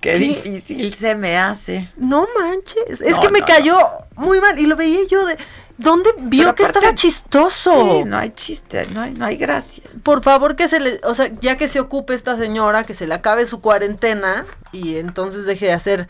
qué 0.00 0.18
difícil 0.18 0.94
se 0.94 1.14
me 1.16 1.36
hace. 1.36 1.88
no 1.96 2.26
manches. 2.38 3.00
Es 3.00 3.16
No, 3.16 3.20
que 3.20 3.28
me 3.30 3.40
no, 3.40 3.46
cayó 3.46 3.78
muy 4.14 4.40
mal 4.40 4.58
y 4.58 4.66
lo 4.66 4.76
veía 4.76 5.00
yo 5.10 5.26
de. 5.26 5.36
¿Dónde 5.78 6.10
vio 6.22 6.54
que 6.54 6.62
estaba 6.62 6.94
chistoso? 6.94 7.98
Sí, 7.98 8.04
no 8.04 8.16
hay 8.16 8.30
chiste, 8.30 8.86
no 8.94 9.02
hay, 9.02 9.12
no 9.12 9.26
hay 9.26 9.36
gracia. 9.36 9.84
Por 10.02 10.22
favor 10.22 10.56
que 10.56 10.68
se 10.68 10.80
le, 10.80 11.00
o 11.04 11.14
sea, 11.14 11.30
ya 11.40 11.56
que 11.58 11.68
se 11.68 11.80
ocupe 11.80 12.14
esta 12.14 12.36
señora, 12.36 12.84
que 12.84 12.94
se 12.94 13.06
le 13.06 13.14
acabe 13.14 13.46
su 13.46 13.60
cuarentena 13.60 14.46
y 14.72 14.96
entonces 14.96 15.44
deje 15.44 15.66
de 15.66 15.72
hacer 15.74 16.08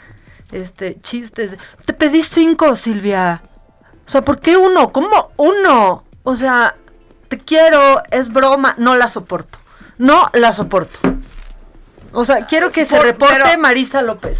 este 0.52 1.00
chistes. 1.02 1.56
Te 1.84 1.92
pedí 1.92 2.22
cinco, 2.22 2.76
Silvia. 2.76 3.42
O 4.06 4.10
sea, 4.10 4.22
¿por 4.22 4.38
qué 4.38 4.56
uno? 4.56 4.92
¿Cómo 4.92 5.32
uno? 5.36 6.04
O 6.22 6.36
sea, 6.36 6.76
te 7.28 7.38
quiero, 7.38 8.02
es 8.12 8.32
broma, 8.32 8.74
no 8.78 8.94
la 8.94 9.08
soporto. 9.08 9.58
No 9.98 10.30
la 10.32 10.54
soporto. 10.54 10.98
O 12.12 12.24
sea, 12.24 12.46
quiero 12.46 12.70
que 12.70 12.84
se 12.84 12.96
Por- 12.96 13.04
reporte 13.06 13.38
pero- 13.42 13.58
Marisa 13.60 14.00
López. 14.02 14.38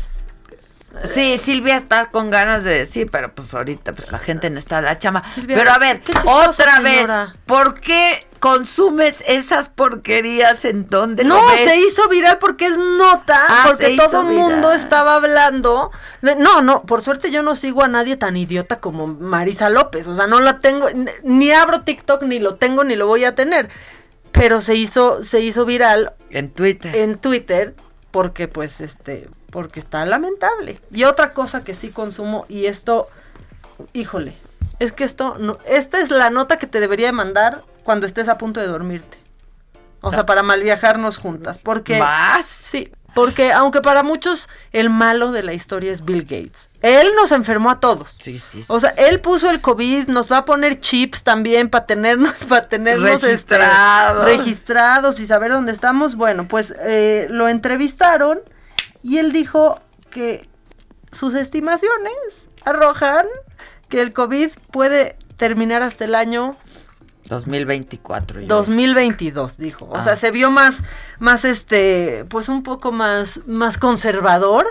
Sí, 1.05 1.39
Silvia 1.39 1.77
está 1.77 2.07
con 2.11 2.31
ganas 2.31 2.65
de 2.65 2.73
decir, 2.79 3.11
pero 3.11 3.35
pues 3.35 3.53
ahorita 3.55 3.93
pues 3.93 4.11
la 4.11 4.19
gente 4.19 4.51
no 4.51 4.59
está 4.59 4.79
a 4.79 4.83
la 4.83 4.99
chama. 4.99 5.23
Silvia, 5.35 5.57
pero 5.57 5.71
a 5.71 5.79
ver, 5.79 6.03
otra 6.25 6.77
señora. 6.77 7.25
vez, 7.27 7.35
¿por 7.47 7.81
qué 7.81 8.27
consumes 8.41 9.23
esas 9.27 9.69
porquerías 9.69 10.65
en 10.65 10.89
donde 10.89 11.25
No, 11.25 11.41
lo 11.43 11.47
ves? 11.49 11.69
se 11.71 11.79
hizo 11.81 12.09
viral 12.09 12.39
porque 12.39 12.67
es 12.67 12.77
nota, 12.79 13.45
Ah, 13.49 13.65
porque 13.67 13.97
todo 13.97 14.21
el 14.23 14.37
mundo 14.37 14.73
estaba 14.73 15.17
hablando. 15.17 15.91
de- 16.23 16.37
no, 16.37 16.63
no, 16.63 16.83
por 16.83 17.03
suerte 17.03 17.31
yo 17.31 17.43
no 17.43 17.57
sigo 17.57 17.83
a 17.85 17.89
nadie 17.89 18.17
tan 18.17 18.37
idiota 18.37 18.81
como 18.81 19.07
Marisa 19.07 19.69
López. 19.71 20.07
O 20.07 20.17
sea, 20.17 20.27
no 20.27 20.41
la 20.41 20.59
tengo, 20.61 20.89
ni 21.23 21.51
abro 21.53 21.83
TikTok, 21.83 22.23
ni 22.23 22.39
lo 22.39 22.57
tengo, 22.57 22.85
ni 22.85 22.97
lo 22.97 23.07
voy 23.07 23.25
a 23.25 23.35
tener. 23.35 23.69
Pero 24.33 24.61
se 24.61 24.75
hizo, 24.75 25.25
se 25.25 25.41
hizo 25.41 25.65
viral 25.65 26.13
En 26.31 26.51
Twitter. 26.51 26.95
en 26.95 27.17
Twitter 27.19 27.75
porque, 28.17 28.49
pues, 28.49 28.81
este, 28.81 29.29
porque 29.51 29.79
está 29.79 30.07
lamentable. 30.07 30.81
Y 30.91 31.05
otra 31.05 31.35
cosa 31.35 31.63
que 31.63 31.75
sí 31.75 31.91
consumo, 31.91 32.47
y 32.49 32.65
esto, 32.65 33.11
híjole, 33.93 34.33
es 34.79 34.93
que 34.93 35.05
esto, 35.05 35.37
no, 35.39 35.59
esta 35.67 36.01
es 36.01 36.09
la 36.09 36.31
nota 36.31 36.59
que 36.59 36.67
te 36.67 36.81
debería 36.81 37.09
de 37.09 37.13
mandar 37.13 37.63
cuando 37.85 38.07
estés 38.07 38.31
a 38.31 38.39
punto 38.39 38.59
de 38.59 38.69
dormirte. 38.69 39.19
O 40.01 40.13
sea, 40.13 40.25
para 40.25 40.43
mal 40.43 40.63
viajarnos 40.63 41.19
juntas. 41.19 41.59
Porque. 41.63 41.99
¿Más? 41.99 42.47
Sí. 42.47 42.91
Porque 43.17 43.51
aunque 43.51 43.81
para 43.81 44.03
muchos 44.03 44.51
el 44.73 44.91
malo 44.91 45.33
de 45.33 45.43
la 45.43 45.55
historia 45.55 45.91
es 45.91 46.05
Bill 46.05 46.25
Gates. 46.25 46.69
Él 46.83 47.09
nos 47.17 47.33
enfermó 47.33 47.71
a 47.71 47.81
todos. 47.81 48.15
Sí, 48.21 48.39
sí, 48.39 48.63
sí. 48.63 48.71
O 48.71 48.79
sea, 48.79 48.91
él 48.91 49.21
puso 49.21 49.49
el 49.49 49.63
COVID, 49.63 50.09
nos 50.09 50.31
va 50.31 50.37
a 50.37 50.45
poner 50.45 50.83
chips 50.83 51.23
también 51.23 51.71
para 51.71 51.87
tenernos, 51.87 52.35
para 52.49 52.69
tenernos 52.69 53.25
este, 53.25 53.57
Registrados. 53.57 54.25
registrados 54.27 55.19
y 55.19 55.27
saber 55.27 55.51
dónde 55.51 55.73
estamos. 55.73 56.15
Bueno, 56.15 56.47
pues 56.47 56.75
eh, 56.79 57.27
lo 57.31 57.49
entrevistaron 57.49 58.41
y 59.03 59.17
él 59.17 59.33
dijo 59.33 59.81
que 60.11 60.47
sus 61.11 61.33
estimaciones 61.33 62.13
arrojan 62.67 63.25
que 63.89 64.03
el 64.03 64.13
COVID 64.13 64.51
puede 64.71 65.17
terminar 65.39 65.83
hasta 65.83 66.05
el 66.05 66.15
año 66.15 66.55
2024. 67.29 68.41
yo. 68.43 68.47
2022, 68.49 69.57
dijo. 69.59 69.87
O 69.87 69.97
Ah. 69.97 70.01
sea, 70.03 70.17
se 70.17 70.31
vio 70.31 70.51
más, 70.51 70.83
más 71.19 71.45
este, 71.45 72.25
pues 72.29 72.49
un 72.49 72.63
poco 72.63 72.93
más, 72.93 73.41
más 73.47 73.79
conservador 73.79 74.67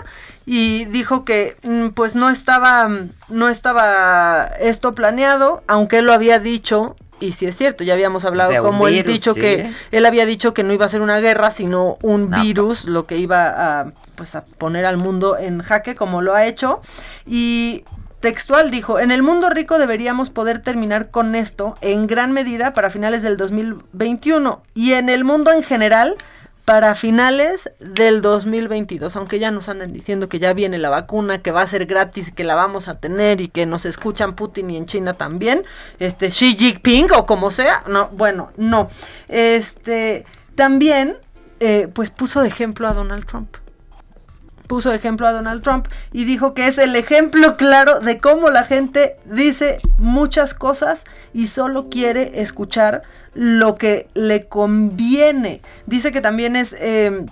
y 0.46 0.84
dijo 0.86 1.24
que, 1.24 1.56
mm, 1.66 1.88
pues 1.88 2.14
no 2.14 2.30
estaba, 2.30 2.88
mm, 2.88 3.10
no 3.28 3.48
estaba 3.48 4.44
esto 4.60 4.94
planeado, 4.94 5.62
aunque 5.66 5.98
él 5.98 6.06
lo 6.06 6.12
había 6.12 6.38
dicho. 6.38 6.96
Y 7.18 7.32
sí 7.32 7.46
es 7.46 7.56
cierto, 7.56 7.82
ya 7.82 7.94
habíamos 7.94 8.26
hablado 8.26 8.50
De 8.52 8.58
como 8.58 8.88
él 8.88 8.94
virus, 8.96 9.12
dicho 9.14 9.32
sí. 9.32 9.40
que 9.40 9.72
él 9.90 10.04
había 10.04 10.26
dicho 10.26 10.52
que 10.52 10.62
no 10.64 10.74
iba 10.74 10.84
a 10.84 10.88
ser 10.90 11.00
una 11.00 11.18
guerra, 11.18 11.50
sino 11.50 11.96
un 12.02 12.28
No. 12.28 12.42
virus, 12.42 12.84
lo 12.84 13.06
que 13.06 13.16
iba 13.16 13.80
a 13.80 13.92
pues 14.16 14.34
a 14.34 14.44
poner 14.44 14.84
al 14.86 14.96
mundo 14.98 15.36
en 15.38 15.60
jaque 15.62 15.94
como 15.94 16.20
lo 16.22 16.34
ha 16.34 16.46
hecho 16.46 16.80
y 17.26 17.84
Textual 18.20 18.70
dijo, 18.70 18.98
en 18.98 19.10
el 19.10 19.22
mundo 19.22 19.50
rico 19.50 19.78
deberíamos 19.78 20.30
poder 20.30 20.60
terminar 20.60 21.10
con 21.10 21.34
esto 21.34 21.76
en 21.82 22.06
gran 22.06 22.32
medida 22.32 22.72
para 22.72 22.90
finales 22.90 23.22
del 23.22 23.36
2021 23.36 24.62
y 24.74 24.92
en 24.92 25.08
el 25.08 25.24
mundo 25.24 25.52
en 25.52 25.62
general 25.62 26.16
para 26.64 26.96
finales 26.96 27.70
del 27.78 28.22
2022, 28.22 29.14
aunque 29.14 29.38
ya 29.38 29.52
nos 29.52 29.68
andan 29.68 29.92
diciendo 29.92 30.28
que 30.28 30.40
ya 30.40 30.52
viene 30.52 30.78
la 30.78 30.88
vacuna, 30.88 31.40
que 31.40 31.52
va 31.52 31.62
a 31.62 31.66
ser 31.68 31.86
gratis, 31.86 32.32
que 32.34 32.42
la 32.42 32.56
vamos 32.56 32.88
a 32.88 32.98
tener 32.98 33.40
y 33.40 33.48
que 33.48 33.66
nos 33.66 33.86
escuchan 33.86 34.34
Putin 34.34 34.70
y 34.70 34.76
en 34.76 34.86
China 34.86 35.14
también, 35.14 35.62
este 36.00 36.30
Xi 36.30 36.56
Jinping 36.56 37.12
o 37.12 37.24
como 37.24 37.52
sea, 37.52 37.84
no, 37.86 38.08
bueno, 38.08 38.48
no. 38.56 38.88
Este 39.28 40.26
también 40.56 41.16
eh, 41.60 41.88
pues 41.92 42.10
puso 42.10 42.42
de 42.42 42.48
ejemplo 42.48 42.88
a 42.88 42.94
Donald 42.94 43.26
Trump 43.26 43.56
puso 44.66 44.92
ejemplo 44.92 45.26
a 45.26 45.32
Donald 45.32 45.62
Trump 45.62 45.88
y 46.12 46.24
dijo 46.24 46.54
que 46.54 46.66
es 46.66 46.78
el 46.78 46.96
ejemplo 46.96 47.56
claro 47.56 48.00
de 48.00 48.18
cómo 48.18 48.50
la 48.50 48.64
gente 48.64 49.16
dice 49.24 49.78
muchas 49.98 50.54
cosas 50.54 51.04
y 51.32 51.46
solo 51.46 51.88
quiere 51.88 52.40
escuchar 52.40 53.02
lo 53.34 53.76
que 53.76 54.08
le 54.14 54.48
conviene. 54.48 55.60
Dice 55.86 56.12
que 56.12 56.20
también 56.20 56.56
es... 56.56 56.74
eh, 56.78 57.26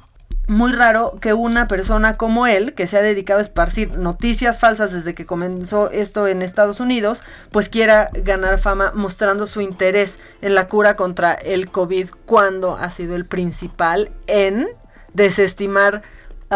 muy 0.46 0.72
raro 0.72 1.16
que 1.20 1.32
una 1.32 1.68
persona 1.68 2.14
como 2.14 2.46
él, 2.46 2.74
que 2.74 2.86
se 2.86 2.98
ha 2.98 3.02
dedicado 3.02 3.38
a 3.38 3.42
esparcir 3.42 3.96
noticias 3.96 4.58
falsas 4.58 4.92
desde 4.92 5.14
que 5.14 5.26
comenzó 5.26 5.90
esto 5.90 6.28
en 6.28 6.42
Estados 6.42 6.80
Unidos, 6.80 7.22
pues 7.50 7.68
quiera 7.68 8.10
ganar 8.12 8.58
fama 8.58 8.92
mostrando 8.94 9.46
su 9.46 9.60
interés 9.60 10.18
en 10.42 10.54
la 10.54 10.68
cura 10.68 10.96
contra 10.96 11.32
el 11.32 11.70
COVID 11.70 12.10
cuando 12.26 12.76
ha 12.76 12.90
sido 12.90 13.16
el 13.16 13.24
principal 13.24 14.10
en 14.26 14.68
desestimar 15.14 16.02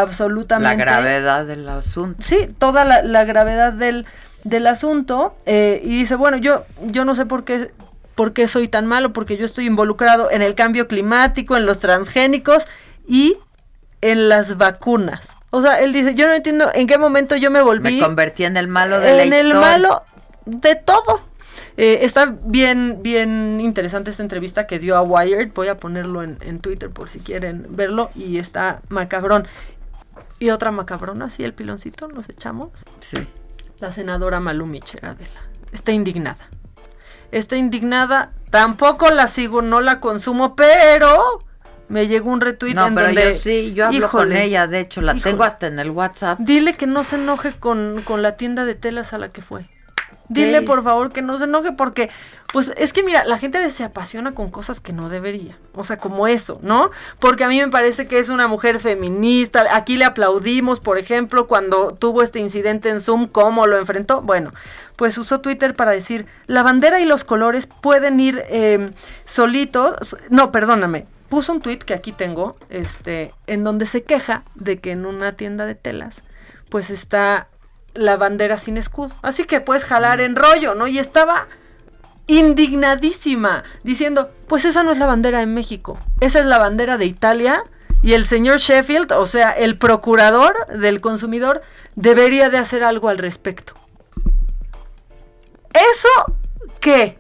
absolutamente 0.01 0.77
La 0.77 0.85
gravedad 0.85 1.47
del 1.47 1.69
asunto. 1.69 2.23
Sí, 2.23 2.49
toda 2.59 2.85
la, 2.85 3.03
la 3.03 3.25
gravedad 3.25 3.73
del, 3.73 4.07
del 4.45 4.67
asunto. 4.67 5.37
eh, 5.47 5.81
y 5.85 5.99
dice, 5.99 6.15
bueno, 6.15 6.37
yo, 6.37 6.65
yo 6.87 7.05
no 7.05 7.15
sé 7.15 7.27
por 7.27 7.45
qué, 7.45 7.71
por 8.15 8.33
qué 8.33 8.49
soy 8.49 8.69
tan 8.69 8.87
malo, 8.87 9.13
porque 9.13 9.37
yo 9.37 9.45
estoy 9.45 9.67
involucrado 9.67 10.31
en 10.31 10.43
el 10.43 10.55
cambio 10.55 10.89
climático, 10.89 11.57
en 11.57 11.67
los 11.67 11.79
transgénicos 11.81 12.67
y 13.07 13.37
en 14.01 14.29
las 14.29 14.57
vacunas. 14.57 15.21
O 15.51 15.63
sea, 15.63 15.81
él 15.81 15.93
dice, 15.93 16.15
yo 16.15 16.27
no 16.27 16.35
entiendo 16.35 16.71
en 16.75 16.87
qué 16.87 16.99
momento 16.99 17.35
yo 17.37 17.51
me 17.51 17.63
volví 17.63 17.95
Me 17.95 18.01
convertí 18.01 18.45
en 18.45 18.57
el 18.57 18.69
malo 18.69 19.01
de 19.01 19.17
la 19.17 19.23
en 19.25 19.33
el 19.33 19.55
malo 19.55 20.03
de 20.45 20.77
todo. 20.77 21.23
Eh, 21.79 22.01
está 22.03 22.35
bien, 22.43 23.03
bien 23.03 23.61
interesante 23.61 24.11
esta 24.11 24.23
entrevista 24.23 24.67
que 24.67 24.79
dio 24.79 24.97
a 24.97 25.03
Wired. 25.03 25.53
Voy 25.55 25.69
a 25.69 25.77
ponerlo 25.77 26.23
en, 26.23 26.37
en 26.41 26.59
Twitter 26.59 26.91
por 26.91 27.09
si 27.09 27.21
quieren 27.21 27.67
verlo. 27.71 28.11
Y 28.15 28.39
está 28.39 28.81
macabrón. 28.89 29.47
Y 30.39 30.51
otra 30.51 30.71
macabrona, 30.71 31.31
sí, 31.31 31.43
el 31.45 31.53
piloncito, 31.55 32.09
nos 32.09 32.29
echamos. 32.29 32.71
Sí. 33.01 33.17
La 33.81 33.93
senadora 33.93 34.41
Malu 34.41 34.67
Micher, 34.67 35.05
Adela. 35.05 35.41
Está 35.73 35.93
indignada. 35.93 36.49
Está 37.33 37.57
indignada. 37.57 38.33
Tampoco 38.51 39.11
la 39.11 39.29
sigo, 39.29 39.63
no 39.63 39.81
la 39.81 40.01
consumo, 40.01 40.55
pero 40.57 41.41
me 41.89 42.07
llegó 42.07 42.31
un 42.31 42.41
retweet 42.41 42.75
No, 42.75 42.87
en 42.87 42.95
pero 42.95 43.07
donde. 43.09 43.33
yo 43.35 43.39
sí, 43.39 43.75
yo 43.75 43.87
hablo 43.87 44.09
con 44.11 44.29
Híjole. 44.29 44.45
ella, 44.45 44.67
de 44.67 44.81
hecho, 44.81 45.01
la 45.01 45.13
Híjole. 45.15 45.31
tengo 45.31 45.45
hasta 45.45 45.67
en 45.67 45.79
el 45.79 45.91
WhatsApp. 45.91 46.39
Dile 46.41 46.75
que 46.75 46.87
no 46.87 47.05
se 47.05 47.17
enoje 47.17 47.53
con, 47.53 48.01
con 48.05 48.23
la 48.23 48.37
tienda 48.37 48.65
de 48.65 48.75
telas 48.75 49.13
a 49.13 49.19
la 49.19 49.29
que 49.31 49.43
fue. 49.43 49.67
Dile 50.29 50.61
por 50.61 50.85
favor 50.85 51.11
que 51.11 51.23
no 51.23 51.39
se 51.39 51.45
enoje 51.45 51.73
porque, 51.73 52.11
pues 52.53 52.71
es 52.77 52.93
que 52.93 53.03
mira, 53.03 53.25
la 53.25 53.39
gente 53.39 53.71
se 53.71 53.83
apasiona 53.83 54.35
con 54.35 54.51
cosas 54.51 54.79
que 54.79 54.93
no 54.93 55.09
debería. 55.09 55.57
O 55.75 55.85
sea, 55.85 55.97
como 55.97 56.27
eso, 56.27 56.59
¿no? 56.63 56.91
Porque 57.19 57.45
a 57.45 57.49
mí 57.49 57.59
me 57.59 57.69
parece 57.69 58.07
que 58.07 58.19
es 58.19 58.29
una 58.29 58.47
mujer 58.47 58.79
feminista. 58.81 59.65
Aquí 59.75 59.97
le 59.97 60.05
aplaudimos, 60.05 60.81
por 60.81 60.99
ejemplo, 60.99 61.49
cuando 61.49 61.95
tuvo 61.95 62.23
este 62.23 62.41
incidente 62.41 62.91
en 62.91 63.01
Zoom, 63.01 63.27
cómo 63.27 63.67
lo 63.67 63.79
enfrentó. 63.79 64.21
Bueno, 64.21 64.53
pues 64.97 65.17
usó 65.17 65.41
Twitter 65.41 65.75
para 65.75 65.93
decir, 65.93 66.27
la 66.47 66.63
bandera 66.63 67.01
y 67.01 67.07
los 67.07 67.25
colores 67.25 67.67
pueden 67.67 68.21
ir 68.21 68.43
eh, 68.51 68.91
solitos. 69.25 70.17
No, 70.29 70.53
perdóname. 70.53 71.07
Puso 71.31 71.53
un 71.53 71.61
tweet 71.61 71.79
que 71.79 71.95
aquí 71.95 72.13
tengo, 72.13 72.55
este, 72.69 73.33
en 73.47 73.65
donde 73.65 73.87
se 73.87 74.03
queja 74.03 74.45
de 74.55 74.79
que 74.79 74.93
en 74.93 75.07
una 75.07 75.33
tienda 75.33 75.67
de 75.67 75.75
telas, 75.75 76.17
pues 76.71 76.91
está 76.91 77.49
la 77.99 78.17
bandera 78.17 78.59
sin 78.59 78.77
escudo. 78.77 79.15
Así 79.23 79.45
que 79.45 79.61
puedes 79.61 79.85
jalar 79.85 80.21
en 80.21 80.37
rollo, 80.37 80.75
¿no? 80.75 80.87
Y 80.87 80.99
estaba 80.99 81.49
indignadísima, 82.27 83.65
diciendo, 83.83 84.31
pues 84.47 84.65
esa 84.65 84.83
no 84.83 84.93
es 84.93 84.99
la 84.99 85.07
bandera 85.07 85.41
de 85.41 85.47
México, 85.47 85.99
esa 86.21 86.39
es 86.41 86.47
la 86.47 86.59
bandera 86.59 86.99
de 86.99 87.07
Italia 87.07 87.65
y 88.03 88.13
el 88.13 88.27
señor 88.27 88.59
Sheffield, 88.59 89.13
o 89.13 89.27
sea, 89.27 89.51
el 89.51 89.79
procurador 89.79 90.67
del 90.69 91.01
consumidor, 91.01 91.63
debería 91.97 92.49
de 92.51 92.59
hacer 92.59 92.85
algo 92.85 93.09
al 93.09 93.19
respecto. 93.19 93.75
¿Eso 95.73 96.37
qué? 96.81 97.19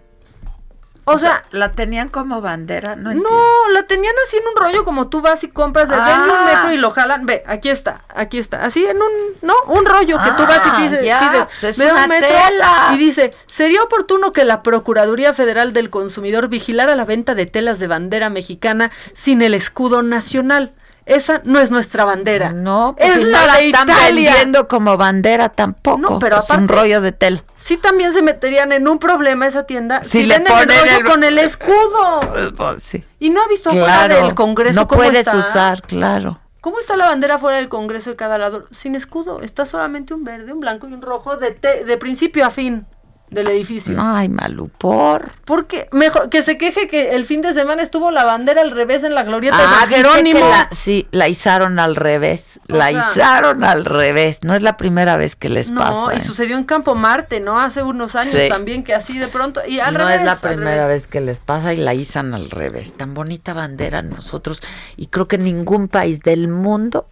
O, 1.14 1.18
sea, 1.18 1.44
la 1.50 1.72
tenían 1.72 2.08
como 2.08 2.40
bandera, 2.40 2.96
no 2.96 3.12
no, 3.14 3.28
la 3.72 3.82
tenían 3.86 4.14
así 4.26 4.36
en 4.36 4.44
un 4.46 4.56
rollo 4.56 4.84
como 4.84 5.08
tú 5.08 5.20
vas 5.20 5.42
y 5.44 5.48
compras 5.48 5.88
desde 5.88 6.02
Ah. 6.02 6.26
un 6.40 6.46
metro 6.46 6.72
y 6.72 6.76
lo 6.78 6.90
jalan. 6.90 7.26
Ve, 7.26 7.42
aquí 7.46 7.68
está, 7.68 8.02
aquí 8.14 8.38
está. 8.38 8.64
Así 8.64 8.84
en 8.84 8.96
un, 8.98 9.10
no, 9.42 9.54
un 9.66 9.84
rollo 9.86 10.18
que 10.22 10.30
tú 10.32 10.42
vas 10.46 10.64
y 10.66 10.68
Ah, 10.70 10.76
pides, 10.78 11.04
ya, 11.04 11.20
pides 11.30 11.46
pues 11.46 11.64
es 11.64 11.76
de 11.78 11.90
una 11.92 12.02
un 12.04 12.08
metro 12.08 12.28
tela. 12.28 12.90
y 12.94 12.98
dice, 12.98 13.30
sería 13.46 13.82
oportuno 13.82 14.32
que 14.32 14.44
la 14.44 14.62
Procuraduría 14.62 15.34
Federal 15.34 15.72
del 15.72 15.90
Consumidor 15.90 16.48
vigilara 16.48 16.94
la 16.96 17.04
venta 17.04 17.34
de 17.34 17.46
telas 17.46 17.78
de 17.78 17.86
bandera 17.86 18.30
mexicana 18.30 18.90
sin 19.14 19.42
el 19.42 19.54
escudo 19.54 20.02
nacional. 20.02 20.72
Esa 21.08 21.40
no 21.44 21.58
es 21.58 21.70
nuestra 21.70 22.04
bandera. 22.04 22.52
No, 22.52 22.94
pues 22.96 23.08
es 23.10 23.14
si 23.16 23.24
la 23.24 23.40
no 23.40 23.46
la 23.46 23.54
de 23.56 23.66
están 23.66 23.88
Italia. 23.88 24.30
vendiendo 24.32 24.68
como 24.68 24.96
bandera 24.96 25.48
tampoco. 25.48 25.98
No, 25.98 26.18
pero 26.18 26.38
es 26.38 26.50
un 26.50 26.68
rollo 26.68 27.00
de 27.00 27.12
tela. 27.12 27.42
Sí 27.56 27.76
también 27.76 28.12
se 28.14 28.22
meterían 28.22 28.72
en 28.72 28.86
un 28.88 28.98
problema 28.98 29.46
esa 29.46 29.64
tienda 29.64 30.02
Si 30.04 30.10
si, 30.10 30.22
le 30.24 30.34
venden 30.34 30.52
el 30.56 30.66
ponen 30.66 30.80
rollo 30.80 30.98
el- 30.98 31.04
con 31.04 31.24
el 31.24 31.38
escudo. 31.38 32.20
Pues, 32.56 32.82
sí. 32.82 33.04
Y 33.18 33.30
no 33.30 33.42
ha 33.42 33.48
visto 33.48 33.70
Claro, 33.70 33.86
afuera 33.90 34.22
del 34.26 34.34
Congreso 34.34 34.80
no 34.80 34.86
cómo 34.88 35.02
puedes 35.02 35.26
está? 35.26 35.36
usar, 35.38 35.82
claro. 35.82 36.38
¿Cómo 36.60 36.80
está 36.80 36.96
la 36.96 37.06
bandera 37.06 37.38
fuera 37.38 37.56
del 37.58 37.68
Congreso 37.68 38.10
de 38.10 38.16
cada 38.16 38.36
lado? 38.36 38.66
Sin 38.76 38.94
escudo. 38.94 39.40
Está 39.42 39.64
solamente 39.64 40.12
un 40.12 40.24
verde, 40.24 40.52
un 40.52 40.60
blanco 40.60 40.88
y 40.88 40.92
un 40.92 41.02
rojo 41.02 41.36
de, 41.36 41.52
te- 41.52 41.84
de 41.84 41.96
principio 41.96 42.44
a 42.46 42.50
fin 42.50 42.86
del 43.30 43.48
edificio. 43.48 43.94
Ay, 43.98 44.28
Malu, 44.28 44.68
por. 44.78 45.30
Porque 45.44 45.88
mejor 45.92 46.30
que 46.30 46.42
se 46.42 46.56
queje 46.58 46.88
que 46.88 47.14
el 47.14 47.24
fin 47.24 47.42
de 47.42 47.52
semana 47.54 47.82
estuvo 47.82 48.10
la 48.10 48.24
bandera 48.24 48.62
al 48.62 48.70
revés 48.70 49.04
en 49.04 49.14
la 49.14 49.22
glorieta 49.22 49.56
Ah, 49.58 49.62
de 49.62 49.66
San 49.66 49.88
¿viste 49.88 49.94
que 50.02 50.08
Jerónimo. 50.08 50.40
la- 50.50 50.68
sí, 50.72 51.06
la 51.10 51.28
izaron 51.28 51.78
al 51.78 51.94
revés. 51.96 52.60
O 52.70 52.76
la 52.76 52.90
sea- 52.90 52.98
izaron 52.98 53.64
al 53.64 53.84
revés. 53.84 54.40
No 54.44 54.54
es 54.54 54.62
la 54.62 54.76
primera 54.76 55.16
vez 55.16 55.36
que 55.36 55.48
les 55.48 55.70
No, 55.70 55.80
pasa. 55.80 56.14
y 56.14 56.18
¿eh? 56.18 56.24
sucedió 56.24 56.56
en 56.56 56.64
Campo 56.64 56.94
Marte, 56.94 57.40
¿no? 57.40 57.60
Hace 57.60 57.82
unos 57.82 58.14
años 58.16 58.34
Sí. 58.38 58.48
también 58.48 58.82
que 58.84 58.94
así 58.94 59.18
de 59.18 59.28
pronto 59.28 59.60
y 59.66 59.80
al 59.80 59.94
no 59.94 60.00
revés. 60.00 60.20
es 60.20 60.24
la 60.24 60.36
primera 60.36 60.86
vez 60.86 61.06
que 61.06 61.20
les 61.20 61.38
pasa 61.38 61.74
y 61.74 61.76
la 61.76 61.94
izan 61.94 62.34
al 62.34 62.50
revés. 62.50 62.94
Tan 62.96 63.14
bonita 63.14 63.52
bandera 63.54 64.02
nosotros. 64.02 64.62
Y 64.96 65.06
creo 65.08 65.28
que 65.28 65.36
en 65.36 65.44
ningún 65.44 65.88
país 65.88 66.20
del 66.20 66.48
mundo 66.48 67.06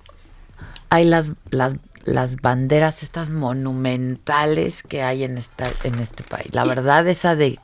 hay 0.88 1.04
las, 1.04 1.28
las, 1.50 1.74
las 2.06 2.36
banderas 2.36 3.02
estas 3.02 3.28
monumentales 3.30 4.82
que 4.82 5.02
hay 5.02 5.24
en 5.24 5.38
esta, 5.38 5.66
en 5.84 5.98
este 5.98 6.22
país. 6.22 6.48
La 6.52 6.64
verdad, 6.64 7.06
esa 7.08 7.36
de 7.36 7.58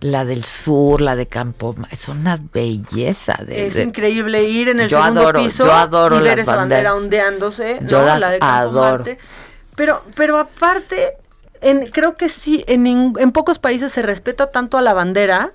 la 0.00 0.24
del 0.24 0.44
sur, 0.44 1.00
la 1.00 1.16
de 1.16 1.26
Campo, 1.26 1.74
es 1.90 2.08
una 2.08 2.38
belleza. 2.52 3.38
De, 3.46 3.66
Es 3.66 3.74
de- 3.74 3.82
increíble 3.82 4.44
ir 4.44 4.68
en 4.68 4.80
el 4.80 4.88
Yo 4.88 4.98
segundo 5.00 5.22
adoro, 5.22 5.42
piso 5.44 5.64
yo 5.66 5.72
adoro 5.72 6.16
y 6.16 6.22
ver 6.22 6.38
las 6.38 6.46
esa 6.48 6.56
bandera 6.56 6.94
ondeándose, 6.94 7.78
Yo 7.86 8.00
¿no? 8.00 8.06
las 8.06 8.20
la 8.20 8.28
de 8.30 8.38
Campo 8.40 8.54
adoro. 8.54 8.98
Marte. 9.04 9.18
Pero, 9.76 10.04
pero 10.16 10.38
aparte, 10.38 11.12
en, 11.60 11.86
creo 11.86 12.16
que 12.16 12.28
sí, 12.28 12.64
en, 12.66 12.86
en 12.86 13.32
pocos 13.32 13.58
países 13.58 13.92
se 13.92 14.02
respeta 14.02 14.48
tanto 14.50 14.76
a 14.76 14.82
la 14.82 14.92
bandera 14.92 15.50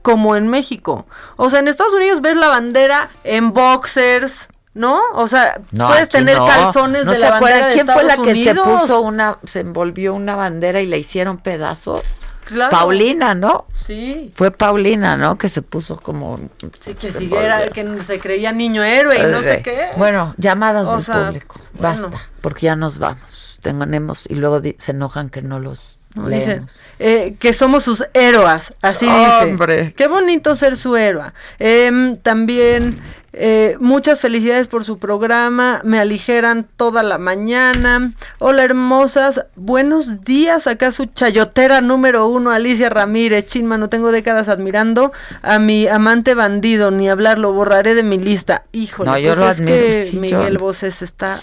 como 0.00 0.34
en 0.34 0.48
México. 0.48 1.06
O 1.36 1.48
sea, 1.50 1.60
en 1.60 1.68
Estados 1.68 1.92
Unidos 1.94 2.22
ves 2.22 2.34
la 2.36 2.48
bandera 2.48 3.08
en 3.22 3.52
boxers, 3.52 4.48
¿no? 4.74 5.00
O 5.14 5.28
sea, 5.28 5.60
No, 5.70 5.88
puedes 5.88 6.08
tener 6.08 6.36
no. 6.38 6.46
calzones 6.46 7.04
¿No 7.04 7.10
de 7.12 7.16
se 7.18 7.22
la 7.24 7.30
bandera 7.32 7.56
acuerdan 7.56 7.68
de 7.68 7.74
quién 7.74 7.86
fue 7.88 8.04
la 8.04 8.16
que 8.16 8.34
se 8.44 8.54
puso 8.54 9.00
una, 9.02 9.38
se 9.44 9.60
envolvió 9.60 10.14
una 10.14 10.34
bandera 10.36 10.80
y 10.80 10.86
le 10.86 10.98
hicieron 10.98 11.38
pedazos? 11.38 12.02
Claro. 12.44 12.72
Paulina, 12.72 13.34
¿no? 13.36 13.66
Sí. 13.86 14.32
Fue 14.34 14.50
Paulina, 14.50 15.16
¿no? 15.16 15.38
Que 15.38 15.48
se 15.48 15.62
puso 15.62 15.96
como... 16.00 16.40
Sí, 16.80 16.94
que 16.94 17.08
se 17.12 17.20
siguiera, 17.20 17.68
que 17.68 18.00
se 18.02 18.18
creía 18.18 18.50
niño 18.52 18.82
héroe 18.82 19.16
y 19.16 19.22
no 19.30 19.40
sé 19.40 19.54
Eh, 19.54 19.62
qué. 19.62 19.86
Bueno, 19.96 20.34
llamadas 20.38 20.86
O 20.88 20.96
del 20.96 21.04
sea, 21.04 21.26
público. 21.26 21.60
bueno. 21.74 22.08
Basta, 22.10 22.28
porque 22.40 22.66
ya 22.66 22.74
nos 22.76 22.98
vamos. 22.98 23.58
Tenemos 23.62 24.28
y 24.28 24.34
luego 24.34 24.60
di- 24.60 24.74
se 24.78 24.90
enojan 24.90 25.30
que 25.30 25.40
no 25.40 25.60
los 25.60 25.96
No, 26.16 26.26
dice, 26.28 26.46
leemos. 26.46 26.72
eh, 26.98 27.36
que 27.38 27.52
somos 27.52 27.84
sus 27.84 28.04
héroas, 28.12 28.74
así 28.82 29.06
Hombre. 29.06 29.76
dice. 29.82 29.94
Qué 29.94 30.08
bonito 30.08 30.56
ser 30.56 30.76
su 30.76 30.96
héroa. 30.96 31.34
Em, 31.60 32.16
también 32.16 33.00
eh, 33.34 33.76
muchas 33.80 34.20
felicidades 34.20 34.68
por 34.68 34.84
su 34.84 34.98
programa, 34.98 35.80
me 35.84 35.98
aligeran 35.98 36.66
toda 36.76 37.02
la 37.02 37.16
mañana. 37.18 38.12
Hola 38.38 38.64
hermosas, 38.64 39.44
buenos 39.56 40.22
días. 40.24 40.66
Acá 40.66 40.92
su 40.92 41.06
chayotera 41.06 41.80
número 41.80 42.26
uno, 42.26 42.50
Alicia 42.50 42.90
Ramírez. 42.90 43.46
Chinma, 43.46 43.78
no 43.78 43.88
tengo 43.88 44.12
décadas 44.12 44.48
admirando 44.48 45.12
a 45.42 45.58
mi 45.58 45.86
amante 45.88 46.34
bandido, 46.34 46.90
ni 46.90 47.08
hablar, 47.08 47.38
lo 47.38 47.52
borraré 47.52 47.94
de 47.94 48.02
mi 48.02 48.18
lista. 48.18 48.64
Híjole, 48.72 49.10
No, 49.10 49.18
yo 49.18 49.28
pues 49.28 49.38
lo 49.38 49.50
es 49.50 49.56
admiro, 49.60 49.76
que 49.76 50.04
sí, 50.10 50.14
yo- 50.16 50.20
Miguel 50.20 50.58
Bosés 50.58 51.00
está 51.02 51.38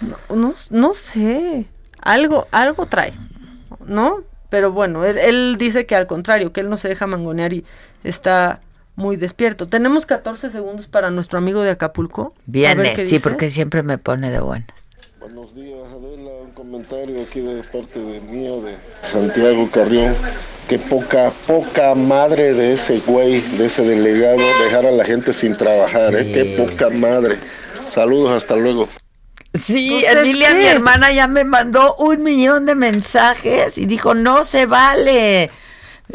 no, 0.00 0.16
no, 0.34 0.54
no 0.70 0.94
sé, 0.94 1.66
algo, 2.00 2.46
algo 2.52 2.86
trae, 2.86 3.12
¿no? 3.86 4.18
Pero 4.48 4.72
bueno, 4.72 5.04
él, 5.04 5.18
él 5.18 5.56
dice 5.58 5.84
que 5.86 5.94
al 5.94 6.06
contrario, 6.06 6.52
que 6.52 6.60
él 6.60 6.70
no 6.70 6.76
se 6.78 6.88
deja 6.88 7.06
mangonear 7.06 7.52
y 7.52 7.64
está 8.02 8.60
muy 9.00 9.16
despierto. 9.16 9.66
Tenemos 9.66 10.06
14 10.06 10.50
segundos 10.50 10.86
para 10.86 11.10
nuestro 11.10 11.38
amigo 11.38 11.62
de 11.62 11.70
Acapulco. 11.70 12.34
Viene, 12.46 12.94
sí, 12.96 13.02
dice. 13.02 13.20
porque 13.20 13.50
siempre 13.50 13.82
me 13.82 13.98
pone 13.98 14.30
de 14.30 14.40
buenas. 14.40 14.68
Buenos 15.18 15.54
días, 15.54 15.80
Adela. 15.88 16.30
Un 16.44 16.52
comentario 16.52 17.22
aquí 17.22 17.40
de 17.40 17.62
parte 17.64 17.98
de 17.98 18.20
mío, 18.20 18.60
de 18.62 18.76
Santiago 19.00 19.68
Carrión. 19.72 20.14
Qué 20.68 20.78
poca, 20.78 21.32
poca 21.46 21.94
madre 21.96 22.52
de 22.52 22.74
ese 22.74 23.00
güey, 23.00 23.40
de 23.40 23.66
ese 23.66 23.82
delegado, 23.82 24.38
dejar 24.64 24.86
a 24.86 24.92
la 24.92 25.04
gente 25.04 25.32
sin 25.32 25.56
trabajar, 25.56 26.14
¿eh? 26.14 26.30
Qué 26.32 26.44
poca 26.56 26.90
madre. 26.90 27.38
Saludos, 27.90 28.30
hasta 28.32 28.54
luego. 28.54 28.88
Sí, 29.52 29.98
Pues, 30.00 30.14
Emilia, 30.16 30.50
¿es 30.50 30.54
mi 30.56 30.66
hermana, 30.66 31.10
ya 31.10 31.26
me 31.26 31.44
mandó 31.44 31.96
un 31.96 32.22
millón 32.22 32.66
de 32.66 32.76
mensajes 32.76 33.78
y 33.78 33.86
dijo, 33.86 34.14
no 34.14 34.44
se 34.44 34.66
vale. 34.66 35.50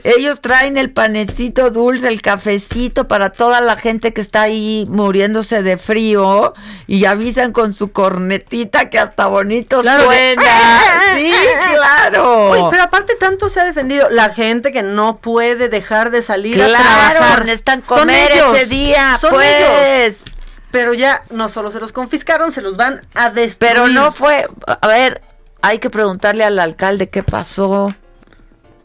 Ellos 0.03 0.41
traen 0.41 0.77
el 0.77 0.91
panecito 0.91 1.69
dulce, 1.72 2.07
el 2.07 2.22
cafecito 2.22 3.07
para 3.07 3.31
toda 3.31 3.61
la 3.61 3.76
gente 3.76 4.13
que 4.13 4.22
está 4.22 4.43
ahí 4.43 4.85
muriéndose 4.89 5.63
de 5.63 5.77
frío 5.77 6.53
y 6.88 7.05
avisan 7.05 7.51
con 7.51 7.73
su 7.73 7.91
cornetita 7.91 8.89
que 8.89 8.99
hasta 8.99 9.27
bonito 9.27 9.81
Claro, 9.81 10.05
suena. 10.05 10.43
Sí, 11.15 11.31
claro. 11.73 12.69
Pero 12.72 12.84
aparte 12.84 13.15
tanto 13.15 13.49
se 13.49 13.61
ha 13.61 13.63
defendido 13.63 14.09
la 14.09 14.30
gente 14.30 14.73
que 14.73 14.84
no 14.84 15.17
puede 15.17 15.69
dejar 15.69 16.11
de 16.11 16.22
salir 16.22 16.61
a 16.61 16.67
trabajar. 16.67 17.45
Son 17.65 17.81
comer 17.81 18.31
ellos, 18.31 18.55
ese 18.55 18.65
día, 18.65 19.17
son 19.19 19.31
pues. 19.31 19.47
ellos. 19.47 20.26
Pero 20.72 20.93
ya 20.93 21.23
no 21.30 21.47
solo 21.47 21.72
se 21.72 21.80
los 21.80 21.93
confiscaron, 21.93 22.51
se 22.51 22.61
los 22.61 22.76
van 22.76 23.01
a 23.13 23.30
destruir. 23.30 23.73
Pero 23.73 23.88
no 23.88 24.11
fue, 24.11 24.47
a 24.67 24.88
ver, 24.88 25.22
hay 25.61 25.80
que 25.80 25.89
preguntarle 25.89 26.43
al 26.43 26.59
alcalde 26.59 27.09
qué 27.09 27.23
pasó. 27.23 27.93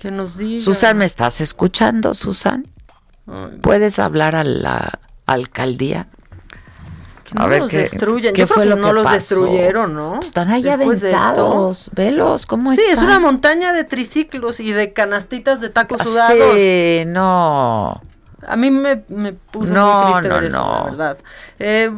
Que 0.00 0.10
nos 0.10 0.38
diga. 0.38 0.62
Susan, 0.64 0.96
¿me 0.96 1.04
estás 1.04 1.42
escuchando, 1.42 2.14
Susan? 2.14 2.66
¿Puedes 3.60 3.98
hablar 3.98 4.34
a 4.34 4.44
la 4.44 4.98
alcaldía? 5.26 6.08
Que 7.24 7.34
no 7.34 7.46
los 7.48 7.70
destruyen. 7.70 8.32
¿qué 8.34 8.40
Yo 8.40 8.46
creo 8.46 8.54
fue 8.56 8.64
que 8.64 8.70
lo 8.70 8.76
no 8.76 8.88
que 8.88 8.92
los 8.94 9.04
pasó? 9.04 9.14
destruyeron, 9.16 9.92
¿no? 9.92 10.20
Están 10.20 10.50
ahí 10.50 10.62
Después 10.62 11.02
aventados. 11.04 11.90
Velos, 11.92 12.46
¿cómo 12.46 12.72
Sí, 12.74 12.80
es 12.80 12.94
están? 12.94 13.04
una 13.04 13.20
montaña 13.20 13.74
de 13.74 13.84
triciclos 13.84 14.58
y 14.60 14.72
de 14.72 14.92
canastitas 14.94 15.60
de 15.60 15.68
tacos 15.68 16.00
Ah, 16.00 16.04
sudados. 16.04 16.54
Sí, 16.56 17.04
no. 17.06 18.00
A 18.48 18.56
mí 18.56 18.70
me, 18.70 19.04
me 19.08 19.34
puso 19.34 19.70
No, 19.70 20.02
muy 20.04 20.12
triste 20.22 20.28
no, 20.30 20.34
ver 20.36 20.44
eso, 20.44 20.56
no. 20.58 20.76
la 20.78 20.82
verdad. 20.84 21.18
Eh, 21.58 21.90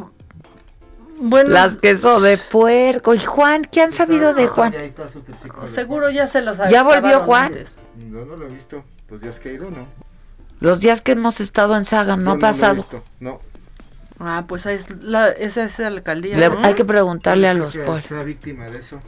bueno, 1.29 1.49
Las 1.51 1.77
queso 1.77 2.19
de 2.21 2.37
puerco. 2.37 3.13
¿Y 3.13 3.19
Juan? 3.19 3.63
¿Qué 3.63 3.81
han 3.81 3.91
sabido 3.91 4.33
de 4.33 4.47
Juan? 4.47 4.73
seguro 5.73 6.09
ya 6.09 6.27
se 6.27 6.41
los 6.41 6.57
¿Ya 6.69 6.83
volvió 6.83 7.19
Juan? 7.21 7.45
antes. 7.47 7.79
No, 8.09 8.25
no 8.25 8.35
lo 8.35 8.47
he 8.47 8.49
visto. 8.51 8.83
Los 9.09 9.21
días 9.21 9.39
que 9.39 9.49
he 9.49 9.53
ido, 9.53 9.69
no. 9.69 9.85
Los 10.59 10.79
días 10.79 11.01
que 11.01 11.11
hemos 11.13 11.39
estado 11.39 11.75
en 11.75 11.85
Saga, 11.85 12.15
no 12.15 12.23
Yo 12.23 12.29
ha 12.31 12.33
lo 12.33 12.37
he 12.37 12.41
pasado. 12.41 12.75
visto, 12.75 13.03
No. 13.19 13.39
Ah, 14.19 14.45
pues 14.47 14.65
es 14.67 14.89
la, 15.03 15.29
esa 15.29 15.63
es 15.65 15.79
la 15.79 15.87
alcaldía. 15.87 16.37
Le- 16.37 16.49
¿no? 16.49 16.59
hay 16.63 16.75
que 16.75 16.85
preguntarle 16.85 17.47
a 17.49 17.53
los 17.53 17.73
sea 17.73 18.23
víctima 18.23 18.69
de 18.69 18.77
eso. 18.77 18.99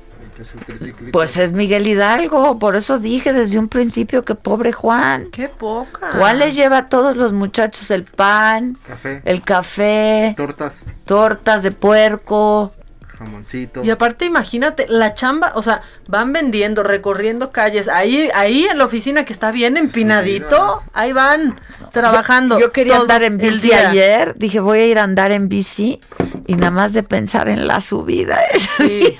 Pues 1.11 1.37
es 1.37 1.51
Miguel 1.53 1.87
Hidalgo, 1.87 2.59
por 2.59 2.75
eso 2.75 2.99
dije 2.99 3.31
desde 3.33 3.57
un 3.57 3.69
principio 3.69 4.23
que 4.23 4.35
pobre 4.35 4.73
Juan. 4.73 5.29
Qué 5.31 5.47
poca. 5.47 6.11
Juan 6.11 6.39
les 6.39 6.55
lleva 6.55 6.77
a 6.77 6.89
todos 6.89 7.15
los 7.15 7.31
muchachos 7.33 7.89
el 7.91 8.03
pan, 8.03 8.77
Café. 8.87 9.21
el 9.25 9.41
café, 9.41 10.33
Tortas, 10.35 10.83
tortas 11.05 11.63
de 11.63 11.71
puerco. 11.71 12.73
jamoncito. 13.17 13.81
Y 13.83 13.89
aparte, 13.91 14.25
imagínate, 14.25 14.87
la 14.89 15.13
chamba, 15.13 15.53
o 15.55 15.63
sea, 15.63 15.81
van 16.07 16.33
vendiendo, 16.33 16.83
recorriendo 16.83 17.51
calles. 17.51 17.87
Ahí, 17.87 18.29
ahí 18.35 18.65
en 18.65 18.77
la 18.77 18.85
oficina 18.85 19.23
que 19.23 19.31
está 19.31 19.51
bien 19.51 19.77
empinadito, 19.77 20.83
ahí 20.91 21.13
van 21.13 21.59
trabajando. 21.93 22.59
Yo 22.59 22.73
quería 22.73 22.97
andar 22.97 23.23
en 23.23 23.37
bici 23.37 23.71
ayer, 23.71 24.35
dije 24.37 24.59
voy 24.59 24.79
a 24.79 24.85
ir 24.87 24.99
a 24.99 25.03
andar 25.03 25.31
en 25.31 25.47
bici 25.47 26.01
y 26.45 26.55
nada 26.55 26.71
más 26.71 26.91
de 26.91 27.03
pensar 27.03 27.47
en 27.47 27.67
la 27.67 27.79
subida. 27.79 28.37
Sí, 28.77 29.17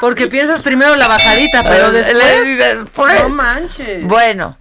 porque 0.00 0.26
piensas 0.26 0.62
primero 0.62 0.96
la 0.96 1.08
bajadita, 1.08 1.62
pero 1.64 1.90
después, 1.92 2.58
después. 2.58 3.22
no 3.22 3.28
manches. 3.30 4.04
Bueno, 4.04 4.56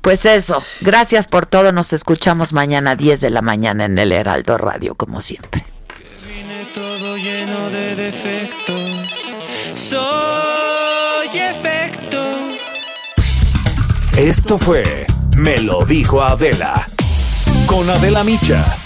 pues 0.00 0.24
eso. 0.24 0.62
Gracias 0.80 1.26
por 1.26 1.46
todo. 1.46 1.72
Nos 1.72 1.92
escuchamos 1.92 2.52
mañana 2.52 2.92
a 2.92 2.96
10 2.96 3.20
de 3.20 3.30
la 3.30 3.42
mañana 3.42 3.84
en 3.86 3.98
el 3.98 4.12
Heraldo 4.12 4.56
Radio, 4.56 4.94
como 4.94 5.20
siempre. 5.20 5.64
todo 6.74 7.16
lleno 7.16 7.70
de 7.70 7.96
defectos. 7.96 9.36
Soy 9.74 11.28
efecto. 11.34 12.24
Esto 14.16 14.58
fue 14.58 15.06
Me 15.36 15.58
lo 15.58 15.84
dijo 15.84 16.22
Adela. 16.22 16.88
Con 17.66 17.90
Adela 17.90 18.22
Micha. 18.24 18.85